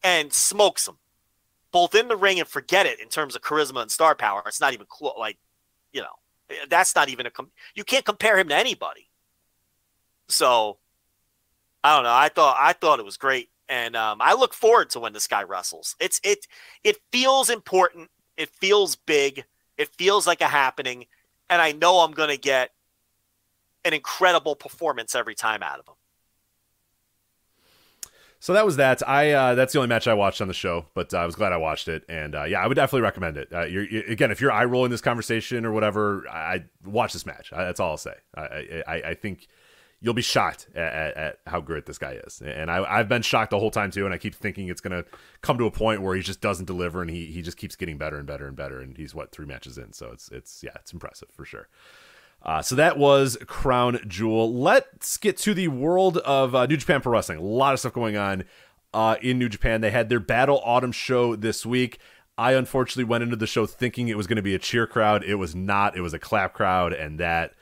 [0.03, 0.97] and smokes him,
[1.75, 4.41] both in the ring and forget it in terms of charisma and star power.
[4.45, 5.15] It's not even close.
[5.19, 5.37] Like,
[5.91, 7.29] you know, that's not even a.
[7.29, 9.09] Com- you can't compare him to anybody.
[10.29, 10.77] So,
[11.83, 12.13] I don't know.
[12.13, 15.27] I thought I thought it was great, and um, I look forward to when this
[15.27, 15.97] guy wrestles.
[15.99, 16.47] It's it
[16.85, 18.09] it feels important.
[18.37, 19.43] It feels big.
[19.77, 21.07] It feels like a happening,
[21.49, 22.69] and I know I'm to get
[23.83, 25.95] an incredible performance every time out of him.
[28.45, 29.01] So that was that.
[29.09, 31.33] I uh, that's the only match I watched on the show, but uh, I was
[31.33, 33.51] glad I watched it, and uh, yeah, I would definitely recommend it.
[33.51, 37.51] Uh, you again, if you're eye rolling this conversation or whatever, I, watch this match.
[37.51, 38.13] I, that's all I'll say.
[38.37, 39.47] I, I, I think
[39.99, 43.23] you'll be shocked at, at, at how great this guy is, and I, I've been
[43.23, 44.05] shocked the whole time too.
[44.05, 45.05] And I keep thinking it's gonna
[45.41, 47.97] come to a point where he just doesn't deliver, and he he just keeps getting
[47.97, 50.73] better and better and better, and he's what three matches in, so it's it's yeah,
[50.75, 51.67] it's impressive for sure.
[52.45, 54.53] Uh, so that was Crown Jewel.
[54.53, 57.39] Let's get to the world of uh, New Japan Pro Wrestling.
[57.39, 58.43] A lot of stuff going on
[58.93, 59.81] uh, in New Japan.
[59.81, 61.97] They had their Battle Autumn show this week.
[62.37, 65.23] I unfortunately went into the show thinking it was going to be a cheer crowd.
[65.23, 65.97] It was not.
[65.97, 67.53] It was a clap crowd, and that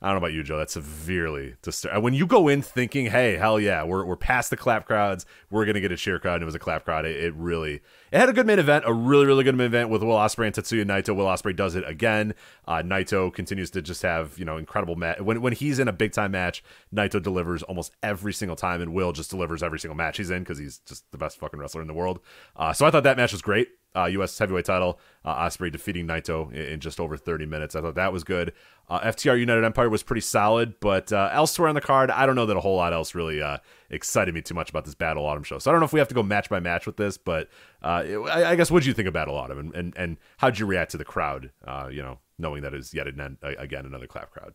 [0.00, 0.58] I don't know about you, Joe.
[0.58, 2.02] That's severely disturbing.
[2.02, 5.26] When you go in thinking, "Hey, hell yeah, we're we're past the clap crowds.
[5.50, 7.04] We're gonna get a cheer crowd," and it was a clap crowd.
[7.04, 7.80] It, it really
[8.12, 10.46] it had a good main event, a really really good main event with Will Ospreay
[10.46, 11.16] and Tetsuya Naito.
[11.16, 12.34] Will Ospreay does it again.
[12.66, 15.20] Uh, Naito continues to just have you know incredible match.
[15.20, 16.62] When when he's in a big time match,
[16.94, 20.44] Naito delivers almost every single time, and Will just delivers every single match he's in
[20.44, 22.20] because he's just the best fucking wrestler in the world.
[22.54, 23.68] Uh, so I thought that match was great.
[23.96, 24.38] Uh, U.S.
[24.38, 27.74] heavyweight title, uh, Ospreay defeating Naito in, in just over 30 minutes.
[27.74, 28.52] I thought that was good.
[28.88, 32.36] Uh, FTR United Empire was pretty solid, but uh, elsewhere on the card, I don't
[32.36, 33.58] know that a whole lot else really uh,
[33.90, 35.58] excited me too much about this Battle Autumn show.
[35.58, 37.48] So I don't know if we have to go match by match with this, but
[37.82, 40.50] uh, I, I guess what did you think of Battle Autumn, and and, and how
[40.50, 41.50] did you react to the crowd?
[41.90, 44.54] You know, knowing that is yet an, again another clap crowd.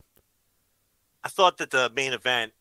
[1.22, 2.52] I thought that the main event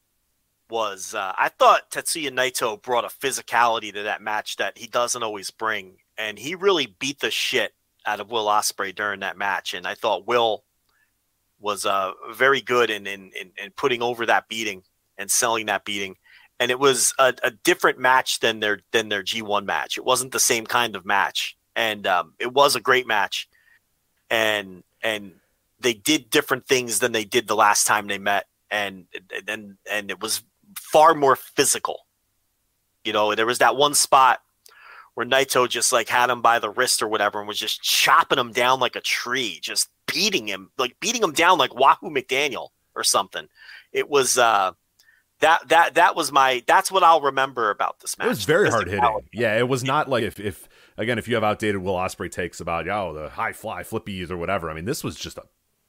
[0.70, 5.22] was uh, I thought Tetsuya Naito brought a physicality to that match that he doesn't
[5.22, 7.74] always bring, and he really beat the shit
[8.06, 9.74] out of Will Ospreay during that match.
[9.74, 10.64] And I thought Will
[11.60, 14.84] was uh, very good in, in in in putting over that beating
[15.18, 16.16] and selling that beating.
[16.60, 19.98] And it was a, a different match than their than their G1 match.
[19.98, 23.50] It wasn't the same kind of match, and um, it was a great match.
[24.30, 25.34] And and
[25.80, 29.06] they did different things than they did the last time they met, and
[29.48, 30.44] and and it was
[30.78, 32.06] far more physical.
[33.04, 34.42] You know, there was that one spot
[35.16, 38.40] where Naito just like had him by the wrist or whatever and was just chopping
[38.40, 42.70] him down like a tree, just beating him, like beating him down like Wahoo McDaniel
[42.96, 43.48] or something.
[43.92, 44.72] It was uh
[45.40, 48.26] that that that was my that's what I'll remember about this match.
[48.26, 49.20] It was very hard hitting.
[49.34, 50.68] Yeah, it was not like if, if
[50.98, 54.38] again if you have outdated Will Ospreay takes about oh the high fly flippies or
[54.38, 54.70] whatever.
[54.70, 55.44] I mean, this was just a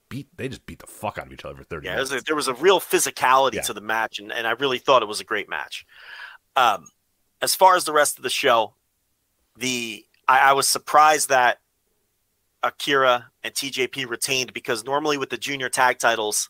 [0.09, 0.29] beat.
[0.37, 2.21] They just beat the fuck out of each other for thirty Yeah, there was, a,
[2.21, 3.63] there was a real physicality Yeah.
[3.63, 5.87] to the match, and, and I really thought it was a great match.
[6.57, 6.87] Um,
[7.41, 8.75] as far as the rest of the show,
[9.57, 11.59] the I, I was surprised that
[12.63, 16.49] Akira and TJP retained because normally with the junior tag titles,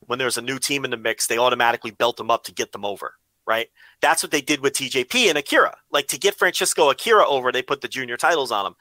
[0.00, 2.72] when there's a new team in the mix, they automatically belt them up to get
[2.72, 3.14] them over,
[3.46, 3.68] right?
[4.00, 5.76] That's what they did with TJP and Akira.
[5.90, 8.74] Like to get Francisco Akira over, they put the junior titles on him.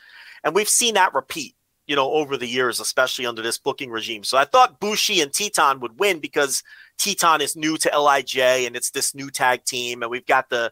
[0.43, 4.23] And we've seen that repeat, you know, over the years, especially under this booking regime.
[4.23, 6.63] So I thought Bushi and Titán would win because
[6.97, 10.71] Titán is new to LIJ and it's this new tag team, and we've got the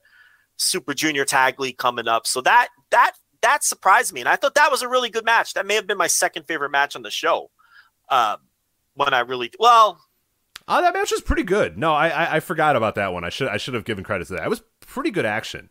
[0.57, 2.25] Super Junior Tag League coming up.
[2.27, 5.53] So that that that surprised me, and I thought that was a really good match.
[5.53, 7.51] That may have been my second favorite match on the show.
[8.09, 8.37] Um,
[8.95, 9.99] when I really well,
[10.67, 11.77] Oh, that match was pretty good.
[11.77, 13.23] No, I, I I forgot about that one.
[13.23, 14.43] I should I should have given credit to that.
[14.45, 15.69] It was pretty good action.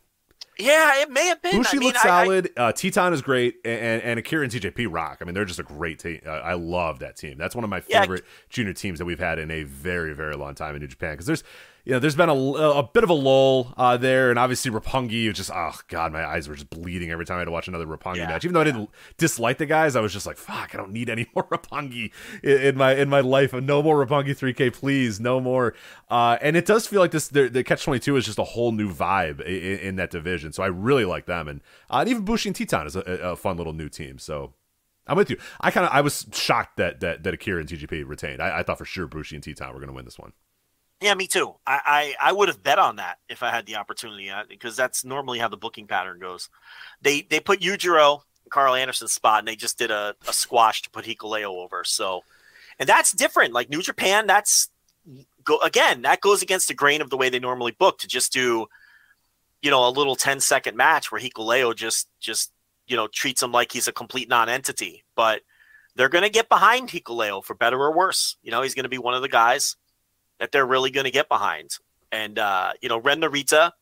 [0.59, 1.57] yeah, it may have been.
[1.57, 2.51] Bushi I mean, looks I- I- solid.
[2.57, 5.19] uh, Titán is great, and, and Akira and TJP rock.
[5.21, 6.21] I mean, they're just a great team.
[6.25, 7.39] Uh, I love that team.
[7.39, 8.03] That's one of my Yeah.
[8.03, 11.15] favorite junior teams that we've had in a very, very long time in New Japan.
[11.15, 11.43] Because there's,
[11.85, 15.29] you know, there's been a, a bit of a lull uh, there, and obviously Roppongi.
[15.29, 17.69] was Just oh god, my eyes were just bleeding every time I had to watch
[17.69, 18.27] another Roppongi Yeah.
[18.29, 18.45] match.
[18.45, 21.11] Even though I didn't dislike the guys, I was just like, fuck, I don't need
[21.11, 22.11] any more Roppongi
[22.43, 23.53] in, in my in my life.
[23.53, 25.75] No more Roppongi 3K, please, no more.
[26.09, 27.29] Uh, and it does feel like this.
[27.29, 30.53] The, the Catch 22 is just a whole new vibe in, in that division.
[30.53, 33.37] So I really like them, and, uh, and even Bushi and Titán is a, a
[33.37, 34.19] fun little new team.
[34.19, 34.55] So
[35.07, 35.37] I'm with you.
[35.61, 38.41] I kind of I was shocked that that that Akira and TJP retained.
[38.41, 40.33] I, I thought for sure Bushi and Titán were going to win this one.
[41.05, 41.55] Yeah, me too.
[41.67, 44.75] I, I, I would have bet on that if I had the opportunity uh, because
[44.75, 46.49] that's normally how the booking pattern goes.
[47.03, 50.89] They they put Yujiro Carl Anderson's spot and they just did a, a squash to
[50.89, 51.85] put Hikuleo over.
[51.85, 52.25] So,
[52.79, 53.53] and that's different.
[53.53, 54.71] Like New Japan, that's
[55.45, 56.01] go again.
[56.01, 58.65] That goes against the grain of the way they normally book to just do,
[59.61, 62.51] you know, a little 10 second match where Hikuleo just just
[62.87, 65.05] you know treats him like he's a complete non-entity.
[65.15, 65.43] But
[65.97, 68.39] they're going to get behind Hikuleo for better or worse.
[68.43, 69.77] You know, he's going to be one of the guys
[70.41, 71.71] that they're really going to get behind.
[72.13, 73.73] And uh, you know, Ren Narita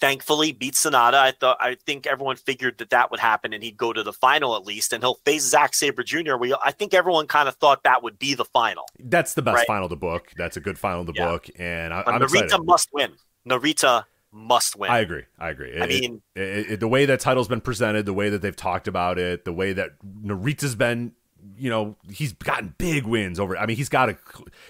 [0.00, 1.14] thankfully beat Sanada.
[1.14, 4.12] I thought I think everyone figured that that would happen and he'd go to the
[4.12, 6.36] final at least, and he'll face Zack Sabre Jr.
[6.36, 8.84] We I think everyone kind of thought that would be the final.
[8.98, 9.66] That's the best Right.
[9.66, 10.32] final to book.
[10.36, 11.26] That's a good final to Yeah.
[11.26, 12.64] book, and I, But I'm Narita excited.
[12.64, 13.12] must win.
[13.48, 14.90] Narita must win.
[14.90, 15.24] I agree.
[15.38, 15.78] I agree.
[15.80, 18.56] I mean- it- it- it- the way that title's been presented, the way that they've
[18.56, 19.90] talked about it, the way that
[20.24, 21.12] Narita's been,
[21.56, 23.56] you know, he's gotten big wins over.
[23.56, 24.16] I mean, he's got to.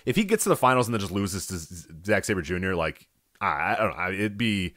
[0.06, 3.08] If he gets to the finals and then just loses to Zack Sabre Jr., like
[3.40, 4.74] I, I don't know, it'd be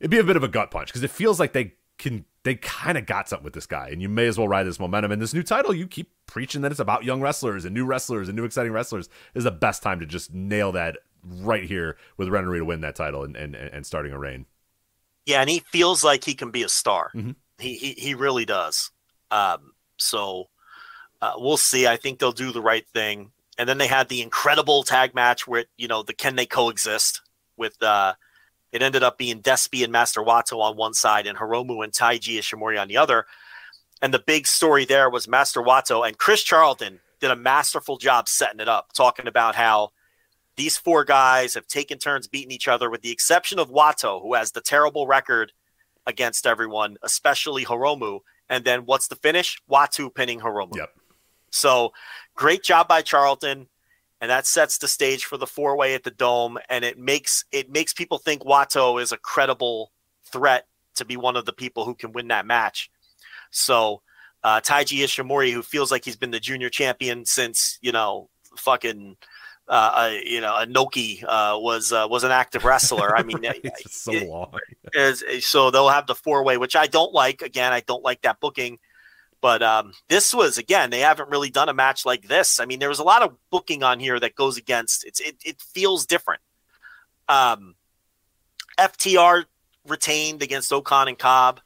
[0.00, 2.56] it'd be a bit of a gut punch because it feels like they can they
[2.56, 5.12] kind of got something with this guy, and you may as well ride this momentum.
[5.12, 8.28] And this new title, you keep preaching that it's about young wrestlers and new wrestlers
[8.28, 9.08] and new exciting wrestlers.
[9.32, 12.82] This is the best time to just nail that right here with Ren to win
[12.82, 14.46] that title and, and and starting a reign.
[15.26, 17.10] Yeah, and he feels like he can be a star.
[17.14, 17.36] Mhm.
[17.58, 18.90] He, he he really does.
[19.30, 20.48] Um, so
[21.24, 21.86] uh, we'll see.
[21.86, 23.30] I think they'll do the right thing.
[23.56, 27.22] And then they had the incredible tag match where you know the can they coexist
[27.56, 28.14] with uh,
[28.72, 32.38] it ended up being Despy and Master Wato on one side and Hiromu and Taiji
[32.38, 33.26] Ishimori on the other.
[34.02, 38.28] And the big story there was Master Wato and Chris Charlton did a masterful job
[38.28, 39.92] setting it up, talking about how
[40.56, 44.34] these four guys have taken turns beating each other, with the exception of Wato, who
[44.34, 45.52] has the terrible record
[46.06, 48.20] against everyone, especially Hiromu.
[48.48, 49.62] And then what's the finish?
[49.70, 50.76] Wato pinning Hiromu.
[50.76, 50.90] Yep.
[51.54, 51.92] So
[52.34, 53.68] great job by Charlton.
[54.20, 56.58] And that sets the stage for the four way at the dome.
[56.70, 59.92] And it makes it makes people think Wato is a credible
[60.32, 60.66] threat
[60.96, 62.90] to be one of the people who can win that match.
[63.50, 64.02] So
[64.42, 69.16] uh, Taiji Ishimori, who feels like he's been the junior champion since, you know, fucking
[69.68, 73.16] uh, uh, you know, Inoki uh, was uh, was an active wrestler.
[73.16, 74.52] I mean, it's so it- long.
[74.94, 77.42] is so they'll have the four way, which I don't like.
[77.42, 78.78] Again, I don't like that booking.
[79.44, 82.58] But um, this was again, they haven't really done a match like this.
[82.58, 85.04] I mean, there was a lot of booking on here that goes against.
[85.04, 86.40] It's it, it feels different.
[87.28, 87.74] Um,
[88.78, 89.44] FTR
[89.86, 91.58] retained against O-Khan and Cobb.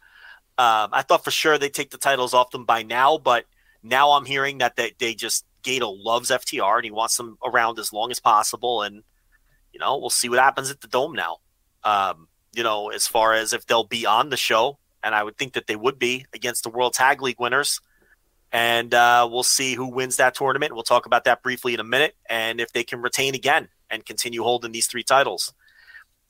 [0.58, 3.44] Um, I thought for sure they'd take the titles off them by now, but
[3.84, 7.78] now I'm hearing that they, they just Gedo loves FTR and he wants them around
[7.78, 8.82] as long as possible.
[8.82, 9.04] And
[9.72, 11.36] you know, we'll see what happens at the Dome now.
[11.84, 15.36] Um, you know, as far as if they'll be on the show, and I would
[15.36, 17.80] think that they would be against the World Tag League winners.
[18.50, 20.72] And uh, we'll see who wins that tournament.
[20.72, 24.04] We'll talk about that briefly in a minute, and if they can retain again and
[24.06, 25.52] continue holding these three titles.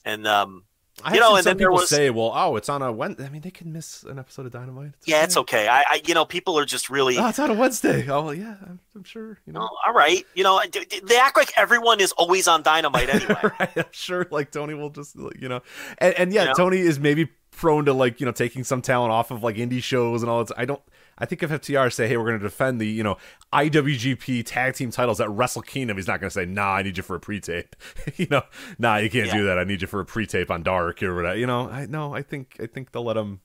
[0.05, 0.65] And um,
[1.05, 2.91] I you know, and some then there people was say, "Well, oh, it's on a
[2.91, 4.95] Wednesday." I mean, they can miss an episode of Dynamite.
[5.05, 5.69] yeah, it's okay.
[5.69, 8.09] I, I you know, people are just really Oh, it's on a Wednesday.
[8.09, 9.39] Oh, yeah, I'm, I'm sure.
[9.47, 10.27] You know, Oh, all right.
[10.35, 10.61] You know,
[11.05, 13.41] they act like everyone is always on Dynamite anyway.
[13.61, 13.71] right?
[13.77, 14.27] I'm sure.
[14.33, 15.63] Like Tony will just, you know,
[15.99, 16.55] and, and yeah, You know?
[16.55, 17.29] Tony is maybe
[17.59, 20.45] prone to like you know taking some talent off of like indie shows and all
[20.45, 20.59] that.
[20.59, 20.81] I don't.
[21.21, 23.17] I think if FTR say, "Hey, we're going to defend the you know
[23.53, 26.97] IWGP tag team titles at Wrestle Kingdom," he's not going to say, "Nah, I need
[26.97, 27.75] you for a pre-tape."
[28.17, 28.43] you know,
[28.79, 29.37] nah, you can't Yeah.
[29.37, 29.59] do that.
[29.59, 31.37] I need you for a pre-tape on Dark or whatever.
[31.37, 33.41] You know, I no, I think I think they'll let them.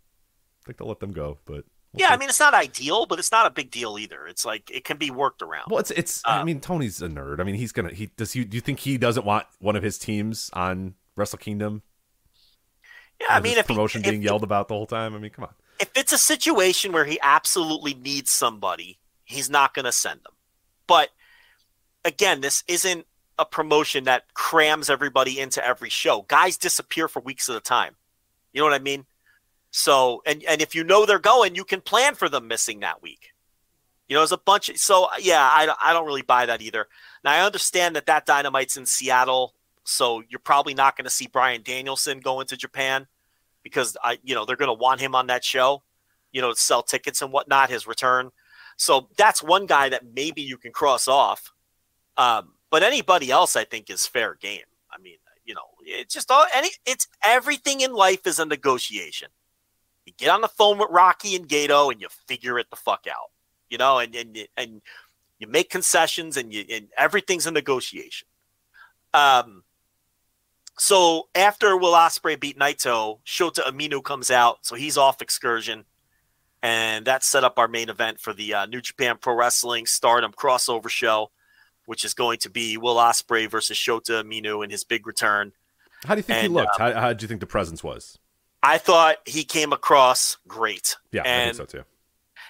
[0.64, 3.32] I think they'll let them go, but yeah, I mean it's not ideal, but it's
[3.32, 4.25] not a big deal either.
[4.27, 5.66] It's like it can be worked around.
[5.69, 6.22] Well, it's it's.
[6.25, 7.40] I Uh, mean, Tony's a nerd.
[7.40, 7.93] I mean, he's gonna.
[7.93, 8.35] He does.
[8.35, 11.82] You do you think he doesn't want one of his teams on Wrestle Kingdom?
[13.23, 15.15] Yeah, I mean if he- promotion if, being yelled about the whole time.
[15.15, 15.53] I mean, come on.
[15.79, 20.33] if it's a situation where he absolutely needs somebody, he's not going to send them.
[20.87, 21.09] But
[22.05, 23.05] again, this isn't
[23.39, 26.25] a promotion that crams everybody into every show.
[26.27, 27.95] Guys disappear for weeks at a time.
[28.51, 29.05] You know what I mean?
[29.71, 33.01] So, and and if you know they're going, you can plan for them missing that
[33.01, 33.29] week.
[34.07, 34.69] You know, there's a bunch.
[34.69, 36.87] Of, so yeah, I I don't really buy that either.
[37.23, 41.27] Now I understand that that dynamite's in Seattle, so you're probably not going to see
[41.27, 43.07] Bryan Danielson going to Japan
[43.64, 45.83] because I, you know, they're going to want him on that show,
[46.32, 47.69] you know, sell tickets and whatnot.
[47.69, 48.32] His return.
[48.77, 51.51] So that's one guy that maybe you can cross off.
[52.17, 54.66] Um, but anybody else, I think, is fair game.
[54.92, 56.69] I mean, you know, it's just all any.
[56.85, 59.30] It's everything in life is a negotiation.
[60.06, 63.06] You get on the phone with Rocky and Gedo, and you figure it the fuck
[63.09, 63.32] out.
[63.69, 64.82] You know, and and and
[65.40, 68.27] you make concessions, and you and everything's a negotiation.
[69.14, 69.64] Um.
[70.77, 75.85] So after Will Ospreay beat Naito, Shota Umino comes out, so he's off excursion,
[76.61, 80.31] and that set up our main event for the uh, New Japan Pro Wrestling Stardom
[80.31, 81.29] crossover show,
[81.85, 85.51] which is going to be Will Ospreay versus Shota Umino in his big return.
[86.05, 86.77] How do you think And, he looked?
[86.77, 88.17] how how did you think the presence was?
[88.63, 90.95] I thought he came across great.
[91.11, 91.83] Yeah, I think so too.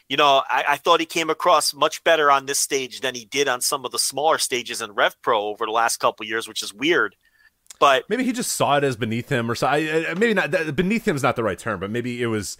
[0.07, 3.25] you know, I, I thought he came across much better on this stage than he
[3.25, 6.47] did on some of the smaller stages in Rev Pro over the last couple years,
[6.47, 7.15] which is weird.
[7.83, 9.69] But Maybe he just saw it as beneath him, or so.
[9.71, 10.51] Maybe not.
[10.51, 12.57] that- Beneath him is not the right term, but maybe it was.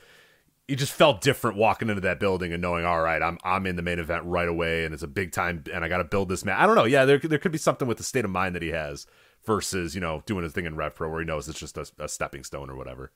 [0.68, 3.76] He just felt different walking into that building and knowing, all right, I'm I'm in
[3.76, 6.30] the main event right away, and it's a big time, and I got to build
[6.30, 6.58] this man.
[6.58, 6.86] I don't know.
[6.86, 9.06] Yeah, there there could be something with the state of mind that he has
[9.46, 11.86] versus you know doing his thing in Rev Pro where he knows it's just a,
[12.00, 13.12] a stepping stone or whatever.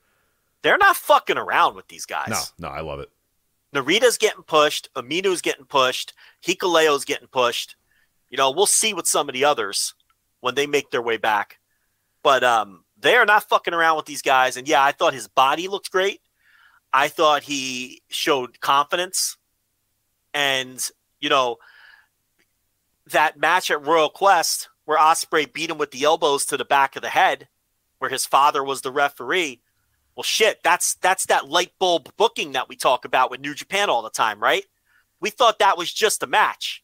[0.61, 2.29] they're not fucking around with these guys.
[2.59, 3.09] No, no, I love it.
[3.73, 4.89] Narita's getting pushed.
[4.95, 6.13] Umino's getting pushed.
[6.45, 7.75] Hikuleo's getting pushed.
[8.29, 9.93] You know, we'll see with some of the others
[10.41, 11.59] when they make their way back.
[12.27, 14.57] But um, they are not fucking around with these guys.
[14.57, 16.19] And yeah, I thought his body looked great.
[16.91, 19.37] I thought he showed confidence.
[20.33, 20.85] And,
[21.21, 21.55] you know,
[23.11, 26.97] that match at Royal Quest where Ospreay beat him with the elbows to the back
[26.97, 27.47] of the head,
[27.99, 29.61] where his father was the referee.
[30.17, 33.89] Well, shit, that's that's that light bulb booking that we talk about with New Japan
[33.89, 34.65] all the time, right?
[35.21, 36.83] We thought that was just a match.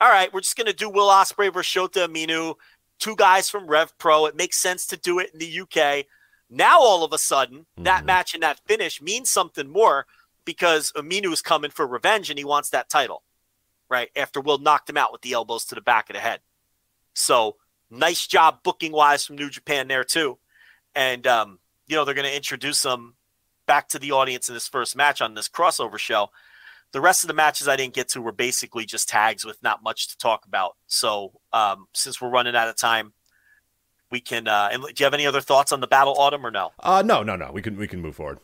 [0.00, 2.54] All right, we're just gonna do Will Ospreay versus Shota Umino,
[2.98, 4.26] two guys from Rev Pro.
[4.26, 6.06] It makes sense to do it in the UK.
[6.50, 10.06] Now all of a sudden, that match and that finish means something more
[10.44, 13.22] because Umino is coming for revenge and he wants that title,
[13.90, 14.10] right?
[14.16, 16.40] After Will knocked him out with the elbows to the back of the head.
[17.14, 17.56] So
[17.90, 20.38] nice job booking wise from New Japan there too.
[20.94, 23.14] And um, you know, they're gonna introduce him
[23.66, 26.30] back to the audience in this first match on this crossover show.
[26.92, 29.82] The rest of the matches I didn't get to were basically just tags with not
[29.82, 30.76] much to talk about.
[30.86, 33.12] So um, since we're running out of time,
[34.10, 34.48] we can.
[34.48, 36.72] Uh, and do you have any other thoughts on the Battle Autumn or no?
[36.80, 37.50] Uh, no, no, no.
[37.52, 38.38] We can we can move forward.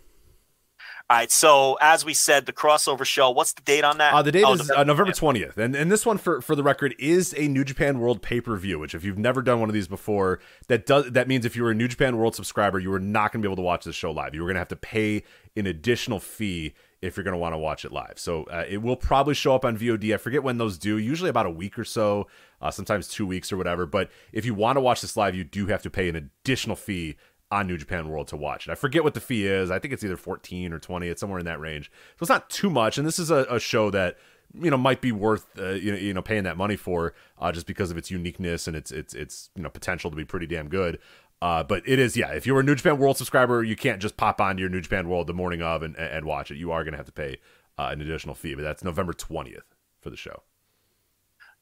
[1.10, 1.30] All right.
[1.30, 3.30] So as we said, the crossover show.
[3.30, 4.14] What's the date on that?
[4.14, 6.62] Uh, the date Oh, is uh, November twentieth, and and this one for for the
[6.62, 8.78] record is a New Japan World pay per view.
[8.78, 11.62] Which, if you've never done one of these before, that does that means if you
[11.62, 13.84] were a New Japan World subscriber, you are not going to be able to watch
[13.84, 14.34] this show live.
[14.34, 15.22] You are going to have to pay
[15.56, 18.14] an additional fee if you're going to want to watch it live.
[18.16, 20.14] So uh, it will probably show up on VOD.
[20.14, 20.96] I forget when those do.
[20.96, 22.26] Usually about a week or so,
[22.62, 23.84] uh, sometimes two weeks or whatever.
[23.84, 26.76] But if you want to watch this live, you do have to pay an additional
[26.76, 27.16] fee
[27.50, 28.72] on New Japan World to watch it.
[28.72, 29.70] I forget what the fee is.
[29.70, 31.08] I think it's either 14 or 20.
[31.08, 31.90] It's somewhere in that range.
[32.18, 32.96] So it's not too much.
[32.96, 34.16] And this is a, a show that
[34.60, 37.50] you know might be worth uh, you know you know paying that money for uh,
[37.50, 40.46] just because of its uniqueness and its its its you know potential to be pretty
[40.46, 40.98] damn good.
[41.44, 42.30] Uh, but it is, yeah.
[42.30, 45.10] If you're a New Japan World subscriber, you can't just pop onto your New Japan
[45.10, 46.56] World the morning of and, and watch it.
[46.56, 47.36] You are going to have to pay
[47.76, 49.58] uh, an additional fee, but that's November 20th
[50.00, 50.42] for the show.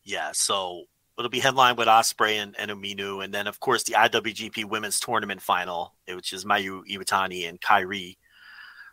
[0.04, 0.84] Yeah, so
[1.18, 5.42] it'll be headlined with Ospreay and, and and then of course the IWGP Women's Tournament
[5.42, 8.18] Final, which is Mayu Iwatani and Kairi.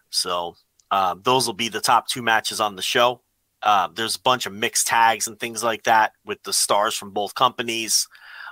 [0.09, 0.55] So
[0.89, 3.21] um, those will be the top two matches on the show.
[3.61, 7.11] Uh, there's a bunch of mixed tags and things like that with the stars from
[7.11, 8.07] both companies.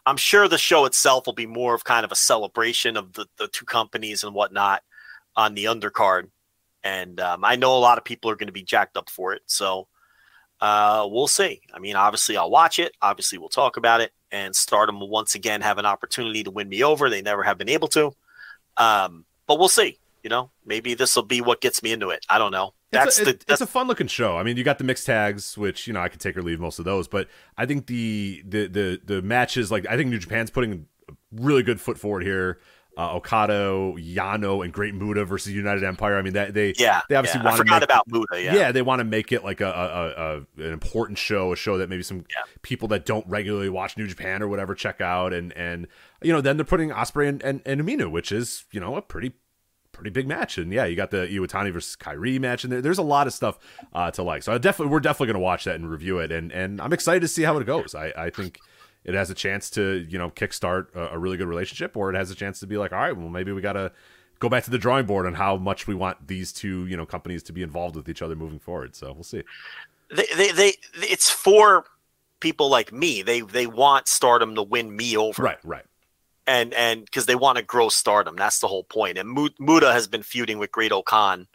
[0.07, 3.25] I'm sure the show itself will be more of kind of a celebration of the,
[3.37, 4.81] the two companies and whatnot
[5.35, 6.29] on the undercard.
[6.81, 9.33] And um, I know a lot of people are going to be jacked up for
[9.33, 9.41] it.
[9.47, 9.89] So
[10.61, 11.59] uh, we'll see.
[11.73, 12.93] I mean, obviously, I'll watch it.
[13.01, 14.13] Obviously, we'll talk about it.
[14.31, 17.09] And Stardom will once again have an opportunity to win me over.
[17.09, 18.13] They never have been able to.
[18.77, 19.99] Um, but we'll see.
[20.27, 22.25] You know, maybe this will be what gets me into it.
[22.29, 22.73] I don't know.
[22.91, 24.35] That's it's a, the that's, it's a fun looking show.
[24.37, 26.59] I mean, you got the mixed tags, which you know I could take or leave
[26.59, 30.19] most of those, but I think the the the the matches like I think New
[30.19, 32.59] Japan's putting a really good foot forward here.
[32.97, 36.17] uh, Okada, Yano, and Great Muta versus United Empire.
[36.17, 37.45] I mean, that they Yeah, they obviously yeah.
[37.45, 38.41] want to forgot make, about Muta.
[38.41, 38.71] Yeah, yeah.
[38.71, 41.89] they want to make it like a, a, a, an important show, a show that
[41.89, 42.41] maybe some Yeah.
[42.63, 45.87] people that don't regularly watch New Japan or whatever check out, and and
[46.23, 49.01] you know then they're putting Ospreay and, and, and Umino, which is you know a
[49.01, 49.33] pretty
[49.97, 52.97] pretty big match, and yeah, you got the Iwatani versus Kairi match, and there, there's
[52.97, 53.59] a lot of stuff
[53.93, 54.43] uh, to like.
[54.43, 56.93] So I definitely we're definitely going to watch that and review it, and and I'm
[56.93, 57.95] excited to see how it goes.
[57.95, 58.59] I I think.
[59.03, 62.17] It has a chance to, you know, kickstart a, a really good relationship, or it
[62.17, 63.93] has a chance to be like, all right, well, maybe we got to
[64.39, 67.05] go back to the drawing board on how much we want these two, you know,
[67.05, 68.97] companies to be involved with each other moving forward.
[68.97, 69.43] So we'll see.
[70.13, 71.85] they, they, they, it's for
[72.41, 73.21] people like me.
[73.21, 75.85] They, they want Stardom to win me over, Right, right.
[76.49, 78.37] And and because they want to grow Stardom.
[78.37, 79.17] That's the whole point.
[79.17, 81.45] And Mu- Muta has been feuding with Great-O-Khan,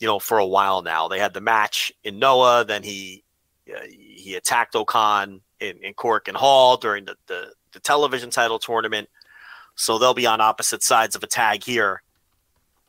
[0.00, 1.08] you know, for a while now.
[1.08, 3.24] They had the match in Noah, then he
[3.74, 9.08] uh, he attacked O-Khan in, in Korakuen Hall during the, the the television title tournament.
[9.76, 12.02] So they'll be on opposite sides of a tag here,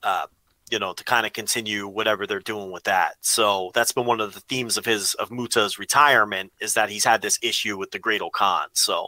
[0.04, 0.28] uh,
[0.70, 3.16] you know, to kind of continue whatever they're doing with that.
[3.22, 7.06] So that's been one of the themes of his of Muta's retirement is that he's
[7.06, 8.68] had this issue with the Great-O-Khan.
[8.74, 9.08] So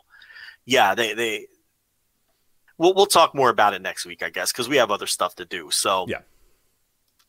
[0.65, 1.47] yeah, they they
[2.77, 5.35] we'll we'll talk more about it next week, I guess, because we have other stuff
[5.35, 5.69] to do.
[5.71, 6.19] So Yeah.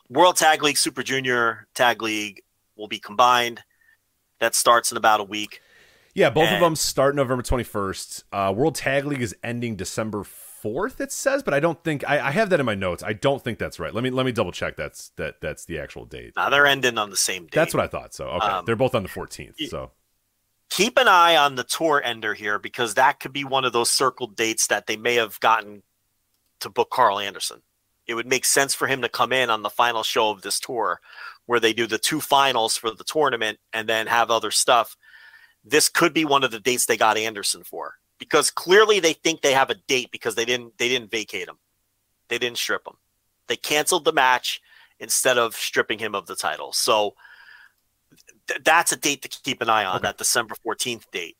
[0.08, 2.42] World Tag League, Super Junior Tag League
[2.76, 3.62] will be combined.
[4.38, 5.60] That starts in about a week.
[6.14, 8.24] Yeah, both of them start November 21st.
[8.32, 12.28] Uh, World Tag League is ending December 4th, it says, but I don't think I,
[12.28, 13.02] I have that in my notes.
[13.02, 13.92] I don't think that's right.
[13.94, 16.32] Let me let me double check that's that that's the actual date.
[16.36, 17.52] Now they're ending on the same date.
[17.52, 18.14] That's what I thought.
[18.14, 19.68] So okay, Um, they're both on the 14th.
[19.68, 19.90] So
[20.70, 23.90] keep an eye on the tour ender here because that could be one of those
[23.90, 25.82] circled dates that they may have gotten
[26.60, 27.62] to book Karl Anderson.
[28.06, 30.60] It would make sense for him to come in on the final show of this
[30.60, 31.00] tour
[31.46, 34.96] where they do the two finals for the tournament and then have other stuff.
[35.64, 39.40] This could be one of the dates they got Anderson for because clearly they think
[39.40, 41.58] they have a date because they didn't they didn't vacate him.
[42.28, 42.94] They didn't strip him.
[43.48, 44.60] They canceled the match
[44.98, 46.72] instead of stripping him of the title.
[46.72, 47.14] So
[48.48, 51.36] th- that's a date to keep an eye on, that December 14th date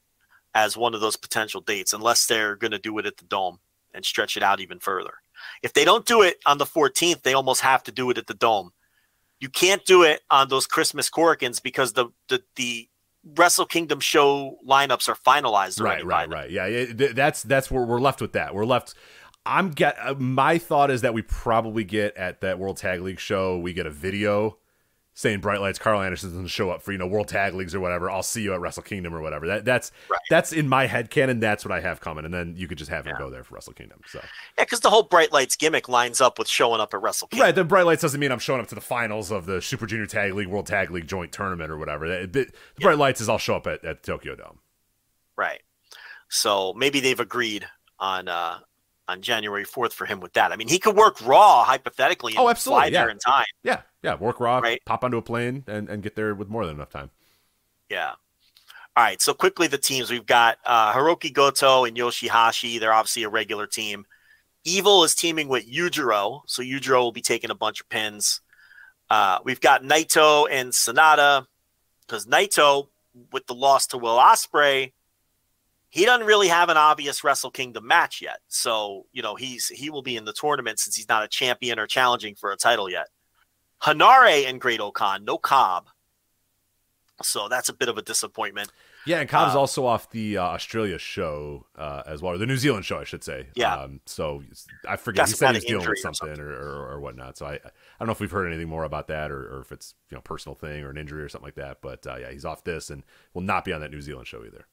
[0.54, 3.58] as one of those potential dates, unless they're going to do it at the Dome
[3.92, 5.14] and stretch it out even further.
[5.62, 8.26] If they don't do it on the 14th, they almost have to do it at
[8.26, 8.70] the Dome.
[9.38, 12.88] You can't do it on those Christmas Korakuens because the, the, the
[13.34, 16.50] Wrestle Kingdom show lineups are finalized right, right, right.
[16.50, 18.54] Yeah, it, th- that's that's where we're left with that.
[18.54, 18.94] We're left.
[19.44, 19.96] I'm get.
[20.00, 23.58] Uh, my thought is that we probably get at that World Tag League show.
[23.58, 24.58] We get a video
[25.18, 27.80] saying Bright Lights Karl Anderson doesn't show up for you know World Tag Leagues or
[27.80, 28.10] whatever.
[28.10, 29.46] I'll see you at Wrestle Kingdom or whatever.
[29.46, 30.20] That that's Right.
[30.28, 31.40] that's in my head canon.
[31.40, 33.24] That's what I have coming, and then you could just have him Yeah.
[33.24, 34.00] go there for Wrestle Kingdom.
[34.06, 34.20] So
[34.58, 37.46] Yeah, because the whole Bright Lights gimmick lines up with showing up at Wrestle Kingdom.
[37.46, 39.86] right, the Bright Lights doesn't mean I'm showing up to the finals of the Super
[39.86, 42.06] Junior Tag League World Tag League joint tournament or whatever.
[42.26, 44.58] The, the Bright Lights is I'll show up at, at Tokyo Dome.
[45.36, 45.62] Right.
[46.28, 47.66] So maybe they've agreed
[47.98, 48.58] on uh
[49.08, 50.50] on January fourth for him with that.
[50.50, 52.32] I mean, he could work Raw hypothetically.
[52.32, 53.44] And Oh, absolutely, Fly there in time.
[53.62, 54.14] Yeah, yeah.
[54.16, 54.82] Work raw, Right.
[54.84, 57.10] pop onto a plane, and, and get there with more than enough time.
[57.90, 58.12] Yeah.
[58.96, 59.20] All right.
[59.20, 62.78] So quickly, the teams we've got uh, Hiroki Goto and Yoshi-Hashi.
[62.78, 64.06] They're obviously a regular team.
[64.64, 68.40] Evil is teaming with Yujiro, so Yujiro will be taking a bunch of pins.
[69.08, 71.46] Uh, we've got Naito and Sanada
[72.00, 72.88] because Naito,
[73.32, 74.92] with the loss to Will Ospreay,
[75.88, 78.38] he doesn't really have an obvious Wrestle Kingdom match yet.
[78.48, 81.78] So you know he's he will be in the tournament since he's not a champion
[81.78, 83.06] or challenging for a title yet.
[83.82, 85.88] Henare and Great-O-Khan, no Cobb.
[87.22, 88.70] So that's a bit of a disappointment.
[89.06, 92.44] Yeah, and Cobb's Uh, also off the uh, Australia show uh, as well, or the
[92.44, 93.46] New Zealand show, I should say.
[93.54, 93.74] Yeah.
[93.74, 94.42] Um, so
[94.86, 95.28] I forget.
[95.28, 97.38] He said about he was an dealing with injury or something or, or, or whatnot.
[97.38, 97.60] So I, I
[98.00, 100.20] don't know if we've heard anything more about that, or, or if it's you know
[100.20, 101.78] personal thing or an injury or something like that.
[101.80, 104.44] But uh, yeah, he's off this and will not be on that New Zealand show
[104.44, 104.66] either.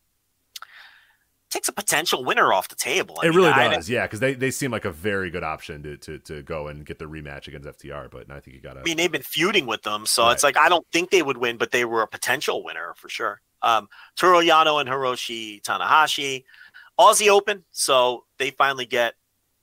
[1.54, 3.20] Takes a potential winner off the table.
[3.22, 5.44] I it mean, really I- does, yeah, because they, they seem like a very good
[5.44, 8.10] option to, to to go and get the rematch against FTR.
[8.10, 8.80] But I think you got to.
[8.80, 10.32] I mean, they've been feuding with them, so Right.
[10.32, 13.08] it's like I don't think they would win, but they were a potential winner for
[13.08, 13.40] sure.
[13.62, 16.44] Um, Toru Yano and Hiroshi Tanahashi,
[17.00, 19.14] Aussie Open, so they finally get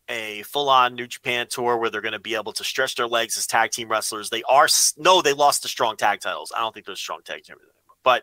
[0.09, 3.36] a full-on New Japan tour where they're going to be able to stretch their legs
[3.36, 4.31] as tag team wrestlers.
[4.31, 6.52] They are no, they lost the strong tag titles.
[6.57, 8.23] I don't think they're strong tag champions anymore, but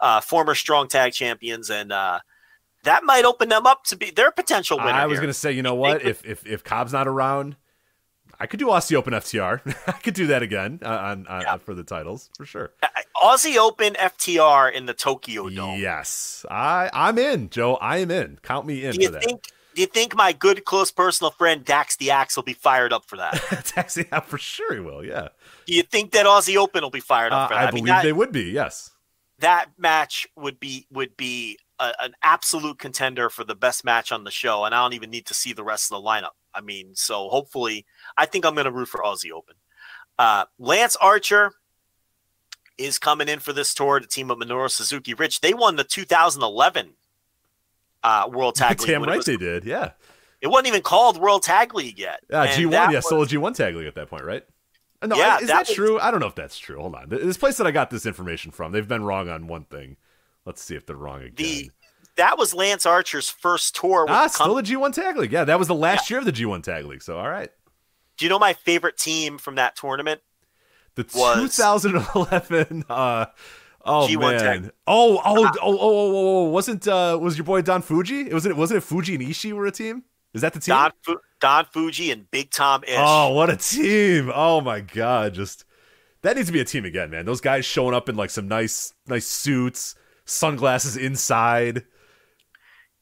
[0.00, 2.20] uh, former strong tag champions, and uh,
[2.86, 4.90] that might open them up to be their potential winner.
[4.90, 6.02] I was gonna say, you know what?
[6.02, 7.56] If if if Cobb's not around,
[8.40, 9.60] I could do Aussie Open FTR.
[9.86, 11.56] I could do that again uh, on, on Yeah.
[11.58, 12.72] for the titles for sure.
[13.22, 15.78] Aussie Open FTR in the Tokyo Dome.
[15.80, 17.74] Yes, I I'm in, Joe.
[17.76, 18.38] I am in.
[18.42, 19.24] Count me in Do you for that.
[19.24, 19.42] think?
[19.74, 23.04] Do you think my good close personal friend Dax the Axe will be fired up
[23.04, 23.34] for that?
[23.66, 24.72] Taxi out for sure.
[24.72, 25.04] He will.
[25.04, 25.28] Yeah,
[25.66, 27.64] Do you think that Aussie Open will be fired uh, up for that?
[27.64, 28.44] I I, believe mean, that, they would be.
[28.44, 28.90] Yes.
[29.40, 34.24] that match would be would be a, an absolute contender for the best match on
[34.24, 36.30] the show, and I don't even need to see the rest of the lineup.
[36.54, 37.84] I mean, so hopefully,
[38.16, 39.54] I think I'm going to root for Aussie Open.
[40.18, 41.52] Uh, Lance Archer
[42.78, 44.00] is coming in for this tour.
[44.00, 45.14] The team of Minoru Suzuki.
[45.14, 46.90] Rich, they won the 2011
[48.02, 48.88] uh, World Tag League.
[48.88, 49.64] Damn right was- they did.
[49.64, 49.92] Yeah.
[50.42, 52.20] It wasn't even called World Tag League yet.
[52.30, 52.70] Yeah, G1.
[52.70, 54.44] Yeah, was- a G1 tag league at that point, right?
[55.00, 55.98] Uh, No, Yeah, is that that, was- true?
[55.98, 56.78] I don't know if that's true.
[56.80, 57.08] Hold on.
[57.08, 59.96] This place that I got this information from, they've been wrong on one thing.
[60.46, 61.34] Let's see if they're wrong again.
[61.36, 61.70] the
[62.16, 64.04] that was Lance Archer's first tour.
[64.04, 65.32] With ah, the still the G1 tag league.
[65.32, 67.02] Yeah, that was the last year of the G1 tag league.
[67.02, 67.50] So, all right.
[68.16, 70.22] Do you know my favorite team from that tournament?
[70.94, 72.84] The Was- 2011.
[72.88, 73.26] Uh,
[73.84, 74.40] oh G1 man.
[74.40, 74.70] tag.
[74.86, 78.28] Oh, oh, oh, oh, oh, oh, oh, wasn't uh, was your boy Don Fujii?
[78.28, 78.56] It wasn't.
[78.56, 80.04] Wasn't it Fujii and Ishii were a team?
[80.32, 80.74] Is that the team?
[80.74, 82.96] Don Fu- Don Fujii and Big Tom Ish.
[82.96, 84.30] Oh, what a team!
[84.34, 85.64] Oh my god, just
[86.22, 87.26] that needs to be a team again, man.
[87.26, 89.94] Those guys showing up in like some nice, nice suits,
[90.26, 91.84] sunglasses inside.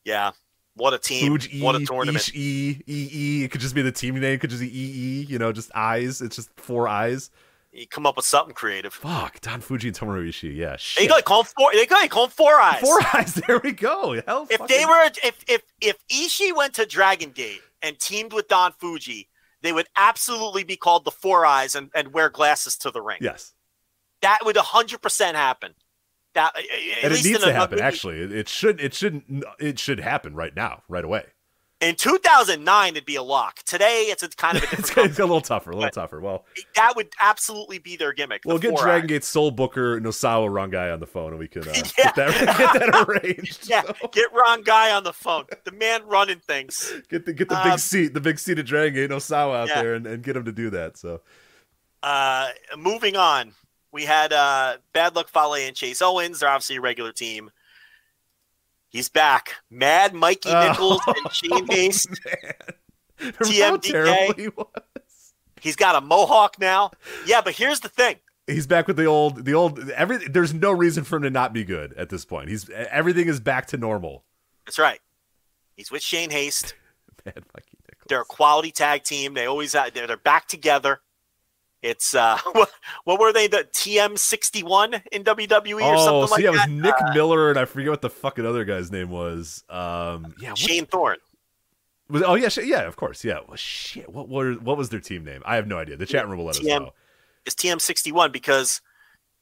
[0.05, 0.33] Yeah,
[0.75, 1.33] what a team!
[1.39, 2.31] Fujii, what a tournament!
[2.35, 3.45] E, E, E.
[3.45, 4.35] It could just be the team name.
[4.35, 5.27] It could just be E, E.
[5.29, 6.21] You know, just eyes.
[6.21, 7.31] It's just four eyes.
[7.73, 8.95] You come up with something creative.
[8.95, 10.55] Fuck, Don Fujii and Tomohiro Ishii.
[10.55, 11.09] Yeah, They shit.
[11.09, 11.73] got call four.
[11.73, 12.81] They got call four eyes.
[12.81, 13.35] Four eyes.
[13.35, 14.21] There we go.
[14.27, 18.33] Hell, if fucking- they were, if if if Ishii went to Dragon Gate and teamed
[18.33, 19.27] with Don Fujii,
[19.63, 23.19] they would absolutely be called the Four Eyes and, and wear glasses to the ring.
[23.21, 23.55] yes,
[24.23, 25.75] That would hundred percent happen.
[26.35, 26.65] That at
[27.05, 27.81] and it needs to happen.
[27.81, 28.81] Actually, it, should.
[28.81, 29.45] It shouldn't.
[29.61, 31.25] It should happen right now, right away.
[31.81, 33.59] In 2009, it'd be a lock.
[33.65, 35.11] Today, it's a kind of a different.
[35.11, 35.73] it's a little tougher.
[35.73, 36.19] A little tougher.
[36.21, 36.47] Well,
[36.77, 38.41] that would absolutely be their gimmick.
[38.47, 39.07] We'll get Dragon.
[39.07, 41.83] Gate Soul Booker Nosawa Guy on the phone, and we can uh, Yeah.
[41.97, 43.69] get that get that arranged.
[43.69, 45.45] Yeah, So, get wrong Guy on the phone.
[45.65, 46.93] The man running things.
[47.11, 49.69] get the get the Um, big seat, the big seat of Dragon Gate Nosawa out
[49.69, 49.83] Yeah.
[49.83, 50.97] there, and, and get him to do that.
[50.97, 51.21] So
[52.03, 52.49] Uh,
[52.79, 53.53] moving on,
[53.95, 56.41] we had uh, Bad Luck Fale and Chase Owens.
[56.41, 57.51] They're obviously a regular team.
[58.89, 59.55] He's back.
[59.71, 61.95] Mad Mikey Oh, Nicholls and Shane remember
[63.19, 64.39] how TMDK.
[64.39, 64.49] He
[65.61, 66.91] He's got a mohawk now.
[67.25, 68.17] Yeah, but here's the thing.
[68.47, 69.79] He's back with the old, the old.
[69.91, 72.51] Every there's no reason for him to not be good at this point.
[72.51, 74.25] He's everything is back to normal.
[74.67, 75.01] That's right.
[75.77, 76.75] He's with Shane Haste.
[77.25, 78.07] Man, Mikey Nicholls.
[78.09, 79.35] They're a quality tag team.
[79.35, 81.01] They always they're, they're back together.
[81.85, 82.71] It's uh, what,
[83.05, 83.47] what were they?
[83.47, 86.69] The TM61 in WWE or oh, something so like yeah, it was.
[86.69, 89.63] Nick Miller, and I forget what the fucking other guy's name was.
[89.69, 91.19] Um, yeah, what- Shane Thorne.
[92.09, 93.39] Was, oh yeah, yeah, of course, yeah.
[93.47, 95.43] Well, shit, what were what was their team name?
[95.45, 95.97] I have no idea.
[95.97, 96.93] The chat room will let us know.
[97.47, 98.81] It's TM61 because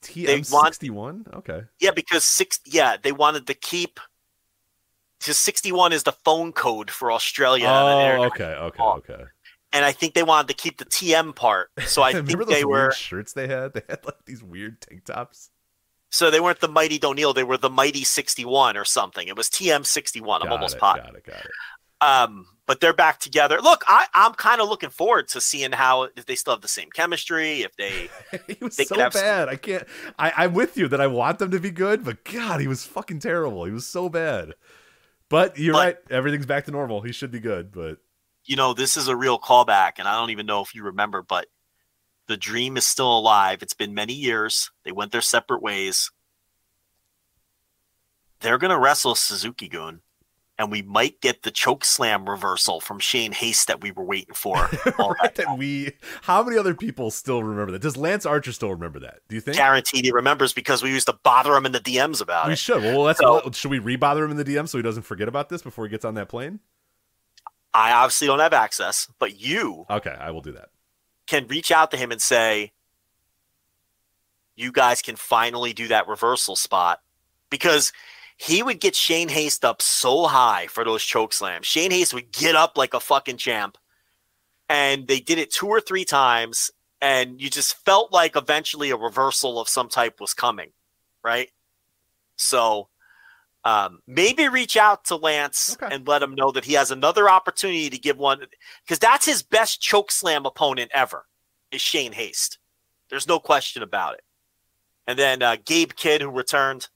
[0.03, 1.27] TM want- sixty one.
[1.33, 1.63] Okay.
[1.81, 4.01] yeah, because six yeah they wanted to keep.
[5.21, 7.69] Because 61 is the phone code for Australia.
[7.69, 9.25] oh, okay, okay, okay.
[9.73, 11.71] And I think they wanted to keep the TM part.
[11.87, 12.93] So I Remember think they were.
[12.93, 13.73] shirts they had?
[13.75, 15.51] They had like these weird tank tops.
[16.11, 17.33] So they weren't the Mighty O'Neill.
[17.33, 19.29] They were the Mighty 61 or something.
[19.29, 20.21] It was TM61.
[20.21, 21.07] I'm Got almost it, positive.
[21.07, 21.51] Got it, got it.
[22.07, 23.61] Um, but they're back together.
[23.63, 26.69] Look, I, I'm kind of looking forward to seeing how if they still have the
[26.69, 27.63] same chemistry.
[27.63, 28.11] If they,
[28.47, 29.49] he was They so have some- bad.
[29.49, 29.85] I can't.
[30.19, 32.85] I, I'm with you that I want them to be good, but God, he was
[32.85, 33.65] fucking terrible.
[33.65, 34.53] He was so bad.
[35.31, 35.97] But you're But- right.
[36.11, 37.01] Everything's back to normal.
[37.01, 37.99] He should be good, but
[38.45, 41.23] you know, this is a real callback, and I don't even know if you remember,
[41.23, 41.47] but
[42.29, 43.63] the dream is still alive.
[43.63, 44.71] It's been many years.
[44.85, 46.11] They went their separate ways.
[48.41, 50.01] They're gonna wrestle Suzuki Gun,
[50.59, 54.35] and we might get the choke slam reversal from Shane Haste that we were waiting
[54.35, 54.69] for.
[54.99, 55.93] all right that we.
[56.23, 57.83] How many other people still remember that?
[57.83, 59.21] Does Lance Archer still remember that?
[59.29, 59.57] Do you think?
[59.57, 62.59] Guaranteed he remembers because we used to bother him in the DMs about We it.
[62.59, 62.83] should.
[62.83, 65.49] Well, that's So- should we rebother him in the DM so he doesn't forget about
[65.49, 66.59] this before he gets on that plane?
[67.75, 70.69] I obviously don't have access, but you Okay, I will do that.
[71.27, 72.73] can reach out to him and say,
[74.55, 77.01] you guys can finally do that reversal spot
[77.49, 77.93] because
[78.37, 81.67] he would get Shane Haste up so high for those choke slams.
[81.67, 83.79] Shane Haste would get up like a fucking champ.
[84.69, 86.71] And they did it two or three times,
[87.01, 90.71] and you just felt like eventually a reversal of some type was coming,
[91.23, 91.51] right?
[92.37, 92.89] So
[93.65, 95.95] um, maybe reach out to Lance Okay.
[95.95, 98.41] and let him know that he has another opportunity to give one
[98.85, 101.27] because that's his best choke slam opponent ever
[101.71, 102.59] is Shane Haste.
[103.11, 104.23] There's no question about it.
[105.07, 106.89] And then uh, Gabe Kidd, who returned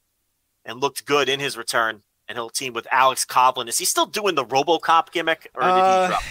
[0.64, 3.68] and looked good in his return, and he'll team with Alex Coughlin.
[3.68, 6.22] Is he still doing the RoboCop gimmick, or did Uh, he drop?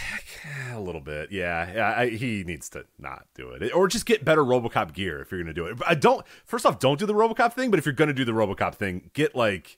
[0.73, 1.72] a little bit, yeah.
[1.73, 5.31] yeah I, he needs to not do it, or just get better RoboCop gear if
[5.31, 5.77] you're going to do it.
[5.88, 6.25] I don't.
[6.45, 7.69] First off, don't do the RoboCop thing.
[7.72, 9.77] But if you're going to do the RoboCop thing, get like,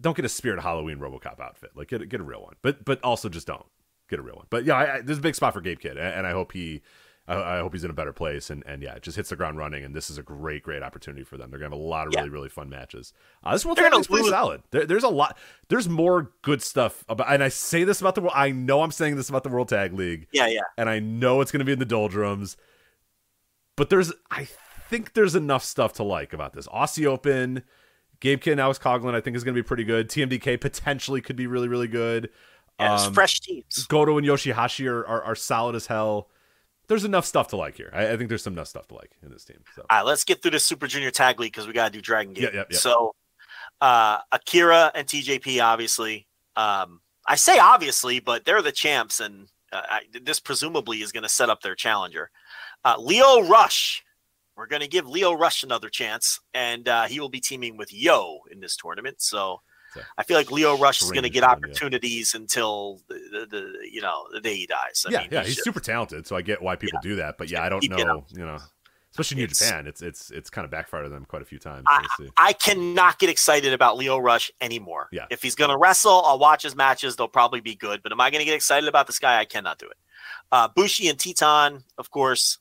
[0.00, 1.70] don't get a Spirit Halloween RoboCop outfit.
[1.74, 2.54] Like, get a- get a real one.
[2.62, 3.66] But but also just don't
[4.08, 4.46] get a real one.
[4.50, 6.52] But yeah, I, I, there's a big spot for Gabe Kidd, and, and I hope
[6.52, 6.82] he.
[7.26, 8.48] I, I hope he's in a better place.
[8.48, 9.84] And and yeah, it just hits the ground running.
[9.84, 11.50] And this is a great, great opportunity for them.
[11.50, 12.20] They're gonna have a lot of Yeah.
[12.20, 13.12] really, really fun matches.
[13.44, 14.62] Uh, this World gonna League's pretty lose- solid.
[14.70, 15.36] There, there's a lot.
[15.68, 17.30] There's more good stuff about.
[17.30, 18.32] And I say this about the world.
[18.34, 20.62] I know I'm saying this about the World Tag League Yeah, yeah.
[20.78, 22.56] and I know it's to be in the doldrums.
[23.76, 24.48] But there's, I
[24.88, 26.66] think there's enough stuff to like about this.
[26.68, 27.62] Aussie Open,
[28.20, 30.08] Gabe Kidd and Alex Coughlin, I think is going to be pretty good.
[30.08, 32.30] TMDK potentially could be really, really good.
[32.80, 33.86] yeah it's Um, fresh teams.
[33.86, 36.28] Goto and Yoshi-Hashi are, are, are solid as hell.
[36.88, 37.90] There's enough stuff to like here.
[37.92, 39.58] I, I think there's some enough stuff to like in this team.
[39.74, 41.92] So All right, let's get through the Super Junior Tag League because we got to
[41.92, 42.44] do Dragon Gate.
[42.44, 42.78] Yeah, yeah, yeah.
[42.78, 43.14] So,
[43.80, 46.26] uh, Akira and TJP, obviously.
[46.56, 51.24] Um, I say obviously, but they're the champs, and uh, I, this presumably is going
[51.24, 52.30] to set up their challenger.
[52.84, 54.02] Uh, Lio Rush.
[54.58, 57.94] We're going to give Lio Rush another chance, and uh, he will be teaming with
[57.94, 59.22] Yo in this tournament.
[59.22, 59.62] So.
[60.18, 61.56] I feel like Lio Rush is going to get one, yeah.
[61.56, 65.04] opportunities until the, the, the you know the day he dies.
[65.08, 66.26] I yeah, mean, yeah, he's super talented.
[66.26, 67.36] So I get why people do that.
[67.38, 68.24] But yeah, I don't know.
[68.28, 68.58] You know,
[69.10, 71.58] especially New It's- Japan, it's it's it's kind of backfired on them quite a few
[71.58, 71.84] times.
[71.88, 72.06] I.
[72.36, 75.08] I cannot get excited about Lio Rush anymore.
[75.10, 75.24] Yeah.
[75.30, 77.16] If he's going to wrestle, I'll watch his matches.
[77.16, 78.02] They'll probably be good.
[78.02, 79.40] But am I going to get excited about this guy?
[79.40, 79.96] I cannot do it.
[80.52, 82.58] Uh, Bushi and Titán, of course.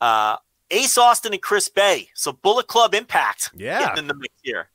[0.00, 0.36] Uh,
[0.70, 2.08] Ace Austin and Chris Bey.
[2.14, 3.96] So Bullet Club Impact Yeah.
[3.98, 4.68] in the mix here.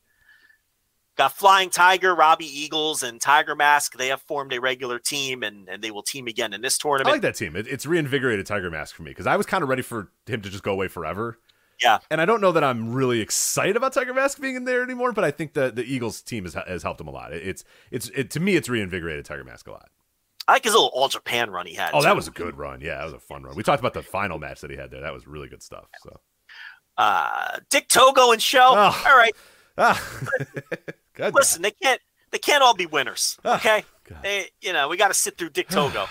[1.18, 3.98] Got Flying Tiger, Robbie Eagles, and Tiger Mask.
[3.98, 7.10] They have formed a regular team, and, and they will team again in this tournament.
[7.10, 7.56] I like that team.
[7.56, 10.42] It, it's reinvigorated Tiger Mask for me because I was kind of ready for him
[10.42, 11.38] to just go away forever.
[11.82, 12.00] Yeah.
[12.10, 15.11] And I don't know that I'm really excited about Tiger Mask being in there anymore,
[15.11, 17.34] but I think the the Eagles team has, has helped him a lot.
[17.34, 19.90] It, it's it's it, to me it's reinvigorated Tiger Mask a lot.
[20.48, 21.92] I like his little All Japan run he had.
[21.94, 22.82] Oh, that was a good run.
[22.82, 23.56] Yeah, that was a fun run.
[23.56, 25.02] We talked about the final match that he had there.
[25.02, 25.86] That was really good stuff.
[26.03, 26.20] So
[26.98, 28.74] uh, Dick Togo and Show.
[28.76, 29.03] Oh.
[29.08, 29.36] All right.
[29.78, 30.20] ah,
[31.14, 31.34] good.
[31.34, 33.38] Listen, they can't they can't all be winners.
[33.45, 34.20] Ah, Okay, God.
[34.24, 36.02] they, you know we got to sit through Dick Togo.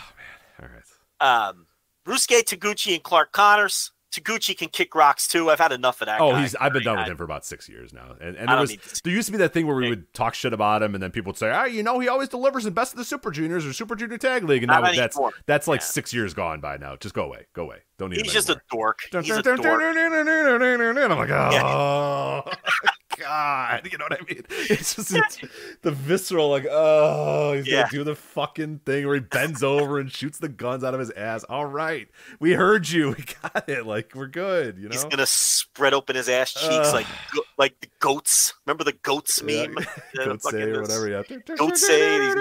[0.62, 1.48] All right.
[1.48, 1.66] um,
[2.06, 3.92] Ryusuke Taguchi and Clark Connors.
[4.12, 5.50] Taguchi can kick rocks too.
[5.50, 6.20] I've had enough of that.
[6.20, 6.42] Oh, guy.
[6.42, 6.54] he's.
[6.56, 9.12] I've been done with him for about six years now, and and there was there
[9.12, 11.30] used to be that thing where we would talk shit about him, and then people
[11.30, 13.72] would say, "Ah, you know, he always delivers in best of the Super Juniors or
[13.72, 15.32] Super Junior Tag League," and Not now that's anymore.
[15.46, 15.84] that's like Yeah.
[15.86, 16.96] six years gone by now.
[16.96, 17.78] Just go away, go away.
[17.98, 18.22] Don't need.
[18.22, 18.98] He's just a dork.
[19.12, 19.60] He's a dork.
[19.64, 22.42] I'm like, oh,
[23.26, 24.42] Ah, God, you know what I mean?
[24.70, 25.38] It's just it's
[25.82, 27.82] the visceral, like, oh, he's Yeah.
[27.82, 31.00] gonna do the fucking thing where he bends over and shoots the guns out of
[31.00, 31.44] his ass.
[31.44, 32.08] All right,
[32.38, 33.86] we heard you, we got it.
[33.86, 34.92] Like, we're good, you know.
[34.92, 36.94] He's gonna spread open his ass cheeks Ugh.
[36.94, 38.54] like go- like the goats.
[38.66, 39.66] Remember the goats Yeah.
[39.66, 39.74] meme?
[40.14, 41.22] The Goat say or whatever, yeah.
[41.56, 42.34] Goat say, he's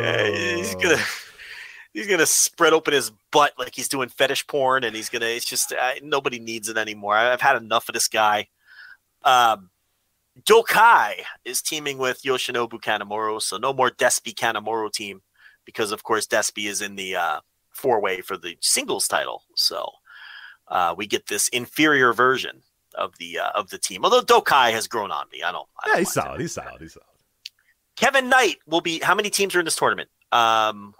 [0.00, 0.96] Yeah, he's gonna
[1.92, 5.26] he's gonna spread open his butt like he's doing fetish porn, and he's gonna.
[5.26, 7.14] It's just uh, nobody needs it anymore.
[7.16, 8.48] I've had enough of this guy.
[9.24, 9.70] Um,
[10.44, 15.20] Douki is teaming with Yoshinobu Kanemaru, so no more Despy Kanemaru team
[15.64, 19.42] because, of course, Despy is in the uh, four way for the singles title.
[19.54, 19.90] So
[20.68, 22.62] uh, we get this inferior version
[22.94, 24.04] of the uh, of the team.
[24.04, 25.68] Although Douki has grown on me, I don't.
[25.82, 26.34] I Yeah, don't he's mind solid.
[26.36, 26.40] him.
[26.40, 26.80] He's solid.
[26.80, 27.06] He's solid.
[27.96, 29.00] Kevin Knight will be.
[29.00, 30.08] How many teams are in this tournament?
[30.32, 30.99] Um, one, two, three,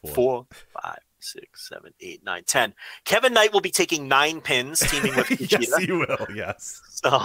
[0.00, 0.46] four, Four.
[0.82, 2.74] five, six, seven, eight, nine, ten.
[3.04, 5.60] Kevin Knight will be taking nine pins, teaming with Kushida.
[5.68, 6.26] yes, he will.
[6.34, 6.80] Yes.
[6.90, 7.22] So,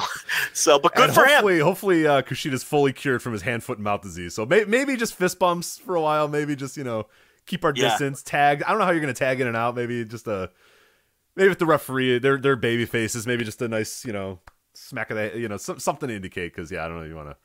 [0.54, 1.32] so, but good and for him.
[1.44, 4.34] hopefully, Hopefully, uh, Kushida's fully cured from his hand, foot, and mouth disease.
[4.34, 6.28] So may- maybe just fist bumps for a while.
[6.28, 7.08] Maybe just you know
[7.46, 7.90] keep our Yeah.
[7.90, 8.24] distance.
[8.24, 8.64] Tag.
[8.64, 9.76] I don't know how you're gonna tag in and out.
[9.76, 10.50] Maybe just a
[11.36, 13.28] maybe if the referee they're they're baby faces.
[13.28, 14.40] Maybe just a nice you know
[14.74, 17.10] smack of the you know some, something to indicate because yeah I don't know if
[17.10, 17.38] you want to.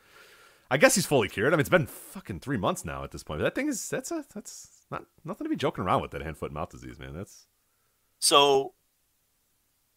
[0.71, 1.53] I guess he's fully cured.
[1.53, 3.41] I mean it's been fucking three months now at this point.
[3.43, 6.11] That thing is that's a that's not nothing to be joking around with.
[6.13, 7.15] That hand, foot, and mouth disease, man.
[7.15, 7.47] That's
[8.19, 8.75] So,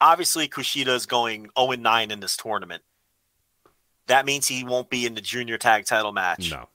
[0.02, 2.84] obviously, Kushida is going zero and nine in this tournament.
[4.08, 6.52] That means he won't be in the junior tag title match.
[6.52, 6.70] no.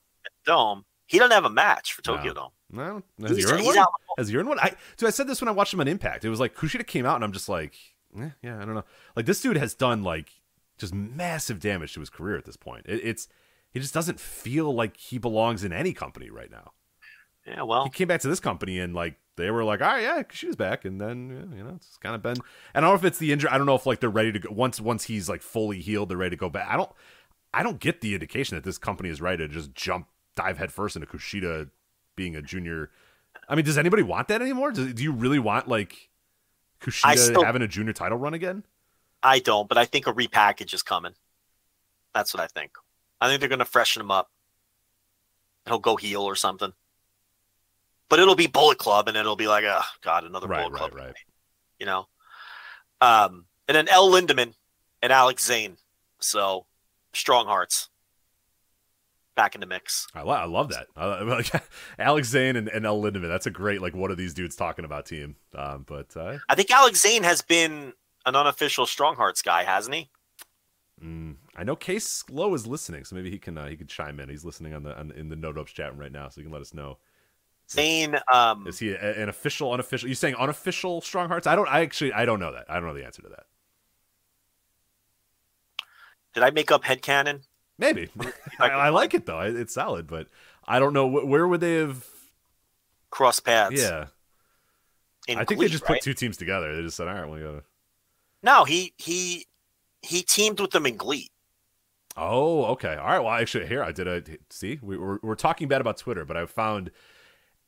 [0.46, 0.84] Dome.
[1.06, 2.34] He doesn't have a match for Tokyo No.
[2.34, 2.50] Dome.
[2.72, 3.78] No, has He's- he earned he's one?
[3.78, 4.58] out- Has he earned one?
[4.60, 6.24] I so I said this when I watched him on Impact.
[6.24, 7.74] It was like Kushida came out, and I'm just like,
[8.18, 8.84] eh, yeah, I don't know.
[9.16, 10.30] Like this dude has done like
[10.78, 12.86] just massive damage to his career at this point.
[12.86, 13.28] It, it's
[13.72, 16.72] he just doesn't feel like he belongs in any company right now.
[17.46, 20.02] Yeah, well, He came back to this company, and like they were like, all right,
[20.02, 22.36] yeah, Kushida's back, and then yeah, you know it's kind of been.
[22.74, 23.50] And I don't know if it's the injury.
[23.50, 26.10] I don't know if like they're ready to go once once he's like fully healed,
[26.10, 26.68] they're ready to go back.
[26.68, 26.90] I don't.
[27.52, 30.94] I don't get the indication that this company is ready to just jump dive headfirst
[30.94, 31.70] into Kushida
[32.14, 32.90] being a junior.
[33.48, 34.70] I mean, does anybody want that anymore?
[34.70, 36.10] Do, do you really want like
[36.80, 38.64] Kushida still- having a junior title run again?
[39.22, 41.12] I don't, but I think a repackage is coming.
[42.14, 42.72] That's what I think.
[43.20, 44.30] I think they're going to freshen him up.
[45.66, 46.72] He'll go heel or something.
[48.10, 50.90] But it'll be Bullet Club, and it'll be like, oh God, another Right, Bullet right,
[50.90, 50.94] Club.
[50.94, 51.14] right.
[51.78, 52.08] You know.
[53.00, 54.52] Um, and then El Lindaman
[55.00, 55.78] and Alex Zane.
[56.20, 56.66] So
[57.14, 57.88] strong hearts.
[59.36, 60.06] back in the mix.
[60.14, 61.62] I, lo- I love that.
[61.98, 63.28] Alex Zane and, and El Lindaman.
[63.28, 65.36] That's a great like what are these dudes talking about team.
[65.54, 67.94] Um, but uh, I think Alex Zane has been
[68.26, 70.10] an unofficial Strong Hearts guy, hasn't he?
[71.02, 74.20] mm, I know Case Low is listening, so maybe he can uh, he can chime
[74.20, 74.28] in.
[74.28, 76.42] He's listening on the on, in the No Dopes chat room right now, so he
[76.44, 76.98] can let us know.
[77.70, 80.08] Zane, um, Is he an official, unofficial?
[80.08, 81.46] You saying unofficial Strong Hearts?
[81.46, 81.68] I don't.
[81.68, 82.64] I actually I don't know that.
[82.68, 83.44] I don't know the answer to that.
[86.34, 87.42] did I make up head headcanon?
[87.78, 88.08] Maybe.
[88.60, 89.40] I, I like it though.
[89.40, 90.28] It's solid, but
[90.66, 92.04] I don't know where would they have.
[93.10, 93.80] Cross paths.
[93.80, 94.06] Yeah,
[95.26, 95.96] in I think GLEAT, they just right?
[95.96, 96.76] put two teams together.
[96.76, 97.64] They just said, "All right, we gotta."
[98.42, 99.46] No, he he
[100.02, 101.30] he teamed with them in GLEAT.
[102.16, 102.96] Oh, okay.
[102.96, 103.18] All right.
[103.18, 104.78] Well, actually, here I did a see.
[104.82, 106.90] We, we're we're talking bad about Twitter, but I found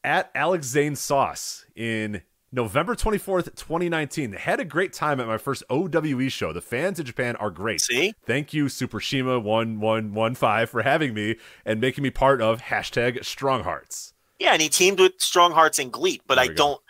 [0.04, 2.22] at Alex Zane Sauce in
[2.54, 4.32] November twenty fourth, twenty nineteen.
[4.32, 6.52] Had a great time at my first OWE show.
[6.52, 7.80] The fans in Japan are great.
[7.80, 8.12] See?
[8.26, 12.60] Thank you, Supershima one one one five, for having me and making me part of
[12.62, 14.12] hashtag Strong Hearts.
[14.38, 16.54] Yeah, and he teamed with Strong Hearts and GLEAT, but I go.
[16.54, 16.80] don't.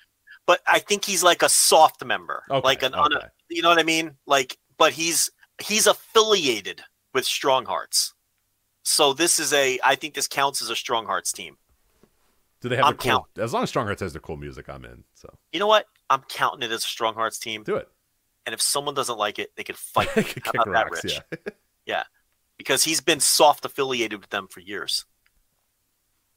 [0.47, 3.26] But I think he's like a soft member, Okay, like an, un- okay.
[3.49, 4.16] you know what I mean?
[4.26, 5.31] Like, but he's
[5.62, 6.82] he's affiliated
[7.15, 8.15] with Strong Hearts.
[8.82, 9.78] So this is a.
[9.84, 11.57] I think this counts as a Strong Hearts team.
[12.62, 13.28] Do they have I'm the cool?
[13.39, 15.05] As long as Strong Hearts has the cool music, I'm in.
[15.15, 15.86] So You know what?
[16.08, 17.62] I'm counting it as a Strong Hearts team.
[17.65, 17.89] do it.
[18.47, 20.08] And if someone doesn't like it, they can fight.
[20.08, 21.20] How about that, rocks, Rich?
[21.31, 21.36] yeah.
[21.84, 22.05] Yeah,
[22.58, 25.05] because he's been soft affiliated with them for years.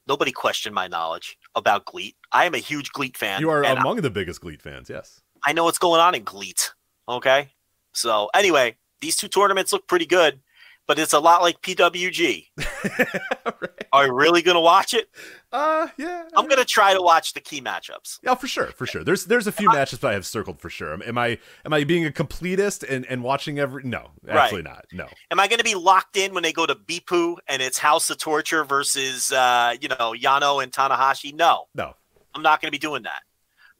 [0.07, 2.15] Nobody questioned my knowledge about GLEAT.
[2.31, 3.41] I am a huge GLEAT fan.
[3.41, 4.89] You are among the biggest GLEAT fans.
[4.89, 5.21] Yes.
[5.43, 6.73] I know what's going on in GLEAT.
[7.07, 7.51] Okay.
[7.93, 10.39] So anyway, these two tournaments look pretty good,
[10.87, 12.47] but it's a lot like PWG.
[13.93, 15.09] Are you really going to watch it?
[15.51, 16.25] Uh, yeah.
[16.35, 18.19] I'm going to try to watch the key matchups.
[18.23, 19.03] Yeah, for sure, for sure.
[19.03, 20.93] There's there's a few matches that I have circled for sure.
[20.93, 23.83] Am, am I am I being a completist and, and watching every?
[23.83, 24.85] No, absolutely not.
[24.91, 25.07] No.
[25.31, 28.09] Am I going to be locked in when they go to Bipu and it's House
[28.09, 31.33] of Torture versus, uh, you know, Yano and Tanahashi?
[31.33, 31.95] No, No.
[32.33, 33.21] I'm not going to be doing that.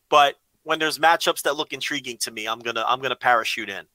[0.10, 3.86] But when there's matchups that look intriguing to me, I'm gonna I'm gonna parachute in.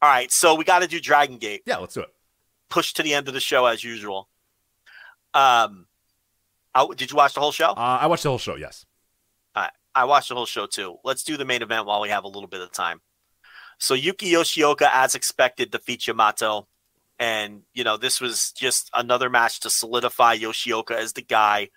[0.00, 1.62] All right, so we got to do Dragon Gate.
[1.66, 2.08] Yeah, let's do it.
[2.68, 4.28] Push to the end of the show as usual.
[5.34, 5.86] Um,
[6.74, 7.70] I, did you watch the whole show?
[7.70, 8.56] Uh, I watched the whole show.
[8.56, 8.84] Yes.
[9.98, 10.98] I watched the whole show too.
[11.02, 13.00] Let's do the main event while we have a little bit of time.
[13.78, 16.68] So Yuki Yoshioka, as expected, defeats Yamato.
[17.18, 21.70] And, you know, this was just another match to solidify Yoshioka as the guy,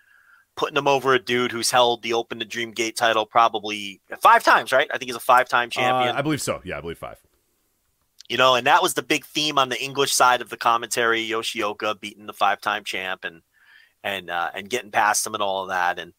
[0.54, 4.44] putting him over a dude who's held the Open to Dream Gate title probably five
[4.44, 4.88] times, right?
[4.94, 6.14] I think he's a five time champion.
[6.14, 6.60] Uh, I believe so.
[6.64, 7.20] Yeah, I believe five.
[8.28, 11.26] You know, and that was the big theme on the English side of the commentary.
[11.26, 13.42] Yoshioka beating the five time champ and
[14.02, 15.98] and uh, and getting past him and all of that.
[15.98, 16.12] And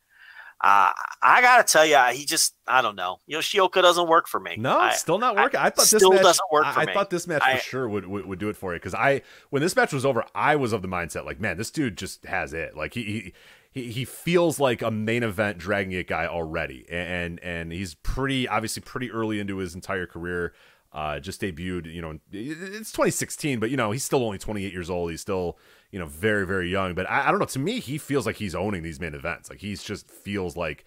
[0.64, 0.92] uh,
[1.22, 3.18] I gotta tell you, he just I don't know.
[3.30, 4.56] Yoshioka doesn't work for me.
[4.58, 5.60] No, I- still not working.
[5.60, 7.64] I, thought this still match, doesn't work I, for I thought this match I- for
[7.64, 10.24] sure would, would would do it for you because I when this match was over,
[10.34, 12.76] I was of the mindset like, man, this dude just has it.
[12.78, 13.04] Like he.
[13.04, 13.34] he
[13.74, 18.48] he, he feels like a main event Dragon Gate guy already, and and he's pretty
[18.48, 20.54] obviously pretty early into his entire career.
[20.94, 24.92] Uh, just debuted, you know, it's 2016, but you know he's still only 28 years
[24.92, 25.10] old.
[25.10, 25.58] He's still,
[25.92, 26.94] you know, very very young.
[26.94, 27.48] But I, I don't know.
[27.48, 29.50] To me, he feels like he's owning these main events.
[29.50, 30.86] Like he's just feels like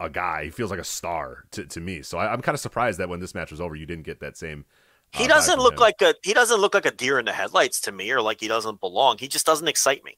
[0.00, 0.44] a guy.
[0.44, 2.00] He feels like a star to, to me.
[2.00, 4.20] So I, I'm kind of surprised that when this match was over, you didn't get
[4.20, 4.64] that same.
[5.12, 5.80] He uh, vibe doesn't look him.
[5.80, 8.40] like a he doesn't look like a deer in the headlights to me, or like
[8.40, 9.18] he doesn't belong.
[9.18, 10.16] He just doesn't excite me.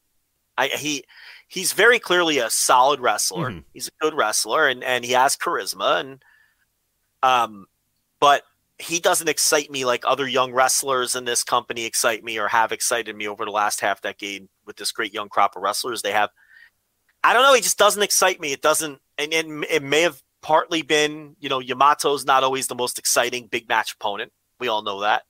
[0.57, 1.05] I he
[1.49, 3.51] he's very clearly a solid wrestler.
[3.51, 3.65] Mhm.
[3.73, 6.25] He's a good wrestler, and and he has charisma, and
[7.23, 7.67] um,
[8.21, 8.43] but
[8.79, 12.73] he doesn't excite me like other young wrestlers in this company excite me or have
[12.73, 16.13] excited me over the last half decade with this great young crop of wrestlers they
[16.13, 16.31] have.
[17.23, 17.55] I don't know.
[17.55, 18.53] He just doesn't excite me.
[18.53, 22.75] It doesn't, and, and it may have partly been, you know, Yamato's not always the
[22.75, 24.33] most exciting big match opponent.
[24.61, 25.23] We all know that.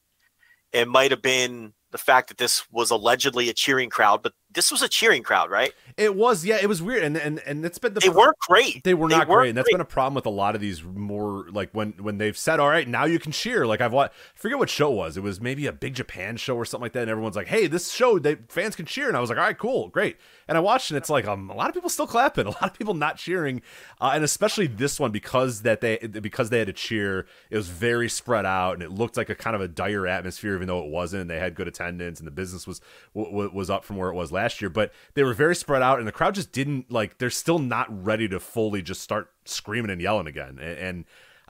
[0.73, 4.71] It might have been the fact that this was allegedly a cheering crowd, but this
[4.71, 5.73] was a cheering crowd, right?
[5.97, 8.83] It was, yeah, it was weird, and and and it's been the They weren't great.
[8.83, 10.83] They were not weren't great, and that's been a problem with a lot of these
[10.83, 14.15] more like when when they've said, "All right, now you can cheer." Like I've watched,
[14.15, 15.17] I forget what show it was.
[15.17, 17.67] It was maybe a Big Japan show or something like that, and everyone's like, "Hey,
[17.67, 20.17] this show, they fans can cheer," and I was like, "All right, cool, great."
[20.49, 22.65] And I watched, and it's like um, a lot of people still clapping, a lot
[22.65, 23.63] of people not cheering,
[24.01, 27.69] uh, and especially this one because that they because they had to cheer, it was
[27.69, 30.85] very spread out, and it looked like a kind of a dire atmosphere, even though
[30.85, 31.29] it wasn't.
[31.29, 32.81] They had good attendance, and the business was
[33.15, 35.99] w- was up from where it was last year, but they were very spread out,
[35.99, 37.19] and the crowd just didn't like.
[37.19, 40.59] They're still not ready to fully just start screaming and yelling again.
[40.61, 41.05] And, and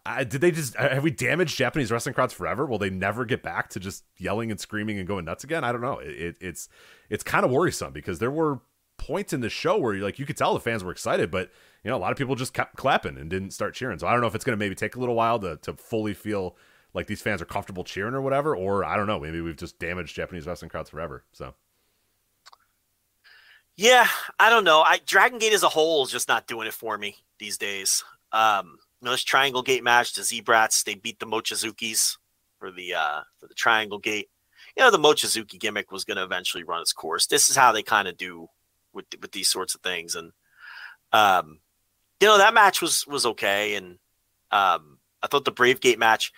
[0.06, 2.66] I, did they just have we damaged Japanese wrestling crowds forever?
[2.66, 5.64] Will they never get back to just yelling and screaming and going nuts again?
[5.64, 5.98] I don't know.
[5.98, 6.68] It, it, it's
[7.08, 8.60] it's kind of worrisome because there were
[8.98, 11.50] points in the show where like you could tell the fans were excited, but
[11.82, 13.98] you know a lot of people just kept clapping and didn't start cheering.
[13.98, 15.72] So I don't know if it's going to maybe take a little while to to
[15.72, 16.56] fully feel
[16.92, 19.20] like these fans are comfortable cheering or whatever, or I don't know.
[19.20, 21.24] Maybe we've just damaged Japanese wrestling crowds forever.
[21.32, 21.54] So
[23.76, 24.06] Yeah,
[24.38, 24.82] I don't know.
[24.82, 28.04] I Dragon Gate as a whole is just not doing it for me these days.
[28.32, 32.16] Um, you know, this Triangle Gate match, the Z-Brats, they beat the Mochizukis
[32.58, 34.28] for the uh for the Triangle Gate.
[34.76, 37.26] You know, the Mochizuki gimmick was going to eventually run its course.
[37.26, 38.48] This is how they kind of do
[38.92, 40.32] with with these sorts of things, and
[41.12, 41.58] um,
[42.20, 43.98] you know, that match was was okay, and
[44.50, 46.32] um, I thought the Brave Gate match.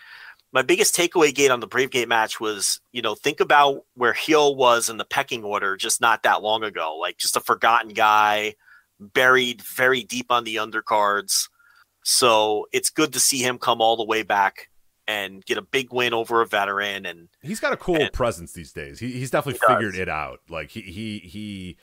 [0.53, 4.13] My biggest takeaway gate on the Brave Gate match was, you know, think about where
[4.13, 7.93] Heel was in the pecking order just not that long ago, like just a forgotten
[7.93, 8.55] guy,
[8.99, 11.49] buried very deep on the undercards.
[12.03, 14.69] So it's good to see him come all the way back
[15.07, 17.05] and get a big win over a veteran.
[17.05, 18.99] And he's got a cool and, presence these days.
[18.99, 20.39] He, he's definitely he figured it out.
[20.49, 21.77] Like he he he,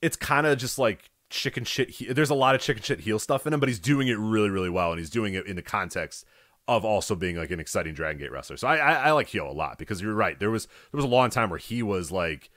[0.00, 1.90] it's kind of just like chicken shit.
[1.90, 4.18] He, there's a lot of chicken shit heel stuff in him, but he's doing it
[4.18, 6.24] really really well, and he's doing it in the context
[6.66, 8.56] of also being like an exciting Dragon Gate wrestler.
[8.56, 10.38] So I, I, I like Heel a lot because you're right.
[10.38, 12.50] There was there was a long time where he was like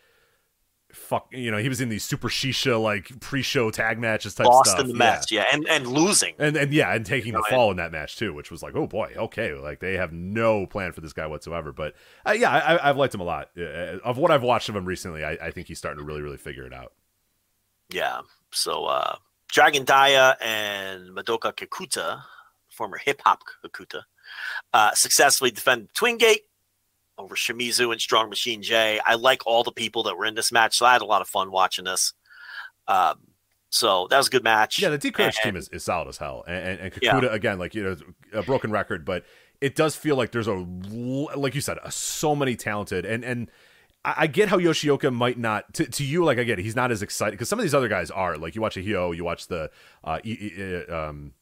[0.93, 4.71] fuck you know he was in these super shisha like pre-show tag matches type lost
[4.71, 5.45] stuff in the match yeah.
[5.51, 8.49] and and losing and and yeah and taking the fall in that match too which
[8.49, 11.93] was like oh boy okay like they have no plan for this guy whatsoever but
[12.25, 14.85] uh, yeah I, i've liked him a lot uh, of what i've watched of him
[14.85, 16.93] recently I, I think he's starting to really really figure it out
[17.89, 18.21] yeah
[18.51, 19.17] so uh
[19.49, 22.21] Dragon Dia and madoka kikuta
[22.77, 24.01] former hip-hop kikuta
[24.73, 26.43] uh successfully defended twin gate
[27.17, 28.99] over Shimizu and Strong Machine J.
[29.03, 31.21] I like all the people that were in this match, so I had a lot
[31.23, 32.13] of fun watching this.
[32.87, 33.15] Um,
[33.69, 34.79] so that was a good match.
[34.79, 37.13] yeah the D'Courage And- team is, is solid as hell and and, and Yeah.
[37.19, 37.95] Kikuta, again like you know
[38.33, 39.25] a broken record but
[39.59, 40.53] it does feel like there's a,
[41.35, 43.49] like you said a, so many talented and and
[44.05, 46.91] I get how Yoshioka might not to, to you like I get it, he's not
[46.91, 49.23] as excited because some of these other guys are like you watch a Hio, you
[49.25, 49.69] watch the
[50.03, 51.33] uh, I, I, um,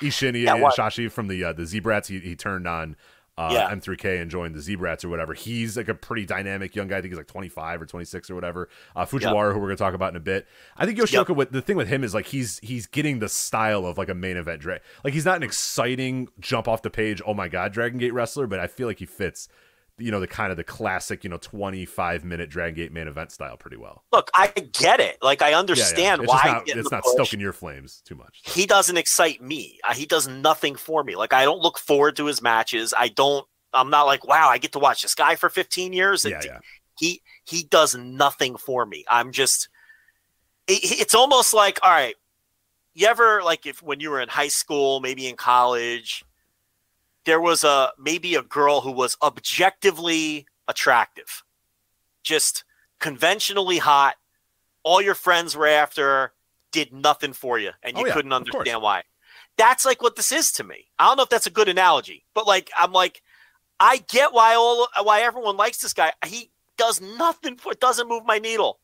[0.00, 2.08] Ishin Yeah, what- Shashi from the uh, the Z-Brats.
[2.08, 2.96] He, he turned on
[3.36, 3.70] uh, Yeah.
[3.70, 5.32] M3K and joined the Z-Brats or whatever.
[5.32, 6.98] He's like a pretty dynamic young guy.
[6.98, 8.68] I think he's like 25 or 26 or whatever.
[8.96, 10.48] Uh, Fujiwara, who we're going to talk about in a bit.
[10.76, 11.36] I think Yoshioka.
[11.36, 14.14] With the thing with him is like he's he's getting the style of like a
[14.14, 14.80] main event drag.
[15.04, 17.22] Like he's not an exciting jump off the page.
[17.24, 19.48] Oh my god, Dragon Gate wrestler, but I feel like he fits.
[19.98, 23.32] You know the kind of the classic, you know, twenty-five minute Dragon Gate main event
[23.32, 24.04] style pretty well.
[24.12, 25.18] Look, I get it.
[25.22, 25.58] Like I Yeah, yeah.
[25.60, 27.12] understand It's why not, it's not push.
[27.12, 28.40] stoking your flames too much.
[28.44, 29.80] he doesn't excite me.
[29.82, 31.16] Uh, He does nothing for me.
[31.16, 32.94] Like I don't look forward to his matches.
[32.96, 33.46] I don't.
[33.74, 36.24] I'm not like, wow, I get to watch this guy for 15 years.
[36.24, 36.58] Yeah, yeah.
[36.98, 39.04] He he does nothing for me.
[39.08, 39.68] I'm just.
[40.66, 42.14] it- it's almost like, all right.
[42.94, 46.24] You ever like if when you were in high school, maybe in college,
[47.24, 51.42] there was a maybe a girl who was objectively attractive,
[52.22, 52.64] just
[53.00, 54.16] conventionally hot.
[54.82, 56.32] All your friends were after her,
[56.72, 59.02] did nothing for you, and you Oh, yeah, couldn't understand why.
[59.56, 60.88] That's like what this is to me.
[60.98, 63.22] I don't know if that's a good analogy, but like I'm like,
[63.80, 66.12] I get why all why everyone likes this guy.
[66.26, 68.78] He does nothing for doesn't move my needle.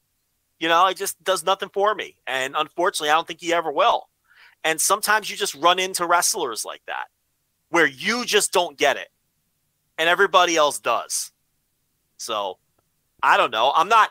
[0.58, 2.16] You know, it just does nothing for me.
[2.26, 4.08] And unfortunately, I don't think he ever will.
[4.62, 7.06] And sometimes you just run into wrestlers like that
[7.74, 9.08] where you just don't get it
[9.98, 11.32] and everybody else does.
[12.18, 12.58] So,
[13.20, 13.72] I don't know.
[13.74, 14.10] I'm not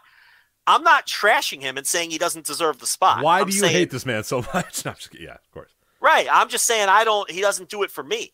[0.67, 3.23] I'm not trashing him and saying he doesn't deserve the spot.
[3.23, 4.83] Why I'm do you saying- hate this man so much?
[4.83, 5.71] No, just yeah, of course.
[6.01, 6.27] Right.
[6.29, 8.33] I'm just saying I don't he doesn't do it for me.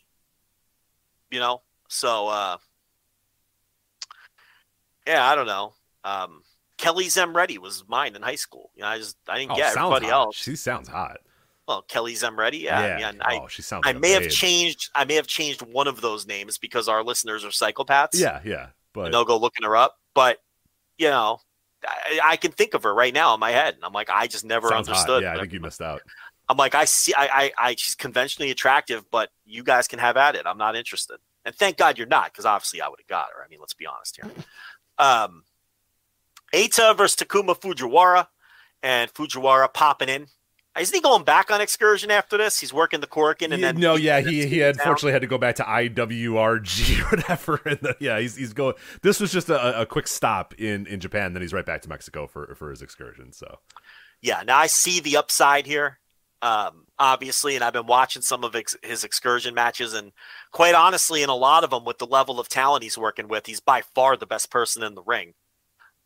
[1.30, 1.62] You know?
[1.90, 2.58] So uh
[5.06, 5.74] Yeah, I don't know.
[6.04, 6.42] Um
[6.78, 8.72] Kelly Zemretti was mine in high school.
[8.76, 10.14] You know, I just I didn't Oh, get everybody hot.
[10.14, 10.38] else.
[10.38, 11.18] She sounds hot.
[11.70, 12.98] Well, Kelly Zemretti, yeah.
[12.98, 13.08] Yeah.
[13.08, 13.84] I, mean, I, oh, she sounds.
[13.86, 17.46] I may have changed I may have changed one of those names because our listeners
[17.46, 18.20] are psychopaths.
[18.20, 19.96] Yeah, yeah, but they'll go looking her up.
[20.16, 20.40] But
[20.98, 21.42] you know,
[21.88, 24.26] I, I can think of her right now in my head, and I'm like, I
[24.26, 24.96] just never sounds hot.
[24.96, 25.22] understood.
[25.22, 26.02] Yeah, I think you missed out.
[26.50, 30.18] I'm like, I see, I, I, I, she's conventionally attractive, but you guys can have
[30.18, 30.48] at it.
[30.48, 33.44] I'm not interested, and thank God you're not, because obviously I would have got her.
[33.46, 34.32] I mean, let's be honest here.
[34.98, 35.44] Um,
[36.52, 38.26] Eita versus Takuma Fujiwara,
[38.82, 40.26] and Fujiwara popping in.
[40.80, 42.60] Isn't he going back on excursion after this?
[42.60, 44.70] He's working the Korakuen, and then no, yeah, he he team down.
[44.70, 47.62] unfortunately had to go back to IWRG or whatever.
[47.66, 48.76] And the, yeah, he's he's going.
[49.02, 51.34] This was just a, a quick stop in in Japan.
[51.34, 53.34] Then he's right back to Mexico for for his excursion.
[53.34, 53.60] So
[54.22, 56.00] yeah, now I see the upside here,
[56.42, 60.12] um, obviously, and I've been watching some of ex- his excursion matches, and
[60.52, 63.46] quite honestly, in a lot of them, with the level of talent he's working with,
[63.46, 65.34] he's by far the best person in the ring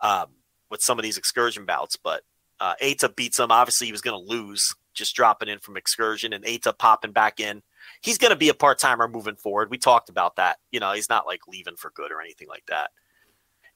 [0.01, 0.27] um,
[0.69, 1.95] with some of these excursion bouts.
[1.95, 2.23] But
[2.63, 3.51] uh, Eita beats him.
[3.51, 7.41] Obviously, he was going to lose just dropping in from excursion, and Eita popping back
[7.41, 7.61] in.
[8.01, 9.69] He's going to be a part timer moving forward.
[9.69, 10.59] We talked about that.
[10.71, 12.91] You know, he's not like leaving for good or anything like that.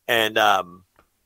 [0.07, 0.85] And um,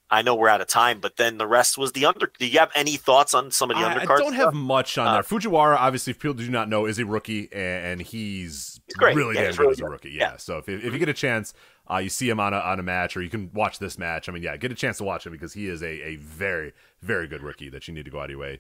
[0.10, 2.32] I know we're out of time, but then the rest was the under.
[2.40, 4.16] Do you have any thoughts on some of the I, undercards?
[4.16, 5.22] I don't have much on there.
[5.22, 9.44] Fujiwara, obviously, if people do not know, is a rookie, and, he's, He's really Yeah,
[9.44, 10.10] damn good really as a rookie.
[10.10, 10.32] Yeah.
[10.32, 10.38] Yeah.
[10.38, 11.54] So if, if you get a chance,
[11.90, 14.30] uh, you see him on a on a match, or you can watch this match.
[14.30, 16.74] I mean, yeah, get a chance to watch him because he is a, a very
[17.02, 18.60] very good rookie that you need to go out of your way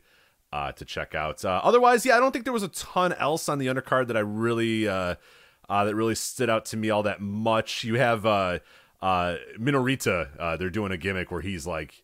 [0.53, 1.43] uh, to check out.
[1.45, 4.17] Uh, otherwise, yeah, I don't think there was a ton else on the undercard that
[4.17, 5.15] I really uh,
[5.69, 7.83] uh, that really stood out to me all that much.
[7.83, 8.59] You have uh,
[9.01, 10.29] uh, Minorita.
[10.37, 12.03] Uh, they're doing a gimmick where he's like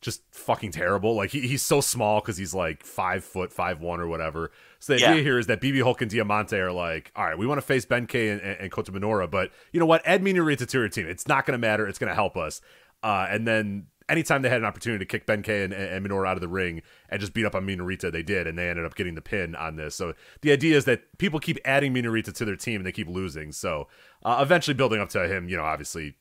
[0.00, 1.14] just fucking terrible.
[1.14, 4.50] Like he, he's so small because he's like five foot, five one or whatever.
[4.78, 5.10] So the Yeah.
[5.10, 7.66] idea here is that BB Hulk and Diamante are like, all right, we want to
[7.66, 10.02] face Ben K and, and, and Kota Minoura, but you know what?
[10.06, 11.06] Add Minorita to your team.
[11.08, 11.86] It's not going to matter.
[11.88, 12.60] It's going to help us.
[13.02, 16.28] Uh, and then anytime they had an opportunity to kick Ben K and, and Minoura
[16.28, 18.84] out of the ring and just beat up on Minorita, they did, and they ended
[18.86, 19.94] up getting the pin on this.
[19.96, 23.08] So the idea is that people keep adding Minorita to their team and they keep
[23.08, 23.52] losing.
[23.52, 23.88] So
[24.24, 26.14] uh, eventually building up to him, you know, obviously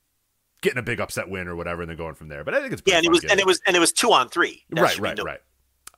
[0.61, 2.44] getting a big upset win or whatever, and then going from there.
[2.44, 3.92] But I think it's Yeah, and it was getting and it was and it was
[3.92, 4.66] two on three.
[4.72, 5.40] That right, right, no- right.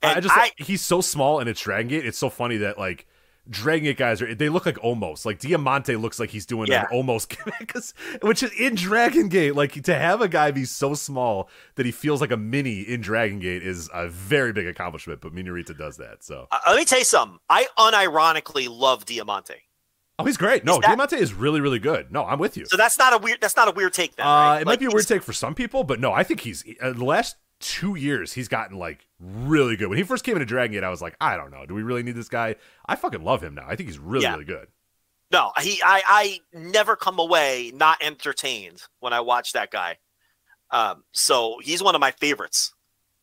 [0.02, 2.06] And I just I- he's so small and it's Dragon Gate.
[2.06, 3.06] It's so funny that like
[3.50, 6.82] Dragon Gate guys are they look like almost like Diamante looks like he's doing Yeah.
[6.82, 7.36] an almost
[8.22, 9.56] which is in Dragon Gate.
[9.56, 13.02] Like to have a guy be so small that he feels like a mini in
[13.02, 15.20] Dragon Gate is a very big accomplishment.
[15.22, 16.24] But Minorita does that.
[16.24, 17.40] So Uh, let me tell you something.
[17.50, 19.56] I unironically love Diamante.
[20.20, 20.64] Oh, he's great.
[20.66, 22.12] No, Is that- Diamante is really really good.
[22.12, 22.66] No, I'm with you.
[22.66, 23.40] So that's not a weird.
[23.42, 24.16] That's not a weird take.
[24.16, 24.62] Then, Uh, right?
[24.62, 26.92] it might be a weird take for some people, but no, I think he's uh,
[26.94, 29.90] the last two years he's gotten like really good.
[29.90, 31.84] When he first came into Dragon Gate, I was like, I don't know, do we
[31.84, 32.56] really need this guy?
[32.86, 33.66] I fucking love him now.
[33.68, 34.34] I think he's really Yeah.
[34.34, 34.68] really good.
[35.32, 35.80] No, he.
[35.84, 36.02] I.
[36.08, 39.98] I never come away not entertained when I watch that guy.
[40.72, 41.04] Um.
[41.12, 42.74] So he's one of my favorites,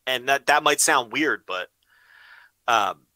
[0.05, 1.67] and that that might sound weird, but,
[2.67, 3.06] um,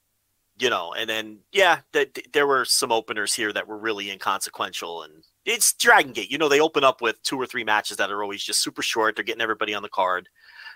[0.61, 4.11] you know, and then yeah, th- th- there were some openers here that were really
[4.11, 6.29] inconsequential, and it's Dragon Gate.
[6.29, 8.83] You know, they open up with two or three matches that are always just super
[8.83, 9.15] short.
[9.15, 10.29] They're getting everybody on the card.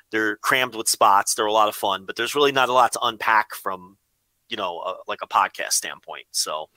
[0.10, 1.36] They're crammed with spots.
[1.36, 3.98] They're a lot of fun, but there's really not a lot to unpack from,
[4.50, 6.26] you know, uh, like a podcast standpoint.
[6.32, 6.70] So,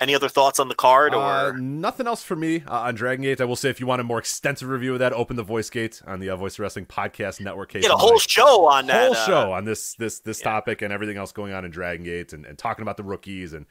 [0.00, 1.22] any other thoughts on the card or?
[1.22, 3.40] Uh, nothing else for me uh, on Dragon Gate.
[3.40, 5.70] I will say, if you want a more extensive review of that, open the Voice
[5.70, 7.72] Gate on the uh, Voice Wrestling Podcast Network.
[7.72, 9.06] Get a whole show on that.
[9.06, 10.44] whole uh, show on this this this yeah.
[10.50, 13.52] topic and everything else going on in Dragon Gate and, and talking about the rookies
[13.52, 13.66] and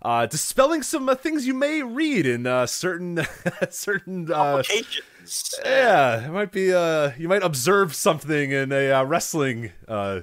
[0.00, 3.26] uh, dispelling some uh, things you may read in uh, certain
[3.70, 4.62] certain uh,
[5.64, 6.72] yeah, it might be.
[6.72, 10.20] Uh, you might observe something in a uh, wrestling uh,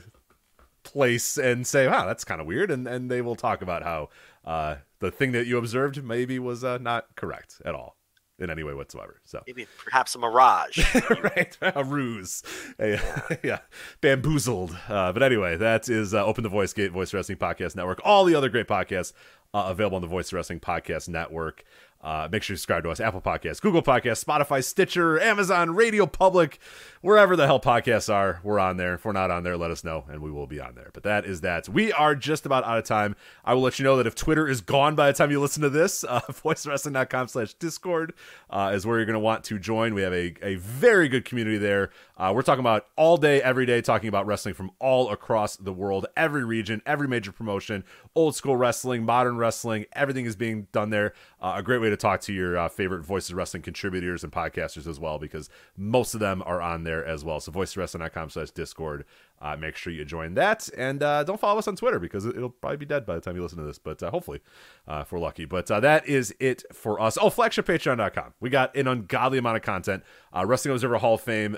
[0.84, 4.10] place and say, "Wow, that's kind of weird," and and they will talk about how
[4.46, 7.98] uh, the thing that you observed maybe was uh, not correct at all
[8.38, 9.22] in any way whatsoever.
[9.24, 9.42] So.
[9.48, 10.80] Maybe perhaps a mirage.
[11.24, 12.44] right, a ruse,
[12.80, 13.00] A-
[13.44, 13.60] yeah,
[14.02, 14.78] bamboozled.
[14.88, 18.02] Uh, but anyway, that is uh, Open the Voice Gate Voice Wrestling Podcast Network.
[18.04, 19.14] All the other great podcasts
[19.54, 21.64] uh, available on the Voice Wrestling Podcast Network.
[22.06, 26.06] Uh, make sure you subscribe to us: Apple Podcasts, Google Podcasts, Spotify, Stitcher, Amazon, Radio
[26.06, 26.60] Public,
[27.02, 28.40] wherever the hell podcasts are.
[28.44, 28.94] We're on there.
[28.94, 30.92] If we're not on there, let us know, and we will be on there.
[30.94, 31.68] But that is that.
[31.68, 33.16] We are just about out of time.
[33.44, 35.64] I will let you know that if Twitter is gone by the time you listen
[35.64, 38.14] to this, uh, voicewrestling.com slash Discord
[38.52, 39.96] uh, is where you're going to want to join.
[39.96, 41.90] We have a, a very good community there.
[42.18, 45.74] Uh, we're talking about all day, every day, talking about wrestling from all across the
[45.74, 47.84] world, every region, every major promotion,
[48.16, 51.14] old school wrestling, modern wrestling, everything is being done there.
[51.42, 54.88] Uh, a great way to talk to your uh, favorite Voices Wrestling contributors and podcasters
[54.88, 57.42] as well, because most of them are on there as well.
[57.42, 59.04] So voiceswrestling.com slash Discord.
[59.42, 60.70] Uh, make sure you join that.
[60.78, 63.22] And uh, don't follow us on Twitter because it- it'll probably be dead by the
[63.22, 64.40] time you listen to this, but uh, hopefully
[64.88, 65.46] uh, if we're lucky.
[65.46, 67.18] But uh, that is it for us.
[67.20, 68.34] Oh, flagshippatreon.com.
[68.40, 70.04] We got an ungodly amount of content.
[70.36, 71.58] Uh, Wrestling Observer Hall of Fame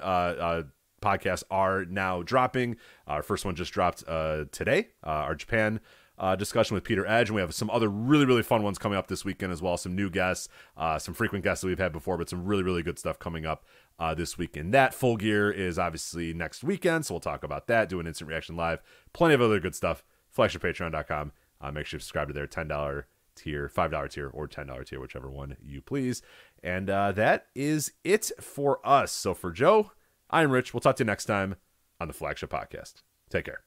[1.02, 2.76] podcasts are now dropping.
[3.06, 4.00] Our first one just dropped
[4.52, 4.90] today.
[5.04, 5.80] Our Japan
[6.20, 8.98] uh, discussion with Peter Edge, and we have some other really, really fun ones coming
[8.98, 9.78] up this weekend as well.
[9.78, 12.82] Some new guests, uh, some frequent guests that we've had before, but some really, really
[12.82, 13.64] good stuff coming up
[14.00, 14.74] uh, this weekend.
[14.74, 18.30] That full gear is obviously next weekend, so we'll talk about that, do an instant
[18.30, 18.82] reaction live.
[19.14, 20.04] Plenty of other good stuff.
[20.36, 21.32] FlagshippPatreon.com.
[21.60, 23.04] Uh, make sure you subscribe to their $10
[23.36, 26.22] tier, $5 tier, or $10 tier, whichever one you please.
[26.64, 29.12] And uh, that is it for us.
[29.12, 29.92] So for Joe,
[30.30, 30.74] I'm Rich.
[30.74, 31.56] We'll talk to you next time
[32.00, 33.02] on the Flagship Podcast.
[33.30, 33.67] Take care.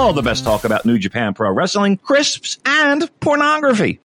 [0.01, 3.99] all the best talk about New Japan Pro Wrestling, crisps, and pornography.